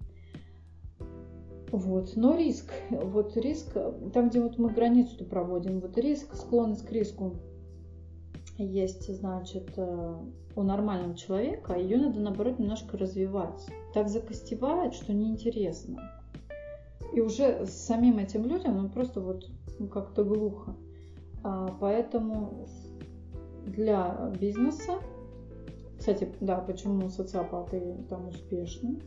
Вот. 1.71 2.17
Но 2.17 2.37
риск, 2.37 2.71
вот 2.91 3.37
риск, 3.37 3.77
там, 4.13 4.29
где 4.29 4.41
вот 4.41 4.59
мы 4.59 4.71
границу 4.71 5.25
проводим, 5.25 5.81
вот 5.81 5.97
риск, 5.97 6.35
склонность 6.35 6.85
к 6.85 6.93
риску 6.93 7.37
есть, 8.59 9.15
значит, 9.15 9.73
э, 9.77 10.17
у 10.55 10.63
нормального 10.63 11.15
человека, 11.15 11.79
ее 11.79 11.99
надо, 11.99 12.21
наоборот, 12.21 12.59
немножко 12.59 12.99
развивать. 12.99 13.67
Так 13.95 14.09
закостевает, 14.09 14.95
что 14.95 15.13
неинтересно. 15.13 16.01
И 17.15 17.21
уже 17.21 17.67
с 17.67 17.73
самим 17.73 18.19
этим 18.19 18.45
людям, 18.45 18.83
ну, 18.83 18.89
просто 18.89 19.21
вот 19.21 19.51
ну, 19.79 19.89
как-то 19.89 20.25
глухо. 20.25 20.75
А, 21.43 21.69
поэтому 21.81 22.67
для 23.67 24.33
бизнеса, 24.41 24.99
кстати, 25.99 26.29
да, 26.41 26.59
почему 26.59 27.09
социопаты 27.09 27.97
там 28.09 28.29
успешны, 28.29 29.01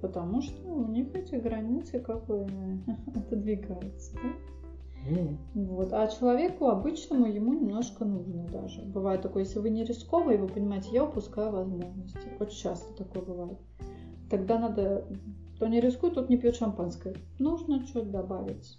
потому 0.00 0.40
что 0.42 0.68
у 0.68 0.86
них 0.86 1.14
эти 1.14 1.34
границы 1.34 2.00
как 2.00 2.26
бы 2.26 2.46
отодвигаются. 3.14 4.14
Да? 4.14 4.55
Mm. 5.08 5.36
Вот. 5.54 5.92
А 5.92 6.06
человеку 6.08 6.68
обычному 6.68 7.26
ему 7.26 7.54
немножко 7.54 8.04
нужно 8.04 8.46
даже. 8.48 8.82
Бывает 8.82 9.22
такое, 9.22 9.44
если 9.44 9.58
вы 9.58 9.70
не 9.70 9.84
рисковый, 9.84 10.38
вы 10.38 10.48
понимаете, 10.48 10.90
я 10.92 11.04
упускаю 11.04 11.52
возможности. 11.52 12.28
Очень 12.40 12.58
часто 12.58 12.92
такое 12.94 13.22
бывает. 13.22 13.58
Тогда 14.30 14.58
надо, 14.58 15.06
кто 15.54 15.66
не 15.66 15.80
рискует, 15.80 16.14
тот 16.14 16.28
не 16.28 16.36
пьет 16.36 16.56
шампанское. 16.56 17.14
Нужно 17.38 17.86
что-то 17.86 18.10
добавить. 18.10 18.78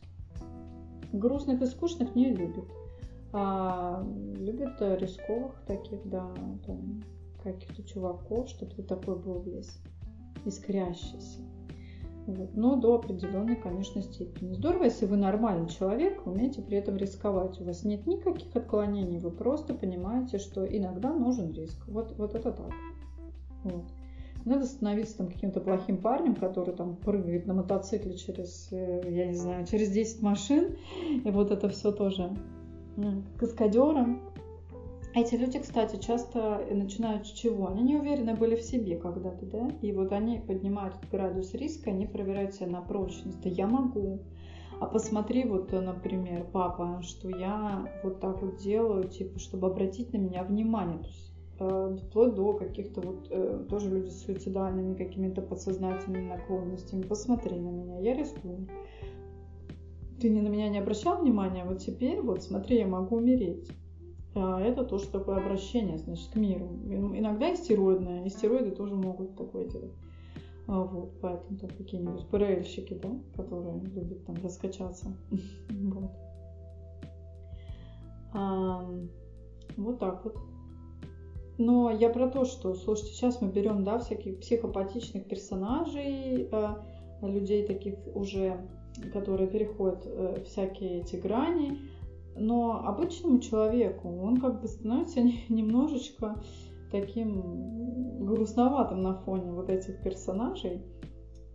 Грустных 1.14 1.62
и 1.62 1.66
скучных 1.66 2.16
не 2.16 2.34
любит. 2.34 2.66
А 3.34 4.06
любит 4.36 4.80
рисковых 4.80 5.54
таких, 5.66 6.00
да, 6.10 6.34
каких-то 7.44 7.84
чуваков, 7.84 8.50
чтобы 8.50 8.74
ты 8.74 8.84
такой 8.84 9.18
был 9.18 9.42
весь 9.42 9.80
искрящийся. 10.46 11.42
Вот. 12.28 12.58
Но 12.58 12.76
до 12.76 12.96
определенной, 12.96 13.56
конечно, 13.56 14.02
степени. 14.02 14.54
Здорово, 14.54 14.84
если 14.84 15.06
вы 15.06 15.16
нормальный 15.16 15.70
человек, 15.70 16.28
умеете 16.28 16.62
при 16.62 16.78
этом 16.78 16.98
рисковать. 16.98 17.60
У 17.62 17.64
вас 17.64 17.86
нет 17.86 18.06
никаких 18.06 18.54
отклонений, 18.54 19.18
вы 19.20 19.32
просто 19.32 19.74
понимаете, 19.74 20.38
что 20.38 20.66
иногда 20.66 21.14
нужен 21.14 21.54
риск. 21.54 21.88
Вот, 21.88 22.16
вот 22.18 22.36
это 22.36 22.52
так. 22.52 22.72
Вот. 23.64 23.86
Надо 24.44 24.66
становиться 24.66 25.18
там 25.18 25.28
каким-то 25.28 25.62
плохим 25.62 25.98
парнем, 25.98 26.36
который 26.36 26.76
там 26.76 26.98
прыгает 26.98 27.48
на 27.48 27.54
мотоцикле 27.54 28.18
через, 28.18 28.70
э, 28.72 29.04
я 29.10 29.28
не 29.28 29.34
знаю, 29.34 29.66
через 29.66 29.90
10 29.92 30.22
машин. 30.22 30.76
И 31.24 31.32
вот 31.32 31.52
это 31.52 31.70
все 31.70 31.94
тоже 31.94 32.36
каскадером. 33.38 34.22
Эти 35.20 35.34
люди, 35.34 35.58
кстати, 35.58 36.00
часто 36.00 36.64
начинают 36.70 37.26
с 37.26 37.32
чего? 37.32 37.70
Они 37.70 37.82
не 37.82 37.96
уверены 37.96 38.36
были 38.36 38.56
в 38.56 38.62
себе 38.62 38.98
когда-то, 38.98 39.48
да? 39.48 39.72
И 39.82 39.92
вот 39.92 40.12
они 40.12 40.38
поднимают 40.38 40.94
градус 41.12 41.56
риска, 41.56 41.90
они 41.90 42.06
проверяют 42.06 42.54
себя 42.54 42.68
на 42.68 42.82
прочность. 42.82 43.42
Да 43.42 43.50
я 43.50 43.66
могу. 43.66 44.20
А 44.80 44.86
посмотри, 44.86 45.44
вот, 45.46 45.72
например, 45.72 46.46
папа, 46.54 47.02
что 47.02 47.30
я 47.30 47.92
вот 48.04 48.20
так 48.20 48.44
вот 48.44 48.58
делаю, 48.58 49.06
типа, 49.06 49.40
чтобы 49.40 49.66
обратить 49.66 50.14
на 50.14 50.18
меня 50.18 50.44
внимание. 50.44 51.00
То 51.00 51.08
есть 51.08 51.34
э, 51.62 52.08
вплоть 52.08 52.36
до 52.36 52.54
каких-то 52.54 53.02
вот 53.02 53.28
э, 53.32 53.66
тоже 53.68 53.90
люди 53.90 54.10
с 54.10 54.24
суицидальными 54.24 54.94
какими-то 54.94 55.42
подсознательными 55.42 56.30
наклонностями. 56.30 57.02
Посмотри 57.02 57.60
на 57.60 57.70
меня, 57.70 58.00
я 58.02 58.14
рискую. 58.14 58.68
Ты 60.22 60.30
не 60.30 60.42
на 60.42 60.50
меня 60.50 60.70
не 60.70 60.78
обращал 60.78 61.20
внимания, 61.24 61.66
вот 61.66 61.80
теперь 61.80 62.22
вот 62.22 62.44
смотри, 62.44 62.78
я 62.78 62.86
могу 62.86 63.16
умереть. 63.16 63.68
А 64.40 64.62
это 64.62 64.84
тоже 64.84 65.08
такое 65.08 65.38
обращение, 65.38 65.98
значит, 65.98 66.30
к 66.32 66.36
миру. 66.36 66.80
Иногда 66.86 67.54
истероидное, 67.54 68.28
истероиды 68.28 68.72
тоже 68.72 68.96
могут 68.96 69.36
такое 69.36 69.66
делать. 69.66 69.94
А 70.68 70.84
вот, 70.84 71.20
поэтому 71.22 71.58
там 71.58 71.70
какие-нибудь 71.70 72.28
ПРЛьщики, 72.28 72.94
да, 72.94 73.10
которые 73.36 73.80
любят 73.80 74.26
там 74.26 74.36
раскачаться. 74.44 75.16
вот. 75.70 76.12
Вот 79.78 80.00
так 80.00 80.26
вот. 80.26 80.36
Но 81.58 81.90
я 81.90 82.10
про 82.10 82.28
то, 82.30 82.46
что, 82.46 82.76
слушайте, 82.76 83.14
сейчас 83.14 83.42
мы 83.42 83.50
берем, 83.50 83.84
да, 83.84 83.98
всяких 83.98 84.40
психопатичных 84.42 85.28
персонажей, 85.28 86.48
а, 86.52 86.84
людей 87.22 87.66
таких 87.66 87.96
уже, 88.14 88.62
которые 89.12 89.48
переходят 89.48 90.04
э, 90.06 90.44
всякие 90.46 91.02
эти 91.02 91.16
грани, 91.16 91.80
но 92.38 92.86
обычному 92.86 93.40
человеку 93.40 94.10
он 94.22 94.38
как 94.38 94.62
бы 94.62 94.68
становится 94.68 95.22
немножечко 95.50 96.42
таким 96.92 98.26
грустноватым 98.26 99.02
на 99.02 99.14
фоне 99.14 99.52
вот 99.52 99.70
этих 99.70 100.02
персонажей. 100.02 100.84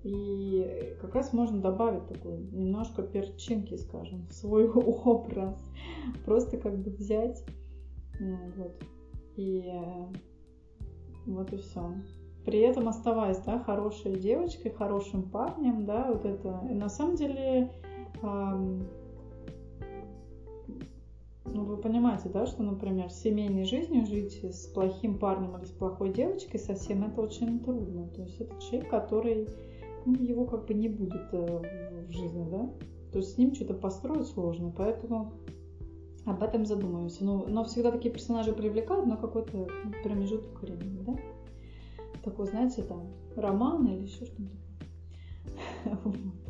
И 0.04 0.96
как 1.00 1.14
раз 1.14 1.32
можно 1.32 1.60
добавить 1.60 2.08
такой 2.08 2.36
немножко 2.36 3.02
перчинки, 3.02 3.76
скажем, 3.76 4.26
в 4.26 4.32
свой 4.32 4.68
образ. 4.70 5.64
Просто 6.24 6.56
как 6.58 6.78
бы 6.82 6.90
взять 6.90 7.44
вот, 8.56 8.82
и 9.36 9.72
вот 11.26 11.52
и 11.52 11.56
все. 11.56 11.94
При 12.44 12.58
этом 12.58 12.88
оставаясь, 12.88 13.38
да, 13.38 13.60
хорошей 13.60 14.18
девочкой, 14.18 14.72
хорошим 14.72 15.30
парнем, 15.30 15.86
да, 15.86 16.08
вот 16.10 16.24
это. 16.24 16.66
И 16.68 16.74
на 16.74 16.88
самом 16.88 17.14
деле 17.14 17.70
ну, 21.44 21.64
вы 21.64 21.76
понимаете, 21.76 22.28
да, 22.28 22.46
что, 22.46 22.62
например, 22.62 23.10
семейной 23.10 23.64
жизнью 23.64 24.06
жить 24.06 24.44
с 24.44 24.66
плохим 24.68 25.18
парнем 25.18 25.56
или 25.56 25.64
с 25.64 25.70
плохой 25.70 26.12
девочкой 26.12 26.60
совсем 26.60 27.04
это 27.04 27.20
очень 27.20 27.60
трудно. 27.60 28.08
То 28.08 28.22
есть 28.22 28.40
это 28.40 28.60
человек, 28.60 28.88
который, 28.88 29.48
ну, 30.06 30.14
его 30.22 30.44
как 30.44 30.66
бы 30.66 30.74
не 30.74 30.88
будет 30.88 31.32
э, 31.32 32.06
в 32.08 32.12
жизни, 32.12 32.48
да. 32.48 32.70
То 33.12 33.18
есть 33.18 33.34
с 33.34 33.38
ним 33.38 33.54
что-то 33.54 33.74
построить 33.74 34.26
сложно, 34.28 34.72
поэтому 34.74 35.32
об 36.24 36.42
этом 36.42 36.64
задумаемся. 36.64 37.24
Ну, 37.24 37.46
но 37.48 37.64
всегда 37.64 37.90
такие 37.90 38.12
персонажи 38.12 38.52
привлекают 38.52 39.06
на 39.06 39.16
какой-то 39.16 39.68
промежуток 40.04 40.62
времени, 40.62 41.02
да. 41.02 41.16
Такой, 42.22 42.46
знаете, 42.46 42.82
там, 42.82 43.08
роман 43.34 43.86
или 43.88 44.04
еще 44.04 44.26
что-то. 44.26 44.52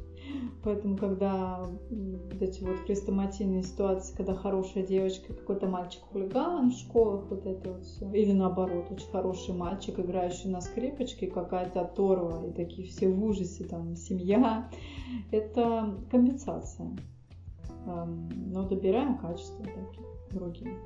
Поэтому, 0.64 0.97
когда 0.97 1.66
вот 1.91 2.41
эти 2.41 2.62
вот 2.62 2.76
хрестоматийные 2.87 3.62
ситуации, 3.62 4.16
когда 4.16 4.35
хорошая 4.35 4.87
девочка, 4.87 5.35
какой-то 5.35 5.66
мальчик-хулиган 5.66 6.70
в 6.70 6.74
школах, 6.74 7.28
вот 7.30 7.47
это 7.47 7.72
вот 7.72 7.85
все. 7.85 8.11
Или 8.12 8.33
наоборот, 8.33 8.87
очень 8.91 9.11
хороший 9.11 9.55
мальчик, 9.55 9.99
играющий 9.99 10.51
на 10.51 10.61
скрипочке, 10.61 11.26
какая-то 11.26 11.83
оторва, 11.83 12.47
и 12.47 12.53
такие 12.53 12.87
все 12.89 13.09
в 13.09 13.24
ужасе, 13.24 13.64
там, 13.64 13.97
семья. 13.97 14.70
Это 15.30 15.99
компенсация. 16.11 16.97
Но 17.85 18.68
добираем 18.68 19.18
качество 19.18 19.64
такие 19.64 20.07
другие. 20.30 20.76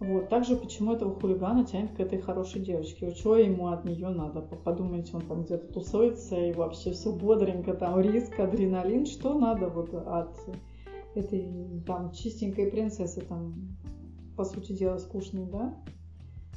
Вот. 0.00 0.28
Также 0.28 0.56
почему 0.56 0.92
этого 0.92 1.18
хулигана 1.18 1.64
тянет 1.64 1.92
к 1.92 2.00
этой 2.00 2.20
хорошей 2.20 2.60
девочке? 2.60 3.12
Чего 3.12 3.36
ему 3.36 3.68
от 3.68 3.84
нее 3.84 4.08
надо? 4.08 4.42
Подумайте, 4.42 5.16
он 5.16 5.22
там 5.22 5.42
где-то 5.42 5.72
тусуется 5.72 6.36
и 6.36 6.52
вообще 6.52 6.92
все 6.92 7.12
бодренько, 7.12 7.74
там 7.74 8.00
риск, 8.00 8.38
адреналин. 8.38 9.06
Что 9.06 9.36
надо 9.36 9.68
вот 9.68 9.92
от 9.94 10.38
этой 11.16 11.82
там 11.84 12.12
чистенькой 12.12 12.70
принцессы, 12.70 13.22
там, 13.22 13.76
по 14.36 14.44
сути 14.44 14.72
дела, 14.72 14.98
скучной, 14.98 15.46
да? 15.46 15.74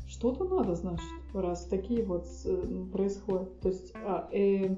Что-то 0.08 0.44
надо, 0.44 0.76
значит, 0.76 1.08
раз 1.34 1.66
такие 1.66 2.06
вот 2.06 2.28
э, 2.46 2.86
происходят. 2.92 3.60
То 3.62 3.70
есть 3.70 3.94
а, 3.96 4.30
э, 4.32 4.76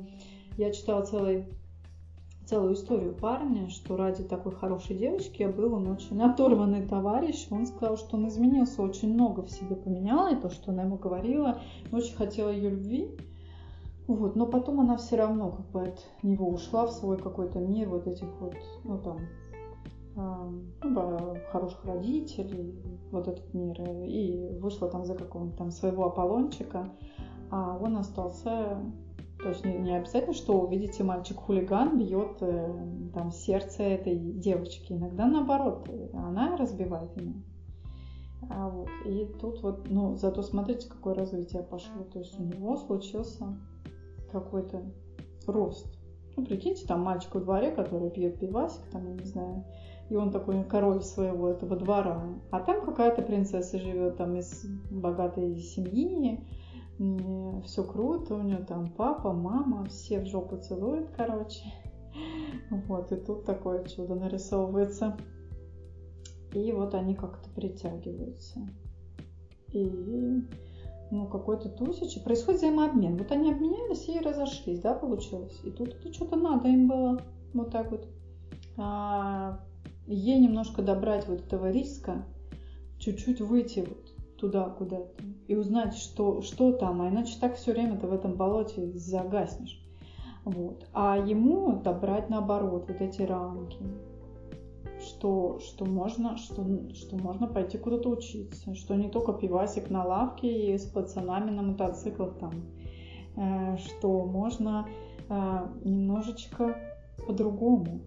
я 0.58 0.72
читала 0.72 1.04
целый 1.04 1.48
целую 2.46 2.74
историю 2.74 3.14
парня, 3.14 3.70
что 3.70 3.96
ради 3.96 4.24
такой 4.24 4.54
хорошей 4.54 4.98
девочки 4.98 5.44
был 5.44 5.74
он 5.74 5.88
очень 5.88 6.22
оторванный 6.22 6.86
товарищ. 6.86 7.48
Он 7.50 7.66
сказал, 7.66 7.98
что 7.98 8.18
он 8.18 8.28
изменился, 8.28 8.82
очень 8.82 9.14
много 9.14 9.44
в 9.44 9.50
себе 9.50 9.76
поменял, 9.76 10.28
и 10.28 10.40
то, 10.40 10.50
что 10.50 10.72
она 10.72 10.84
ему 10.84 10.98
говорила, 10.98 11.62
очень 11.92 12.16
хотела 12.16 12.50
ее 12.50 12.70
любви. 12.70 13.18
Вот, 14.08 14.36
но 14.36 14.46
потом 14.46 14.82
она 14.82 14.98
все 14.98 15.16
равно 15.16 15.52
как 15.52 15.72
бы 15.72 15.82
от 15.84 16.06
него 16.24 16.50
ушла 16.50 16.86
в 16.86 16.92
свой 16.92 17.18
какой-то 17.18 17.60
мир 17.60 17.88
вот 17.88 18.06
этих 18.06 18.28
вот, 18.42 18.56
ну 18.84 19.00
там, 19.00 19.20
ну, 20.16 21.38
хороших 21.52 21.86
родителей, 21.86 22.76
вот 23.12 23.30
этот 23.30 23.54
мир, 23.54 23.82
и 24.06 24.58
вышла 24.60 24.90
там 24.90 25.06
за 25.06 25.16
какого-нибудь 25.16 25.58
там 25.58 25.72
своего 25.72 26.06
Аполлончика, 26.06 26.90
а 27.50 27.78
он 27.82 27.96
остался 27.98 28.78
то 29.44 29.50
есть 29.50 29.66
не, 29.66 29.96
обязательно, 29.96 30.34
что 30.34 30.62
увидите 30.62 31.04
мальчик-хулиган 31.04 32.00
бьет 32.00 32.38
э, 32.42 33.12
там 33.14 33.32
сердце 33.32 33.84
этой 33.84 34.18
девочки. 34.18 34.94
Иногда 34.94 35.28
наоборот, 35.28 35.90
она 36.14 36.56
разбивает 36.56 37.16
ему. 37.18 37.44
А 38.50 38.70
вот, 38.70 38.90
и 39.06 39.26
тут 39.40 39.62
вот, 39.62 39.90
ну, 39.90 40.16
зато 40.16 40.42
смотрите, 40.42 40.88
какое 40.90 41.14
развитие 41.14 41.62
пошло. 41.62 42.04
То 42.12 42.20
есть 42.20 42.40
у 42.40 42.44
него 42.44 42.78
случился 42.78 43.58
какой-то 44.32 44.82
рост. 45.46 45.94
Ну, 46.36 46.46
прикиньте, 46.46 46.88
там 46.88 47.02
мальчик 47.02 47.36
во 47.36 47.42
дворе, 47.42 47.72
который 47.72 48.10
пьет 48.10 48.40
пивасик, 48.40 48.82
там, 48.92 49.08
я 49.08 49.14
не 49.14 49.26
знаю, 49.26 49.66
и 50.10 50.16
он 50.16 50.32
такой 50.32 50.64
король 50.64 51.02
своего 51.02 51.50
этого 51.50 51.76
двора. 51.76 52.24
А 52.50 52.60
там 52.60 52.84
какая-то 52.84 53.22
принцесса 53.22 53.78
живет 53.78 54.18
там 54.18 54.36
из 54.38 54.66
богатой 54.90 55.58
семьи, 55.58 56.40
все 56.98 57.84
круто, 57.84 58.36
у 58.36 58.42
нее 58.42 58.60
там 58.60 58.92
папа, 58.92 59.34
мама, 59.34 59.86
все 59.86 60.20
в 60.20 60.26
жопу 60.28 60.58
целуют, 60.58 61.10
короче. 61.16 61.64
Вот, 62.88 63.12
и 63.12 63.16
тут 63.16 63.46
такое 63.46 63.84
чудо 63.86 64.16
нарисовывается. 64.16 65.18
И 66.54 66.72
вот 66.72 66.94
они 66.94 67.16
как-то 67.16 67.50
притягиваются. 67.50 68.60
И 69.70 70.44
ну, 71.14 71.28
какой-то 71.28 71.70
тусич. 71.70 72.22
Происходит 72.24 72.62
взаимообмен. 72.62 73.18
Вот 73.18 73.32
они 73.32 73.52
обменялись 73.52 74.08
и 74.10 74.20
разошлись, 74.20 74.80
да, 74.80 74.94
получилось. 74.94 75.60
И 75.64 75.72
тут 75.72 75.90
это 75.90 76.14
что-то 76.14 76.36
надо 76.36 76.68
им 76.70 76.88
было. 76.88 77.22
Вот 77.54 77.72
так 77.72 77.92
вот. 77.92 78.08
А, 78.78 79.60
ей 80.08 80.40
немножко 80.40 80.82
добрать 80.82 81.28
вот 81.28 81.42
этого 81.42 81.70
риска, 81.72 82.26
чуть-чуть 82.98 83.42
выйти 83.42 83.88
туда 84.44 84.70
куда-то 84.70 85.24
и 85.48 85.56
узнать, 85.56 85.96
что, 85.96 86.42
что 86.42 86.74
там, 86.74 87.02
а 87.02 87.08
иначе 87.08 87.38
так 87.40 87.56
все 87.56 87.72
время 87.72 87.98
ты 87.98 88.08
в 88.08 88.14
этом 88.14 88.36
болоте 88.36 88.92
загаснешь. 88.94 89.82
Вот. 90.44 90.86
А 90.92 91.18
ему 91.18 91.82
добрать 91.82 92.30
наоборот 92.30 92.86
вот 92.90 93.00
эти 93.00 93.22
рамки, 93.22 93.78
что, 95.00 95.60
что, 95.60 95.86
можно, 95.86 96.36
что, 96.36 96.66
что 96.94 97.16
можно 97.16 97.48
пойти 97.48 97.78
куда-то 97.78 98.10
учиться, 98.10 98.76
что 98.76 98.96
не 98.96 99.10
только 99.10 99.32
пивасик 99.32 99.90
на 99.90 100.04
лавке 100.04 100.74
и 100.74 100.78
с 100.78 100.86
пацанами 100.86 101.50
на 101.50 101.62
мотоциклах 101.62 102.38
там, 102.38 102.52
э, 103.38 103.78
что 103.78 104.26
можно 104.26 104.90
э, 105.30 105.68
немножечко 105.86 106.76
по-другому. 107.26 108.02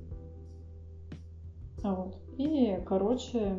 Вот. 1.82 2.18
И, 2.36 2.78
короче, 2.84 3.58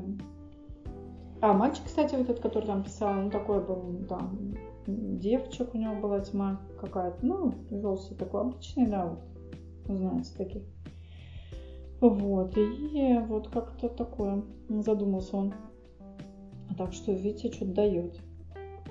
а, 1.42 1.54
мальчик, 1.54 1.84
кстати, 1.86 2.16
вот 2.16 2.30
этот, 2.30 2.40
который 2.40 2.66
там 2.66 2.84
писал, 2.84 3.18
он 3.18 3.30
такой 3.30 3.64
был, 3.66 4.06
там, 4.08 4.56
девочек 4.88 5.74
у 5.74 5.78
него 5.78 5.96
была 5.96 6.20
тьма 6.20 6.62
какая-то, 6.80 7.26
ну, 7.26 7.54
желтый 7.70 8.18
такой 8.18 8.42
обычный, 8.42 8.88
да, 8.88 9.06
вот, 9.86 9.98
знаете, 9.98 10.32
таких. 10.38 10.64
Вот, 12.00 12.58
и 12.58 13.20
вот 13.28 13.48
как-то 13.50 13.90
такое 13.90 14.44
задумался 14.70 15.38
он. 15.38 15.54
Так 16.78 16.94
что, 16.94 17.12
видите, 17.12 17.52
что-то 17.52 17.74
дает. 17.74 18.20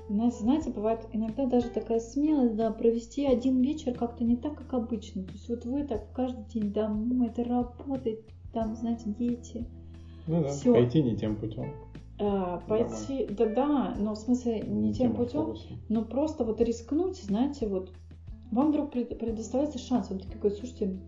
У 0.08 0.14
нас, 0.14 0.40
знаете, 0.40 0.70
бывает 0.70 1.00
иногда 1.12 1.46
даже 1.46 1.68
такая 1.68 1.98
смелость, 1.98 2.56
да, 2.56 2.70
провести 2.70 3.26
один 3.26 3.60
вечер 3.60 3.92
как-то 3.94 4.24
не 4.24 4.36
так, 4.36 4.56
как 4.56 4.72
обычно. 4.74 5.24
То 5.24 5.32
есть 5.32 5.48
вот 5.48 5.64
вы 5.64 5.84
так 5.84 6.12
каждый 6.12 6.44
день 6.44 6.72
домой, 6.72 7.28
это 7.28 7.42
работает, 7.44 8.20
там, 8.52 8.74
знаете, 8.76 9.04
дети. 9.18 9.66
Ну 10.26 10.42
да, 10.42 10.48
Всё. 10.48 10.74
пойти 10.74 11.02
не 11.02 11.16
тем 11.16 11.36
путем. 11.36 11.72
А, 12.18 12.60
пойти, 12.66 13.26
да, 13.30 13.46
да, 13.46 13.94
но 13.98 14.14
в 14.14 14.18
смысле 14.18 14.60
не 14.60 14.94
тем 14.94 15.14
путем, 15.14 15.54
но 15.88 16.02
просто 16.02 16.44
вот 16.44 16.60
рискнуть, 16.60 17.22
знаете, 17.22 17.66
вот 17.66 17.92
вам 18.50 18.70
вдруг 18.70 18.92
предоставляется 18.92 19.78
шанс, 19.78 20.10
он 20.10 20.20
такой, 20.20 20.50
слушайте, 20.52 20.98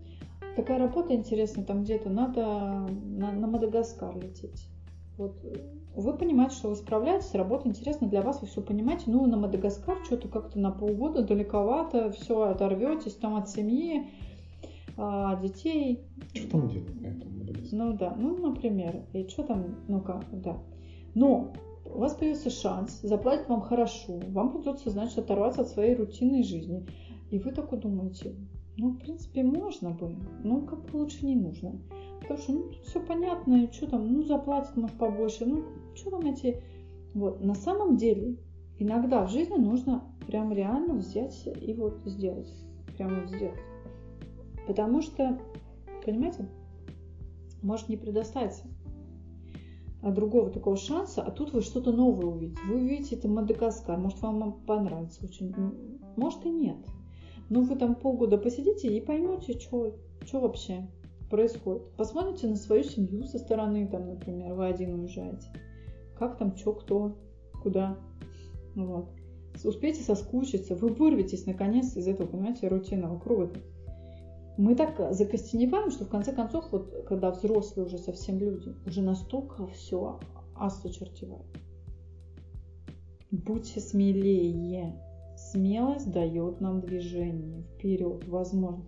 такая 0.55 0.77
работа 0.77 1.15
интересная, 1.15 1.65
там 1.65 1.83
где-то 1.83 2.09
надо 2.09 2.87
на, 3.05 3.31
на 3.31 3.47
Мадагаскар 3.47 4.15
лететь. 4.17 4.67
Вот 5.17 5.35
вы 5.95 6.15
понимаете, 6.15 6.55
что 6.55 6.69
вы 6.69 6.75
справляетесь, 6.75 7.33
работа 7.33 7.67
интересна 7.67 8.07
для 8.07 8.21
вас, 8.21 8.41
вы 8.41 8.47
все 8.47 8.61
понимаете, 8.61 9.05
ну 9.07 9.25
на 9.25 9.37
Мадагаскар 9.37 9.97
что-то 10.05 10.27
как-то 10.27 10.59
на 10.59 10.71
полгода 10.71 11.23
далековато, 11.23 12.11
все 12.11 12.43
оторветесь 12.43 13.15
там 13.15 13.35
от 13.35 13.49
семьи, 13.49 14.07
а, 14.95 15.35
детей. 15.41 16.03
Что 16.33 16.51
там 16.51 16.69
делать 16.69 17.01
на 17.01 17.07
этом 17.07 17.39
Мадагаскаре? 17.39 17.83
Ну 17.83 17.93
да, 17.93 18.15
ну 18.15 18.37
например, 18.37 19.03
и 19.13 19.27
что 19.27 19.43
там, 19.43 19.75
ну-ка, 19.87 20.23
да. 20.31 20.57
Но 21.15 21.53
у 21.85 21.99
вас 21.99 22.13
появился 22.13 22.49
шанс, 22.49 23.01
заплатят 23.01 23.49
вам 23.49 23.61
хорошо, 23.61 24.19
вам 24.27 24.51
придется, 24.53 24.89
значит, 24.89 25.17
оторваться 25.17 25.61
от 25.61 25.69
своей 25.69 25.95
рутинной 25.95 26.43
жизни. 26.43 26.85
И 27.31 27.39
вы 27.39 27.51
такой 27.51 27.79
думаете, 27.79 28.35
ну, 28.77 28.91
в 28.91 28.97
принципе, 28.97 29.43
можно 29.43 29.91
бы, 29.91 30.15
но 30.43 30.61
как 30.61 30.85
бы 30.85 30.97
лучше 30.97 31.25
не 31.25 31.35
нужно. 31.35 31.79
Потому 32.21 32.39
что, 32.39 32.51
ну, 32.53 32.63
тут 32.69 32.85
все 32.85 33.01
понятно, 33.01 33.63
и 33.63 33.71
что 33.71 33.87
там, 33.87 34.11
ну, 34.11 34.23
заплатят, 34.23 34.75
может, 34.77 34.97
побольше, 34.97 35.45
ну, 35.45 35.63
что 35.95 36.11
там 36.11 36.21
эти... 36.21 36.61
Вот, 37.13 37.43
на 37.43 37.55
самом 37.55 37.97
деле, 37.97 38.37
иногда 38.77 39.25
в 39.25 39.31
жизни 39.31 39.55
нужно 39.55 40.03
прям 40.27 40.53
реально 40.53 40.93
взять 40.93 41.47
и 41.59 41.73
вот 41.73 42.01
сделать. 42.05 42.53
Прямо 42.95 43.25
сделать. 43.25 43.59
Потому 44.67 45.01
что, 45.01 45.39
понимаете, 46.05 46.47
может 47.61 47.89
не 47.89 47.97
предоставиться 47.97 48.67
другого 50.01 50.49
такого 50.49 50.77
шанса, 50.77 51.21
а 51.21 51.31
тут 51.31 51.53
вы 51.53 51.61
что-то 51.61 51.91
новое 51.91 52.25
увидите. 52.25 52.61
Вы 52.67 52.75
увидите 52.75 53.15
это 53.15 53.27
Мадагаскар, 53.27 53.97
может 53.97 54.21
вам 54.21 54.61
понравится 54.65 55.25
очень, 55.25 55.53
может 56.15 56.45
и 56.45 56.49
нет. 56.49 56.77
Но 57.49 57.61
вы 57.61 57.75
там 57.75 57.95
полгода 57.95 58.37
посидите 58.37 58.95
и 58.95 59.01
поймете, 59.01 59.59
что, 59.59 59.95
что 60.23 60.39
вообще 60.39 60.87
происходит. 61.29 61.91
Посмотрите 61.97 62.47
на 62.47 62.55
свою 62.55 62.83
семью 62.83 63.23
со 63.25 63.39
стороны, 63.39 63.87
там, 63.87 64.07
например, 64.07 64.53
вы 64.53 64.67
один 64.67 64.99
уезжаете. 64.99 65.47
Как 66.17 66.37
там, 66.37 66.55
что, 66.55 66.73
кто, 66.73 67.17
куда. 67.61 67.97
Вот. 68.75 69.09
Успейте 69.63 70.01
соскучиться, 70.01 70.75
вы 70.75 70.89
вырветесь 70.89 71.45
наконец 71.45 71.95
из 71.97 72.07
этого, 72.07 72.27
понимаете, 72.27 72.67
рутинного 72.67 73.19
круга 73.19 73.51
мы 74.59 74.75
так 74.75 75.13
закостеневаем, 75.13 75.89
что 75.89 76.03
в 76.03 76.09
конце 76.09 76.33
концов, 76.33 76.65
вот 76.73 77.05
когда 77.07 77.31
взрослые 77.31 77.85
уже 77.85 77.97
совсем 77.97 78.37
люди, 78.39 78.75
уже 78.85 79.01
настолько 79.01 79.65
все 79.67 80.19
осточертевает. 80.53 81.45
Будьте 83.31 83.79
смелее. 83.79 85.01
Смелость 85.37 86.11
дает 86.11 86.59
нам 86.59 86.81
движение 86.81 87.63
вперед, 87.63 88.27
возможно. 88.27 88.83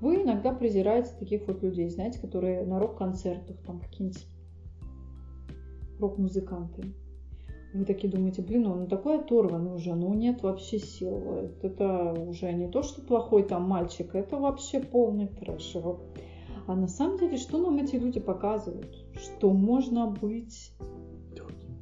Вы 0.00 0.22
иногда 0.22 0.54
презираете 0.54 1.10
таких 1.18 1.46
вот 1.46 1.62
людей, 1.62 1.90
знаете, 1.90 2.18
которые 2.18 2.64
на 2.64 2.78
рок-концертах, 2.78 3.58
там 3.66 3.78
какие-нибудь 3.78 4.26
рок-музыканты 5.98 6.94
вы 7.72 7.84
такие 7.84 8.12
думаете, 8.12 8.42
блин, 8.42 8.66
он 8.66 8.88
такой 8.88 9.20
оторванный 9.20 9.74
уже, 9.74 9.94
ну 9.94 10.12
нет 10.14 10.42
вообще 10.42 10.78
сил. 10.78 11.50
Это 11.62 12.12
уже 12.12 12.52
не 12.52 12.68
то, 12.68 12.82
что 12.82 13.00
плохой 13.00 13.44
там 13.44 13.62
мальчик, 13.62 14.14
это 14.14 14.36
вообще 14.36 14.80
полный 14.80 15.28
трэш. 15.28 15.76
А 16.66 16.74
на 16.74 16.88
самом 16.88 17.18
деле, 17.18 17.36
что 17.36 17.58
нам 17.58 17.78
эти 17.78 17.96
люди 17.96 18.20
показывают? 18.20 18.96
Что 19.14 19.52
можно 19.52 20.06
быть 20.08 20.72
другим, 21.34 21.76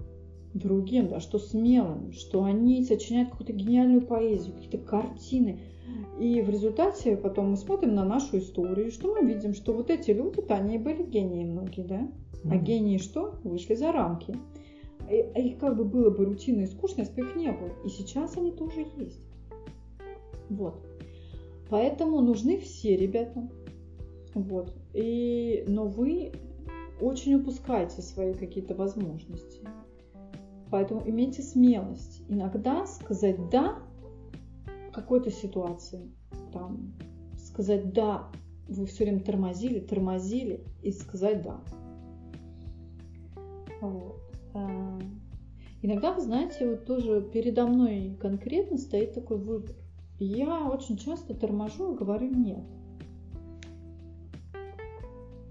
другим 0.55 1.09
да, 1.09 1.21
что 1.21 1.39
смелым, 1.39 2.13
что 2.13 2.45
они 2.45 2.85
сочиняют 2.85 3.31
какую-то 3.31 3.53
гениальную 3.53 4.07
поэзию, 4.07 4.55
какие-то 4.55 4.79
картины. 4.79 5.61
И 6.21 6.43
в 6.43 6.51
результате 6.51 7.17
потом 7.17 7.51
мы 7.51 7.57
смотрим 7.57 7.95
на 7.95 8.05
нашу 8.05 8.39
историю, 8.39 8.91
что 8.91 9.15
мы 9.15 9.27
видим, 9.27 9.55
что 9.55 9.73
вот 9.73 9.89
эти 9.89 10.11
люди-то, 10.11 10.55
они 10.55 10.77
были 10.77 11.03
гении 11.03 11.45
многие, 11.45 11.83
да? 11.83 12.09
А 12.45 12.57
гении 12.57 12.99
что? 12.99 13.41
Вышли 13.43 13.75
за 13.75 13.91
рамки 13.91 14.37
а 15.09 15.39
их 15.39 15.59
как 15.59 15.77
бы 15.77 15.85
было 15.85 16.11
бы 16.11 16.25
рутинно 16.25 16.63
и 16.63 16.67
скучно, 16.67 17.01
если 17.01 17.21
бы 17.21 17.29
их 17.29 17.37
не 17.37 17.51
было. 17.51 17.71
И 17.85 17.89
сейчас 17.89 18.37
они 18.37 18.53
тоже 18.53 18.87
есть. 18.97 19.23
Вот. 20.51 20.85
Поэтому 21.71 22.21
нужны 22.21 22.59
все 22.59 22.97
ребята. 22.97 23.49
Вот. 24.35 24.75
И, 24.95 25.65
но 25.67 25.87
вы 25.87 26.33
очень 27.01 27.35
упускаете 27.35 28.03
свои 28.03 28.35
какие-то 28.35 28.75
возможности. 28.75 29.61
Поэтому 30.71 31.03
имейте 31.09 31.43
смелость 31.43 32.23
иногда 32.29 32.87
сказать 32.87 33.49
«да» 33.51 33.79
какой-то 34.93 35.31
ситуации. 35.31 36.11
Там, 36.53 36.95
сказать 37.39 37.93
«да», 37.93 38.31
вы 38.69 38.85
все 38.87 39.05
время 39.05 39.21
тормозили, 39.21 39.81
тормозили 39.81 40.65
и 40.83 40.93
сказать 40.93 41.43
«да». 41.43 41.61
Вот. 43.81 44.28
А, 44.55 44.99
иногда, 45.83 46.13
вы 46.13 46.21
знаете, 46.21 46.69
вот 46.69 46.85
тоже 46.85 47.23
передо 47.33 47.67
мной 47.67 48.17
конкретно 48.21 48.79
стоит 48.79 49.15
такой 49.15 49.39
выбор. 49.39 49.77
Я 50.19 50.69
очень 50.69 50.97
часто 50.97 51.35
торможу 51.35 51.93
и 51.93 51.97
говорю 51.97 52.29
«нет». 52.35 52.65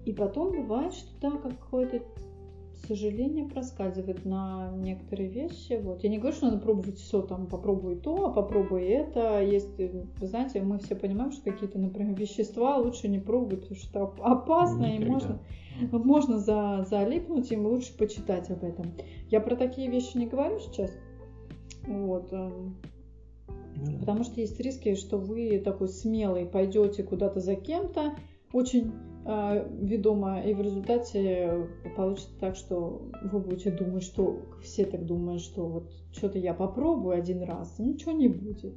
И 0.04 0.12
потом 0.12 0.52
бывает, 0.52 0.94
что 0.94 1.20
да, 1.20 1.30
какое-то 1.30 2.02
сожаление 2.88 3.44
проскальзывает 3.44 4.24
на 4.24 4.72
некоторые 4.76 5.28
вещи. 5.28 5.78
Вот. 5.80 6.02
Я 6.02 6.08
не 6.08 6.18
говорю, 6.18 6.34
что 6.34 6.46
надо 6.46 6.58
пробовать 6.58 6.98
все, 6.98 7.22
там, 7.22 7.46
попробуй 7.46 7.96
то, 7.96 8.26
а 8.26 8.32
попробуй 8.32 8.84
это. 8.84 9.42
Есть, 9.42 9.78
вы 9.78 10.26
знаете, 10.26 10.62
мы 10.62 10.78
все 10.78 10.96
понимаем, 10.96 11.30
что 11.30 11.50
какие-то, 11.50 11.78
например, 11.78 12.18
вещества 12.18 12.78
лучше 12.78 13.08
не 13.08 13.18
пробовать, 13.18 13.60
потому 13.60 13.80
что 13.80 14.14
опасно, 14.20 14.86
Никогда. 14.86 15.04
и 15.04 15.08
можно, 15.08 15.40
можно 15.92 16.38
за, 16.38 16.86
залипнуть, 16.88 17.52
им 17.52 17.66
лучше 17.66 17.96
почитать 17.96 18.50
об 18.50 18.64
этом. 18.64 18.86
Я 19.30 19.40
про 19.40 19.54
такие 19.54 19.90
вещи 19.90 20.16
не 20.16 20.26
говорю 20.26 20.58
сейчас. 20.58 20.90
Вот. 21.86 22.32
Эм, 22.32 22.76
ну 23.76 23.98
потому 23.98 24.24
что 24.24 24.40
есть 24.40 24.58
риски, 24.58 24.94
что 24.94 25.18
вы 25.18 25.60
такой 25.64 25.88
смелый 25.88 26.46
пойдете 26.46 27.02
куда-то 27.02 27.40
за 27.40 27.54
кем-то, 27.54 28.14
очень 28.52 28.88
э, 28.88 29.07
ведомо, 29.28 30.40
и 30.40 30.54
в 30.54 30.62
результате 30.62 31.68
получится 31.96 32.30
так, 32.40 32.56
что 32.56 33.10
вы 33.22 33.40
будете 33.40 33.70
думать, 33.70 34.02
что 34.02 34.40
все 34.62 34.86
так 34.86 35.04
думают, 35.04 35.42
что 35.42 35.66
вот 35.66 35.92
что-то 36.12 36.38
я 36.38 36.54
попробую 36.54 37.14
один 37.14 37.42
раз, 37.42 37.78
ничего 37.78 38.12
не 38.12 38.28
будет. 38.28 38.74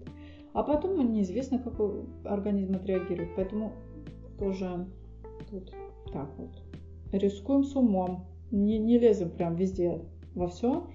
А 0.54 0.64
потом 0.64 1.14
неизвестно, 1.14 1.58
как 1.60 1.80
организм 2.26 2.76
отреагирует. 2.76 3.30
Поэтому 3.38 3.72
тоже 4.38 4.88
тут 5.50 5.74
так 6.12 6.30
вот. 6.38 6.62
Рискуем 7.14 7.64
с 7.64 7.74
умом. 7.74 8.26
Не, 8.52 8.78
не 8.78 9.00
лезем 9.00 9.30
прям 9.30 9.56
везде 9.56 10.02
во 10.36 10.50
все. 10.50 10.86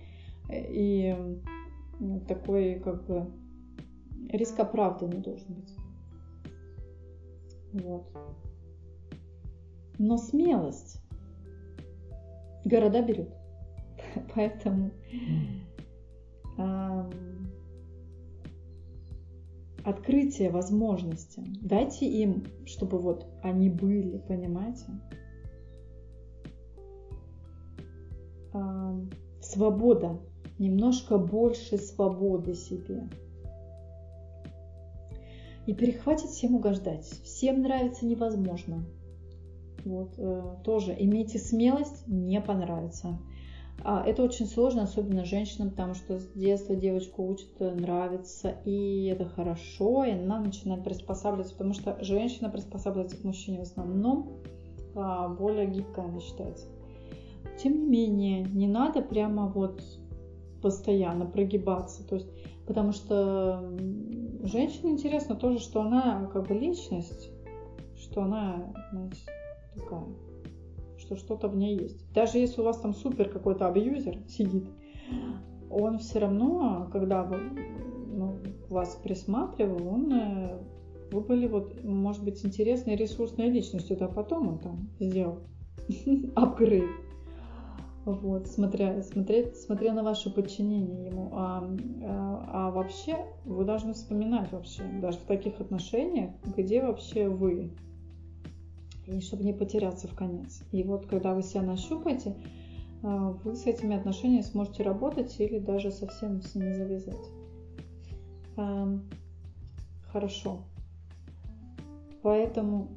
И 0.51 1.17
такой 2.29 2.79
как 2.81 3.07
бы 3.07 3.33
риск 4.29 4.61
оправданный 4.61 5.23
должен 5.23 5.55
быть. 5.55 5.75
Вот 7.73 8.05
но 9.99 10.17
смелость 10.17 11.01
города 12.65 13.03
берет. 13.03 13.35
Поэтому 14.35 14.91
э, 16.59 17.11
открытие 19.85 20.51
возможностям. 20.51 21.53
Дайте 21.63 22.07
им, 22.07 22.45
чтобы 22.67 22.99
вот 22.99 23.27
они 23.43 23.71
были, 23.71 24.19
понимаете? 24.19 24.87
Э, 28.53 29.01
свобода. 29.41 30.19
Немножко 30.59 31.19
больше 31.19 31.77
свободы 31.77 32.55
себе. 32.55 33.09
И 35.67 35.75
перехватить 35.75 36.31
всем 36.31 36.55
угождать. 36.55 37.05
Всем 37.05 37.61
нравится 37.61 38.07
невозможно. 38.07 38.85
Вот, 39.87 40.15
э, 40.19 40.43
тоже 40.65 40.97
имейте 40.99 41.39
смелость 41.39 42.09
не 42.09 42.41
понравится. 42.41 43.21
А, 43.85 44.03
это 44.05 44.25
очень 44.25 44.47
сложно, 44.47 44.83
особенно 44.83 45.25
женщинам, 45.25 45.71
потому 45.71 45.95
что 45.95 46.19
с 46.19 46.27
детства 46.33 46.75
девочку 46.75 47.25
учат 47.25 47.51
э, 47.61 47.71
нравиться, 47.73 48.57
и 48.65 49.05
это 49.05 49.27
хорошо, 49.27 50.05
и 50.05 50.11
она 50.11 50.41
начинает 50.41 50.83
приспосабливаться, 50.83 51.55
потому 51.55 51.73
что 51.73 51.97
женщина 52.01 52.49
приспосабливается 52.49 53.17
к 53.17 53.23
мужчине 53.23 53.59
в 53.59 53.63
основном 53.63 54.41
а, 54.97 55.29
более 55.29 55.67
гибкая 55.67 56.07
она 56.07 56.19
считается. 56.19 56.67
Тем 57.63 57.79
не 57.79 57.87
менее, 57.87 58.43
не 58.43 58.67
надо 58.67 59.03
прямо 59.03 59.47
вот 59.47 59.85
постоянно 60.63 61.27
прогибаться, 61.27 62.05
то 62.05 62.17
есть, 62.17 62.29
потому 62.67 62.91
что 62.91 63.73
женщине 64.43 64.93
интересно 64.93 65.37
тоже, 65.37 65.61
что 65.61 65.83
она 65.83 66.29
как 66.33 66.49
бы 66.49 66.55
личность, 66.55 67.31
что 67.97 68.23
она, 68.23 68.73
знаете, 68.91 69.21
такая, 69.77 70.05
что 70.99 71.17
что-то 71.17 71.49
в 71.49 71.57
ней 71.57 71.79
есть. 71.79 72.13
Даже 72.13 72.39
если 72.39 72.61
у 72.61 72.65
вас 72.65 72.79
там 72.79 72.95
супер 72.95 73.29
какой-то 73.29 73.67
абьюзер 73.67 74.19
сидит, 74.29 74.69
он 75.71 75.99
все 75.99 76.21
равно, 76.21 76.89
когда 76.93 77.23
вы, 77.23 77.39
ну, 78.09 78.39
вас 78.69 78.99
присматривал, 79.03 79.87
он 79.89 80.13
э, 80.13 80.59
вы 81.11 81.21
были 81.21 81.47
вот, 81.47 81.83
может 81.85 82.25
быть, 82.25 82.45
интересной 82.45 82.97
ресурсной 82.97 83.51
личностью, 83.51 83.97
а 84.01 84.09
потом 84.09 84.49
он 84.49 84.59
там 84.59 84.91
сделал 84.99 85.41
апгрейд. 86.35 86.91
Вот, 88.05 88.47
смотря, 88.47 89.03
смотреть, 89.03 89.57
смотря 89.57 89.93
на 89.93 90.05
ваше 90.05 90.33
подчинение 90.33 91.07
ему. 91.07 91.31
А, 91.33 91.69
а, 92.05 92.49
а 92.53 92.71
вообще 92.71 93.17
вы 93.45 93.65
должны 93.65 93.95
вспоминать 93.95 94.53
вообще, 94.53 94.85
даже 95.03 95.19
в 95.19 95.25
таких 95.25 95.61
отношениях, 95.61 96.31
где 96.57 96.83
вообще 96.83 97.29
вы, 97.29 97.73
и 99.07 99.21
чтобы 99.21 99.45
не 99.45 99.53
потеряться 99.53 100.09
в 100.09 100.15
конец. 100.15 100.63
И 100.73 100.83
вот 100.83 101.07
когда 101.07 101.35
вы 101.35 101.43
себя 101.43 101.63
нащупаете, 101.63 102.37
э, 103.03 103.35
вы 103.45 103.55
с 103.55 103.67
этими 103.67 103.97
отношениями 103.97 104.43
сможете 104.43 104.83
работать 104.83 105.39
или 105.39 105.59
даже 105.59 105.91
совсем 105.91 106.43
с 106.43 106.55
ними 106.55 106.73
завязать. 106.73 107.31
Эм, 108.57 109.09
хорошо. 110.09 110.63
Поэтому 112.23 112.89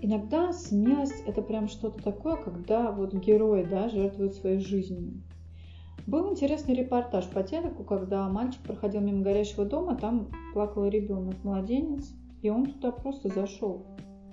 иногда 0.00 0.52
смелость 0.52 1.22
это 1.26 1.42
прям 1.42 1.68
что-то 1.68 2.02
такое, 2.02 2.36
когда 2.36 2.92
вот 2.92 3.14
герои 3.14 3.64
да, 3.64 3.88
жертвуют 3.88 4.34
своей 4.34 4.60
жизнью. 4.60 5.22
Был 6.06 6.30
интересный 6.30 6.76
репортаж 6.76 7.28
по 7.28 7.42
телеку, 7.42 7.82
когда 7.82 8.28
мальчик 8.28 8.60
проходил 8.62 9.00
мимо 9.00 9.24
горящего 9.24 9.64
дома, 9.64 9.96
там 9.96 10.28
плакал 10.52 10.86
ребенок, 10.86 11.34
младенец, 11.42 12.12
и 12.42 12.48
он 12.48 12.66
туда 12.66 12.92
просто 12.92 13.28
зашел. 13.28 13.84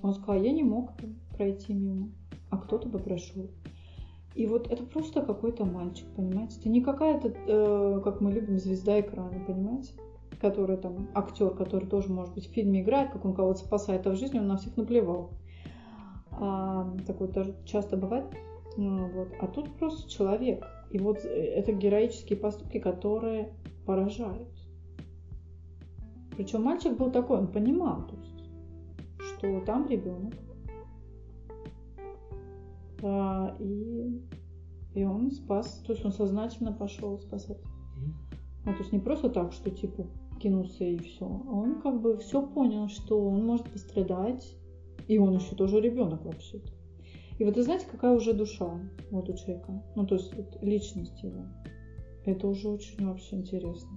Он 0.03 0.13
сказал, 0.13 0.43
я 0.43 0.51
не 0.51 0.63
мог 0.63 0.91
пройти 1.35 1.73
мимо, 1.73 2.11
а 2.49 2.57
кто-то 2.57 2.89
бы 2.89 2.99
прошел. 2.99 3.49
И 4.35 4.45
вот 4.45 4.69
это 4.69 4.83
просто 4.83 5.21
какой-то 5.21 5.63
мальчик, 5.63 6.05
понимаете? 6.15 6.59
Это 6.59 6.69
не 6.69 6.81
какая-то, 6.81 7.29
э, 7.29 8.01
как 8.03 8.19
мы 8.19 8.31
любим, 8.31 8.59
звезда 8.59 8.99
экрана, 8.99 9.39
понимаете? 9.47 9.93
Который 10.41 10.77
там, 10.77 11.07
актер, 11.13 11.51
который 11.51 11.87
тоже, 11.87 12.11
может 12.11 12.33
быть, 12.33 12.47
в 12.47 12.51
фильме 12.51 12.81
играет, 12.81 13.11
как 13.11 13.23
он 13.25 13.33
кого-то 13.33 13.59
спасает, 13.59 14.05
а 14.05 14.11
в 14.11 14.15
жизни 14.15 14.39
он 14.39 14.47
на 14.47 14.57
всех 14.57 14.75
наплевал. 14.75 15.31
А, 16.31 16.91
такое 17.05 17.29
тоже 17.29 17.55
часто 17.63 17.95
бывает. 17.95 18.25
Ну, 18.75 19.07
вот. 19.09 19.29
А 19.39 19.47
тут 19.47 19.73
просто 19.75 20.09
человек. 20.09 20.65
И 20.89 20.97
вот 20.97 21.23
э, 21.23 21.29
это 21.29 21.71
героические 21.71 22.37
поступки, 22.37 22.79
которые 22.79 23.53
поражают. 23.85 24.49
Причем 26.35 26.63
мальчик 26.63 26.97
был 26.97 27.11
такой, 27.11 27.37
он 27.37 27.47
понимал, 27.47 28.07
то 28.07 28.15
есть 28.15 28.32
что 29.43 29.59
там 29.61 29.87
ребенок. 29.89 30.33
А, 33.01 33.57
и, 33.59 34.21
и 34.95 35.03
он 35.03 35.31
спас, 35.31 35.83
то 35.85 35.91
есть 35.91 36.05
он 36.05 36.13
сознательно 36.13 36.71
пошел 36.71 37.19
спасать. 37.19 37.59
А, 38.65 38.71
то 38.71 38.79
есть 38.79 38.93
не 38.93 38.99
просто 38.99 39.29
так, 39.29 39.51
что 39.51 39.69
типа 39.69 40.07
кинулся 40.39 40.85
и 40.85 40.97
все. 40.99 41.25
Он 41.25 41.81
как 41.81 42.01
бы 42.01 42.17
все 42.19 42.45
понял, 42.47 42.87
что 42.87 43.19
он 43.19 43.45
может 43.45 43.69
пострадать, 43.69 44.55
и 45.09 45.17
он 45.17 45.35
еще 45.35 45.55
тоже 45.55 45.81
ребенок 45.81 46.23
вообще-то. 46.23 46.71
И 47.37 47.43
вот 47.43 47.57
вы 47.57 47.63
знаете, 47.63 47.87
какая 47.91 48.13
уже 48.13 48.31
душа 48.31 48.79
вот 49.11 49.27
у 49.27 49.33
человека, 49.33 49.83
ну 49.97 50.07
то 50.07 50.15
есть 50.15 50.33
вот, 50.33 50.57
личность 50.61 51.21
его. 51.21 51.47
Это 52.25 52.47
уже 52.47 52.69
очень 52.69 53.05
вообще 53.05 53.35
интересно. 53.35 53.89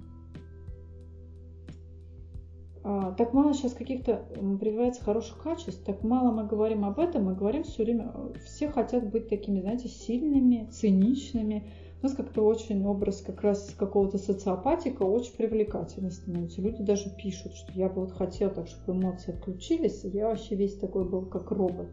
А, 2.89 3.11
так 3.15 3.33
мало 3.33 3.53
сейчас 3.53 3.73
каких-то 3.73 4.23
прививается 4.61 5.03
хороших 5.03 5.43
качеств, 5.43 5.83
так 5.85 6.05
мало 6.05 6.31
мы 6.31 6.47
говорим 6.47 6.85
об 6.85 7.01
этом, 7.01 7.25
мы 7.25 7.35
говорим 7.35 7.65
все 7.65 7.83
время, 7.83 8.15
все 8.45 8.69
хотят 8.69 9.11
быть 9.11 9.29
такими, 9.29 9.61
знаете, 9.61 9.89
сильными, 9.89 10.69
циничными. 10.71 11.67
У 12.01 12.07
нас 12.07 12.15
как-то 12.15 12.43
очень 12.43 12.87
образ 12.87 13.23
как 13.23 13.43
раз 13.43 13.75
какого-то 13.77 14.19
социопатика 14.19 15.03
очень 15.03 15.35
привлекательный 15.35 16.13
становится. 16.13 16.63
Люди 16.63 16.85
даже 16.85 17.11
пишут, 17.11 17.55
что 17.55 17.73
я 17.73 17.89
бы 17.89 18.03
вот 18.03 18.13
хотел 18.13 18.51
так, 18.51 18.69
чтобы 18.69 19.01
эмоции 19.01 19.35
отключились, 19.35 20.05
я 20.05 20.29
вообще 20.29 20.55
весь 20.55 20.79
такой 20.79 21.09
был 21.09 21.27
как 21.27 21.51
робот. 21.51 21.89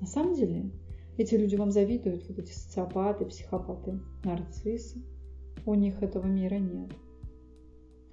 На 0.00 0.06
самом 0.06 0.34
деле, 0.34 0.70
Эти 1.18 1.34
люди 1.34 1.56
вам 1.56 1.70
завидуют, 1.70 2.26
вот 2.28 2.38
эти 2.38 2.52
социопаты, 2.52 3.26
психопаты, 3.26 4.00
нарциссы. 4.24 5.02
У 5.66 5.74
них 5.74 6.02
этого 6.02 6.26
мира 6.26 6.54
нет. 6.54 6.92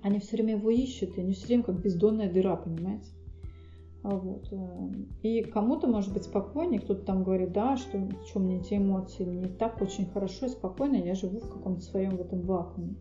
Они 0.05 0.19
все 0.19 0.35
время 0.35 0.53
его 0.53 0.69
ищут, 0.69 1.17
и 1.17 1.21
они 1.21 1.33
все 1.33 1.47
время 1.47 1.63
как 1.63 1.81
бездонная 1.81 2.31
дыра, 2.31 2.55
понимаете? 2.57 3.09
А 4.03 4.15
вот. 4.15 4.47
Э, 4.51 4.91
и 5.23 5.41
кому-то 5.41 5.87
может 5.87 6.13
быть 6.13 6.25
спокойнее, 6.25 6.79
кто-то 6.79 7.03
там 7.03 7.23
говорит, 7.23 7.53
да, 7.53 7.75
что, 7.75 8.07
что 8.27 8.39
мне 8.39 8.59
эти 8.59 8.75
эмоции, 8.75 9.25
мне 9.25 9.47
так 9.47 9.81
очень 9.81 10.05
хорошо 10.05 10.45
и 10.45 10.49
спокойно, 10.49 10.97
я 10.97 11.15
живу 11.15 11.39
в 11.39 11.49
каком-то 11.49 11.81
своем 11.81 12.17
в 12.17 12.21
этом 12.21 12.41
вакууме. 12.41 12.93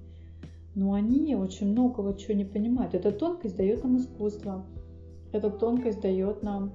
Но 0.75 0.95
они 0.95 1.37
очень 1.37 1.73
многого 1.73 2.17
чего 2.17 2.33
не 2.33 2.47
понимают. 2.47 2.95
Эта 2.95 3.13
тонкость 3.13 3.59
дает 3.59 3.85
нам 3.85 3.99
искусство. 3.99 4.65
Эта 5.31 5.51
тонкость 5.51 6.01
дает 6.01 6.43
нам 6.43 6.73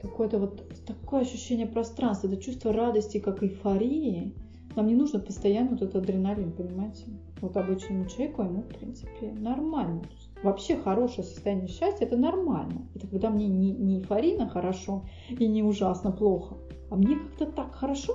какое-то 0.00 0.38
вот 0.38 0.62
такое 0.86 1.22
ощущение 1.22 1.66
пространства, 1.66 2.28
это 2.28 2.36
чувство 2.36 2.72
радости, 2.72 3.18
как 3.18 3.42
эйфории. 3.42 4.36
Нам 4.76 4.86
не 4.86 4.94
нужно 4.94 5.18
постоянно 5.18 5.70
вот 5.70 5.82
этот 5.82 5.96
адреналин, 5.96 6.52
понимаете? 6.52 7.04
Вот 7.40 7.56
обычному 7.56 8.06
человеку 8.06 8.42
ему, 8.42 8.62
в 8.62 8.68
принципе, 8.68 9.32
нормально. 9.32 10.02
Вообще 10.42 10.76
хорошее 10.76 11.24
состояние 11.26 11.68
счастья– 11.68 12.04
это 12.06 12.16
нормально. 12.16 12.86
Это 12.94 13.06
когда 13.06 13.30
мне 13.30 13.48
не, 13.48 13.72
не 13.72 13.98
эйфорийно 13.98 14.48
хорошо 14.48 15.04
и 15.30 15.46
не 15.48 15.62
ужасно 15.62 16.12
плохо, 16.12 16.56
а 16.90 16.96
мне 16.96 17.16
как-то 17.16 17.46
так 17.46 17.74
хорошо, 17.74 18.12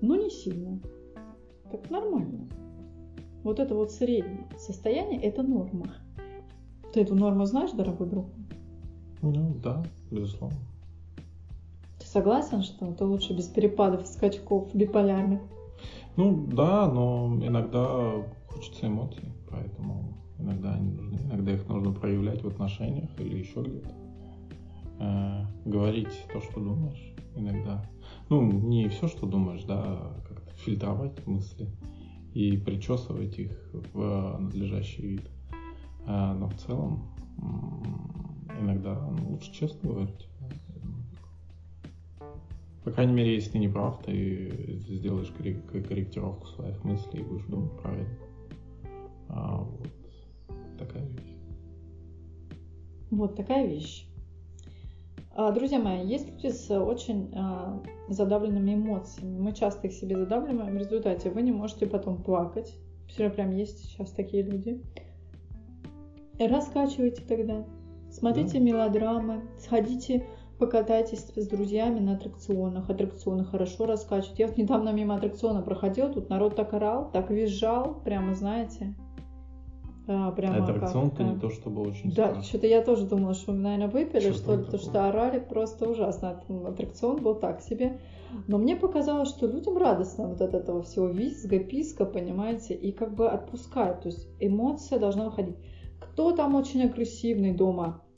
но 0.00 0.16
не 0.16 0.30
сильно. 0.30 0.80
Так 1.70 1.90
нормально. 1.90 2.48
Вот 3.42 3.58
это 3.58 3.74
вот 3.74 3.90
среднее 3.90 4.46
состояние– 4.58 5.20
это 5.22 5.42
норма. 5.42 5.94
Ты 6.92 7.00
эту 7.00 7.14
норму 7.14 7.44
знаешь, 7.44 7.72
дорогой 7.72 8.06
друг? 8.06 8.26
Ну 9.22 9.54
да, 9.62 9.82
безусловно. 10.10 10.58
Ты 11.98 12.06
согласен, 12.06 12.62
что 12.62 12.86
это 12.86 13.06
лучше 13.06 13.34
без 13.34 13.46
перепадов 13.46 14.04
и 14.04 14.06
скачков 14.06 14.74
биполярных? 14.74 15.40
Ну 16.16 16.46
да, 16.46 16.90
но 16.90 17.38
иногда 17.42 18.12
хочется 18.48 18.86
эмоций, 18.86 19.32
поэтому 19.50 20.18
иногда 20.38 20.74
они 20.74 20.90
нужны, 20.90 21.18
иногда 21.24 21.52
их 21.52 21.68
нужно 21.68 21.92
проявлять 21.92 22.42
в 22.42 22.48
отношениях 22.48 23.08
или 23.18 23.38
еще 23.38 23.62
где-то. 23.62 23.94
Э, 24.98 25.44
говорить 25.64 26.26
то, 26.32 26.40
что 26.40 26.60
думаешь, 26.60 27.14
иногда. 27.34 27.84
Ну, 28.28 28.42
не 28.42 28.88
все, 28.88 29.08
что 29.08 29.26
думаешь, 29.26 29.64
да, 29.64 30.12
как-то 30.28 30.54
фильтровать 30.56 31.26
мысли 31.26 31.68
и 32.34 32.56
причесывать 32.56 33.38
их 33.38 33.70
в 33.92 34.36
надлежащий 34.38 35.02
вид. 35.02 35.30
Э, 36.06 36.34
но 36.34 36.48
в 36.48 36.54
целом 36.54 37.08
иногда 38.60 38.94
ну, 39.10 39.30
лучше 39.30 39.52
честно 39.52 39.90
говорить. 39.90 40.28
По 42.84 42.90
крайней 42.90 43.12
мере, 43.12 43.34
если 43.34 43.50
ты 43.52 43.58
не 43.58 43.68
прав, 43.68 44.02
ты 44.02 44.78
сделаешь 44.88 45.30
корректировку 45.30 46.46
своих 46.48 46.82
мыслей 46.84 47.20
и 47.20 47.24
будешь 47.24 47.46
думать 47.46 47.72
правильно. 47.80 48.18
А, 49.28 49.58
вот 49.58 49.88
такая 50.78 51.06
вещь. 51.06 51.36
Вот 53.10 53.36
такая 53.36 53.66
вещь. 53.66 54.06
А, 55.34 55.52
друзья 55.52 55.78
мои, 55.78 56.04
есть 56.06 56.28
люди 56.28 56.48
с 56.48 56.70
очень 56.70 57.30
а, 57.34 57.82
задавленными 58.08 58.74
эмоциями. 58.74 59.38
Мы 59.38 59.52
часто 59.54 59.86
их 59.86 59.92
себе 59.92 60.16
задавливаем. 60.16 60.74
В 60.74 60.78
результате 60.78 61.30
вы 61.30 61.42
не 61.42 61.52
можете 61.52 61.86
потом 61.86 62.22
плакать. 62.22 62.74
Все 63.08 63.30
прям 63.30 63.52
есть 63.52 63.78
сейчас 63.78 64.10
такие 64.10 64.42
люди. 64.42 64.82
Раскачивайте 66.38 67.22
тогда. 67.22 67.64
Смотрите 68.10 68.58
да. 68.58 68.64
мелодрамы, 68.64 69.42
сходите 69.58 70.26
покатайтесь 70.62 71.26
с 71.34 71.48
друзьями 71.48 71.98
на 71.98 72.12
аттракционах. 72.12 72.88
Аттракционы 72.88 73.44
хорошо 73.44 73.84
раскачивают. 73.84 74.38
Я 74.38 74.46
вот 74.46 74.56
недавно 74.56 74.90
мимо 74.90 75.16
аттракциона 75.16 75.60
проходила, 75.60 76.08
тут 76.08 76.30
народ 76.30 76.54
так 76.54 76.72
орал, 76.72 77.10
так 77.10 77.30
визжал, 77.30 78.00
прямо, 78.04 78.36
знаете. 78.36 78.94
А, 80.06 80.30
прямо 80.30 80.62
аттракцион-то 80.62 81.24
не 81.24 81.38
то, 81.40 81.50
чтобы 81.50 81.82
очень 81.82 82.12
Да, 82.12 82.40
что-то 82.42 82.68
я 82.68 82.82
тоже 82.82 83.06
думала, 83.06 83.34
что 83.34 83.52
наверное, 83.52 83.88
выпили, 83.88 84.30
что, 84.30 84.34
что 84.34 84.56
ли, 84.56 84.64
потому 84.64 84.82
что 84.82 85.08
орали 85.08 85.40
просто 85.40 85.88
ужасно. 85.88 86.40
Аттракцион 86.68 87.20
был 87.20 87.34
так 87.34 87.60
себе. 87.60 87.98
Но 88.46 88.58
мне 88.58 88.76
показалось, 88.76 89.30
что 89.30 89.48
людям 89.48 89.76
радостно 89.76 90.28
вот 90.28 90.40
от 90.40 90.54
этого 90.54 90.82
всего 90.82 91.08
визга, 91.08 91.58
писка, 91.58 92.04
понимаете, 92.04 92.74
и 92.74 92.92
как 92.92 93.16
бы 93.16 93.28
отпускают. 93.28 94.02
То 94.02 94.08
есть 94.10 94.28
эмоция 94.38 95.00
должна 95.00 95.24
выходить. 95.24 95.56
Кто 95.98 96.30
там 96.30 96.54
очень 96.54 96.84
агрессивный 96.84 97.52
дома, 97.52 98.00
а, 98.00 98.11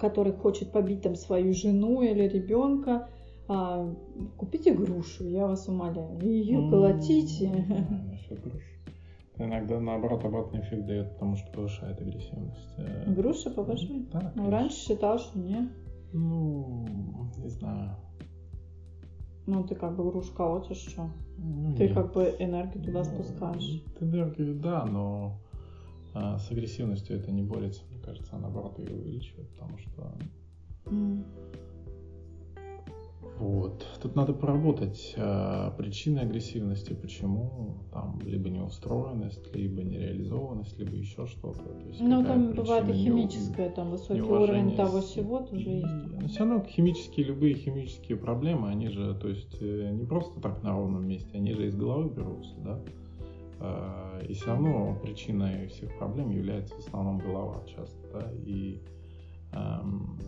который 0.00 0.32
хочет 0.32 0.72
побить 0.72 1.02
там 1.02 1.14
свою 1.14 1.54
жену 1.54 2.02
или 2.02 2.28
ребенка, 2.28 3.08
а, 3.48 3.94
купите 4.36 4.74
грушу, 4.74 5.24
я 5.24 5.46
вас 5.46 5.68
умоляю, 5.68 6.20
ее 6.20 6.68
колотите. 6.70 7.64
Иногда 9.38 9.80
наоборот 9.80 10.24
обратный 10.24 10.60
эффект 10.60 10.84
дает, 10.86 11.12
потому 11.14 11.36
что 11.36 11.50
повышает 11.52 12.00
агрессивность. 12.00 12.74
Э, 12.76 13.10
груша 13.10 13.50
повышает? 13.50 14.10
Да, 14.10 14.32
ну, 14.34 14.50
раньше 14.50 14.76
считал, 14.76 15.18
что 15.18 15.38
нет. 15.38 15.70
Ну, 16.12 16.84
не 17.38 17.48
знаю. 17.48 17.96
Ну, 19.46 19.62
ты 19.64 19.76
как 19.76 19.96
бы 19.96 20.10
грушу 20.10 20.34
колотишь, 20.34 20.78
что? 20.78 21.08
Ну, 21.38 21.74
ты 21.76 21.84
нет. 21.84 21.94
как 21.94 22.12
бы 22.12 22.34
энергию 22.38 22.84
туда 22.84 22.98
ну, 22.98 23.04
спускаешь. 23.04 23.84
Энергию, 24.00 24.58
да, 24.60 24.84
но 24.84 25.38
а, 26.18 26.38
с 26.38 26.50
агрессивностью 26.50 27.16
это 27.16 27.30
не 27.30 27.42
борется 27.42 27.82
кажется, 28.04 28.36
а 28.36 28.38
наоборот 28.38 28.78
ее 28.78 28.94
увеличивает, 28.94 29.48
потому 29.50 29.78
что... 29.78 30.12
Mm. 30.86 31.24
Вот. 33.38 33.86
Тут 34.02 34.16
надо 34.16 34.32
поработать 34.32 35.14
э, 35.16 35.70
причины 35.78 36.20
агрессивности, 36.20 36.92
почему 36.92 37.84
там 37.92 38.20
либо 38.24 38.48
неустроенность, 38.48 39.54
либо 39.54 39.84
нереализованность, 39.84 40.76
либо 40.76 40.96
еще 40.96 41.26
что-то. 41.26 41.62
Ну, 42.00 42.24
там 42.24 42.52
бывает 42.52 42.88
и 42.88 42.94
химическое, 42.94 43.70
там 43.70 43.90
высокий 43.90 44.22
уровень 44.22 44.74
того 44.74 45.02
всего 45.02 45.40
тоже 45.40 45.68
есть. 45.68 45.86
Но 46.20 46.26
все 46.26 46.38
равно 46.40 46.64
химические, 46.64 47.26
любые 47.26 47.54
химические 47.54 48.18
проблемы, 48.18 48.70
они 48.70 48.88
же, 48.88 49.14
то 49.14 49.28
есть, 49.28 49.56
э, 49.60 49.90
не 49.92 50.04
просто 50.04 50.40
так 50.40 50.64
на 50.64 50.72
ровном 50.72 51.06
месте, 51.06 51.36
они 51.36 51.54
же 51.54 51.68
из 51.68 51.76
головы 51.76 52.10
берутся, 52.10 52.54
да. 52.64 52.80
Э, 53.60 54.22
и 54.28 54.32
все 54.32 54.46
равно 54.46 54.98
причиной 55.02 55.68
всех 55.68 55.96
проблем 55.98 56.30
является 56.30 56.74
в 56.74 56.78
основном 56.78 57.18
голова 57.18 57.64
часто. 57.66 57.98
Да? 58.12 58.32
И 58.44 58.82
эм, 59.52 60.18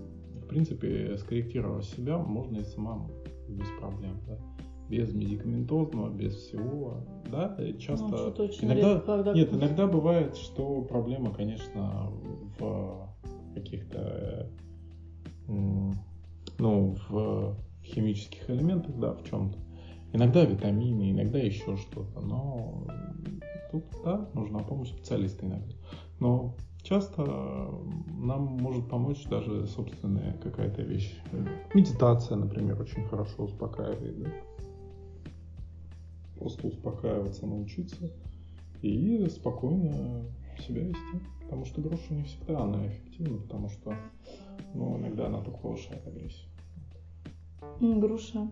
в 0.43 0.47
принципе 0.47 1.17
скорректировать 1.19 1.85
себя 1.85 2.19
можно 2.19 2.59
и 2.59 2.65
самому 2.65 3.11
без 3.49 3.69
проблем. 3.79 4.21
Да? 4.27 4.39
без 4.91 5.15
медикаментозного, 5.15 6.11
без 6.11 6.35
всего, 6.35 7.07
да, 7.31 7.57
часто 7.79 8.09
ну, 8.09 8.47
иногда 8.61 8.95
редко, 8.95 9.07
когда... 9.07 9.33
нет, 9.35 9.53
иногда 9.53 9.87
бывает, 9.87 10.37
что 10.37 10.83
проблема, 10.83 11.33
конечно, 11.33 12.13
в 12.59 13.09
каких-то 13.55 14.51
ну 15.47 16.97
в 17.09 17.57
химических 17.85 18.51
элементах, 18.51 18.99
да, 18.99 19.15
в 19.15 19.23
чем-то. 19.25 19.59
Иногда 20.13 20.45
витамины, 20.45 21.13
иногда 21.13 21.39
еще 21.39 21.77
что-то, 21.77 22.21
но 22.21 22.87
тут, 23.71 23.85
да, 24.05 24.29
нужна 24.35 24.59
помощь 24.61 24.89
специалиста 24.89 25.47
иногда. 25.47 25.73
Но 26.19 26.57
часто 26.83 27.25
нам 28.19 28.43
может 28.61 28.89
помочь 28.89 29.25
даже 29.27 29.67
собственная 29.67 30.35
какая-то 30.39 30.83
вещь. 30.83 31.17
Медитация, 31.75 32.37
например, 32.37 32.81
очень 32.81 33.05
хорошо 33.05 33.45
успокаивает, 33.45 34.23
да? 34.23 34.31
Просто 36.39 36.67
успокаиваться, 36.67 37.47
научиться 37.47 38.11
и 38.83 39.27
спокойно 39.29 40.25
себя 40.59 40.83
вести. 40.83 41.21
Потому 41.43 41.65
что 41.67 41.81
груша 41.81 42.15
не 42.15 42.25
всегда 42.25 42.61
она 42.61 42.87
эффективна, 42.87 43.39
потому 43.39 43.69
что 43.69 43.95
ну, 44.75 44.99
иногда 44.99 45.27
она 45.27 45.41
только 45.43 45.59
повышает 45.59 46.07
агрессию. 46.07 46.49
Груша 47.81 48.49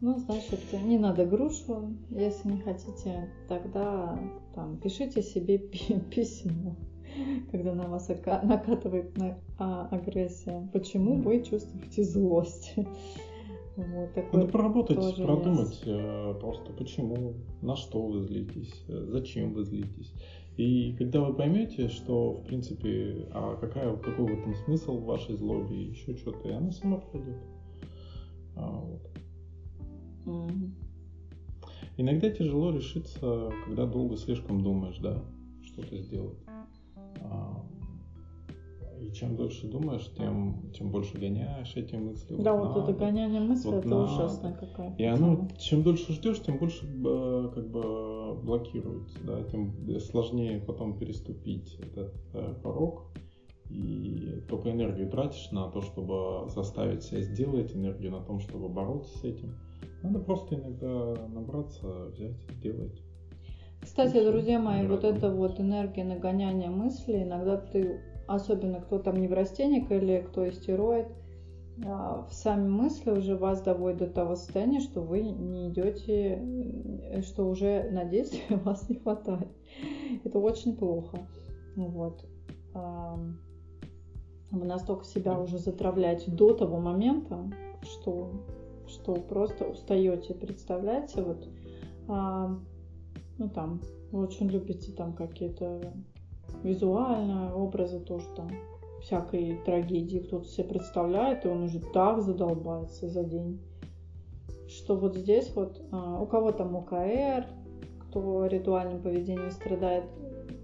ну, 0.00 0.18
значит, 0.18 0.60
не 0.84 0.98
надо 0.98 1.26
грушу. 1.26 1.94
Если 2.10 2.48
не 2.48 2.60
хотите, 2.60 3.30
тогда 3.48 4.18
там 4.54 4.78
пишите 4.78 5.22
себе 5.22 5.58
письмо, 6.10 6.76
когда 7.50 7.74
на 7.74 7.88
вас 7.88 8.08
накатывает 8.08 9.16
а, 9.58 9.88
агрессия. 9.90 10.68
Почему 10.72 11.16
вы 11.16 11.42
чувствуете 11.42 12.04
злость? 12.04 12.74
Вот, 13.76 14.32
Надо 14.32 14.46
поработать, 14.46 15.16
продумать 15.16 15.70
есть. 15.70 15.82
Э, 15.86 16.34
просто 16.38 16.72
почему, 16.72 17.34
на 17.62 17.76
что 17.76 18.02
вы 18.02 18.20
злитесь, 18.20 18.84
э, 18.88 19.06
зачем 19.08 19.54
вы 19.54 19.64
злитесь. 19.64 20.12
И 20.56 20.94
когда 20.98 21.20
вы 21.20 21.32
поймете, 21.34 21.88
что, 21.88 22.32
в 22.32 22.44
принципе, 22.44 23.28
а 23.32 23.56
какая, 23.56 23.96
какой 23.96 24.26
в 24.26 24.38
этом 24.38 24.54
смысл 24.54 24.98
вашей 24.98 25.36
злобе, 25.36 25.84
еще 25.84 26.14
что-то, 26.16 26.48
и 26.48 26.52
она 26.52 26.72
сама 26.72 26.98
пройдет. 26.98 27.38
А, 28.56 28.68
вот. 28.70 29.09
Иногда 31.96 32.30
тяжело 32.30 32.70
решиться, 32.70 33.50
когда 33.66 33.86
долго 33.86 34.16
слишком 34.16 34.62
думаешь, 34.62 34.98
да, 34.98 35.22
что-то 35.62 35.98
сделать. 35.98 36.38
А, 37.22 37.62
и 39.00 39.12
чем 39.12 39.36
дольше 39.36 39.66
думаешь, 39.66 40.10
тем, 40.16 40.70
тем 40.72 40.90
больше 40.90 41.16
гоняешь 41.16 41.74
эти 41.74 41.96
мысли. 41.96 42.36
Да, 42.36 42.54
вот, 42.54 42.74
вот 42.74 42.88
это 42.88 42.98
гоняние 42.98 43.40
мысли, 43.40 43.68
вот 43.68 43.76
это 43.78 43.88
надо. 43.88 44.04
ужасно 44.04 44.52
какая. 44.52 44.94
И 44.96 45.04
оно, 45.04 45.48
чем 45.58 45.82
дольше 45.82 46.12
ждешь, 46.12 46.40
тем 46.40 46.58
больше 46.58 46.84
э, 46.86 47.50
как 47.54 47.70
бы 47.70 48.34
блокируется, 48.34 49.18
да, 49.24 49.42
тем 49.44 49.74
сложнее 50.00 50.60
потом 50.60 50.98
переступить 50.98 51.78
этот 51.80 52.14
э, 52.34 52.54
порог. 52.62 53.06
И 53.70 54.42
только 54.48 54.70
энергию 54.72 55.08
тратишь 55.08 55.50
на 55.52 55.68
то, 55.68 55.80
чтобы 55.80 56.50
заставить 56.50 57.04
себя 57.04 57.20
сделать, 57.20 57.74
энергию 57.74 58.10
на 58.10 58.20
том, 58.20 58.40
чтобы 58.40 58.68
бороться 58.68 59.16
с 59.18 59.24
этим. 59.24 59.54
Надо 60.02 60.18
просто 60.20 60.54
иногда 60.56 61.14
набраться, 61.28 62.06
взять, 62.06 62.36
сделать. 62.58 63.02
Кстати, 63.82 64.22
друзья 64.24 64.58
мои, 64.58 64.86
вот 64.86 65.04
эта 65.04 65.30
вот 65.30 65.58
энергия 65.60 66.04
нагоняния 66.04 66.70
мыслей, 66.70 67.22
иногда 67.22 67.56
ты, 67.56 68.00
особенно 68.26 68.80
кто 68.80 68.98
там 68.98 69.16
неврастенник 69.16 69.90
или 69.90 70.24
кто 70.28 70.48
истероид, 70.48 71.06
а, 71.86 72.26
сами 72.30 72.68
мысли 72.68 73.10
уже 73.10 73.36
вас 73.36 73.62
доводят 73.62 73.98
до 73.98 74.06
того 74.08 74.36
состояния, 74.36 74.80
что 74.80 75.00
вы 75.00 75.22
не 75.22 75.70
идете, 75.70 76.42
э, 77.10 77.22
что 77.22 77.48
уже 77.48 77.90
на 77.90 78.04
действие 78.04 78.58
вас 78.64 78.88
не 78.88 78.96
хватает. 78.96 79.48
Это 80.24 80.38
очень 80.38 80.76
плохо. 80.76 81.18
Вот 81.76 82.26
вы 84.50 84.66
настолько 84.66 85.04
себя 85.04 85.38
уже 85.38 85.58
затравляете 85.58 86.30
до 86.30 86.54
того 86.54 86.80
момента, 86.80 87.50
что, 87.82 88.32
что 88.90 89.14
просто 89.14 89.64
устаете. 89.64 90.34
Представляете, 90.34 91.22
вот, 91.22 91.48
а, 92.08 92.56
ну 93.38 93.48
там, 93.48 93.80
вы 94.12 94.22
очень 94.22 94.48
любите 94.48 94.92
там 94.92 95.14
какие-то 95.14 95.92
визуальные 96.62 97.52
образы 97.52 98.00
тоже 98.00 98.26
там 98.36 98.50
всякой 99.02 99.58
трагедии 99.64 100.18
кто-то 100.18 100.46
себе 100.46 100.68
представляет, 100.68 101.44
и 101.44 101.48
он 101.48 101.62
уже 101.62 101.80
так 101.80 102.20
задолбается 102.20 103.08
за 103.08 103.24
день, 103.24 103.60
что 104.68 104.96
вот 104.96 105.16
здесь 105.16 105.50
вот 105.54 105.80
а, 105.90 106.20
у 106.20 106.26
кого 106.26 106.52
там 106.52 106.76
ОКР, 106.76 107.46
кто 108.08 108.46
ритуальным 108.46 109.00
поведением 109.00 109.50
страдает 109.50 110.04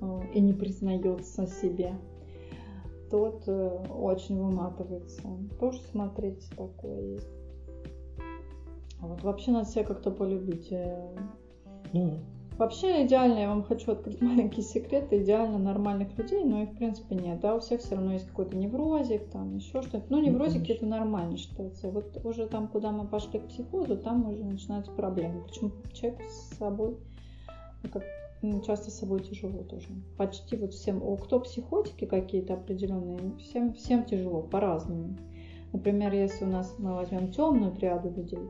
а, 0.00 0.20
и 0.34 0.40
не 0.40 0.52
признается 0.52 1.46
себе, 1.46 1.94
тот 3.10 3.44
э, 3.46 3.86
очень 3.96 4.42
выматывается. 4.42 5.22
Тоже 5.60 5.80
смотрите, 5.92 6.44
такое 6.56 7.12
есть. 7.12 7.35
Вот 9.00 9.22
вообще 9.22 9.50
надо 9.50 9.68
себя 9.68 9.84
как-то 9.84 10.10
полюбить. 10.10 10.68
Э. 10.70 11.16
Ну, 11.92 12.18
Вообще 12.58 13.04
идеально, 13.04 13.38
я 13.38 13.48
вам 13.48 13.64
хочу 13.64 13.92
открыть 13.92 14.20
маленький 14.22 14.62
секрет, 14.62 15.12
идеально 15.12 15.58
нормальных 15.58 16.16
людей, 16.16 16.42
но 16.42 16.62
их 16.62 16.70
в 16.70 16.76
принципе 16.76 17.14
нет, 17.14 17.40
да, 17.40 17.54
у 17.54 17.60
всех 17.60 17.82
все 17.82 17.96
равно 17.96 18.14
есть 18.14 18.26
какой-то 18.28 18.56
неврозик, 18.56 19.28
там 19.28 19.56
еще 19.56 19.82
что-то. 19.82 20.06
Ну, 20.08 20.22
неврозики 20.22 20.70
ну, 20.70 20.74
это 20.76 20.86
нормально 20.86 21.36
считается. 21.36 21.90
Вот 21.90 22.18
уже 22.24 22.46
там, 22.46 22.68
куда 22.68 22.92
мы 22.92 23.06
пошли 23.06 23.40
к 23.40 23.48
психозу, 23.48 23.98
там 23.98 24.26
уже 24.30 24.42
начинаются 24.42 24.90
проблемы. 24.90 25.42
Почему 25.42 25.70
человек 25.92 26.22
с 26.22 26.56
собой, 26.56 26.96
ну, 27.82 27.90
как 27.90 28.04
часто 28.64 28.90
с 28.90 28.98
собой 28.98 29.20
тяжело 29.20 29.62
тоже. 29.64 29.88
Почти 30.16 30.56
вот 30.56 30.72
всем, 30.72 31.02
о, 31.02 31.16
кто 31.16 31.40
психотики 31.40 32.06
какие-то 32.06 32.54
определенные, 32.54 33.36
всем, 33.36 33.74
всем 33.74 34.04
тяжело, 34.04 34.40
по-разному. 34.40 35.18
Например, 35.74 36.14
если 36.14 36.46
у 36.46 36.48
нас 36.48 36.74
мы 36.78 36.94
возьмем 36.94 37.32
темную 37.32 37.72
триаду 37.72 38.10
людей, 38.10 38.48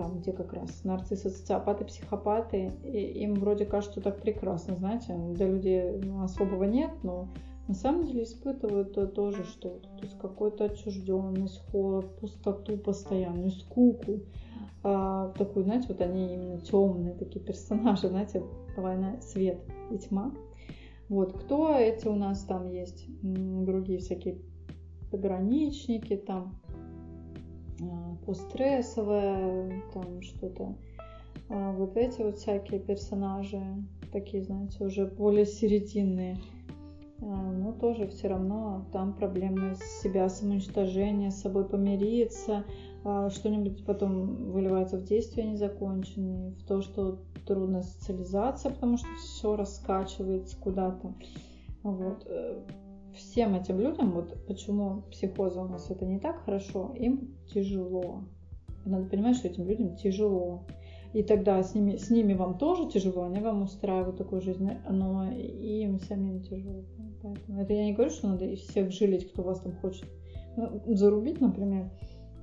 там, 0.00 0.20
где 0.20 0.32
как 0.32 0.54
раз 0.54 0.82
нарциссы, 0.82 1.28
социопаты, 1.28 1.84
психопаты, 1.84 2.72
и 2.82 3.22
им 3.22 3.34
вроде 3.34 3.66
кажется 3.66 4.00
так 4.00 4.22
прекрасно, 4.22 4.74
знаете, 4.74 5.14
для 5.34 5.46
людей 5.46 6.00
ну, 6.02 6.24
особого 6.24 6.64
нет, 6.64 6.90
но 7.02 7.28
на 7.68 7.74
самом 7.74 8.06
деле 8.06 8.22
испытывают 8.22 8.94
то, 8.94 9.06
тоже 9.06 9.44
что-то, 9.44 9.86
то 9.90 10.02
есть 10.02 10.18
какую-то 10.18 10.64
отчужденность, 10.64 11.62
холод, 11.70 12.18
пустоту 12.18 12.78
постоянную, 12.78 13.50
скуку, 13.50 14.20
а, 14.82 15.34
такую, 15.36 15.66
знаете, 15.66 15.88
вот 15.88 16.00
они 16.00 16.32
именно 16.32 16.58
темные 16.60 17.14
такие 17.14 17.44
персонажи, 17.44 18.08
знаете, 18.08 18.42
война, 18.78 19.20
свет 19.20 19.60
и 19.90 19.98
тьма. 19.98 20.32
Вот, 21.10 21.34
кто 21.34 21.76
эти 21.76 22.08
у 22.08 22.14
нас 22.14 22.44
там 22.44 22.70
есть? 22.70 23.04
Другие 23.20 23.98
всякие 23.98 24.38
пограничники, 25.10 26.16
там 26.16 26.58
постстрессовое, 28.26 29.82
там 29.92 30.22
что-то. 30.22 30.76
А 31.48 31.72
вот 31.72 31.96
эти 31.96 32.22
вот 32.22 32.36
всякие 32.36 32.80
персонажи, 32.80 33.60
такие, 34.12 34.42
знаете, 34.42 34.84
уже 34.84 35.06
более 35.06 35.46
серединные. 35.46 36.36
А, 37.22 37.24
но 37.24 37.72
тоже 37.72 38.06
все 38.08 38.28
равно 38.28 38.86
там 38.92 39.14
проблемы 39.14 39.74
с 39.74 40.02
себя, 40.02 40.28
самоуничтожение, 40.28 41.30
с 41.30 41.40
собой 41.40 41.68
помириться, 41.68 42.64
а, 43.04 43.30
что-нибудь 43.30 43.84
потом 43.84 44.52
выливается 44.52 44.96
в 44.96 45.04
действия 45.04 45.44
незаконченные, 45.44 46.52
в 46.52 46.62
то, 46.66 46.82
что 46.82 47.18
трудно 47.46 47.82
социализация, 47.82 48.72
потому 48.72 48.96
что 48.96 49.08
все 49.18 49.56
раскачивается 49.56 50.56
куда-то. 50.56 51.14
Вот. 51.82 52.26
Э, 53.20 53.30
всем 53.30 53.54
этим 53.54 53.80
людям, 53.80 54.12
вот 54.12 54.46
почему 54.46 55.02
психоза 55.10 55.62
у 55.62 55.68
нас 55.68 55.90
это 55.90 56.06
не 56.06 56.18
так 56.18 56.44
хорошо, 56.44 56.92
им 56.96 57.36
тяжело. 57.52 58.24
Надо 58.84 59.08
понимать, 59.08 59.36
что 59.36 59.48
этим 59.48 59.66
людям 59.66 59.96
тяжело. 59.96 60.64
И 61.12 61.22
тогда 61.22 61.62
с 61.62 61.74
ними, 61.74 61.96
с 61.96 62.08
ними 62.08 62.34
вам 62.34 62.56
тоже 62.56 62.88
тяжело, 62.88 63.24
они 63.24 63.40
вам 63.40 63.62
устраивают 63.62 64.16
такую 64.16 64.40
жизнь, 64.40 64.70
но 64.88 65.30
и 65.32 65.82
им 65.82 65.98
самим 65.98 66.40
тяжело. 66.40 66.84
Поэтому 67.22 67.60
это 67.60 67.72
я 67.72 67.84
не 67.84 67.92
говорю, 67.92 68.10
что 68.10 68.28
надо 68.28 68.54
всех 68.56 68.90
жилить, 68.92 69.30
кто 69.30 69.42
вас 69.42 69.60
там 69.60 69.72
хочет 69.76 70.08
ну, 70.56 70.80
зарубить, 70.86 71.40
например. 71.40 71.90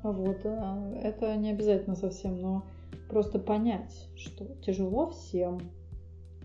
Вот, 0.03 0.37
а, 0.45 0.93
это 1.01 1.35
не 1.37 1.51
обязательно 1.51 1.95
совсем, 1.95 2.41
но 2.41 2.65
просто 3.09 3.39
понять, 3.39 4.09
что 4.15 4.45
тяжело 4.61 5.09
всем, 5.09 5.59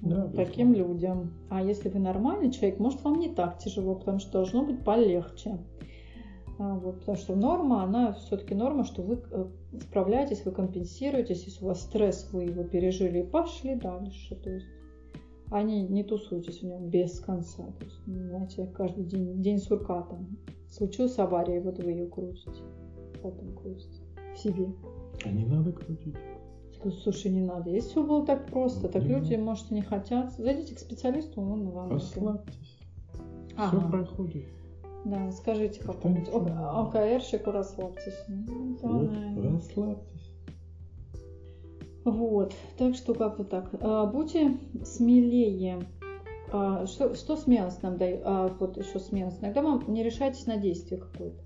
да, 0.02 0.28
таким 0.28 0.74
людям. 0.74 1.32
А 1.48 1.62
если 1.62 1.88
вы 1.88 1.98
нормальный 1.98 2.50
человек, 2.50 2.78
может 2.78 3.02
вам 3.02 3.18
не 3.18 3.28
так 3.28 3.58
тяжело, 3.58 3.94
потому 3.94 4.18
что 4.18 4.32
должно 4.32 4.64
быть 4.64 4.84
полегче. 4.84 5.58
А, 6.58 6.78
вот, 6.78 7.00
потому 7.00 7.16
что 7.16 7.34
норма, 7.34 7.82
она 7.82 8.12
все-таки 8.12 8.54
норма, 8.54 8.84
что 8.84 9.02
вы 9.02 9.22
э, 9.30 9.46
справляетесь, 9.80 10.44
вы 10.44 10.52
компенсируетесь, 10.52 11.44
если 11.44 11.64
у 11.64 11.68
вас 11.68 11.80
стресс, 11.80 12.28
вы 12.32 12.44
его 12.44 12.64
пережили 12.64 13.20
и 13.20 13.26
пошли 13.26 13.74
дальше. 13.74 14.36
То 14.36 14.50
есть 14.50 14.66
они 15.50 15.82
не 15.82 16.04
тусуйтесь 16.04 16.60
в 16.60 16.66
нем 16.66 16.88
без 16.88 17.20
конца. 17.20 17.64
То 17.64 17.84
есть, 17.84 18.00
знаете, 18.06 18.66
каждый 18.76 19.04
день, 19.04 19.40
день 19.40 19.58
сурка 19.58 20.02
там. 20.02 20.36
Случилась 20.68 21.18
авария, 21.18 21.58
и 21.58 21.60
вот 21.60 21.78
вы 21.78 21.92
ее 21.92 22.06
крутите 22.06 22.62
потом 23.22 23.54
крутите 23.54 24.02
в 24.34 24.38
себе. 24.38 24.66
А 25.24 25.30
не 25.30 25.44
надо 25.44 25.72
крутить. 25.72 26.16
Слушай, 26.90 27.30
не 27.30 27.42
надо. 27.42 27.70
Если 27.70 27.90
все 27.90 28.02
было 28.02 28.26
так 28.26 28.46
просто, 28.46 28.88
так 28.88 29.02
не 29.02 29.08
люди, 29.10 29.34
может, 29.34 29.70
не 29.70 29.82
хотят. 29.82 30.32
Зайдите 30.32 30.74
к 30.74 30.78
специалисту, 30.78 31.40
он 31.40 31.70
вам... 31.70 31.90
Расслабьтесь. 31.92 32.78
Ага. 33.56 33.78
Все 33.78 33.90
проходит. 33.90 34.44
Да, 35.04 35.30
скажите 35.32 35.82
какому-нибудь 35.82 36.28
ОКРщику 36.32 37.50
расслабьтесь. 37.50 38.18
Ну, 38.28 38.76
вот, 38.80 39.10
расслабьтесь. 39.44 40.32
Вот, 42.04 42.54
так 42.78 42.94
что 42.94 43.14
как-то 43.14 43.44
так. 43.44 43.70
А, 43.80 44.06
будьте 44.06 44.58
смелее. 44.84 45.86
А, 46.52 46.86
что, 46.86 47.14
что 47.14 47.36
смелость 47.36 47.82
нам 47.82 47.96
дает? 47.96 48.22
А, 48.24 48.48
вот 48.58 48.76
еще 48.76 48.98
смелость. 48.98 49.40
Иногда 49.40 49.62
вам 49.62 49.84
не 49.88 50.02
решайтесь 50.02 50.46
на 50.46 50.56
действие 50.56 51.00
какое-то. 51.00 51.42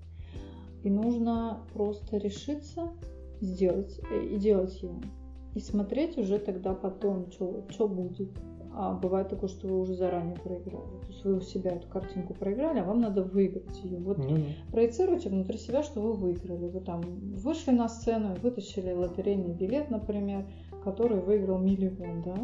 И 0.83 0.89
нужно 0.89 1.59
просто 1.73 2.17
решиться 2.17 2.91
сделать 3.41 3.99
э, 4.09 4.25
и 4.25 4.37
делать 4.37 4.81
его. 4.81 4.99
И 5.57 5.59
смотреть 5.59 6.19
уже 6.19 6.37
тогда 6.37 6.75
потом, 6.75 7.31
что 7.31 7.87
будет. 7.87 8.29
А 8.75 8.93
бывает 8.93 9.29
такое, 9.29 9.49
что 9.49 9.67
вы 9.67 9.79
уже 9.79 9.95
заранее 9.95 10.35
проиграли. 10.35 10.99
То 11.01 11.07
есть 11.07 11.25
вы 11.25 11.37
у 11.37 11.41
себя 11.41 11.71
эту 11.71 11.87
картинку 11.87 12.35
проиграли, 12.35 12.77
а 12.77 12.83
вам 12.83 13.01
надо 13.01 13.23
выиграть 13.23 13.83
ее. 13.83 13.97
Вот 13.97 14.19
mm-hmm. 14.19 14.71
проецируйте 14.71 15.29
внутри 15.29 15.57
себя, 15.57 15.81
что 15.81 15.99
вы 15.99 16.13
выиграли. 16.13 16.67
Вы 16.67 16.79
там 16.81 17.01
вышли 17.01 17.71
на 17.71 17.89
сцену 17.89 18.35
и 18.35 18.39
вытащили 18.39 18.91
лотерейный 18.91 19.51
билет, 19.51 19.89
например, 19.89 20.45
который 20.83 21.19
выиграл 21.21 21.57
миллион, 21.57 22.21
да? 22.21 22.35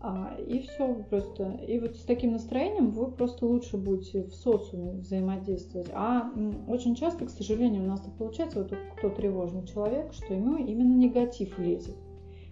А, 0.00 0.34
и 0.38 0.60
все 0.60 0.94
просто. 1.10 1.60
И 1.68 1.78
вот 1.78 1.96
с 1.96 2.04
таким 2.04 2.32
настроением 2.32 2.90
вы 2.92 3.10
просто 3.10 3.44
лучше 3.44 3.76
будете 3.76 4.22
в 4.22 4.34
социуме 4.34 4.92
взаимодействовать. 4.92 5.90
А 5.92 6.32
очень 6.68 6.94
часто, 6.94 7.26
к 7.26 7.30
сожалению, 7.30 7.82
у 7.82 7.86
нас 7.86 8.00
так 8.00 8.14
получается, 8.14 8.60
вот 8.60 8.72
кто 8.96 9.10
тревожный 9.10 9.66
человек, 9.66 10.14
что 10.14 10.32
ему 10.32 10.56
именно 10.56 10.96
негатив 10.96 11.58
лезет. 11.58 11.96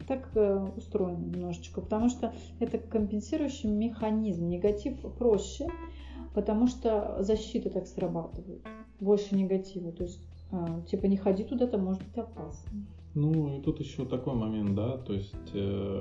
Так 0.09 0.31
э, 0.35 0.69
устроено 0.77 1.25
немножечко, 1.25 1.83
потому 1.83 2.09
что 2.09 2.33
это 2.61 2.79
компенсирующий 2.79 3.69
механизм. 3.69 4.49
Негатив 4.49 4.95
проще, 5.19 5.69
потому 6.35 6.67
что 6.67 7.19
защита 7.21 7.69
так 7.69 7.87
срабатывает. 7.87 8.67
Больше 9.01 9.35
негатива. 9.35 9.93
То 9.93 10.05
есть, 10.05 10.21
э, 10.51 10.57
типа, 10.91 11.07
не 11.07 11.19
ходи 11.19 11.45
туда, 11.45 11.67
то 11.67 11.77
может 11.77 12.03
быть 12.03 12.17
опасно. 12.17 12.87
Ну, 13.15 13.59
и 13.59 13.61
тут 13.61 13.81
еще 13.81 14.07
такой 14.07 14.35
момент, 14.35 14.75
да, 14.75 14.97
то 14.97 15.13
есть 15.13 15.35
э, 15.53 16.01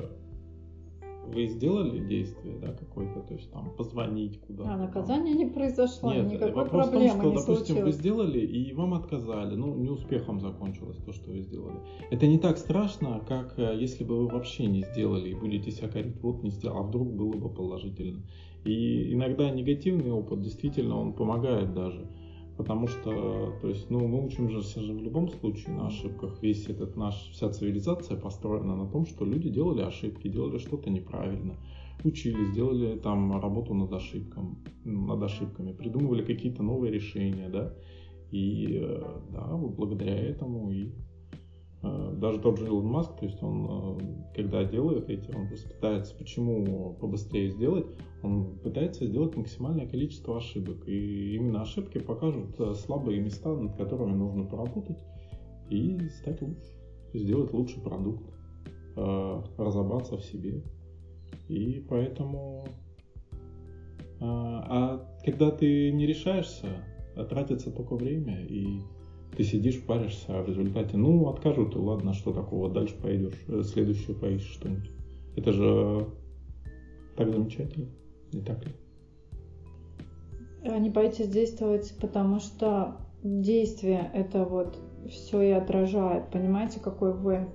вы 1.28 1.48
сделали 1.48 2.00
действие, 2.08 2.58
да, 2.60 2.74
какое-то, 2.74 3.22
то 3.22 3.34
есть 3.34 3.52
там 3.52 3.72
позвонить 3.76 4.40
куда-то. 4.42 4.74
А 4.74 4.78
наказание 4.78 5.34
там. 5.34 5.44
не 5.44 5.50
произошло, 5.52 6.14
Нет, 6.14 6.28
никакой 6.28 6.54
вопрос 6.54 6.88
проблемы 6.88 7.08
в 7.08 7.12
том, 7.12 7.20
что, 7.20 7.30
не 7.30 7.36
допустим, 7.36 7.66
случилось. 7.66 7.84
вы 7.84 7.92
сделали 8.02 8.40
и 8.40 8.74
вам 8.74 8.94
отказали, 8.94 9.56
ну, 9.56 9.76
неуспехом 9.76 10.40
закончилось 10.40 10.98
то, 11.06 11.14
что 11.14 11.32
вы 11.32 11.42
сделали. 11.42 11.78
Это 12.12 12.28
не 12.28 12.40
так 12.40 12.58
страшно, 12.58 13.22
как 13.28 13.58
э, 13.58 13.78
если 13.78 14.04
бы 14.04 14.18
вы 14.18 14.28
вообще 14.28 14.66
не 14.68 14.82
сделали 14.82 15.30
и 15.30 15.36
будете 15.36 15.72
себя 15.72 15.90
корить, 15.90 16.22
вот 16.22 16.44
не 16.44 16.52
сделал, 16.52 16.78
а 16.78 16.84
вдруг 16.84 17.14
было 17.14 17.34
бы 17.34 17.50
положительно. 17.50 18.24
И 18.66 19.14
иногда 19.14 19.50
негативный 19.50 20.12
опыт, 20.12 20.42
действительно, 20.42 21.00
он 21.00 21.14
помогает 21.14 21.74
даже. 21.74 22.08
Потому 22.58 22.88
что, 22.88 23.54
то 23.62 23.68
есть, 23.68 23.90
ну, 23.92 24.08
мы 24.08 24.26
учимся 24.26 24.82
же 24.82 24.94
в 24.94 25.02
любом 25.02 25.30
случае 25.30 25.76
на 25.76 25.88
ошибках. 25.88 26.42
Весь 26.42 26.68
этот 26.68 26.98
наш, 26.98 27.14
вся 27.32 27.50
цивилизация 27.50 28.18
построена 28.18 28.76
на 28.76 28.88
том, 28.88 29.06
что 29.06 29.26
люди 29.26 29.50
делали 29.50 29.82
ошибки, 29.82 30.28
делали 30.28 30.58
что-то 30.58 30.90
неправильно, 30.90 31.56
учились, 32.04 32.50
делали 32.56 32.98
там 32.98 33.40
работу 33.40 33.76
над 33.76 33.94
ошибком, 33.94 34.64
над 34.84 35.22
ошибками, 35.22 35.72
придумывали 35.72 36.24
какие-то 36.24 36.64
новые 36.64 36.92
решения, 36.92 37.50
да. 37.50 37.76
И 38.32 38.80
э, 38.82 39.02
да, 39.32 39.56
благодаря 39.56 40.18
этому 40.18 40.72
и 40.72 40.94
даже 41.84 42.40
тот 42.40 42.58
же 42.58 42.66
Илон 42.66 42.88
Маск, 42.88 43.16
то 43.20 43.26
есть 43.26 43.42
он, 43.44 43.68
э, 43.70 44.34
когда 44.36 44.64
делает 44.64 45.10
эти, 45.10 45.30
он 45.36 45.48
просто 45.48 45.70
пытается, 45.70 46.16
почему 46.16 46.96
побыстрее 47.00 47.50
сделать, 47.50 47.86
он 48.24 48.58
пытается 48.58 49.06
сделать 49.06 49.36
максимальное 49.36 49.88
количество 49.88 50.38
ошибок. 50.38 50.88
И 50.88 51.36
именно 51.36 51.62
ошибки 51.62 52.00
покажут 52.00 52.60
слабые 52.78 53.22
места, 53.22 53.56
над 53.56 53.78
которыми 53.78 54.14
нужно 54.14 54.46
поработать 54.46 54.98
и 55.70 56.10
стать 56.10 56.42
лучше, 56.42 56.66
сделать 57.14 57.54
лучший 57.54 57.82
продукт, 57.82 58.26
разобраться 58.96 60.18
в 60.18 60.24
себе. 60.24 60.64
И 61.48 61.86
поэтому... 61.88 62.66
А 64.20 65.06
когда 65.24 65.52
ты 65.52 65.92
не 65.92 66.08
решаешься, 66.08 66.84
тратится 67.30 67.70
только 67.72 67.96
время, 67.96 68.44
и 68.46 68.82
ты 69.38 69.44
сидишь, 69.44 69.86
паришься, 69.86 70.26
а 70.30 70.42
в 70.42 70.48
результате, 70.48 70.98
ну, 70.98 71.30
откажут, 71.30 71.76
и 71.76 71.78
ладно, 71.78 72.16
что 72.16 72.34
такого, 72.34 72.72
дальше 72.72 72.96
пойдешь, 73.00 73.36
следующее 73.68 74.16
поищешь 74.16 74.52
что-нибудь. 74.54 74.90
Это 75.36 75.52
же 75.52 76.08
так 77.16 77.32
замечательно, 77.32 77.86
не 78.34 78.42
так 78.42 78.66
ли? 78.66 78.72
Не 80.80 80.90
боитесь 80.90 81.28
действовать, 81.28 81.96
потому 82.02 82.40
что 82.40 82.98
действие 83.22 84.10
это 84.12 84.44
вот 84.44 84.80
все 85.08 85.42
и 85.44 85.52
отражает, 85.52 86.32
понимаете, 86.32 86.80
какой 86.80 87.14
вы, 87.14 87.48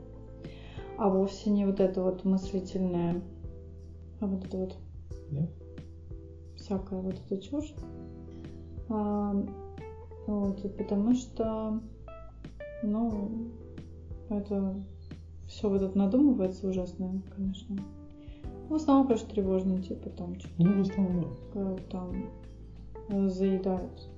а 0.99 1.09
вовсе 1.09 1.51
не 1.51 1.67
вот 1.67 1.81
это 1.81 2.01
вот 2.01 2.25
мыслительное, 2.25 3.23
а 4.21 4.27
вот 4.27 4.45
это 4.45 4.57
вот 4.57 4.77
да? 5.33 5.49
всякая 6.55 7.01
вот 7.01 7.17
эта 7.27 7.43
чушь. 7.43 7.75
Вот, 10.27 10.65
и 10.65 10.69
потому 10.69 11.15
что, 11.15 11.81
ну, 12.83 13.31
это 14.29 14.75
все 15.47 15.69
вот 15.69 15.83
это 15.83 15.99
надумывается 15.99 16.69
ужасное, 16.69 17.21
конечно. 17.35 17.77
В 18.69 18.75
основном, 18.75 19.07
конечно, 19.07 19.29
тревожные, 19.29 19.83
типа 19.83 20.09
там 20.11 20.39
что-то. 20.39 20.55
Ну, 20.59 20.79
в 20.79 20.81
основном, 20.81 21.27
да. 21.53 21.77
Там 21.91 23.29
заедают. 23.29 24.09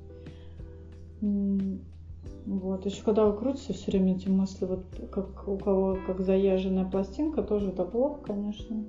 Вот. 2.47 2.85
Еще 2.85 3.03
когда 3.03 3.25
вы 3.27 3.37
крутите 3.37 3.73
все 3.73 3.91
время 3.91 4.15
эти 4.15 4.29
мысли, 4.29 4.67
вот 4.67 4.85
как 5.11 5.49
у 5.49 5.57
кого 5.57 5.99
как 6.07 6.21
заезженная 6.21 6.85
пластинка, 6.85 7.43
тоже 7.43 7.71
это 7.71 7.85
плохо, 7.85 8.21
конечно. 8.27 8.85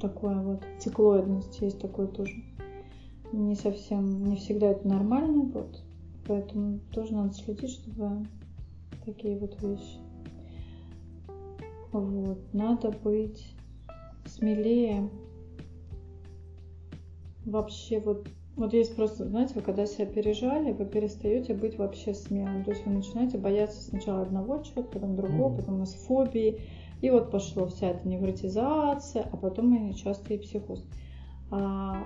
Такое 0.00 0.40
вот 0.40 0.62
циклоидность 0.78 1.60
есть 1.60 1.80
такое 1.80 2.06
тоже. 2.06 2.32
Не 3.32 3.54
совсем, 3.54 4.24
не 4.24 4.36
всегда 4.36 4.68
это 4.68 4.86
нормально, 4.86 5.44
вот. 5.52 5.82
Поэтому 6.26 6.80
тоже 6.92 7.14
надо 7.14 7.32
следить, 7.32 7.70
чтобы 7.70 8.26
такие 9.04 9.38
вот 9.38 9.60
вещи. 9.62 9.98
Вот. 11.92 12.38
Надо 12.52 12.90
быть 12.90 13.54
смелее. 14.26 15.08
Вообще 17.44 18.00
вот 18.00 18.28
вот 18.56 18.74
есть 18.74 18.94
просто, 18.94 19.26
знаете, 19.26 19.54
вы 19.54 19.62
когда 19.62 19.86
себя 19.86 20.04
пережали, 20.04 20.72
вы 20.72 20.84
перестаете 20.84 21.54
быть 21.54 21.78
вообще 21.78 22.12
смелым. 22.12 22.62
То 22.62 22.72
есть 22.72 22.84
вы 22.84 22.92
начинаете 22.92 23.38
бояться 23.38 23.82
сначала 23.82 24.20
одного 24.20 24.58
чего-то, 24.58 24.90
потом 24.90 25.16
другого, 25.16 25.56
потом 25.56 25.76
у 25.76 25.78
нас 25.78 25.94
фобии. 25.94 26.60
И 27.00 27.08
вот 27.08 27.30
пошло 27.30 27.66
вся 27.68 27.88
эта 27.88 28.06
невротизация, 28.06 29.26
а 29.32 29.36
потом 29.38 29.88
и 29.88 29.94
часто 29.94 30.34
и 30.34 30.38
психоз. 30.38 30.84
А, 31.50 32.04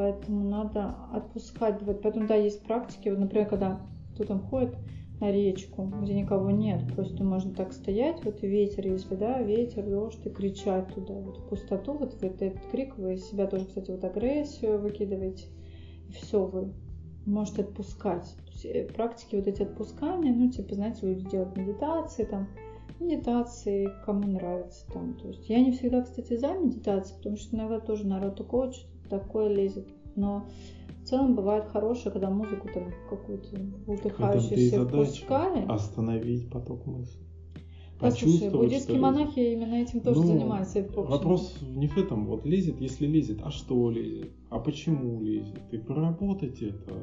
поэтому 0.00 0.48
надо 0.48 0.94
отпускать. 1.12 1.82
Вот 1.82 2.00
поэтому, 2.00 2.26
да, 2.26 2.34
есть 2.34 2.62
практики. 2.62 3.10
Вот, 3.10 3.18
например, 3.18 3.46
когда 3.46 3.82
кто 4.14 4.24
там 4.24 4.40
ходит 4.40 4.74
на 5.20 5.30
речку, 5.30 5.92
где 6.00 6.14
никого 6.14 6.50
нет, 6.50 6.80
просто 6.96 7.22
можно 7.22 7.52
так 7.52 7.74
стоять, 7.74 8.24
вот 8.24 8.40
ветер, 8.40 8.86
если, 8.86 9.14
да, 9.14 9.42
ветер, 9.42 9.84
дождь, 9.84 10.24
и 10.24 10.30
кричать 10.30 10.88
туда, 10.94 11.12
вот 11.12 11.36
в 11.36 11.48
пустоту, 11.50 11.92
вот 11.92 12.14
в 12.14 12.22
этот 12.22 12.58
крик, 12.70 12.96
вы 12.96 13.18
себя 13.18 13.46
тоже, 13.46 13.66
кстати, 13.66 13.90
вот 13.90 14.02
агрессию 14.02 14.80
выкидываете, 14.80 15.48
и 16.08 16.12
все, 16.12 16.46
вы 16.46 16.72
можете 17.26 17.60
отпускать. 17.60 18.34
Практики 18.94 19.36
вот 19.36 19.46
эти 19.48 19.60
отпускания, 19.60 20.32
ну, 20.32 20.50
типа, 20.50 20.76
знаете, 20.76 21.06
люди 21.06 21.28
делают 21.28 21.54
медитации, 21.58 22.24
там, 22.24 22.48
медитации, 22.98 23.90
кому 24.06 24.28
нравится 24.28 24.86
там. 24.90 25.14
То 25.18 25.28
есть 25.28 25.46
я 25.50 25.60
не 25.60 25.72
всегда, 25.72 26.00
кстати, 26.00 26.38
за 26.38 26.54
медитацией, 26.54 27.18
потому 27.18 27.36
что 27.36 27.54
иногда 27.54 27.80
тоже 27.80 28.06
народ 28.06 28.36
что-то 28.36 28.89
такое 29.10 29.48
лезет. 29.48 29.86
Но 30.16 30.46
в 31.02 31.04
целом 31.06 31.34
бывает 31.34 31.66
хорошее, 31.66 32.12
когда 32.12 32.30
музыку 32.30 32.68
там 32.72 32.92
какую-то 33.08 33.60
утыхающую 33.86 34.56
все 34.56 34.84
впускали. 34.84 35.66
Остановить 35.68 36.50
поток 36.50 36.86
мыслей. 36.86 37.26
Послушай, 38.00 38.50
буддийские 38.50 38.98
монахи 38.98 39.40
именно 39.40 39.74
этим 39.74 40.00
тоже 40.00 40.20
ну, 40.20 40.26
занимаются. 40.26 40.88
Вопрос 40.96 41.58
не 41.60 41.86
в 41.86 41.98
этом. 41.98 42.26
Вот 42.26 42.46
лезет, 42.46 42.80
если 42.80 43.06
лезет, 43.06 43.40
а 43.44 43.50
что 43.50 43.90
лезет? 43.90 44.30
А 44.48 44.58
почему 44.58 45.20
лезет? 45.20 45.60
И 45.70 45.76
проработать 45.76 46.62
это, 46.62 46.94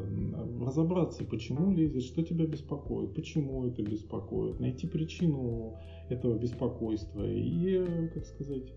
разобраться, 0.60 1.24
почему 1.24 1.72
лезет, 1.72 2.04
что 2.04 2.24
тебя 2.24 2.46
беспокоит, 2.46 3.14
почему 3.14 3.66
это 3.68 3.84
беспокоит, 3.84 4.60
найти 4.60 4.88
причину 4.88 5.78
этого 6.10 6.36
беспокойства 6.38 7.24
и, 7.24 8.10
как 8.14 8.26
сказать, 8.26 8.74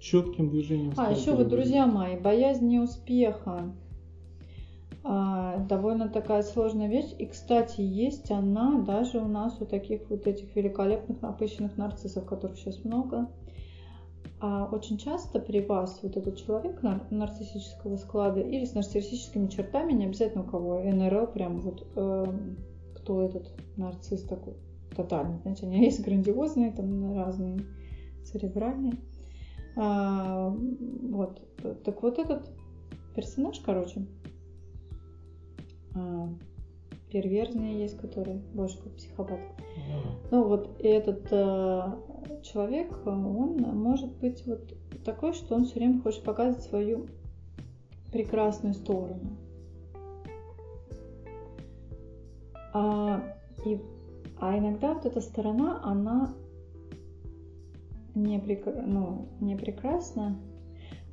четким 0.00 0.50
движением. 0.50 0.92
А, 0.96 1.10
еще 1.10 1.34
вот, 1.34 1.48
друзья 1.48 1.86
мои, 1.86 2.16
боязнь 2.16 2.66
неуспеха 2.66 3.72
а, 5.08 5.58
довольно 5.68 6.08
такая 6.08 6.42
сложная 6.42 6.88
вещь. 6.88 7.14
И, 7.18 7.26
кстати, 7.26 7.80
есть 7.80 8.30
она 8.30 8.80
даже 8.80 9.18
у 9.18 9.28
нас 9.28 9.60
у 9.60 9.66
таких 9.66 10.10
вот 10.10 10.26
этих 10.26 10.54
великолепных 10.56 11.22
напыщенных 11.22 11.76
нарциссов, 11.76 12.24
которых 12.26 12.58
сейчас 12.58 12.84
много. 12.84 13.28
А 14.40 14.68
очень 14.70 14.98
часто 14.98 15.38
при 15.38 15.60
вас 15.60 16.00
вот 16.02 16.16
этот 16.16 16.36
человек 16.36 16.82
нарциссического 17.10 17.96
склада 17.96 18.40
или 18.40 18.64
с 18.64 18.74
нарциссическими 18.74 19.46
чертами, 19.46 19.92
не 19.92 20.06
обязательно 20.06 20.42
у 20.42 20.46
кого 20.46 20.82
НРЛ, 20.82 21.28
прям 21.28 21.60
вот 21.60 21.86
э, 21.96 22.24
кто 22.96 23.22
этот 23.22 23.50
нарцисс 23.76 24.22
такой 24.24 24.54
тотальный. 24.94 25.38
Знаете, 25.38 25.66
они 25.66 25.80
есть 25.84 26.04
грандиозные, 26.04 26.72
там 26.72 27.16
разные 27.16 27.60
церебральные. 28.24 28.94
А, 29.76 30.48
вот. 30.48 31.42
Так 31.84 32.02
вот 32.02 32.18
этот 32.18 32.50
персонаж, 33.14 33.60
короче, 33.60 34.06
а, 35.94 36.28
перверзные 37.10 37.80
есть, 37.80 37.98
которые 37.98 38.38
больше 38.54 38.82
как 38.82 38.94
психопат. 38.96 39.40
Ну 40.30 40.44
вот 40.44 40.80
этот 40.80 41.28
э, 41.30 41.92
человек, 42.42 43.06
он 43.06 43.56
может 43.58 44.10
быть 44.16 44.44
вот 44.46 44.74
такой, 45.04 45.32
что 45.32 45.54
он 45.54 45.64
все 45.64 45.74
время 45.74 46.00
хочет 46.00 46.24
показывать 46.24 46.64
свою 46.64 47.06
прекрасную 48.12 48.74
сторону. 48.74 49.36
А, 52.72 53.22
и, 53.64 53.80
а 54.40 54.58
иногда 54.58 54.94
вот 54.94 55.06
эта 55.06 55.20
сторона, 55.20 55.80
она 55.82 56.34
не, 58.16 58.38
прекра... 58.40 58.72
ну, 58.72 59.28
не 59.40 59.56
прекрасна, 59.56 60.36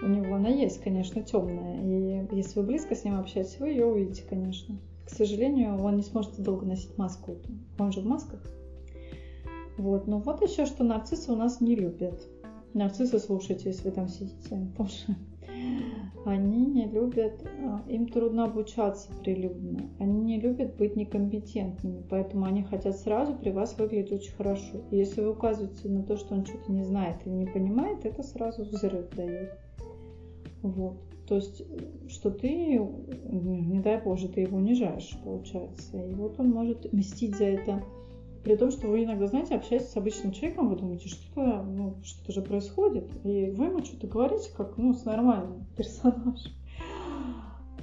у 0.01 0.07
него 0.07 0.35
она 0.35 0.49
есть, 0.49 0.81
конечно, 0.81 1.21
темная. 1.21 1.81
И 1.81 2.35
если 2.35 2.59
вы 2.59 2.65
близко 2.65 2.95
с 2.95 3.03
ним 3.03 3.19
общаетесь, 3.19 3.59
вы 3.59 3.69
ее 3.69 3.85
увидите, 3.85 4.23
конечно. 4.27 4.79
К 5.05 5.09
сожалению, 5.09 5.81
он 5.81 5.97
не 5.97 6.03
сможет 6.03 6.41
долго 6.41 6.65
носить 6.65 6.97
маску. 6.97 7.37
Он 7.77 7.91
же 7.91 8.01
в 8.01 8.05
масках. 8.05 8.41
Вот. 9.77 10.07
Но 10.07 10.19
вот 10.19 10.41
еще, 10.41 10.65
что 10.65 10.83
нарциссы 10.83 11.31
у 11.31 11.35
нас 11.35 11.61
не 11.61 11.75
любят. 11.75 12.21
Нарциссы 12.73 13.19
слушайте, 13.19 13.69
если 13.69 13.89
вы 13.89 13.91
там 13.91 14.07
сидите. 14.07 14.67
Потому 14.71 14.89
что 14.89 15.15
они 16.25 16.65
не 16.65 16.85
любят, 16.85 17.45
а, 17.63 17.83
им 17.87 18.07
трудно 18.07 18.45
обучаться 18.45 19.09
прилюдно, 19.23 19.89
они 19.99 20.21
не 20.21 20.39
любят 20.39 20.75
быть 20.77 20.95
некомпетентными, 20.95 22.03
поэтому 22.09 22.45
они 22.45 22.63
хотят 22.63 22.97
сразу 22.97 23.35
при 23.35 23.51
вас 23.51 23.77
выглядеть 23.77 24.11
очень 24.11 24.33
хорошо. 24.33 24.81
И 24.91 24.97
если 24.97 25.21
вы 25.21 25.31
указываете 25.31 25.89
на 25.89 26.03
то, 26.03 26.15
что 26.17 26.35
он 26.35 26.45
что-то 26.45 26.71
не 26.71 26.83
знает 26.83 27.17
или 27.25 27.33
не 27.33 27.45
понимает, 27.45 28.05
это 28.05 28.23
сразу 28.23 28.63
взрыв 28.63 29.09
дает. 29.15 29.51
Вот. 30.61 30.97
То 31.27 31.35
есть, 31.35 31.63
что 32.09 32.31
ты, 32.31 32.77
не 32.79 33.79
дай 33.79 34.01
Боже, 34.01 34.27
ты 34.27 34.41
его 34.41 34.57
унижаешь, 34.57 35.17
получается. 35.23 35.97
И 35.97 36.13
вот 36.13 36.39
он 36.39 36.49
может 36.49 36.91
мстить 36.91 37.35
за 37.35 37.45
это. 37.45 37.83
При 38.43 38.57
том, 38.57 38.71
что 38.71 38.87
вы 38.87 39.05
иногда, 39.05 39.27
знаете, 39.27 39.55
общаетесь 39.55 39.89
с 39.89 39.97
обычным 39.97 40.33
человеком, 40.33 40.69
вы 40.69 40.75
думаете, 40.75 41.07
что-то, 41.07 41.63
ну, 41.63 41.95
что-то 42.03 42.33
же 42.33 42.41
происходит, 42.41 43.09
и 43.23 43.51
вы 43.51 43.65
ему 43.65 43.83
что-то 43.83 44.07
говорите, 44.07 44.51
как, 44.55 44.77
ну, 44.77 44.93
с 44.93 45.05
нормальным 45.05 45.65
персонажем. 45.77 46.51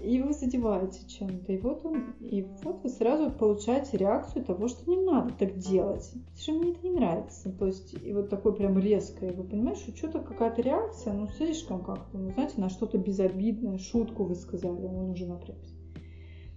И 0.03 0.21
вы 0.23 0.33
задеваете 0.33 1.07
чем-то. 1.07 1.53
И 1.53 1.59
вот 1.59 1.85
он, 1.85 2.15
и 2.21 2.43
вот 2.63 2.83
вы 2.83 2.89
сразу 2.89 3.31
получаете 3.31 3.99
реакцию 3.99 4.45
того, 4.45 4.67
что 4.69 4.91
не 4.91 4.97
надо 4.97 5.35
так 5.35 5.59
делать. 5.59 6.11
Что 6.39 6.53
мне 6.53 6.73
это 6.73 6.87
не 6.87 6.95
нравится. 6.95 7.53
То 7.53 7.67
есть, 7.67 7.95
и 8.03 8.13
вот 8.15 8.31
такой 8.31 8.55
прям 8.55 8.79
резкое. 8.79 9.33
Вы 9.33 9.45
понимаете, 9.45 9.83
что 9.83 9.97
что-то 9.97 10.21
какая-то 10.21 10.63
реакция, 10.63 11.13
ну, 11.13 11.27
слишком 11.29 11.85
как-то, 11.85 12.17
ну, 12.17 12.33
знаете, 12.33 12.61
на 12.61 12.71
что-то 12.71 12.97
безобидное, 12.97 13.77
шутку 13.77 14.25
вы 14.25 14.37
сказали, 14.37 14.87
он 14.87 15.11
уже 15.11 15.27
напрягся. 15.27 15.80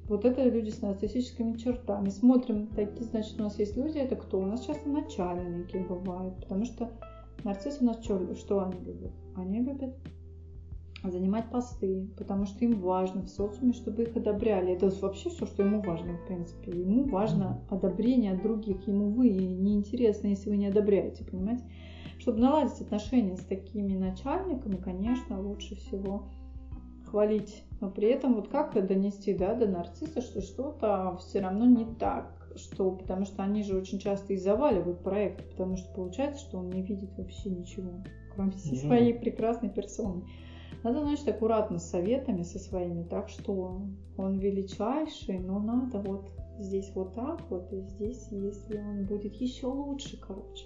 Вот 0.07 0.25
это 0.25 0.43
люди 0.43 0.69
с 0.69 0.81
нарциссическими 0.81 1.57
чертами. 1.57 2.09
Смотрим, 2.09 2.67
такие, 2.67 3.05
значит, 3.05 3.39
у 3.39 3.43
нас 3.43 3.57
есть 3.57 3.77
люди, 3.77 3.97
это 3.97 4.15
кто? 4.15 4.39
У 4.39 4.45
нас 4.45 4.65
часто 4.65 4.89
начальники 4.89 5.77
бывают, 5.77 6.35
потому 6.41 6.65
что 6.65 6.91
нарциссы 7.43 7.81
у 7.81 7.85
нас 7.85 8.03
что, 8.03 8.35
что 8.35 8.63
они 8.63 8.79
любят? 8.83 9.11
Они 9.35 9.59
любят 9.61 9.95
занимать 11.11 11.49
посты, 11.49 12.07
потому 12.17 12.45
что 12.45 12.63
им 12.63 12.79
важно 12.79 13.23
в 13.23 13.29
социуме, 13.29 13.73
чтобы 13.73 14.03
их 14.03 14.15
одобряли. 14.15 14.73
Это 14.73 14.89
вообще 15.01 15.29
все, 15.29 15.45
что 15.45 15.63
ему 15.63 15.81
важно, 15.81 16.17
в 16.17 16.27
принципе. 16.27 16.71
Ему 16.71 17.05
важно 17.05 17.61
одобрение 17.69 18.33
от 18.33 18.41
других. 18.41 18.87
Ему 18.87 19.09
вы 19.09 19.29
неинтересно, 19.29 20.27
если 20.27 20.49
вы 20.49 20.57
не 20.57 20.67
одобряете, 20.67 21.25
понимаете? 21.25 21.63
Чтобы 22.19 22.39
наладить 22.39 22.79
отношения 22.79 23.35
с 23.35 23.43
такими 23.43 23.97
начальниками, 23.97 24.77
конечно, 24.77 25.41
лучше 25.41 25.75
всего 25.75 26.29
хвалить. 27.13 27.63
Но 27.79 27.91
при 27.91 28.07
этом 28.07 28.33
вот 28.33 28.47
как 28.47 28.73
донести 28.87 29.35
да, 29.35 29.53
до 29.53 29.67
нарцисса, 29.67 30.21
что 30.21 30.41
что-то 30.41 31.15
все 31.19 31.41
равно 31.41 31.65
не 31.65 31.85
так, 31.95 32.51
что, 32.55 32.89
потому 32.91 33.25
что 33.25 33.43
они 33.43 33.61
же 33.61 33.77
очень 33.77 33.99
часто 33.99 34.33
и 34.33 34.37
заваливают 34.37 35.03
проект, 35.03 35.47
потому 35.51 35.77
что 35.77 35.93
получается, 35.93 36.41
что 36.41 36.57
он 36.57 36.71
не 36.71 36.81
видит 36.81 37.15
вообще 37.15 37.51
ничего, 37.51 38.03
кроме 38.33 38.53
да. 38.53 38.77
своей 38.77 39.13
прекрасной 39.13 39.69
персоны. 39.69 40.23
Надо, 40.83 41.01
значит, 41.01 41.27
аккуратно 41.27 41.77
с 41.77 41.87
советами 41.89 42.41
со 42.41 42.57
своими, 42.57 43.03
так 43.03 43.29
что 43.29 43.83
он 44.17 44.39
величайший, 44.39 45.37
но 45.37 45.59
надо 45.59 45.99
вот 45.99 46.31
здесь 46.57 46.91
вот 46.95 47.13
так 47.13 47.41
вот, 47.51 47.71
и 47.71 47.81
здесь, 47.81 48.27
если 48.31 48.79
он 48.79 49.05
будет 49.05 49.35
еще 49.35 49.67
лучше, 49.67 50.19
короче. 50.19 50.65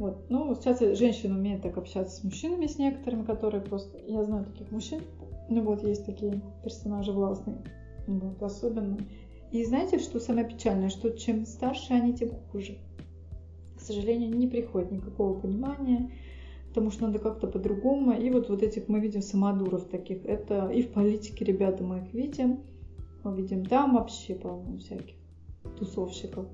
Вот. 0.00 0.30
Ну, 0.30 0.54
сейчас 0.54 0.80
женщины 0.98 1.34
умеют 1.34 1.62
так 1.62 1.76
общаться 1.76 2.16
с 2.16 2.24
мужчинами, 2.24 2.66
с 2.66 2.78
некоторыми, 2.78 3.22
которые 3.22 3.60
просто... 3.60 3.98
Я 4.06 4.24
знаю 4.24 4.46
таких 4.46 4.70
мужчин, 4.70 5.02
ну 5.50 5.62
вот 5.62 5.82
есть 5.82 6.06
такие 6.06 6.40
персонажи 6.62 7.12
властные, 7.12 7.58
вот, 8.06 8.42
особенно. 8.42 8.98
И 9.50 9.64
знаете, 9.64 9.98
что 9.98 10.20
самое 10.20 10.48
печальное, 10.48 10.88
что 10.88 11.10
чем 11.10 11.44
старше 11.44 11.92
они, 11.92 12.14
тем 12.14 12.30
хуже. 12.52 12.78
К 13.76 13.80
сожалению, 13.80 14.30
не 14.36 14.46
приходит 14.46 14.92
никакого 14.92 15.38
понимания, 15.38 16.12
потому 16.68 16.90
что 16.90 17.06
надо 17.06 17.18
как-то 17.18 17.48
по-другому. 17.48 18.12
И 18.12 18.30
вот, 18.30 18.48
вот 18.48 18.62
этих 18.62 18.88
мы 18.88 19.00
видим 19.00 19.22
самодуров 19.22 19.88
таких. 19.88 20.24
Это 20.24 20.68
и 20.68 20.82
в 20.82 20.92
политике, 20.92 21.44
ребята, 21.44 21.82
мы 21.82 21.98
их 21.98 22.14
видим. 22.14 22.60
Мы 23.24 23.36
видим 23.36 23.66
там 23.66 23.96
вообще, 23.96 24.36
по-моему, 24.36 24.78
всяких 24.78 25.16
тусовщиков. 25.78 26.46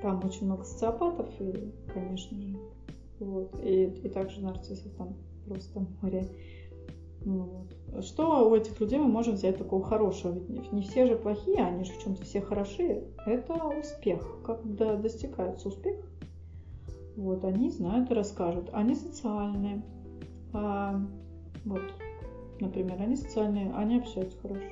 Там 0.00 0.24
очень 0.24 0.46
много 0.46 0.62
социопатов, 0.62 1.28
и, 1.40 1.72
конечно 1.92 2.40
же, 2.40 2.56
вот. 3.18 3.60
И, 3.64 3.84
и 3.84 4.08
также 4.08 4.40
нарциссов 4.42 4.92
там 4.92 5.16
просто 5.46 5.86
море. 6.00 6.28
Ну 7.24 7.42
вот. 7.42 7.75
Что 8.02 8.48
у 8.48 8.54
этих 8.54 8.78
людей 8.80 8.98
мы 8.98 9.06
можем 9.06 9.34
взять 9.34 9.58
такого 9.58 9.82
хорошего? 9.82 10.38
Ведь 10.48 10.72
не 10.72 10.82
все 10.82 11.06
же 11.06 11.16
плохие, 11.16 11.64
они 11.64 11.84
же 11.84 11.92
в 11.92 12.02
чем-то 12.02 12.24
все 12.24 12.40
хороши. 12.40 13.04
Это 13.24 13.54
успех. 13.54 14.40
Когда 14.44 14.96
достигается 14.96 15.68
успех, 15.68 15.96
вот, 17.16 17.44
они 17.44 17.70
знают 17.70 18.10
и 18.10 18.14
расскажут. 18.14 18.68
Они 18.72 18.94
социальные. 18.94 19.82
А, 20.52 21.00
вот, 21.64 21.82
например, 22.60 23.00
они 23.00 23.16
социальные, 23.16 23.72
они 23.74 23.98
общаются 23.98 24.36
хорошо. 24.38 24.64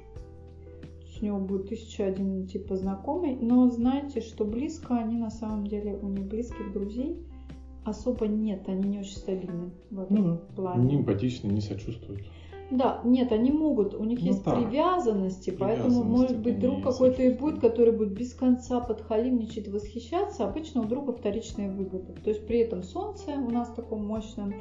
У 1.20 1.24
него 1.24 1.38
будет 1.38 1.68
тысяча 1.68 2.04
один 2.04 2.46
типа 2.46 2.76
знакомый, 2.76 3.36
но 3.36 3.70
знаете, 3.70 4.20
что 4.20 4.44
близко 4.44 4.96
они 4.96 5.16
на 5.16 5.30
самом 5.30 5.66
деле, 5.66 5.96
у 6.02 6.08
них 6.08 6.26
близких 6.26 6.72
друзей 6.72 7.24
особо 7.84 8.26
нет, 8.26 8.68
они 8.68 8.88
не 8.88 8.98
очень 8.98 9.16
стабильны 9.16 9.70
в 9.90 10.00
этом 10.00 10.16
ну, 10.16 10.36
плане. 10.54 10.84
Не 10.84 10.96
эмпатичны, 10.96 11.48
не 11.48 11.60
сочувствуют. 11.60 12.24
Да, 12.70 13.00
нет, 13.04 13.30
они 13.32 13.50
могут, 13.50 13.94
у 13.94 14.04
них 14.04 14.20
ну, 14.20 14.26
есть 14.26 14.44
так. 14.44 14.56
привязанности, 14.56 15.50
поэтому 15.50 16.02
может 16.02 16.38
быть 16.40 16.58
друг 16.58 16.82
какой-то 16.82 17.22
и 17.22 17.34
будет, 17.34 17.60
который 17.60 17.92
будет 17.92 18.12
без 18.12 18.34
конца 18.34 18.80
подхалимничать, 18.80 19.68
восхищаться, 19.68 20.44
обычно 20.44 20.80
у 20.80 20.84
друга 20.84 21.12
вторичные 21.12 21.70
выгоды. 21.70 22.14
То 22.22 22.30
есть 22.30 22.46
при 22.46 22.60
этом 22.60 22.82
солнце 22.82 23.32
у 23.32 23.50
нас 23.50 23.68
таком 23.74 24.06
мощном, 24.06 24.54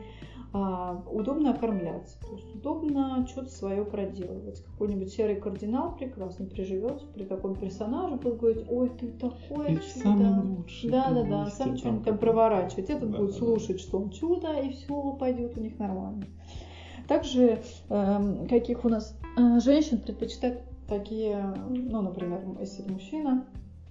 а, 0.56 1.04
удобно 1.10 1.50
окормляться, 1.50 2.20
то 2.22 2.36
есть 2.36 2.54
удобно 2.54 3.26
что-то 3.28 3.50
свое 3.50 3.84
проделывать. 3.84 4.64
Какой-нибудь 4.64 5.12
серый 5.12 5.38
кардинал 5.38 5.96
прекрасно 5.96 6.46
приживется 6.46 7.08
при 7.08 7.24
таком 7.24 7.56
персонаже, 7.56 8.18
будет 8.18 8.38
говорить, 8.38 8.66
ой, 8.70 8.90
ты 8.90 9.08
такое 9.14 9.70
ты 9.70 9.76
чудо. 9.78 10.04
Самый 10.04 10.44
лучший. 10.44 10.92
Да, 10.92 11.10
да, 11.10 11.24
да, 11.24 11.46
сам 11.48 11.76
что-нибудь 11.76 12.06
там 12.06 12.20
проворачивать. 12.20 12.92
Этот 12.92 13.10
да, 13.10 13.18
будет 13.18 13.32
да, 13.32 13.38
слушать, 13.38 13.78
да. 13.78 13.82
что 13.82 13.98
он 13.98 14.12
чудо, 14.12 14.54
и 14.60 14.70
все 14.70 15.14
пойдет 15.14 15.58
у 15.58 15.60
них 15.60 15.80
нормально. 15.80 16.28
Также 17.08 17.62
э, 17.90 18.48
каких 18.50 18.86
у 18.86 18.90
нас 18.90 19.18
э, 19.38 19.60
женщин 19.60 20.00
предпочитают 20.00 20.62
такие, 20.88 21.56
ну, 21.70 22.02
например, 22.02 22.42
если 22.60 22.84
мужчина, 22.90 23.46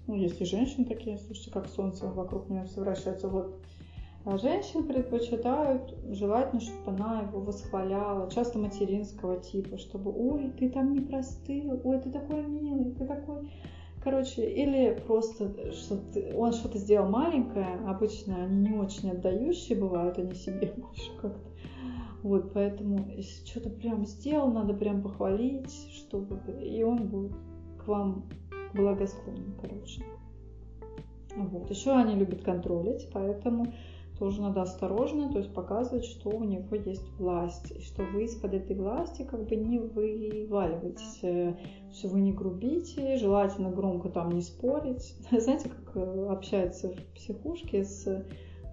ну, 0.06 0.14
есть 0.14 0.40
и 0.40 0.44
женщины 0.44 0.84
такие, 0.84 1.18
слушайте, 1.18 1.50
как 1.50 1.68
солнце 1.68 2.06
вокруг 2.06 2.48
нее 2.48 2.64
все 2.64 2.80
вращается. 2.80 3.28
Вот 3.28 3.62
а 4.24 4.38
женщин 4.38 4.86
предпочитают 4.86 5.96
желательно, 6.10 6.60
чтобы 6.60 6.92
она 6.92 7.22
его 7.22 7.40
восхваляла, 7.40 8.30
часто 8.30 8.56
материнского 8.60 9.40
типа, 9.40 9.78
чтобы 9.78 10.12
«Ой, 10.14 10.52
ты 10.56 10.70
там 10.70 10.92
не 10.92 11.00
простыл, 11.00 11.80
ой, 11.82 11.98
ты 11.98 12.10
такой 12.10 12.46
милый, 12.46 12.92
ты 12.92 13.04
такой...» 13.04 13.50
Короче, 14.04 14.48
или 14.48 15.00
просто 15.06 15.72
что 15.72 16.00
он 16.36 16.52
что-то 16.52 16.78
сделал 16.78 17.08
маленькое, 17.08 17.80
обычно 17.86 18.44
они 18.44 18.68
не 18.68 18.78
очень 18.78 19.10
отдающие 19.10 19.76
бывают, 19.76 20.18
они 20.18 20.34
себе 20.34 20.72
больше 20.76 21.10
как-то 21.20 21.50
вот, 22.22 22.52
поэтому 22.52 23.08
если 23.16 23.44
что-то 23.46 23.70
прям 23.70 24.06
сделал, 24.06 24.52
надо 24.52 24.74
прям 24.74 25.02
похвалить, 25.02 25.72
чтобы... 25.92 26.38
И 26.62 26.82
он 26.84 27.08
будет 27.08 27.32
к 27.78 27.88
вам 27.88 28.28
благосклонен, 28.74 29.54
короче. 29.60 30.04
Вот. 31.36 31.68
Еще 31.70 31.90
они 31.90 32.14
любят 32.14 32.42
контролить, 32.42 33.08
поэтому 33.12 33.72
тоже 34.18 34.40
надо 34.40 34.62
осторожно, 34.62 35.32
то 35.32 35.38
есть 35.38 35.52
показывать, 35.52 36.04
что 36.04 36.30
у 36.30 36.44
него 36.44 36.76
есть 36.76 37.08
власть, 37.18 37.72
и 37.72 37.80
что 37.80 38.04
вы 38.04 38.24
из-под 38.24 38.54
этой 38.54 38.76
власти 38.76 39.24
как 39.24 39.48
бы 39.48 39.56
не 39.56 39.80
вываливаетесь, 39.80 41.18
э, 41.22 41.56
что 41.92 42.08
вы 42.08 42.20
не 42.20 42.32
грубите, 42.32 43.16
желательно 43.16 43.70
громко 43.70 44.10
там 44.10 44.30
не 44.30 44.42
спорить. 44.42 45.16
Знаете, 45.32 45.70
как 45.70 45.96
э, 45.96 46.26
общаются 46.28 46.90
в 46.90 47.14
психушке 47.14 47.84
с 47.84 48.24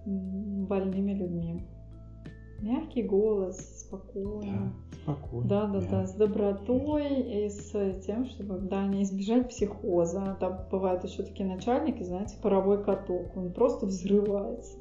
больными 0.06 1.14
людьми 1.14 1.66
мягкий 2.62 3.02
голос, 3.02 3.80
спокойно. 3.80 4.72
Да, 4.90 5.02
спокойно. 5.02 5.48
Да, 5.48 5.66
да, 5.66 5.80
да, 5.80 6.06
с 6.06 6.14
добротой 6.14 7.20
и 7.20 7.48
с 7.48 7.72
тем, 8.06 8.26
чтобы, 8.26 8.58
да, 8.58 8.86
не 8.86 9.02
избежать 9.02 9.48
психоза. 9.48 10.36
Там 10.40 10.66
бывают 10.70 11.04
еще 11.04 11.22
такие 11.22 11.48
начальники, 11.48 12.02
знаете, 12.02 12.36
паровой 12.42 12.82
каток, 12.82 13.36
он 13.36 13.52
просто 13.52 13.86
взрывается 13.86 14.79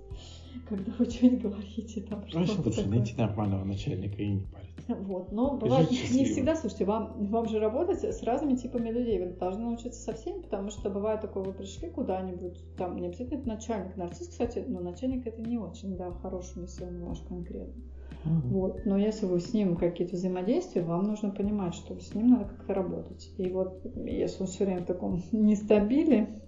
когда 0.68 0.92
вы 0.98 1.06
что-нибудь 1.06 1.42
говорите 1.42 2.02
там. 2.02 2.28
Что 2.28 2.40
лучше 2.40 2.88
найти 2.88 3.16
нормального 3.16 3.64
начальника 3.64 4.22
и 4.22 4.28
не 4.28 4.40
париться. 4.42 4.96
Вот, 4.96 5.32
но 5.32 5.58
бывает 5.58 5.92
не 5.92 6.26
всегда, 6.26 6.56
слушайте, 6.56 6.86
вам, 6.86 7.28
вам 7.28 7.48
же 7.48 7.60
работать 7.60 8.04
с 8.04 8.24
разными 8.24 8.56
типами 8.56 8.90
людей, 8.90 9.20
вы 9.20 9.34
должны 9.34 9.66
научиться 9.66 10.02
со 10.02 10.14
всеми, 10.14 10.42
потому 10.42 10.72
что 10.72 10.90
бывает 10.90 11.22
такое, 11.22 11.44
вы 11.44 11.54
пришли 11.54 11.90
куда-нибудь, 11.90 12.58
там 12.76 12.96
не 12.98 13.08
обязательно 13.08 13.40
это 13.40 13.48
начальник, 13.48 13.96
нарцисс, 13.98 14.30
кстати, 14.30 14.64
но 14.68 14.80
начальник 14.80 15.28
это 15.28 15.42
не 15.42 15.58
очень, 15.58 15.96
да, 15.96 16.12
хороший, 16.12 16.64
если 16.64 16.86
он 16.86 17.06
ваш 17.06 17.20
конкретно. 17.20 17.84
Mm-hmm. 18.26 18.48
Вот. 18.50 18.86
Но 18.86 18.98
если 18.98 19.26
вы 19.26 19.40
с 19.40 19.54
ним 19.54 19.78
какие-то 19.78 20.16
взаимодействия, 20.16 20.82
вам 20.82 21.04
нужно 21.04 21.30
понимать, 21.30 21.74
что 21.74 21.98
с 22.00 22.14
ним 22.14 22.32
надо 22.32 22.46
как-то 22.46 22.74
работать. 22.74 23.32
И 23.38 23.50
вот 23.50 23.82
если 23.96 24.42
он 24.42 24.48
все 24.48 24.66
время 24.66 24.82
в 24.82 24.86
таком 24.86 25.22
нестабиле, 25.32 26.42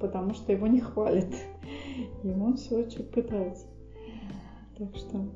потому 0.00 0.34
что 0.34 0.52
его 0.52 0.66
не 0.66 0.80
хвалят, 0.80 1.32
и 2.22 2.30
он 2.30 2.56
все 2.56 2.88
что 2.88 3.02
пытается. 3.02 3.66
Так 4.76 4.94
что 4.96 5.28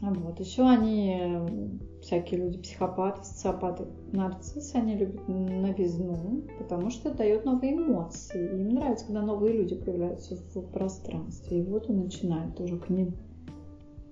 Вот. 0.00 0.40
Еще 0.40 0.62
они, 0.62 1.16
всякие 2.00 2.40
люди, 2.40 2.58
психопаты, 2.58 3.24
социопаты, 3.24 3.84
нарциссы, 4.12 4.74
они 4.74 4.96
любят 4.96 5.28
новизну, 5.28 6.42
потому 6.58 6.90
что 6.90 7.10
это 7.10 7.18
дает 7.18 7.44
новые 7.44 7.74
эмоции. 7.74 8.60
Им 8.60 8.70
нравится, 8.70 9.06
когда 9.06 9.22
новые 9.22 9.58
люди 9.58 9.76
появляются 9.76 10.36
в 10.54 10.60
пространстве. 10.72 11.60
И 11.60 11.62
вот 11.62 11.88
он 11.88 12.00
начинает 12.00 12.58
уже 12.58 12.78
к 12.78 12.88
ним 12.88 13.14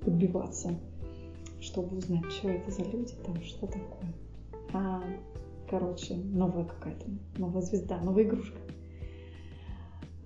подбиваться, 0.01 0.75
чтобы 1.61 1.97
узнать, 1.97 2.31
что 2.31 2.49
это 2.49 2.71
за 2.71 2.83
люди, 2.85 3.15
там, 3.27 3.35
что 3.43 3.67
такое. 3.67 4.15
А, 4.73 5.03
короче, 5.69 6.15
новая 6.15 6.65
какая-то, 6.65 7.07
новая 7.37 7.63
звезда, 7.63 8.01
новая 8.01 8.23
игрушка. 8.23 8.59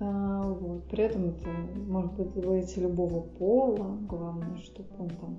А, 0.00 0.42
вот. 0.42 0.84
При 0.84 1.04
этом 1.04 1.30
это 1.30 1.48
может 1.86 2.12
быть 2.14 2.44
быть 2.44 2.76
любого 2.76 3.20
пола, 3.20 3.96
главное, 4.08 4.56
чтобы 4.58 4.88
он 4.98 5.08
там 5.08 5.38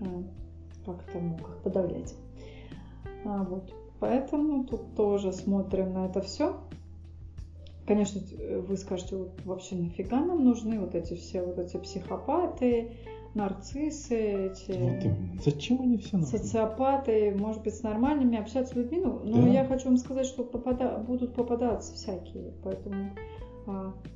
а, 0.00 0.24
как-то 0.84 1.18
мог 1.18 1.40
их 1.40 1.58
подавлять. 1.62 2.14
А, 3.24 3.42
вот. 3.44 3.72
Поэтому 3.98 4.64
тут 4.64 4.94
тоже 4.94 5.32
смотрим 5.32 5.92
на 5.94 6.06
это 6.06 6.20
все. 6.20 6.56
Конечно, 7.86 8.20
вы 8.68 8.76
скажете, 8.76 9.16
вот 9.16 9.40
вообще 9.44 9.76
нафига 9.76 10.20
нам 10.20 10.44
нужны 10.44 10.80
вот 10.80 10.94
эти 10.94 11.14
все 11.14 11.42
вот 11.42 11.58
эти 11.58 11.76
психопаты, 11.76 12.96
нарциссы, 13.36 14.48
эти 14.48 14.72
вот 14.72 15.04
именно. 15.04 15.40
Зачем 15.44 15.80
они 15.82 15.98
все 15.98 16.16
нужны? 16.16 16.38
социопаты, 16.38 17.34
может 17.36 17.62
быть, 17.62 17.74
с 17.74 17.82
нормальными 17.82 18.38
общаться 18.38 18.72
с 18.72 18.76
людьми. 18.76 19.00
Ну, 19.00 19.20
но 19.24 19.42
да. 19.42 19.48
я 19.48 19.64
хочу 19.64 19.86
вам 19.86 19.98
сказать, 19.98 20.26
что 20.26 20.42
попада... 20.42 20.98
будут 20.98 21.34
попадаться 21.34 21.94
всякие. 21.94 22.52
Поэтому, 22.64 23.10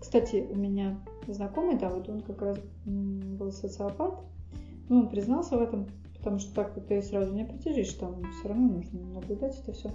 кстати, 0.01 0.47
у 0.49 0.57
меня 0.57 1.01
знакомый, 1.27 1.79
да, 1.79 1.89
вот 1.91 2.09
он 2.09 2.21
как 2.21 2.43
раз 2.43 2.59
был 2.85 3.53
социопат. 3.53 4.21
Ну, 4.89 5.01
он 5.01 5.09
признался 5.09 5.57
в 5.57 5.63
этом, 5.63 5.87
потому 6.19 6.39
что 6.39 6.55
так 6.55 6.75
вот 6.75 6.89
ты 6.89 7.01
сразу 7.03 7.33
не 7.33 7.43
определишь, 7.43 7.93
там 7.95 8.23
все 8.39 8.49
равно 8.49 8.69
нужно 8.69 9.01
наблюдать 9.01 9.59
это 9.61 9.73
все. 9.73 9.91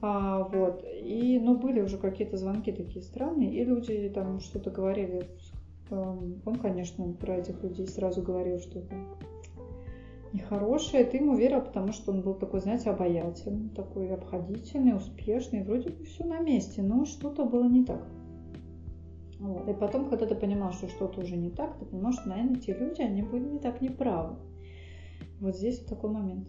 А, 0.00 0.44
вот. 0.44 0.84
И, 0.84 1.38
ну, 1.40 1.58
были 1.58 1.80
уже 1.80 1.98
какие-то 1.98 2.36
звонки 2.36 2.72
такие 2.72 3.02
странные, 3.02 3.54
и 3.54 3.64
люди 3.64 4.10
там 4.14 4.40
что-то 4.40 4.70
говорили 4.70 5.28
Эм, 5.92 6.40
он, 6.46 6.56
конечно, 6.56 7.12
про 7.12 7.36
этих 7.36 7.62
людей 7.62 7.86
сразу 7.86 8.22
говорил, 8.22 8.58
что 8.58 8.78
это 8.78 8.94
нехорошее. 10.32 11.04
Ты 11.04 11.18
ему 11.18 11.36
верил, 11.36 11.60
потому 11.60 11.92
что 11.92 12.12
он 12.12 12.22
был 12.22 12.34
такой, 12.34 12.60
знаете, 12.60 12.88
обаятельный, 12.90 13.68
такой 13.68 14.08
обходительный, 14.08 14.96
успешный. 14.96 15.62
Вроде 15.62 15.90
бы 15.90 16.04
все 16.04 16.24
на 16.24 16.40
месте, 16.40 16.82
но 16.82 17.04
что-то 17.04 17.44
было 17.44 17.68
не 17.68 17.84
так. 17.84 18.02
Вот. 19.42 19.68
И 19.68 19.74
потом, 19.74 20.08
когда 20.08 20.26
ты 20.26 20.36
понимал, 20.36 20.70
что 20.70 20.88
что-то 20.88 21.20
уже 21.20 21.36
не 21.36 21.50
так, 21.50 21.76
ты 21.76 21.84
понимал, 21.84 22.12
что, 22.12 22.28
наверное, 22.28 22.60
те 22.60 22.74
люди, 22.74 23.02
они 23.02 23.22
были 23.22 23.44
не 23.44 23.58
так 23.58 23.80
неправы. 23.80 24.36
Вот 25.40 25.56
здесь 25.56 25.80
вот 25.80 25.88
такой 25.88 26.10
момент. 26.10 26.46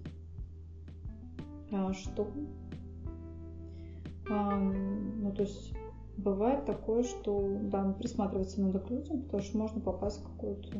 А 1.71 1.91
что? 1.93 2.27
А, 4.29 4.59
ну, 4.59 5.31
то 5.33 5.41
есть 5.41 5.73
бывает 6.17 6.65
такое, 6.65 7.01
что 7.01 7.57
да, 7.63 7.93
присматриваться 7.93 8.61
надо 8.61 8.79
к 8.79 8.91
людям, 8.91 9.23
потому 9.23 9.41
что 9.41 9.57
можно 9.57 9.81
попасть 9.81 10.19
в 10.19 10.25
какую-то 10.25 10.77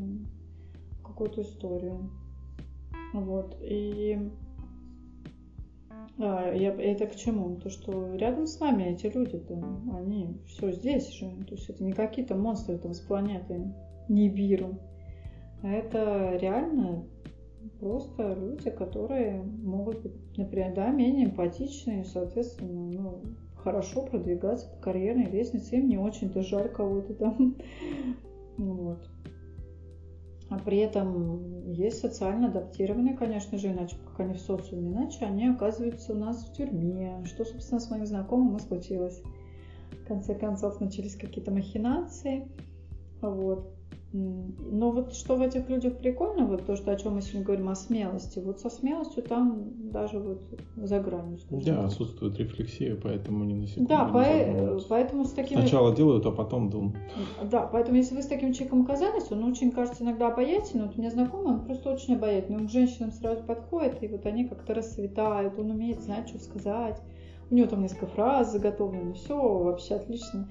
какую-то 1.04 1.42
историю. 1.42 2.12
Вот. 3.14 3.58
И 3.60 4.32
а, 6.20 6.54
я, 6.54 6.74
это 6.74 7.08
к 7.08 7.16
чему? 7.16 7.56
То, 7.58 7.70
что 7.70 8.16
рядом 8.16 8.48
с 8.48 8.60
нами 8.60 8.84
эти 8.84 9.08
люди-то, 9.08 9.56
они 9.94 10.42
все 10.48 10.72
здесь 10.72 11.12
же. 11.12 11.30
То 11.48 11.56
есть 11.56 11.70
это 11.70 11.84
не 11.84 11.94
какие-то 11.94 12.36
монстры 12.36 12.78
там 12.78 12.94
с 12.94 13.00
планеты 13.00 13.74
не 14.10 14.28
Нибиру. 14.28 14.80
А 15.62 15.70
это 15.70 16.38
реально 16.38 17.06
просто 17.80 18.34
люди, 18.34 18.70
которые 18.70 19.42
могут 19.42 20.02
быть, 20.02 20.38
например, 20.38 20.74
да, 20.74 20.90
менее 20.90 21.28
эмпатичные, 21.28 22.04
соответственно, 22.04 22.92
ну, 22.92 23.22
хорошо 23.56 24.06
продвигаться 24.06 24.68
по 24.70 24.82
карьерной 24.82 25.30
лестнице, 25.32 25.78
им 25.78 25.88
не 25.88 25.98
очень-то 25.98 26.44
жаль 26.44 26.70
кого-то 26.70 27.14
там. 27.14 27.56
Вот. 28.56 29.10
А 30.54 30.60
при 30.60 30.78
этом 30.78 31.72
есть 31.72 32.00
социально 32.00 32.48
адаптированные, 32.48 33.18
конечно 33.18 33.58
же, 33.58 33.72
иначе, 33.72 33.96
как 34.06 34.20
они 34.20 34.36
в 34.36 34.40
социуме, 34.40 34.92
иначе 34.92 35.26
они 35.26 35.48
оказываются 35.48 36.14
у 36.14 36.16
нас 36.16 36.46
в 36.46 36.54
тюрьме. 36.54 37.24
Что, 37.26 37.44
собственно, 37.44 37.80
с 37.80 37.90
моим 37.90 38.06
знакомым 38.06 38.58
и 38.58 38.60
случилось. 38.60 39.24
В 39.92 40.06
конце 40.06 40.36
концов, 40.36 40.80
начались 40.80 41.16
какие-то 41.16 41.50
махинации. 41.50 42.48
Вот. 43.20 43.74
Но 44.12 44.92
вот 44.92 45.14
что 45.14 45.36
в 45.36 45.42
этих 45.42 45.70
людях 45.70 45.98
прикольно, 45.98 46.46
вот 46.46 46.66
то, 46.66 46.76
что 46.76 46.92
о 46.92 46.96
чем 46.96 47.16
мы 47.16 47.22
сегодня 47.22 47.44
говорим, 47.44 47.70
о 47.70 47.76
смелости. 47.76 48.40
Вот 48.40 48.60
со 48.60 48.70
смелостью 48.70 49.24
там 49.24 49.90
даже 49.92 50.20
вот 50.20 50.42
за 50.76 51.00
гранью. 51.00 51.40
Да, 51.50 51.86
отсутствует 51.86 52.38
рефлексия, 52.38 52.96
поэтому 52.96 53.44
не 53.44 53.56
на 53.56 53.66
секунду 53.68 53.90
Да, 53.90 54.06
по- 54.06 54.80
поэтому 54.88 55.26
с 55.26 55.32
такими... 55.32 55.60
Сначала 55.62 55.96
делают, 55.96 56.26
а 56.26 56.32
потом 56.32 56.70
думают. 56.70 56.96
Да, 57.50 57.68
поэтому 57.72 57.98
если 57.98 58.16
вы 58.16 58.22
с 58.22 58.28
таким 58.28 58.54
человеком 58.54 58.84
оказались, 58.84 59.32
он 59.32 59.44
очень, 59.46 59.72
кажется, 59.72 60.04
иногда 60.04 60.28
обаятельный. 60.28 60.86
Вот 60.86 60.96
у 60.96 61.00
меня 61.00 61.10
знакомый, 61.10 61.56
он 61.56 61.66
просто 61.66 61.92
очень 61.92 62.16
обаятельный. 62.16 62.60
Он 62.60 62.68
к 62.68 62.72
женщинам 62.72 63.12
сразу 63.12 63.44
подходит, 63.44 64.04
и 64.04 64.08
вот 64.08 64.26
они 64.26 64.46
как-то 64.46 64.74
расцветают, 64.74 65.58
он 65.58 65.72
умеет 65.72 66.02
знать, 66.02 66.30
что 66.30 66.40
сказать. 66.40 67.02
У 67.50 67.56
него 67.56 67.68
там 67.68 67.82
несколько 67.82 68.08
фраз 68.08 68.52
заготовлены, 68.52 69.14
все 69.14 69.36
вообще 69.36 69.96
отлично. 69.96 70.48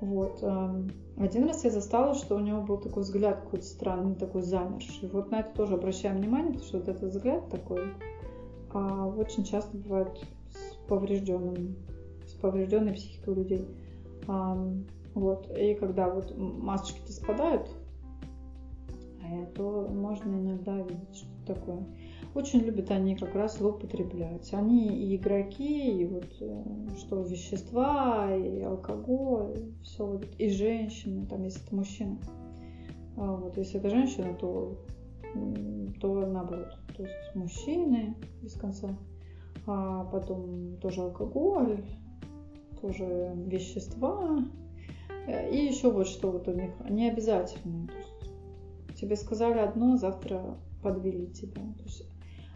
Вот. 0.00 0.42
Эм, 0.42 0.90
один 1.18 1.46
раз 1.46 1.64
я 1.64 1.70
застала, 1.70 2.14
что 2.14 2.36
у 2.36 2.40
него 2.40 2.62
был 2.62 2.78
такой 2.78 3.02
взгляд 3.02 3.42
какой-то 3.42 3.66
странный, 3.66 4.14
такой 4.14 4.42
замерший. 4.42 5.08
Вот 5.10 5.30
на 5.30 5.40
это 5.40 5.50
тоже 5.54 5.74
обращаем 5.74 6.16
внимание, 6.16 6.52
потому 6.52 6.66
что 6.66 6.78
вот 6.78 6.88
этот 6.88 7.10
взгляд 7.10 7.48
такой 7.50 7.82
а, 8.72 9.06
очень 9.06 9.44
часто 9.44 9.76
бывает 9.76 10.08
с 10.50 10.88
поврежденным, 10.88 11.76
с 12.26 12.32
поврежденной 12.32 12.94
психикой 12.94 13.34
у 13.34 13.36
людей. 13.36 13.68
А, 14.26 14.56
вот. 15.14 15.50
И 15.56 15.74
когда 15.74 16.08
вот 16.08 16.34
масочки-то 16.36 17.12
спадают, 17.12 17.68
а 19.22 19.46
то 19.54 19.86
можно 19.90 20.34
иногда 20.34 20.76
видеть 20.78 21.14
что-то 21.14 21.54
такое. 21.54 21.86
Очень 22.32 22.60
любят 22.60 22.92
они 22.92 23.16
как 23.16 23.34
раз 23.34 23.58
злоупотреблять. 23.58 24.54
Они 24.54 24.86
и 24.86 25.16
игроки, 25.16 26.00
и 26.00 26.04
вот 26.04 26.32
э, 26.40 26.64
что 26.96 27.22
вещества, 27.22 28.34
и 28.34 28.62
алкоголь, 28.62 29.72
все 29.82 30.06
вот, 30.06 30.26
и 30.38 30.48
женщины, 30.48 31.26
там, 31.26 31.42
если 31.42 31.64
это 31.66 31.74
мужчина. 31.74 32.18
А 33.16 33.34
вот, 33.34 33.56
если 33.56 33.80
это 33.80 33.90
женщина, 33.90 34.34
то, 34.34 34.78
то 36.00 36.26
наоборот. 36.26 36.78
То 36.96 37.02
есть 37.02 37.34
мужчины 37.34 38.14
без 38.42 38.54
конца, 38.54 38.96
а 39.66 40.04
потом 40.04 40.76
тоже 40.76 41.02
алкоголь, 41.02 41.84
тоже 42.80 43.32
вещества. 43.46 44.38
И 45.50 45.56
еще 45.56 45.90
вот 45.90 46.06
что 46.06 46.30
вот 46.30 46.46
у 46.46 46.52
них. 46.52 46.70
То 46.78 47.96
есть 47.98 49.00
тебе 49.00 49.16
сказали 49.16 49.58
одно, 49.58 49.96
завтра 49.96 50.56
подвели 50.82 51.26
тебя. 51.26 51.62
То 51.76 51.82
есть 51.84 52.10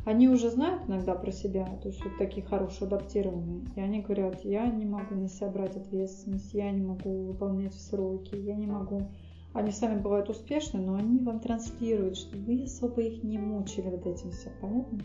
они 0.05 0.29
уже 0.29 0.51
знают 0.51 0.83
иногда 0.87 1.15
про 1.15 1.33
себя, 1.33 1.65
то 1.83 1.89
есть 1.89 2.05
вот 2.05 2.19
такие 2.19 2.45
хорошие, 2.45 2.87
адаптированные, 2.87 3.65
и 3.75 3.81
они 3.81 4.03
говорят, 4.03 4.45
я 4.45 4.67
не 4.67 4.85
могу 4.85 5.15
на 5.15 5.29
себя 5.29 5.49
брать 5.49 5.77
ответственность, 5.77 6.53
я 6.53 6.71
не 6.71 6.83
могу 6.83 7.25
выполнять 7.25 7.75
сроки, 7.75 8.37
я 8.37 8.55
не 8.55 8.67
могу... 8.67 9.09
Они 9.55 9.71
сами 9.71 10.01
бывают 10.01 10.29
успешны, 10.29 10.81
но 10.81 10.97
они 10.97 11.21
вам 11.21 11.41
транслируют, 11.41 12.17
что 12.17 12.37
вы 12.37 12.65
особо 12.65 13.01
их 13.03 13.23
не 13.23 13.39
мучили 13.39 13.89
вот 13.89 14.05
этим 14.05 14.31
все, 14.33 14.51
понятно? 14.61 14.99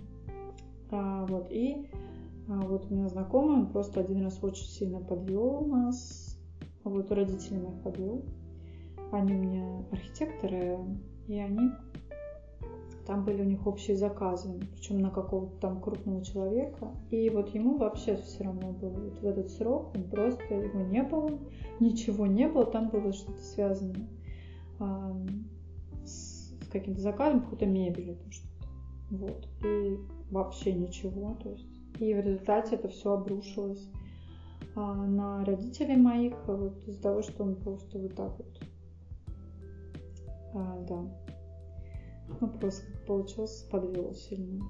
А, 0.91 1.25
вот, 1.27 1.51
и 1.51 1.87
а, 2.49 2.59
вот 2.61 2.87
у 2.89 2.93
меня 2.93 3.07
знакомый, 3.09 3.57
он 3.57 3.71
просто 3.71 4.01
один 4.01 4.23
раз 4.23 4.39
очень 4.41 4.65
сильно 4.65 4.99
подвел 4.99 5.65
нас, 5.65 6.35
вот 6.83 7.11
родители 7.11 7.57
моих 7.57 7.81
подвел. 7.83 8.25
Они 9.11 9.33
у 9.33 9.37
меня 9.37 9.85
архитекторы, 9.91 10.79
и 11.27 11.37
они 11.37 11.71
там 13.05 13.25
были 13.25 13.41
у 13.41 13.45
них 13.45 13.65
общие 13.65 13.97
заказы, 13.97 14.59
причем 14.73 14.99
на 14.99 15.09
какого-то 15.09 15.57
там 15.59 15.81
крупного 15.81 16.23
человека. 16.23 16.91
И 17.09 17.29
вот 17.29 17.49
ему 17.49 17.77
вообще 17.77 18.17
все 18.17 18.43
равно 18.43 18.71
было. 18.71 18.91
Вот 18.91 19.19
в 19.19 19.25
этот 19.25 19.49
срок 19.51 19.95
он 19.95 20.03
просто 20.03 20.53
его 20.53 20.81
не 20.81 21.03
было, 21.03 21.39
ничего 21.79 22.27
не 22.27 22.47
было, 22.47 22.65
там 22.65 22.89
было 22.89 23.11
что-то 23.13 23.41
связано 23.41 24.07
с, 26.05 26.53
с 26.61 26.67
каким-то 26.71 27.01
заказом, 27.01 27.41
какой-то 27.41 27.65
мебелью, 27.65 28.15
там 28.15 28.31
что-то. 28.31 28.67
Вот. 29.11 29.47
И 29.65 29.97
вообще 30.31 30.73
ничего. 30.73 31.35
То 31.41 31.49
есть. 31.49 31.67
И 31.99 32.13
в 32.13 32.19
результате 32.19 32.75
это 32.75 32.87
все 32.87 33.11
обрушилось 33.11 33.89
а, 34.75 35.05
на 35.05 35.43
родителей 35.43 35.97
моих, 35.97 36.33
вот 36.47 36.87
из-за 36.87 37.01
того, 37.01 37.21
что 37.21 37.43
он 37.43 37.55
просто 37.55 37.97
вот 37.97 38.15
так 38.15 38.37
вот 38.37 38.59
а, 40.53 40.79
да, 40.87 41.05
ну, 42.39 42.47
просто 42.47 42.85
как 42.85 43.05
получилось, 43.05 43.67
подвел 43.71 44.13
сильно. 44.13 44.63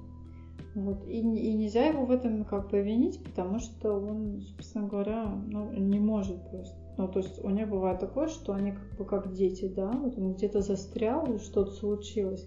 Вот. 0.74 1.04
И, 1.06 1.18
и 1.18 1.52
нельзя 1.54 1.86
его 1.86 2.04
в 2.04 2.10
этом 2.10 2.44
как 2.44 2.70
бы 2.70 2.80
винить, 2.80 3.22
потому 3.24 3.58
что 3.58 3.94
он, 3.94 4.40
собственно 4.42 4.86
говоря, 4.86 5.26
ну, 5.26 5.72
не 5.72 5.98
может 5.98 6.48
просто. 6.50 6.76
Ну, 6.96 7.08
то 7.08 7.20
есть 7.20 7.42
у 7.42 7.48
них 7.50 7.68
бывает 7.68 7.98
такое, 7.98 8.28
что 8.28 8.52
они 8.52 8.72
как 8.72 8.96
бы 8.98 9.04
как 9.04 9.32
дети, 9.32 9.66
да, 9.68 9.90
вот 9.90 10.18
он 10.18 10.34
где-то 10.34 10.60
застрял, 10.60 11.38
что-то 11.38 11.72
случилось. 11.72 12.46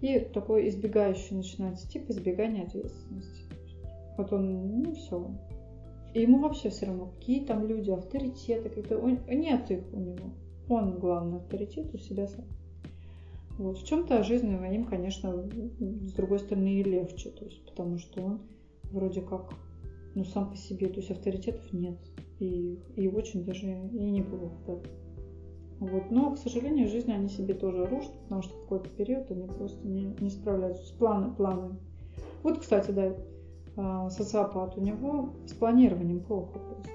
И 0.00 0.18
такой 0.18 0.68
избегающий 0.68 1.36
начинается 1.36 1.88
тип 1.88 2.10
избегания 2.10 2.64
ответственности. 2.64 3.42
Вот 4.16 4.32
он, 4.32 4.82
ну 4.82 4.94
все. 4.94 5.30
И 6.14 6.22
ему 6.22 6.40
вообще 6.40 6.70
все 6.70 6.86
равно, 6.86 7.06
какие 7.06 7.44
там 7.44 7.66
люди, 7.66 7.90
авторитеты, 7.90 8.68
какие-то. 8.68 9.00
Нет 9.32 9.70
их 9.70 9.84
у 9.92 9.98
него. 9.98 10.30
Он 10.68 10.98
главный 10.98 11.38
авторитет 11.38 11.94
у 11.94 11.98
себя 11.98 12.26
сам. 12.26 12.44
Вот. 13.62 13.78
В 13.78 13.86
чем-то 13.86 14.24
жизненно 14.24 14.66
им, 14.66 14.84
конечно, 14.84 15.48
с 15.78 16.12
другой 16.14 16.40
стороны 16.40 16.80
и 16.80 16.82
легче, 16.82 17.30
то 17.30 17.44
есть, 17.44 17.64
потому 17.64 17.96
что 17.96 18.20
он 18.20 18.40
вроде 18.90 19.20
как, 19.20 19.54
ну, 20.16 20.24
сам 20.24 20.50
по 20.50 20.56
себе, 20.56 20.88
то 20.88 20.96
есть 20.96 21.12
авторитетов 21.12 21.72
нет. 21.72 21.96
И, 22.40 22.80
и 22.96 23.06
очень 23.06 23.44
даже 23.44 23.68
и 23.68 24.10
неплохо 24.10 24.56
так. 24.66 24.78
Вот. 25.78 26.10
Но, 26.10 26.32
к 26.32 26.38
сожалению, 26.38 26.88
в 26.88 26.90
жизни 26.90 27.12
они 27.12 27.28
себе 27.28 27.54
тоже 27.54 27.86
рушат, 27.86 28.12
потому 28.24 28.42
что 28.42 28.52
какой-то 28.62 28.88
период 28.90 29.30
они 29.30 29.46
просто 29.46 29.86
не, 29.86 30.06
не 30.18 30.30
справляются 30.30 30.84
с 30.84 30.90
планы, 30.90 31.32
планами. 31.32 31.78
Вот, 32.42 32.58
кстати, 32.58 32.90
да, 32.90 33.16
а, 33.76 34.10
социопат, 34.10 34.76
у 34.76 34.80
него 34.80 35.34
с 35.46 35.52
планированием 35.52 36.24
плохо 36.24 36.58
просто. 36.58 36.90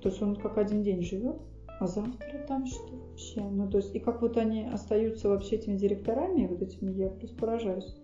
То 0.00 0.08
есть 0.08 0.22
он 0.22 0.36
как 0.36 0.56
один 0.56 0.82
день 0.82 1.02
живет, 1.02 1.36
а 1.78 1.86
завтра 1.86 2.38
там 2.48 2.64
что 2.64 3.05
вообще? 3.16 3.40
Ну, 3.40 3.68
то 3.68 3.78
есть, 3.78 3.94
и 3.94 3.98
как 3.98 4.20
вот 4.20 4.36
они 4.36 4.66
остаются 4.66 5.28
вообще 5.28 5.56
этими 5.56 5.76
директорами, 5.76 6.46
вот 6.46 6.62
этими, 6.62 6.92
я 6.92 7.08
просто 7.08 7.36
поражаюсь. 7.36 7.96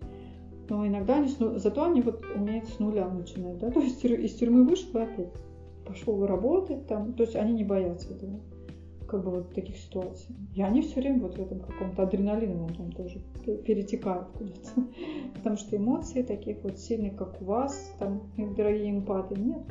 Но 0.69 0.87
иногда 0.87 1.17
они, 1.17 1.29
зато 1.57 1.83
они 1.83 2.01
вот 2.01 2.23
умеют 2.35 2.67
с 2.67 2.79
нуля 2.79 3.07
начинать, 3.07 3.59
да, 3.59 3.69
то 3.71 3.79
есть 3.79 4.03
из 4.03 4.33
тюрьмы 4.35 4.65
вышел 4.65 4.89
опять 4.99 5.31
пошел 5.85 6.25
работать 6.25 6.87
там, 6.87 7.13
то 7.13 7.23
есть 7.23 7.35
они 7.35 7.51
не 7.51 7.65
боятся 7.65 8.13
этого, 8.13 8.39
как 9.05 9.23
бы 9.23 9.31
вот 9.31 9.53
таких 9.53 9.75
ситуаций. 9.75 10.33
И 10.55 10.61
они 10.61 10.81
все 10.81 11.01
время 11.01 11.23
вот 11.23 11.37
в 11.37 11.41
этом 11.41 11.59
каком-то 11.59 12.03
адреналиновом 12.03 12.73
там 12.73 12.91
тоже 12.93 13.19
перетекают 13.65 14.29
куда-то, 14.29 14.87
потому 15.35 15.57
что 15.57 15.75
эмоций 15.75 16.23
таких 16.23 16.63
вот 16.63 16.79
сильных, 16.79 17.17
как 17.17 17.41
у 17.41 17.45
вас, 17.45 17.93
там, 17.99 18.21
дорогие 18.55 18.91
эмпаты, 18.91 19.35
нет. 19.35 19.63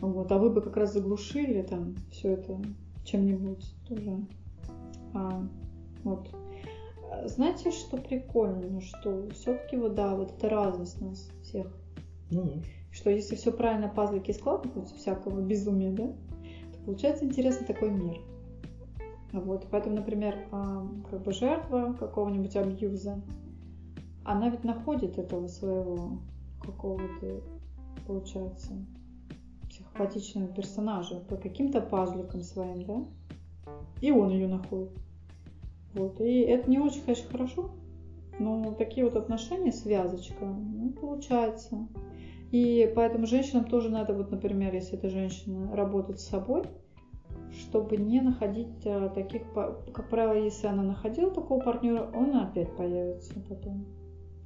Вот, 0.00 0.30
а 0.30 0.38
вы 0.38 0.50
бы 0.50 0.60
как 0.60 0.76
раз 0.76 0.92
заглушили 0.92 1.62
там 1.62 1.94
все 2.10 2.32
это 2.32 2.60
чем-нибудь 3.08 3.74
тоже. 3.88 4.26
А, 5.14 5.42
вот. 6.04 6.28
Знаете, 7.24 7.70
что 7.70 7.96
прикольно, 7.96 8.68
ну 8.68 8.80
что 8.80 9.28
все-таки 9.30 9.76
вот 9.76 9.94
да, 9.94 10.14
вот 10.14 10.32
это 10.32 10.48
разность 10.48 11.00
нас 11.00 11.30
всех. 11.42 11.66
Ну 12.30 12.42
да. 12.42 12.52
Что 12.90 13.10
если 13.10 13.34
все 13.36 13.52
правильно 13.52 13.88
пазлики 13.88 14.32
складываются, 14.32 14.94
всякого 14.94 15.40
безумия, 15.40 15.92
да, 15.92 16.08
то 16.08 16.78
получается 16.84 17.24
интересный 17.24 17.66
такой 17.66 17.90
мир. 17.90 18.20
Вот, 19.32 19.66
поэтому, 19.70 19.96
например, 19.96 20.46
а, 20.52 20.86
как 21.10 21.22
бы 21.22 21.32
жертва 21.32 21.94
какого-нибудь 21.98 22.56
абьюза, 22.56 23.20
она 24.24 24.48
ведь 24.48 24.64
находит 24.64 25.18
этого 25.18 25.48
своего 25.48 26.18
какого-то, 26.62 27.42
получается, 28.06 28.72
психопатичного 29.98 30.48
персонажа 30.48 31.20
по 31.28 31.36
каким-то 31.36 31.80
пазликам 31.80 32.42
своим, 32.42 32.84
да? 32.84 33.04
И 34.00 34.12
он 34.12 34.30
ее 34.30 34.46
находит. 34.46 34.90
Вот. 35.94 36.20
И 36.20 36.40
это 36.40 36.70
не 36.70 36.78
очень, 36.78 37.02
конечно, 37.02 37.30
хорошо, 37.30 37.70
но 38.38 38.72
такие 38.74 39.04
вот 39.04 39.16
отношения, 39.16 39.72
связочка, 39.72 40.44
ну, 40.44 40.90
получается. 40.90 41.88
И 42.52 42.90
поэтому 42.94 43.26
женщинам 43.26 43.64
тоже 43.64 43.90
надо, 43.90 44.14
вот, 44.14 44.30
например, 44.30 44.72
если 44.72 44.96
эта 44.96 45.10
женщина 45.10 45.74
работает 45.74 46.20
с 46.20 46.28
собой, 46.28 46.62
чтобы 47.52 47.96
не 47.96 48.20
находить 48.20 48.86
а, 48.86 49.08
таких, 49.08 49.42
как 49.52 50.08
правило, 50.08 50.44
если 50.44 50.66
она 50.66 50.82
находила 50.82 51.30
такого 51.30 51.60
партнера, 51.60 52.08
он 52.14 52.36
опять 52.36 52.74
появится 52.76 53.34
потом. 53.48 53.84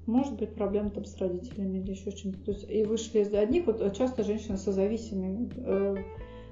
Может 0.07 0.37
быть, 0.37 0.55
проблема 0.55 0.91
там 0.91 1.05
с 1.05 1.17
родителями 1.19 1.79
или 1.79 1.93
еще 1.93 2.11
чем-то. 2.11 2.45
То 2.45 2.51
есть 2.53 2.69
и 2.69 2.85
вышли 2.85 3.21
из 3.21 3.33
одних, 3.33 3.67
вот 3.67 3.97
часто 3.97 4.25
женщины 4.25 4.57
созависимыми 4.57 5.51
э, 5.57 5.97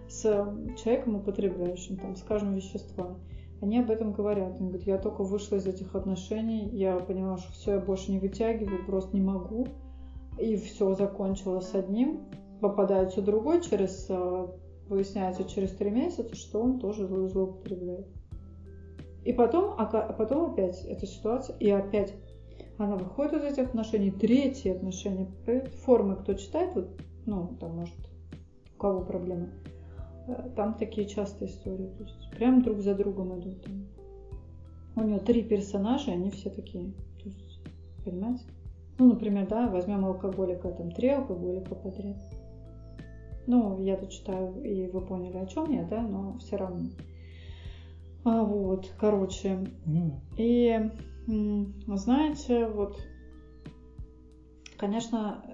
с 0.08 0.22
человеком, 0.82 1.16
употребляющим, 1.16 1.96
там, 1.96 2.14
скажем, 2.16 2.54
вещества. 2.54 3.16
Они 3.60 3.78
об 3.78 3.90
этом 3.90 4.12
говорят. 4.12 4.56
Они 4.58 4.68
говорят, 4.68 4.86
я 4.86 4.98
только 4.98 5.22
вышла 5.24 5.56
из 5.56 5.66
этих 5.66 5.94
отношений, 5.94 6.68
я 6.72 6.96
поняла, 6.96 7.38
что 7.38 7.52
все, 7.52 7.72
я 7.72 7.80
больше 7.80 8.12
не 8.12 8.18
вытягиваю, 8.18 8.86
просто 8.86 9.14
не 9.16 9.22
могу. 9.22 9.66
И 10.38 10.56
все 10.56 10.94
закончила 10.94 11.60
с 11.60 11.74
одним. 11.74 12.20
Попадается 12.60 13.20
другой 13.20 13.62
через, 13.62 14.06
э, 14.08 14.46
выясняется 14.88 15.44
через 15.44 15.72
три 15.72 15.90
месяца, 15.90 16.34
что 16.36 16.62
он 16.62 16.78
тоже 16.78 17.06
злоупотребляет. 17.06 18.06
И 19.24 19.32
потом, 19.32 19.74
а 19.76 19.84
потом 19.84 20.52
опять 20.52 20.82
эта 20.84 21.06
ситуация, 21.06 21.56
и 21.58 21.68
опять 21.68 22.14
она 22.84 22.96
выходит 22.96 23.34
из 23.34 23.44
этих 23.44 23.68
отношений, 23.68 24.10
третьи 24.10 24.70
отношения, 24.70 25.28
формы, 25.84 26.16
кто 26.16 26.34
читает, 26.34 26.74
вот, 26.74 26.88
ну, 27.26 27.56
там, 27.60 27.76
может, 27.76 27.94
у 28.74 28.78
кого 28.80 29.02
проблемы, 29.02 29.50
э, 30.26 30.50
там 30.56 30.74
такие 30.74 31.06
частые 31.06 31.50
истории, 31.50 31.90
то 31.98 32.04
есть 32.04 32.30
прям 32.30 32.62
друг 32.62 32.80
за 32.80 32.94
другом 32.94 33.38
идут. 33.38 33.62
Там. 33.62 33.86
У 34.96 35.02
нее 35.02 35.18
три 35.18 35.42
персонажа, 35.42 36.12
они 36.12 36.30
все 36.30 36.48
такие, 36.48 36.92
то 37.22 37.28
есть, 37.28 37.60
понимаете? 38.04 38.44
Ну, 38.98 39.10
например, 39.10 39.46
да, 39.46 39.68
возьмем 39.68 40.04
алкоголика, 40.06 40.70
там 40.70 40.90
три 40.90 41.08
алкоголика 41.08 41.74
подряд. 41.74 42.16
Ну, 43.46 43.78
я 43.82 43.96
тут 43.96 44.10
читаю, 44.10 44.62
и 44.62 44.86
вы 44.86 45.00
поняли, 45.00 45.38
о 45.38 45.46
чем 45.46 45.70
я, 45.70 45.84
да, 45.84 46.00
но 46.00 46.38
все 46.38 46.56
равно. 46.56 46.88
А, 48.24 48.42
вот, 48.42 48.90
короче. 48.98 49.66
Mm. 49.86 50.12
И 50.36 50.90
знаете, 51.86 52.66
вот, 52.66 53.00
конечно, 54.76 55.44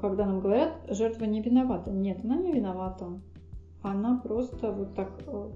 когда 0.00 0.26
нам 0.26 0.40
говорят, 0.40 0.86
жертва 0.88 1.24
не 1.24 1.42
виновата. 1.42 1.90
Нет, 1.90 2.20
она 2.24 2.36
не 2.36 2.52
виновата. 2.52 3.20
Она 3.82 4.18
просто 4.18 4.72
вот 4.72 4.94
так 4.94 5.22
э, 5.26 5.50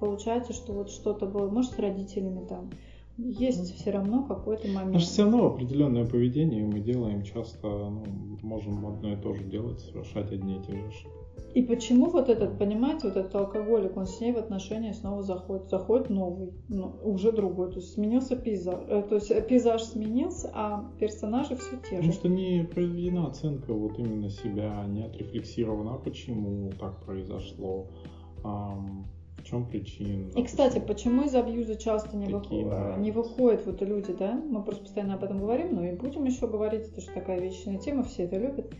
получается, 0.00 0.54
что 0.54 0.72
вот 0.72 0.88
что-то 0.88 1.26
было, 1.26 1.50
может, 1.50 1.72
с 1.72 1.78
родителями 1.78 2.46
там. 2.46 2.70
Есть 3.18 3.74
все 3.74 3.90
равно 3.90 4.24
какой-то 4.24 4.68
момент. 4.68 4.86
Потому 4.86 4.98
все 5.00 5.22
равно 5.22 5.46
определенное 5.46 6.06
поведение 6.06 6.64
мы 6.64 6.80
делаем 6.80 7.22
часто, 7.24 7.68
ну, 7.68 8.04
можем 8.42 8.86
одно 8.86 9.12
и 9.12 9.16
то 9.16 9.34
же 9.34 9.44
делать, 9.44 9.80
совершать 9.80 10.32
одни 10.32 10.56
и 10.56 10.62
те 10.62 10.72
же 10.72 10.86
ошибки. 10.86 11.25
И 11.54 11.62
почему 11.62 12.10
вот 12.10 12.28
этот, 12.28 12.58
понимаете, 12.58 13.08
вот 13.08 13.16
этот 13.16 13.34
алкоголик, 13.34 13.96
он 13.96 14.04
с 14.04 14.20
ней 14.20 14.32
в 14.32 14.36
отношения 14.36 14.92
снова 14.92 15.22
заходит, 15.22 15.70
заходит 15.70 16.10
новый, 16.10 16.52
ну, 16.68 16.94
уже 17.02 17.32
другой, 17.32 17.70
то 17.70 17.76
есть 17.76 17.94
сменился 17.94 18.36
пейзаж, 18.36 18.78
э, 18.88 19.02
то 19.08 19.14
есть 19.14 19.46
пейзаж 19.46 19.82
сменился, 19.82 20.50
а 20.52 20.92
персонажи 21.00 21.56
все 21.56 21.78
те 21.78 21.96
же. 21.96 21.96
Потому 21.96 22.12
что 22.12 22.28
не 22.28 22.64
проведена 22.64 23.28
оценка 23.28 23.72
вот 23.72 23.98
именно 23.98 24.28
себя, 24.28 24.84
не 24.86 25.04
отрефлексирована, 25.04 25.94
а 25.94 25.98
почему 25.98 26.72
так 26.78 27.02
произошло, 27.06 27.86
в 28.42 29.44
чем 29.44 29.66
причина. 29.66 30.30
И, 30.36 30.42
кстати, 30.42 30.78
почему 30.78 31.24
из 31.24 31.34
абьюза 31.34 31.76
часто 31.76 32.16
не, 32.16 32.26
выходят, 32.26 32.98
не 32.98 33.12
выходят 33.12 33.64
вот 33.64 33.80
люди, 33.80 34.12
да? 34.12 34.34
Мы 34.34 34.62
просто 34.62 34.82
постоянно 34.82 35.14
об 35.14 35.24
этом 35.24 35.38
говорим, 35.38 35.74
но 35.74 35.84
и 35.84 35.96
будем 35.96 36.24
еще 36.24 36.46
говорить, 36.46 36.88
это 36.88 37.00
же 37.00 37.08
такая 37.14 37.40
вечная 37.40 37.78
тема, 37.78 38.02
все 38.02 38.24
это 38.24 38.36
любят. 38.36 38.74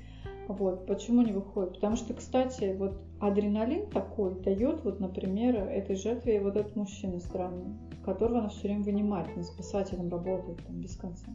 Вот, 0.48 0.86
почему 0.86 1.22
не 1.22 1.32
выходит? 1.32 1.74
Потому 1.74 1.96
что, 1.96 2.14
кстати, 2.14 2.74
вот 2.78 3.00
адреналин 3.20 3.90
такой 3.90 4.34
дает, 4.40 4.84
вот, 4.84 5.00
например, 5.00 5.56
этой 5.56 5.96
жертве 5.96 6.40
вот 6.40 6.56
этот 6.56 6.76
мужчина 6.76 7.18
странный, 7.18 7.74
которого 8.04 8.38
она 8.38 8.48
все 8.48 8.68
время 8.68 8.84
вынимает, 8.84 9.28
он 9.36 9.42
спасателем 9.42 10.08
работает 10.08 10.64
там 10.64 10.80
без 10.80 10.96
конца. 10.96 11.32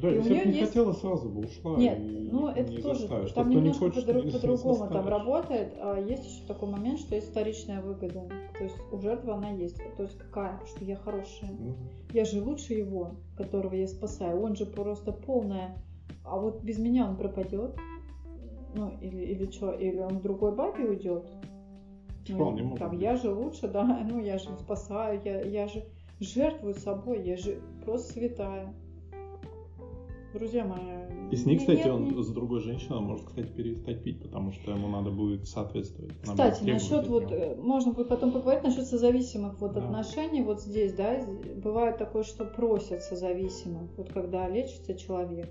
Да, 0.00 0.10
и 0.10 0.16
если 0.16 0.34
бы 0.34 0.46
не 0.46 0.58
есть... 0.58 0.68
хотела, 0.68 0.92
сразу 0.92 1.28
бы 1.28 1.42
ушла. 1.42 1.76
Нет, 1.76 1.98
и 2.00 2.28
ну 2.32 2.48
это 2.48 2.70
не 2.70 2.78
тоже, 2.78 3.00
заставишь. 3.00 3.32
там 3.32 3.50
немножко 3.50 3.90
по-другому 3.90 4.86
по 4.86 4.92
там 4.92 5.08
работает. 5.08 5.74
А 5.78 6.00
есть 6.00 6.24
еще 6.24 6.46
такой 6.46 6.68
момент, 6.70 6.98
что 6.98 7.14
есть 7.14 7.30
вторичная 7.30 7.80
выгода. 7.80 8.28
То 8.58 8.64
есть 8.64 8.76
у 8.90 8.98
жертвы 8.98 9.32
она 9.32 9.50
есть. 9.50 9.76
То 9.96 10.02
есть 10.02 10.18
какая? 10.18 10.60
Что 10.66 10.84
я 10.84 10.96
хорошая. 10.96 11.50
Угу. 11.50 11.74
Я 12.12 12.24
же 12.24 12.42
лучше 12.42 12.74
его, 12.74 13.12
которого 13.36 13.74
я 13.74 13.86
спасаю. 13.86 14.42
Он 14.42 14.56
же 14.56 14.66
просто 14.66 15.12
полная. 15.12 15.76
А 16.24 16.38
вот 16.38 16.62
без 16.62 16.78
меня 16.78 17.06
он 17.08 17.16
пропадет 17.16 17.76
ну, 18.74 18.92
или, 19.00 19.22
или 19.24 19.50
что, 19.50 19.72
или 19.72 19.98
он 19.98 20.18
в 20.18 20.22
другой 20.22 20.54
бабе 20.54 20.84
уйдет. 20.84 21.24
Вполне 22.28 22.62
ну, 22.62 22.76
там, 22.76 22.98
я 22.98 23.16
же 23.16 23.30
лучше, 23.32 23.68
да, 23.68 23.84
ну, 24.10 24.20
я 24.20 24.38
же 24.38 24.48
спасаю, 24.58 25.20
я, 25.24 25.42
я 25.42 25.68
же 25.68 25.84
жертвую 26.20 26.74
собой, 26.74 27.22
я 27.22 27.36
же 27.36 27.60
просто 27.84 28.12
святая. 28.12 28.74
Друзья 30.32 30.64
мои. 30.64 31.30
И 31.30 31.36
с 31.36 31.46
ней, 31.46 31.58
кстати, 31.58 31.78
нет, 31.78 31.86
он 31.86 32.04
нет. 32.08 32.24
с 32.24 32.28
другой 32.28 32.60
женщиной 32.60 33.00
может, 33.00 33.26
кстати, 33.26 33.46
перестать 33.46 34.02
пить, 34.02 34.20
потому 34.20 34.50
что 34.50 34.72
ему 34.72 34.88
надо 34.88 35.10
будет 35.10 35.46
соответствовать. 35.46 36.12
Кстати, 36.22 36.64
насчет 36.64 37.06
вот, 37.06 37.30
э, 37.30 37.56
можно 37.56 37.92
будет 37.92 38.08
потом 38.08 38.32
поговорить 38.32 38.64
насчет 38.64 38.86
созависимых 38.86 39.60
вот 39.60 39.74
да. 39.74 39.84
отношений 39.84 40.42
вот 40.42 40.60
здесь, 40.60 40.92
да, 40.92 41.24
бывает 41.56 41.98
такое, 41.98 42.24
что 42.24 42.44
просят 42.44 43.02
созависимых, 43.02 43.96
вот 43.96 44.12
когда 44.12 44.48
лечится 44.48 44.94
человек, 44.94 45.48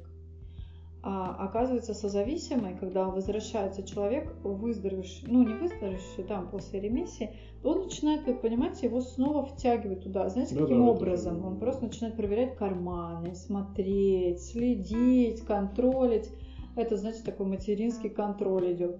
А 1.05 1.35
оказывается, 1.37 1.93
созависимый, 1.93 2.77
когда 2.77 3.09
возвращается 3.09 3.83
человек, 3.83 4.33
выздоровевший, 4.41 5.27
ну 5.27 5.43
не 5.43 5.53
выздоровевший, 5.53 6.23
там, 6.23 6.49
после 6.49 6.79
ремиссии, 6.79 7.35
он 7.61 7.83
начинает, 7.83 8.41
понимаете, 8.41 8.87
его 8.87 9.01
снова 9.01 9.45
втягивать 9.45 10.03
туда. 10.03 10.29
Знаете, 10.29 10.55
каким 10.55 10.85
да, 10.85 10.91
образом? 10.91 11.39
Это... 11.39 11.47
Он 11.47 11.59
просто 11.59 11.83
начинает 11.83 12.15
проверять 12.15 12.55
карманы, 12.55 13.35
смотреть, 13.35 14.43
следить, 14.43 15.41
контролить. 15.41 16.31
Это, 16.77 16.95
знаете, 16.95 17.21
такой 17.21 17.47
материнский 17.47 18.09
контроль 18.09 18.71
идет. 18.71 18.97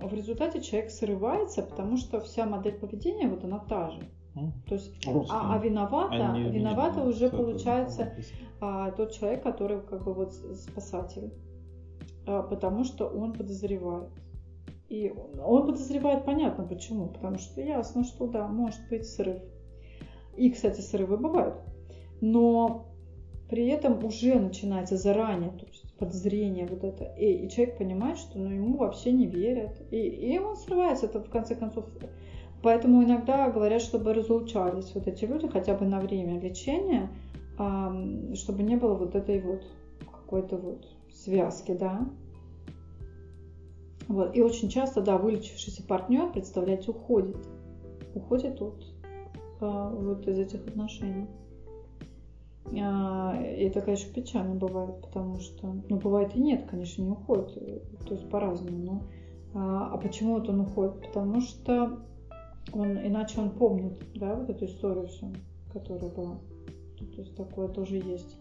В 0.00 0.14
результате 0.14 0.62
человек 0.62 0.90
срывается, 0.90 1.62
потому 1.62 1.98
что 1.98 2.20
вся 2.20 2.46
модель 2.46 2.78
поведения, 2.78 3.28
вот 3.28 3.44
она 3.44 3.58
та 3.58 3.90
же. 3.90 4.00
То 4.34 4.74
есть, 4.74 4.94
а, 5.30 5.54
а 5.54 5.58
виновата, 5.58 6.32
Они, 6.32 6.50
виновата 6.50 7.02
уже 7.02 7.28
получается 7.28 8.14
а, 8.60 8.90
тот 8.92 9.12
человек, 9.12 9.42
который 9.42 9.80
как 9.82 10.04
бы 10.04 10.14
вот 10.14 10.32
спасатель, 10.32 11.32
а, 12.26 12.42
потому 12.42 12.84
что 12.84 13.06
он 13.06 13.34
подозревает. 13.34 14.08
И 14.88 15.12
он 15.42 15.66
подозревает, 15.66 16.24
понятно 16.24 16.64
почему, 16.64 17.08
потому 17.08 17.38
что 17.38 17.60
ясно, 17.60 18.04
что 18.04 18.26
да, 18.26 18.46
может 18.46 18.80
быть 18.90 19.06
срыв. 19.06 19.42
И, 20.36 20.50
кстати, 20.50 20.80
срывы 20.80 21.16
бывают. 21.18 21.56
Но 22.20 22.92
при 23.50 23.66
этом 23.68 24.02
уже 24.04 24.38
начинается 24.38 24.96
заранее, 24.96 25.50
то 25.50 25.66
есть 25.66 25.94
подозрение 25.98 26.66
вот 26.66 26.84
это. 26.84 27.04
И, 27.18 27.44
и 27.44 27.50
человек 27.50 27.78
понимает, 27.78 28.18
что 28.18 28.38
ну, 28.38 28.50
ему 28.50 28.78
вообще 28.78 29.12
не 29.12 29.26
верят. 29.26 29.80
И, 29.90 29.96
и 29.96 30.38
он 30.38 30.56
срывается. 30.56 31.06
Это 31.06 31.20
в 31.20 31.28
конце 31.28 31.54
концов 31.54 31.84
Поэтому 32.62 33.02
иногда 33.02 33.50
говорят, 33.50 33.82
чтобы 33.82 34.14
разлучались 34.14 34.94
вот 34.94 35.06
эти 35.06 35.24
люди 35.24 35.48
хотя 35.48 35.74
бы 35.74 35.84
на 35.84 36.00
время 36.00 36.40
лечения, 36.40 37.10
чтобы 38.34 38.62
не 38.62 38.76
было 38.76 38.94
вот 38.94 39.14
этой 39.14 39.40
вот 39.40 39.64
какой-то 40.10 40.56
вот 40.56 40.86
связки, 41.10 41.72
да. 41.72 42.08
Вот. 44.08 44.36
И 44.36 44.40
очень 44.40 44.68
часто, 44.68 45.00
да, 45.00 45.18
вылечившийся 45.18 45.82
партнер, 45.82 46.32
представляете, 46.32 46.90
уходит. 46.90 47.36
Уходит 48.14 48.60
от 48.60 48.84
а, 49.60 49.90
вот 49.90 50.26
из 50.26 50.38
этих 50.38 50.66
отношений. 50.66 51.26
А, 52.80 53.38
и 53.40 53.64
это, 53.64 53.80
конечно, 53.80 54.12
печально 54.12 54.54
бывает, 54.54 55.00
потому 55.02 55.38
что, 55.38 55.76
ну, 55.88 55.96
бывает 55.98 56.34
и 56.36 56.40
нет, 56.40 56.66
конечно, 56.68 57.02
не 57.02 57.10
уходит, 57.10 57.54
то 58.06 58.14
есть 58.14 58.28
по-разному, 58.28 58.78
но 58.78 59.02
а, 59.54 59.90
а 59.92 59.98
почему 59.98 60.34
вот 60.34 60.48
он 60.48 60.60
уходит? 60.60 61.00
Потому 61.06 61.40
что 61.40 62.00
он, 62.72 62.98
иначе 62.98 63.40
он 63.40 63.50
помнит, 63.50 63.94
да, 64.14 64.34
вот 64.34 64.50
эту 64.50 64.66
историю 64.66 65.06
всю, 65.08 65.32
которая 65.72 66.10
была. 66.10 66.38
То 66.98 67.20
есть 67.20 67.34
такое 67.36 67.68
тоже 67.68 67.96
есть. 67.96 68.36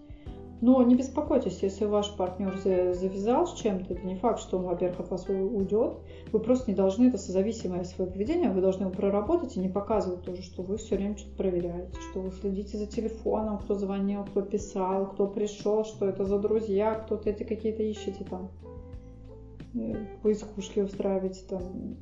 Но 0.61 0.83
не 0.83 0.95
беспокойтесь, 0.95 1.63
если 1.63 1.85
ваш 1.85 2.15
партнер 2.15 2.55
завязал 2.59 3.47
с 3.47 3.53
чем-то, 3.53 3.95
это 3.95 4.05
не 4.05 4.15
факт, 4.15 4.39
что 4.39 4.59
он, 4.59 4.65
во-первых, 4.65 4.99
от 4.99 5.09
вас 5.09 5.27
уйдет. 5.27 5.97
Вы 6.31 6.39
просто 6.39 6.69
не 6.69 6.77
должны 6.77 7.07
это 7.07 7.17
созависимое 7.17 7.83
свое 7.83 8.11
поведение, 8.11 8.51
вы 8.51 8.61
должны 8.61 8.83
его 8.83 8.91
проработать 8.91 9.57
и 9.57 9.59
не 9.59 9.69
показывать 9.69 10.21
тоже, 10.21 10.43
что 10.43 10.61
вы 10.61 10.77
все 10.77 10.97
время 10.97 11.17
что-то 11.17 11.35
проверяете, 11.35 11.99
что 12.11 12.21
вы 12.21 12.29
следите 12.29 12.77
за 12.77 12.85
телефоном, 12.85 13.57
кто 13.57 13.73
звонил, 13.73 14.23
кто 14.23 14.43
писал, 14.43 15.07
кто 15.07 15.27
пришел, 15.27 15.83
что 15.83 16.05
это 16.05 16.25
за 16.25 16.37
друзья, 16.37 16.93
кто-то 16.93 17.31
эти 17.31 17.41
какие-то 17.41 17.81
ищете 17.81 18.23
там, 18.23 18.51
э, 19.73 19.95
поискушки 20.21 20.79
устраиваете 20.79 21.41
там, 21.49 21.97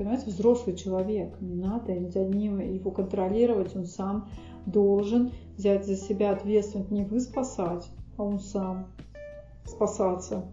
Понимаете, 0.00 0.30
взрослый 0.30 0.74
человек, 0.74 1.38
не 1.42 1.54
надо 1.54 1.92
за 2.08 2.24
ним 2.24 2.58
его 2.58 2.90
контролировать, 2.90 3.76
он 3.76 3.84
сам 3.84 4.30
должен 4.64 5.30
взять 5.58 5.84
за 5.84 5.94
себя 5.94 6.30
ответственность, 6.30 6.90
не 6.90 7.04
вы 7.04 7.20
спасать, 7.20 7.86
а 8.16 8.22
он 8.22 8.38
сам 8.38 8.86
спасаться. 9.66 10.46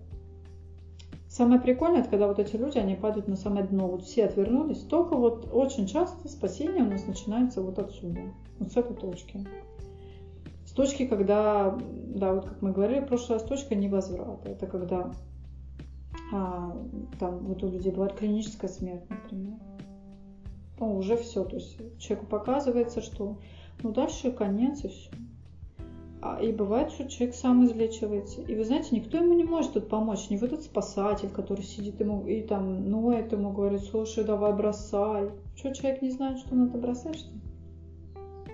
Самое 1.29 1.61
прикольное, 1.61 2.01
это 2.01 2.09
когда 2.09 2.27
вот 2.27 2.39
эти 2.39 2.57
люди, 2.57 2.77
они 2.77 2.95
падают 2.95 3.29
на 3.29 3.37
самое 3.37 3.65
дно, 3.65 3.87
вот 3.87 4.03
все 4.03 4.25
отвернулись, 4.25 4.79
только 4.79 5.15
вот 5.15 5.47
очень 5.53 5.87
часто 5.87 6.27
спасение 6.27 6.83
у 6.83 6.89
нас 6.89 7.07
начинается 7.07 7.61
вот 7.61 7.79
отсюда, 7.79 8.19
вот 8.59 8.73
с 8.73 8.75
этой 8.75 8.97
точки. 8.97 9.47
С 10.65 10.71
точки, 10.71 11.07
когда, 11.07 11.79
да, 11.79 12.33
вот 12.33 12.49
как 12.49 12.61
мы 12.61 12.73
говорили, 12.73 12.99
прошлая 12.99 13.39
точка 13.39 13.75
невозврата, 13.75 14.49
это 14.49 14.67
когда 14.67 15.13
а, 16.31 16.75
там 17.19 17.39
вот 17.39 17.63
у 17.63 17.69
людей 17.69 17.91
бывает 17.91 18.13
клиническая 18.13 18.69
смерть, 18.69 19.09
например. 19.09 19.59
Ну, 20.79 20.97
уже 20.97 21.17
все, 21.17 21.43
то 21.43 21.55
есть 21.55 21.77
человеку 21.97 22.27
показывается, 22.27 23.01
что 23.01 23.37
ну 23.81 23.91
дальше 23.91 24.31
конец 24.31 24.83
и 24.83 24.89
все. 24.89 25.09
А, 26.21 26.41
и 26.41 26.51
бывает, 26.51 26.91
что 26.91 27.07
человек 27.07 27.35
сам 27.35 27.63
излечивается. 27.65 28.41
И 28.41 28.55
вы 28.55 28.63
знаете, 28.63 28.95
никто 28.95 29.17
ему 29.17 29.33
не 29.33 29.43
может 29.43 29.73
тут 29.73 29.87
помочь. 29.87 30.29
Не 30.29 30.37
вот 30.37 30.51
этот 30.51 30.65
спасатель, 30.65 31.29
который 31.29 31.63
сидит 31.63 31.99
ему 31.99 32.25
и 32.25 32.41
там 32.41 32.89
ноет 32.89 33.31
ему, 33.31 33.51
говорит, 33.51 33.81
слушай, 33.81 34.23
давай 34.23 34.53
бросай. 34.53 35.29
Что, 35.55 35.73
человек 35.73 36.01
не 36.01 36.09
знает, 36.09 36.39
что 36.39 36.55
надо 36.55 36.77
бросать, 36.77 37.17
что 37.17 37.29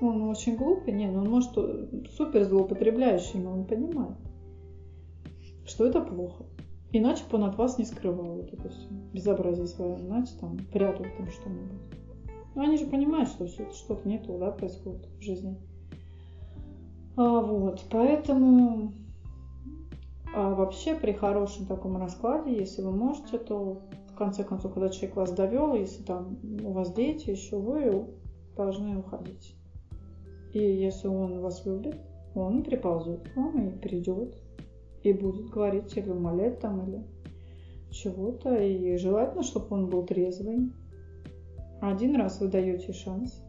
Он 0.02 0.24
очень 0.24 0.58
глупый? 0.58 0.94
Не, 0.94 1.08
ну 1.08 1.22
он 1.22 1.30
может 1.30 1.52
супер 2.18 2.44
злоупотребляющий, 2.44 3.40
но 3.40 3.54
он 3.54 3.66
понимает, 3.66 4.18
что 5.66 5.86
это 5.86 6.02
плохо. 6.02 6.46
Иначе 6.96 7.24
бы 7.30 7.38
он 7.38 7.46
от 7.46 7.58
вас 7.58 7.80
не 7.80 7.86
скрывал 7.86 8.36
вот 8.36 8.54
это 8.54 8.70
все 8.70 8.88
безобразие 9.14 9.66
свое, 9.66 10.00
иначе 10.00 10.34
там 10.40 10.58
прятал 10.72 11.06
там 11.18 11.28
что-нибудь. 11.32 11.82
Но 12.54 12.62
они 12.62 12.78
же 12.78 12.86
понимают, 12.86 13.30
что 13.30 13.48
все 13.48 13.68
что-то 13.72 14.08
не 14.08 14.20
то, 14.20 14.38
да, 14.38 14.52
происходит 14.52 15.08
в 15.08 15.22
жизни. 15.22 15.58
А, 17.18 17.42
вот, 17.42 17.84
поэтому 17.90 18.94
а 20.36 20.54
вообще 20.54 20.96
при 20.96 21.14
хорошем 21.14 21.66
таком 21.66 21.98
раскладе, 21.98 22.56
если 22.56 22.84
вы 22.84 22.92
можете, 22.92 23.40
то 23.40 23.82
в 24.12 24.16
конце 24.16 24.44
концов, 24.44 24.74
когда 24.74 24.90
человек 24.90 25.16
вас 25.16 25.32
довел, 25.32 25.74
если 25.74 26.04
там 26.04 26.38
у 26.64 26.74
вас 26.74 26.94
дети 26.94 27.32
еще, 27.32 27.58
вы 27.58 28.06
должны 28.56 28.98
уходить. 28.98 29.56
И 30.54 30.60
если 30.60 31.08
он 31.08 31.40
вас 31.40 31.66
любит, 31.66 31.98
он 32.36 32.64
приползет 32.64 33.28
к 33.30 33.36
вам 33.36 33.68
и 33.68 33.78
придет 33.80 34.36
и 35.04 35.14
будет 35.14 35.50
говорить 35.50 35.96
или 35.98 36.10
умолять 36.10 36.60
там, 36.60 36.88
или 36.88 37.04
чего-то. 37.92 38.56
И 38.56 38.98
желательно, 38.98 39.44
чтобы 39.44 39.68
он 39.72 39.90
был 39.90 40.06
трезвый. 40.06 40.72
Один 41.82 42.16
раз 42.16 42.40
вы 42.40 42.48
даете 42.48 42.94
шанс. 42.94 43.44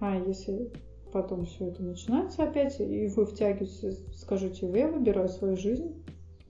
А 0.00 0.16
если 0.16 0.70
потом 1.12 1.44
все 1.46 1.68
это 1.68 1.82
начинается 1.82 2.44
опять, 2.44 2.80
и 2.80 3.06
вы 3.08 3.26
втягиваетесь, 3.26 4.04
скажите, 4.14 4.70
я 4.70 4.88
выбираю 4.88 5.28
свою 5.28 5.56
жизнь, 5.56 5.94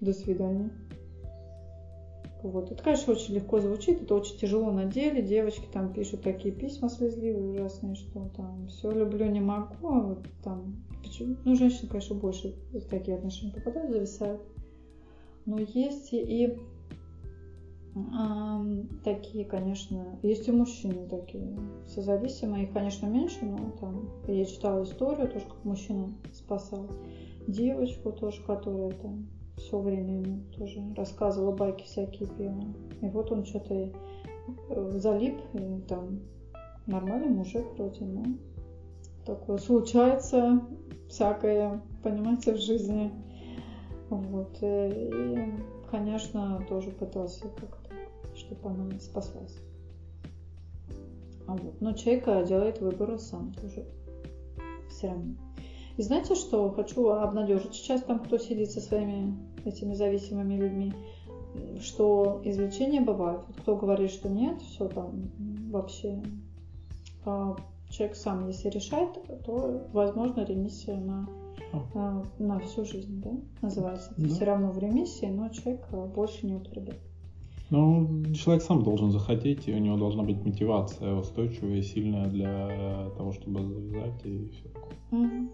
до 0.01 0.13
свидания. 0.13 0.71
Вот. 2.43 2.73
Это, 2.73 2.83
конечно, 2.83 3.13
очень 3.13 3.35
легко 3.35 3.61
звучит, 3.61 4.03
это 4.03 4.17
очень 4.17 4.37
тяжело 4.37 4.73
на 4.73 4.85
деле. 4.85 5.23
Девочки 5.23 5.67
там 5.73 5.93
пишут 5.93 6.23
такие 6.23 6.53
письма 6.53 6.89
слезливые, 6.89 7.53
ужасные, 7.53 7.95
что 7.95 8.29
там 8.37 8.67
все 8.67 8.91
люблю, 8.91 9.27
не 9.27 9.41
могу, 9.41 9.89
а 9.89 10.01
вот 10.01 10.27
там 10.43 10.83
Почему? 11.03 11.37
Ну, 11.45 11.57
женщины, 11.57 11.89
конечно, 11.89 12.15
больше 12.17 12.55
в 12.73 12.81
такие 12.89 13.17
отношения 13.17 13.53
попадают, 13.53 13.91
зависают. 13.91 14.43
Но 15.45 15.59
есть 15.59 16.13
и 16.13 16.57
а, 17.95 18.65
такие, 19.05 19.45
конечно, 19.45 20.19
есть 20.23 20.49
и 20.49 20.53
мужчины 20.53 21.07
такие 21.09 21.59
созависимые, 21.87 22.65
их, 22.65 22.73
конечно, 22.73 23.07
меньше, 23.07 23.45
но 23.45 23.73
там 23.81 24.09
я 24.29 24.45
читала 24.45 24.83
историю 24.85 25.29
тоже, 25.29 25.45
как 25.45 25.65
мужчина 25.65 26.13
спасал 26.33 26.89
девочку 27.47 28.13
тоже, 28.13 28.43
которая 28.45 28.93
там 28.93 29.27
все 29.59 29.79
время 29.79 30.23
ему 30.23 30.43
тоже 30.57 30.81
рассказывала 30.97 31.55
байки 31.55 31.85
всякие 31.85 32.29
пела. 32.31 32.65
И 33.03 33.09
вот 33.11 33.31
он 33.31 33.45
что-то 33.45 33.93
э, 34.71 34.91
залип, 34.99 35.41
и 35.53 35.81
там 35.87 36.21
нормальный 36.87 37.29
мужик 37.29 37.65
вроде, 37.77 38.05
но 38.07 38.25
такое 39.25 39.59
случается 39.59 40.63
всякое, 41.09 41.83
понимаете, 42.03 42.55
в 42.55 42.59
жизни. 42.59 43.13
Вот. 44.09 44.57
Э, 44.61 44.91
и, 44.91 45.53
конечно, 45.91 46.65
тоже 46.69 46.91
пытался 46.91 47.49
как-то, 47.49 47.95
чтобы 48.35 48.71
она 48.71 48.99
спаслась. 48.99 49.57
А 51.47 51.55
вот. 51.55 51.81
Но 51.81 51.93
человек 51.93 52.25
делает 52.47 52.81
выбор 52.81 53.19
сам 53.19 53.53
тоже. 53.55 53.87
Все 54.89 55.09
равно. 55.09 55.35
И 55.97 56.03
знаете, 56.03 56.35
что 56.35 56.71
хочу 56.71 57.09
обнадежить 57.09 57.75
сейчас 57.75 58.03
там, 58.03 58.21
кто 58.21 58.39
сидит 58.39 58.71
со 58.71 58.81
своими 58.81 59.37
этими 59.65 59.95
зависимыми 59.95 60.55
людьми, 60.55 60.95
что 61.81 62.41
излечение 62.45 63.03
бывает. 63.03 63.43
Вот 63.47 63.57
кто 63.57 63.77
говорит, 63.77 64.11
что 64.11 64.29
нет, 64.29 64.61
все 64.63 64.89
там 64.89 65.31
вообще 65.71 66.23
а, 67.25 67.57
человек 67.93 68.17
сам, 68.17 68.49
если 68.49 68.69
решает, 68.71 69.11
то 69.45 69.87
возможно 69.93 70.45
ремиссия 70.45 70.97
на, 70.97 71.29
на, 71.95 72.25
на 72.39 72.59
всю 72.61 72.85
жизнь, 72.85 73.21
да, 73.23 73.31
называется. 73.61 74.13
Да. 74.17 74.29
Все 74.29 74.45
равно 74.45 74.73
в 74.73 74.79
ремиссии, 74.79 75.27
но 75.27 75.49
человек 75.51 75.87
э, 75.93 76.07
больше 76.07 76.47
не 76.47 76.55
употребляет. 76.55 77.03
Ну, 77.71 78.25
человек 78.35 78.63
сам 78.63 78.83
должен 78.83 79.11
захотеть, 79.11 79.69
и 79.69 79.75
у 79.75 79.79
него 79.79 79.97
должна 79.97 80.23
быть 80.23 80.45
мотивация 80.45 81.15
устойчивая 81.15 81.77
и 81.77 81.83
сильная 81.83 82.29
для 82.29 83.11
того, 83.17 83.33
чтобы 83.33 83.63
завязать 83.63 84.25
и 84.25 84.49
все 84.49 84.69
такое. 84.69 84.95
Угу. 85.11 85.49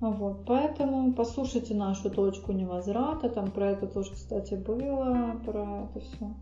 Вот, 0.00 0.44
поэтому 0.46 1.12
послушайте 1.14 1.74
нашу 1.74 2.10
точку 2.10 2.52
невозврата, 2.52 3.28
там 3.28 3.50
про 3.50 3.70
это 3.70 3.86
тоже, 3.86 4.12
кстати, 4.12 4.54
было, 4.54 5.40
про 5.44 5.88
это 5.90 6.00
все. 6.00 6.34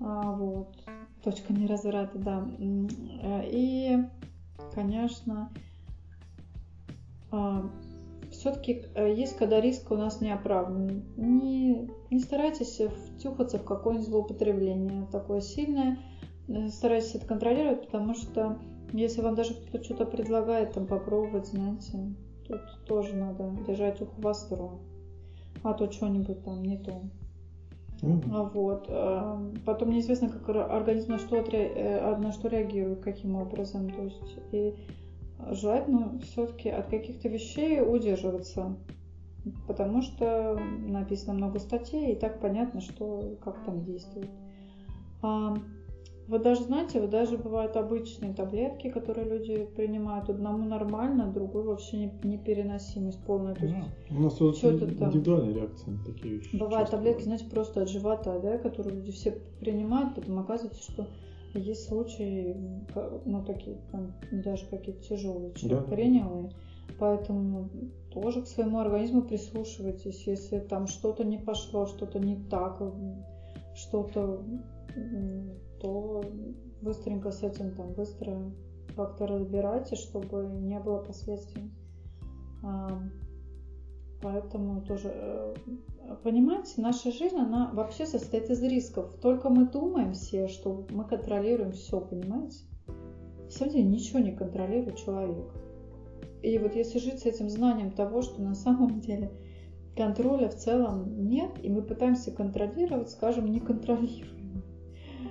А, 0.00 0.32
вот, 0.32 0.74
точка 1.22 1.52
невозврата, 1.52 2.18
да. 2.18 2.46
И, 3.44 3.98
конечно, 4.74 5.50
а, 7.30 7.70
все-таки 8.30 8.84
э, 8.94 9.12
есть, 9.12 9.36
когда 9.36 9.60
риск 9.60 9.90
у 9.90 9.96
нас 9.96 10.20
не. 10.20 10.36
Не, 11.16 11.90
не 12.10 12.18
старайтесь 12.20 12.80
втюхаться 13.16 13.58
в 13.58 13.64
какое-нибудь 13.64 14.08
злоупотребление 14.08 15.06
такое 15.10 15.40
сильное. 15.40 15.98
Э, 16.48 16.68
старайтесь 16.68 17.14
это 17.16 17.26
контролировать, 17.26 17.86
потому 17.86 18.14
что 18.14 18.58
если 18.92 19.20
вам 19.20 19.34
даже 19.34 19.54
кто-то 19.54 19.84
что-то 19.84 20.06
предлагает 20.06 20.72
там 20.72 20.86
попробовать, 20.86 21.48
знаете, 21.48 22.14
тут 22.46 22.60
тоже 22.86 23.14
надо 23.14 23.56
держать 23.66 24.00
ухо 24.00 24.14
востро. 24.18 24.70
А 25.62 25.74
то 25.74 25.90
что-нибудь 25.90 26.44
там 26.44 26.62
не 26.62 26.78
то. 26.78 27.02
Mm-hmm. 28.02 28.50
Вот. 28.52 28.86
Э, 28.88 29.52
потом 29.64 29.90
неизвестно, 29.90 30.28
как 30.28 30.48
организм 30.48 31.12
на 31.12 31.18
что, 31.18 31.36
на 31.36 32.32
что 32.32 32.48
реагирует, 32.48 33.00
каким 33.00 33.36
образом. 33.36 33.90
То 33.90 34.02
есть 34.02 34.38
и 34.52 34.74
желательно 35.50 36.18
все-таки 36.20 36.68
от 36.68 36.88
каких-то 36.88 37.28
вещей 37.28 37.80
удерживаться, 37.80 38.76
потому 39.66 40.02
что 40.02 40.60
написано 40.86 41.34
много 41.34 41.58
статей, 41.58 42.12
и 42.12 42.16
так 42.16 42.40
понятно, 42.40 42.80
что 42.80 43.36
как 43.42 43.64
там 43.64 43.84
действует. 43.84 44.30
Вот 46.30 46.42
даже, 46.42 46.62
знаете, 46.62 47.00
вот 47.00 47.10
даже 47.10 47.36
бывают 47.36 47.76
обычные 47.76 48.32
таблетки, 48.32 48.88
которые 48.88 49.28
люди 49.28 49.66
принимают. 49.74 50.30
Одному 50.30 50.64
нормально, 50.64 51.26
другой 51.26 51.64
вообще 51.64 52.12
непереносимость 52.22 53.18
полная. 53.24 53.56
То 53.56 53.66
есть, 53.66 53.74
да. 53.74 54.16
У 54.16 54.20
нас 54.20 54.38
вот 54.38 54.56
индивидуальная 54.62 55.54
реакция 55.54 55.90
на 55.90 56.04
такие 56.04 56.36
вещи. 56.36 56.56
Бывают 56.56 56.88
таблетки, 56.88 57.24
знаете, 57.24 57.46
просто 57.46 57.82
от 57.82 57.88
живота, 57.88 58.38
да, 58.38 58.58
которые 58.58 58.94
люди 58.94 59.10
все 59.10 59.32
принимают, 59.58 60.14
потом 60.14 60.38
оказывается, 60.38 60.80
что 60.80 61.08
есть 61.54 61.88
случаи, 61.88 62.56
ну, 63.24 63.44
такие, 63.44 63.78
там, 63.90 64.12
даже 64.30 64.66
какие-то 64.66 65.02
тяжелые, 65.02 65.52
человек 65.54 65.84
да. 65.88 66.50
поэтому 66.96 67.70
тоже 68.12 68.42
к 68.42 68.46
своему 68.46 68.78
организму 68.78 69.22
прислушивайтесь, 69.22 70.28
если 70.28 70.60
там 70.60 70.86
что-то 70.86 71.24
не 71.24 71.38
пошло, 71.38 71.86
что-то 71.86 72.20
не 72.20 72.36
так, 72.36 72.80
что-то, 73.74 74.44
то 75.80 76.22
быстренько 76.80 77.30
с 77.30 77.42
этим 77.42 77.74
там 77.74 77.92
быстро 77.92 78.52
как-то 78.96 79.26
разбирайтесь, 79.26 79.98
чтобы 79.98 80.44
не 80.62 80.78
было 80.78 80.98
последствий. 80.98 81.70
Поэтому 84.22 84.82
тоже, 84.82 85.10
э, 85.14 85.54
понимаете, 86.22 86.82
наша 86.82 87.10
жизнь, 87.10 87.36
она 87.36 87.70
вообще 87.72 88.04
состоит 88.04 88.50
из 88.50 88.62
рисков. 88.62 89.14
Только 89.22 89.48
мы 89.48 89.66
думаем 89.66 90.12
все, 90.12 90.46
что 90.46 90.86
мы 90.90 91.04
контролируем 91.04 91.72
все, 91.72 92.00
понимаете? 92.00 92.58
На 93.44 93.50
самом 93.50 93.72
деле 93.72 93.84
ничего 93.84 94.18
не 94.18 94.32
контролирует 94.32 94.96
человек. 94.96 95.50
И 96.42 96.58
вот 96.58 96.74
если 96.74 96.98
жить 96.98 97.20
с 97.20 97.26
этим 97.26 97.48
знанием 97.48 97.92
того, 97.92 98.20
что 98.20 98.42
на 98.42 98.54
самом 98.54 99.00
деле 99.00 99.32
контроля 99.96 100.50
в 100.50 100.54
целом 100.54 101.26
нет, 101.26 101.52
и 101.62 101.70
мы 101.70 101.80
пытаемся 101.80 102.30
контролировать, 102.30 103.10
скажем, 103.10 103.50
не 103.50 103.60
контролируем 103.60 104.39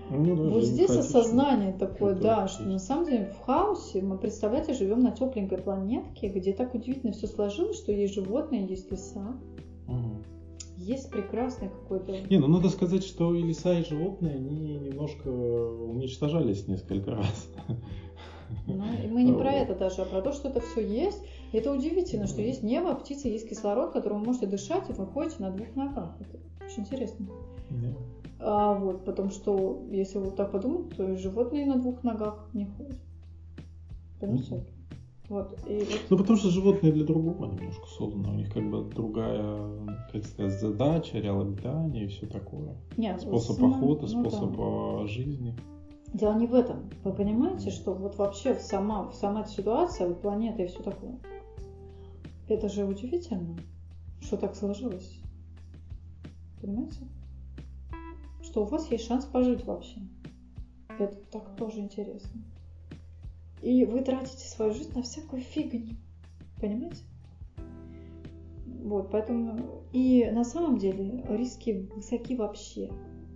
ну, 0.09 0.35
да, 0.35 0.43
вот 0.49 0.63
здесь 0.63 0.89
осознание 0.89 1.73
такое, 1.73 2.15
да, 2.15 2.47
что 2.47 2.63
на 2.63 2.79
самом 2.79 3.05
деле 3.05 3.25
в 3.25 3.45
хаосе 3.45 4.01
мы, 4.01 4.17
представляете, 4.17 4.73
живем 4.73 5.01
на 5.01 5.11
тепленькой 5.11 5.59
планетке, 5.59 6.29
где 6.29 6.53
так 6.53 6.73
удивительно 6.73 7.11
все 7.11 7.27
сложилось, 7.27 7.77
что 7.77 7.91
есть 7.91 8.13
животные, 8.13 8.65
есть 8.65 8.91
леса. 8.91 9.35
Угу. 9.87 10.23
Есть 10.77 11.11
прекрасный 11.11 11.69
какой-то... 11.69 12.13
Не, 12.29 12.37
ну 12.37 12.47
надо 12.47 12.69
сказать, 12.69 13.03
что 13.03 13.35
и 13.35 13.41
леса, 13.41 13.77
и 13.77 13.83
животные, 13.83 14.35
они 14.35 14.77
немножко 14.77 15.27
уничтожались 15.27 16.67
несколько 16.67 17.11
раз. 17.11 17.49
Ну, 18.65 18.83
и 19.03 19.07
мы 19.07 19.23
не 19.23 19.33
про 19.33 19.51
это 19.51 19.75
даже, 19.75 20.01
а 20.01 20.05
про 20.05 20.21
то, 20.21 20.31
что 20.31 20.49
это 20.49 20.59
все 20.59 20.81
есть. 20.81 21.21
И 21.51 21.57
это 21.57 21.71
удивительно, 21.71 22.27
что 22.27 22.41
есть 22.41 22.63
небо, 22.63 22.95
птицы, 22.95 23.27
есть 23.27 23.49
кислород, 23.49 23.91
которым 23.91 24.19
вы 24.19 24.27
можете 24.27 24.47
дышать, 24.47 24.89
и 24.89 24.93
вы 24.93 25.05
ходите 25.05 25.35
на 25.39 25.51
двух 25.51 25.75
ногах. 25.75 26.15
Это 26.19 26.39
очень 26.65 26.83
интересно. 26.83 27.27
Да. 27.69 27.93
А, 28.39 28.73
вот, 28.73 29.03
потому 29.03 29.29
что, 29.29 29.85
если 29.89 30.17
вот 30.17 30.35
так 30.35 30.51
подумать, 30.51 30.95
то 30.95 31.15
животные 31.17 31.65
на 31.65 31.77
двух 31.77 32.03
ногах 32.03 32.49
не 32.53 32.65
ходят. 32.65 32.99
Понимаете? 34.19 34.55
Mm-hmm. 34.55 34.79
Вот, 35.29 35.59
и 35.67 35.79
вот... 35.79 36.01
Ну, 36.09 36.17
потому 36.17 36.39
что 36.39 36.49
животные 36.49 36.91
для 36.91 37.05
другого 37.05 37.45
немножко 37.45 37.85
созданы. 37.87 38.29
У 38.29 38.33
них 38.33 38.51
как 38.51 38.67
бы 38.67 38.83
другая, 38.83 39.69
как 40.11 40.25
сказать, 40.25 40.59
задача, 40.59 41.19
реал 41.19 41.41
обитания 41.41 42.05
и 42.05 42.07
все 42.07 42.25
такое. 42.25 42.75
Нет, 42.97 43.21
способ 43.21 43.59
ну, 43.59 43.75
охоты, 43.75 44.07
ну, 44.11 44.27
способ 44.27 44.57
да. 44.57 45.05
жизни. 45.05 45.55
Дело 46.13 46.35
не 46.39 46.47
в 46.47 46.55
этом. 46.55 46.89
Вы 47.03 47.13
понимаете, 47.13 47.69
что 47.69 47.93
вот 47.93 48.17
вообще 48.17 48.55
сама, 48.55 49.11
сама 49.11 49.41
эта 49.41 49.51
ситуация, 49.51 50.07
вот 50.07 50.21
планета 50.21 50.63
и 50.63 50.67
все 50.67 50.81
такое, 50.81 51.19
это 52.47 52.67
же 52.67 52.85
удивительно, 52.85 53.55
что 54.21 54.37
так 54.37 54.55
сложилось. 54.55 55.19
Понимаете? 56.59 57.01
Что 58.49 58.63
у 58.63 58.65
вас 58.65 58.89
есть 58.89 59.05
шанс 59.05 59.25
пожить 59.25 59.63
вообще. 59.63 60.01
Это 60.97 61.15
так 61.31 61.55
тоже 61.55 61.79
интересно. 61.79 62.41
И 63.61 63.85
вы 63.85 64.01
тратите 64.01 64.47
свою 64.47 64.73
жизнь 64.73 64.91
на 64.95 65.03
всякую 65.03 65.43
фигню. 65.43 65.95
Понимаете? 66.59 67.03
Вот, 68.65 69.11
поэтому... 69.11 69.83
И 69.91 70.27
на 70.31 70.43
самом 70.43 70.77
деле 70.79 71.23
риски 71.29 71.89
высоки 71.95 72.35
вообще. 72.35 72.89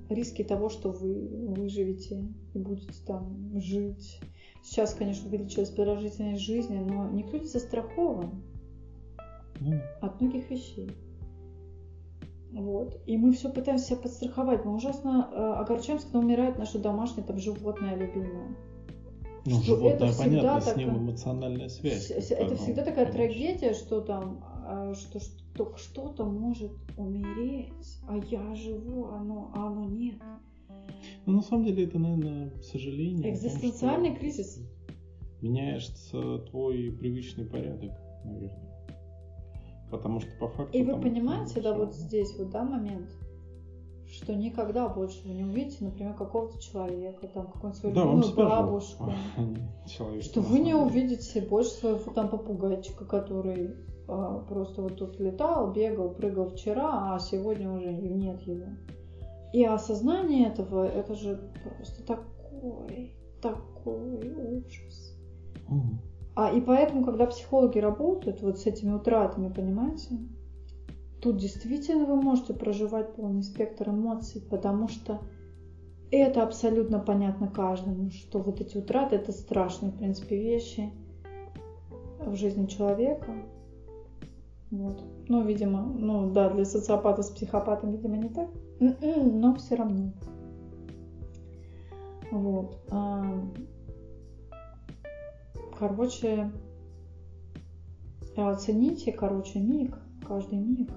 Риски 0.10 0.44
того, 0.44 0.70
что 0.70 0.92
вы 0.92 1.28
выживете 1.48 2.24
и 2.54 2.60
будете 2.60 2.94
там 3.06 3.60
жить. 3.60 4.20
Сейчас, 4.64 4.94
конечно, 4.96 5.28
увеличилась 5.28 5.70
продолжительность 5.70 6.42
жизни, 6.42 6.78
но 6.78 7.10
никто 7.10 7.38
не 7.38 7.48
застрахован 7.48 8.42
mm. 9.60 9.80
от 10.02 10.22
многих 10.22 10.50
вещей. 10.50 10.90
Вот. 12.54 13.02
И 13.08 13.18
мы 13.18 13.34
все 13.34 13.50
пытаемся 13.52 13.88
себя 13.88 13.98
подстраховать. 13.98 14.64
Мы 14.64 14.76
ужасно 14.76 15.30
э, 15.32 15.36
огорчаемся, 15.36 16.06
когда 16.06 16.20
умирает 16.20 16.58
наше 16.60 16.78
домашнее 16.78 17.26
там 17.26 17.40
животное 17.40 17.96
любимое. 17.96 18.56
Ну, 19.46 19.56
что 19.56 19.76
животное, 19.76 19.94
это 19.96 20.08
всегда 20.08 20.24
понятно, 20.24 20.60
такая, 20.60 20.74
с 20.74 20.78
ним 20.78 20.98
эмоциональная 20.98 21.70
связь. 21.70 22.12
Это 22.12 22.56
всегда 22.56 22.84
такая 22.84 23.06
конечно. 23.08 23.14
трагедия, 23.14 23.74
что 23.74 24.02
там, 24.02 24.46
э, 24.68 24.94
что, 24.94 25.20
что 25.20 25.76
что-то 25.78 26.26
может 26.26 26.72
умереть, 26.96 28.00
а 28.08 28.18
я 28.18 28.54
живу, 28.56 29.06
а 29.08 29.18
оно, 29.20 29.52
а 29.56 29.68
оно 29.68 29.86
нет. 29.86 30.16
Ну, 31.26 31.34
на 31.34 31.42
самом 31.42 31.66
деле, 31.66 31.86
это, 31.86 31.98
наверное, 31.98 32.52
к 32.52 32.64
сожалению. 32.64 33.34
Экзистенциальный 33.34 34.10
том, 34.10 34.20
кризис. 34.20 34.60
Меняется 35.42 36.38
твой 36.50 36.92
привычный 36.92 37.46
порядок, 37.46 37.92
наверное. 38.24 38.73
Потому 39.94 40.20
что 40.20 40.30
по 40.40 40.48
факту... 40.48 40.76
И 40.76 40.82
вы 40.84 41.00
понимаете, 41.00 41.62
да, 41.62 41.72
вот 41.72 41.94
здесь 41.94 42.36
вот, 42.40 42.50
да, 42.50 42.64
момент, 42.64 43.12
что 44.08 44.34
никогда 44.34 44.90
больше 44.90 45.22
вы 45.28 45.36
не 45.36 45.44
увидите, 45.44 45.86
например, 45.86 46.16
какого-то 46.16 46.60
человека, 46.60 47.28
там, 47.28 47.46
какую-нибудь 47.46 47.80
свою 47.80 47.96
да, 47.96 48.02
любимую 48.02 48.36
бабушку. 48.36 49.14
Человек, 49.86 50.24
что 50.24 50.42
вы 50.42 50.60
не 50.60 50.74
увидите 50.74 51.42
больше 51.42 51.70
своего 51.70 52.12
там 52.12 52.28
попугайчика, 52.30 53.06
который 53.06 53.76
а, 54.08 54.40
просто 54.40 54.82
вот 54.82 54.98
тут 54.98 55.20
летал, 55.20 55.72
бегал, 55.72 56.10
прыгал 56.10 56.50
вчера, 56.50 57.14
а 57.14 57.20
сегодня 57.20 57.72
уже 57.72 57.94
нет 57.94 58.42
его. 58.42 58.70
И 59.54 59.64
осознание 59.64 60.48
этого, 60.48 60.88
это 60.88 61.14
же 61.14 61.52
просто 61.64 62.04
такой, 62.04 63.16
такой 63.44 64.34
ужас. 64.34 65.16
Mm. 65.70 66.13
А, 66.36 66.52
и 66.52 66.62
поэтому, 66.62 67.04
когда 67.04 67.28
психологи 67.28 67.78
работают 67.78 68.42
вот 68.42 68.60
с 68.60 68.66
этими 68.66 68.92
утратами, 68.92 69.54
понимаете, 69.54 70.20
тут 71.22 71.38
действительно 71.38 72.06
вы 72.06 72.16
можете 72.16 72.54
проживать 72.54 73.14
полный 73.16 73.44
спектр 73.44 73.90
эмоций, 73.90 74.42
потому 74.42 74.88
что 74.88 75.20
это 76.12 76.44
абсолютно 76.44 77.00
понятно 77.00 77.48
каждому, 77.48 78.10
что 78.10 78.40
вот 78.40 78.62
эти 78.62 78.78
утраты 78.78 79.16
это 79.16 79.32
страшные, 79.32 79.92
в 79.92 79.98
принципе, 79.98 80.38
вещи 80.38 80.92
в 82.20 82.36
жизни 82.36 82.66
человека. 82.66 83.32
Вот. 84.72 85.04
Ну, 85.28 85.44
видимо, 85.44 85.82
ну 85.82 86.32
да, 86.32 86.50
для 86.50 86.66
социопата 86.66 87.22
с 87.22 87.30
психопатом, 87.30 87.92
видимо, 87.92 88.18
не 88.18 88.30
так, 88.30 88.50
м-м, 88.80 89.40
но 89.40 89.54
все 89.56 89.76
равно. 89.76 90.12
Вот. 92.32 92.80
Короче, 95.86 96.50
оцените, 98.38 99.12
короче, 99.12 99.60
миг, 99.60 99.98
каждый 100.26 100.60
миг. 100.60 100.90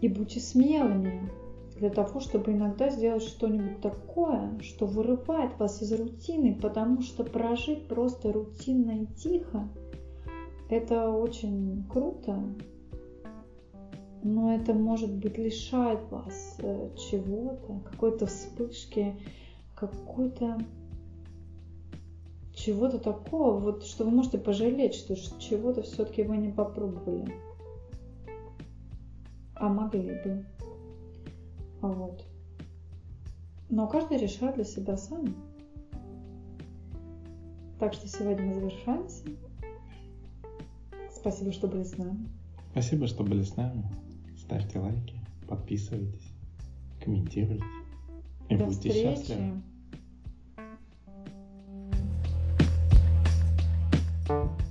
И 0.00 0.08
будьте 0.08 0.40
смелыми 0.40 1.30
для 1.76 1.90
того, 1.90 2.18
чтобы 2.18 2.50
иногда 2.50 2.90
сделать 2.90 3.22
что-нибудь 3.22 3.80
такое, 3.80 4.58
что 4.58 4.86
вырывает 4.86 5.56
вас 5.60 5.80
из 5.82 5.92
рутины, 5.92 6.58
потому 6.60 7.00
что 7.02 7.22
прожить 7.22 7.86
просто 7.86 8.32
рутинно 8.32 9.02
и 9.02 9.06
тихо 9.06 9.68
Это 10.68 11.10
очень 11.10 11.84
круто, 11.88 12.42
но 14.24 14.52
это, 14.52 14.74
может 14.74 15.14
быть, 15.14 15.38
лишает 15.38 16.00
вас 16.10 16.56
э, 16.58 16.90
чего-то, 16.96 17.88
какой-то 17.88 18.26
вспышки, 18.26 19.14
какой-то 19.76 20.58
чего-то 22.64 22.98
такого, 22.98 23.58
вот, 23.58 23.84
что 23.84 24.04
вы 24.04 24.10
можете 24.10 24.38
пожалеть, 24.38 24.94
что 24.94 25.14
чего-то 25.38 25.82
все-таки 25.82 26.22
вы 26.22 26.38
не 26.38 26.50
попробовали. 26.50 27.34
А 29.54 29.68
могли 29.68 30.14
бы. 30.24 30.46
А 31.82 31.88
вот. 31.88 32.24
Но 33.68 33.86
каждый 33.86 34.18
решает 34.18 34.54
для 34.54 34.64
себя 34.64 34.96
сам. 34.96 35.34
Так 37.78 37.92
что 37.92 38.08
сегодня 38.08 38.46
мы 38.46 38.54
завершаемся. 38.54 39.24
Спасибо, 41.10 41.52
что 41.52 41.68
были 41.68 41.84
с 41.84 41.98
нами. 41.98 42.28
Спасибо, 42.70 43.06
что 43.06 43.24
были 43.24 43.42
с 43.42 43.56
нами. 43.56 43.84
Ставьте 44.38 44.78
лайки, 44.78 45.14
подписывайтесь, 45.48 46.32
комментируйте. 47.02 47.64
И 48.48 48.56
До 48.56 48.66
будьте 48.66 48.88
встречи. 48.88 49.16
счастливы. 49.16 49.62
Bye. 54.26 54.63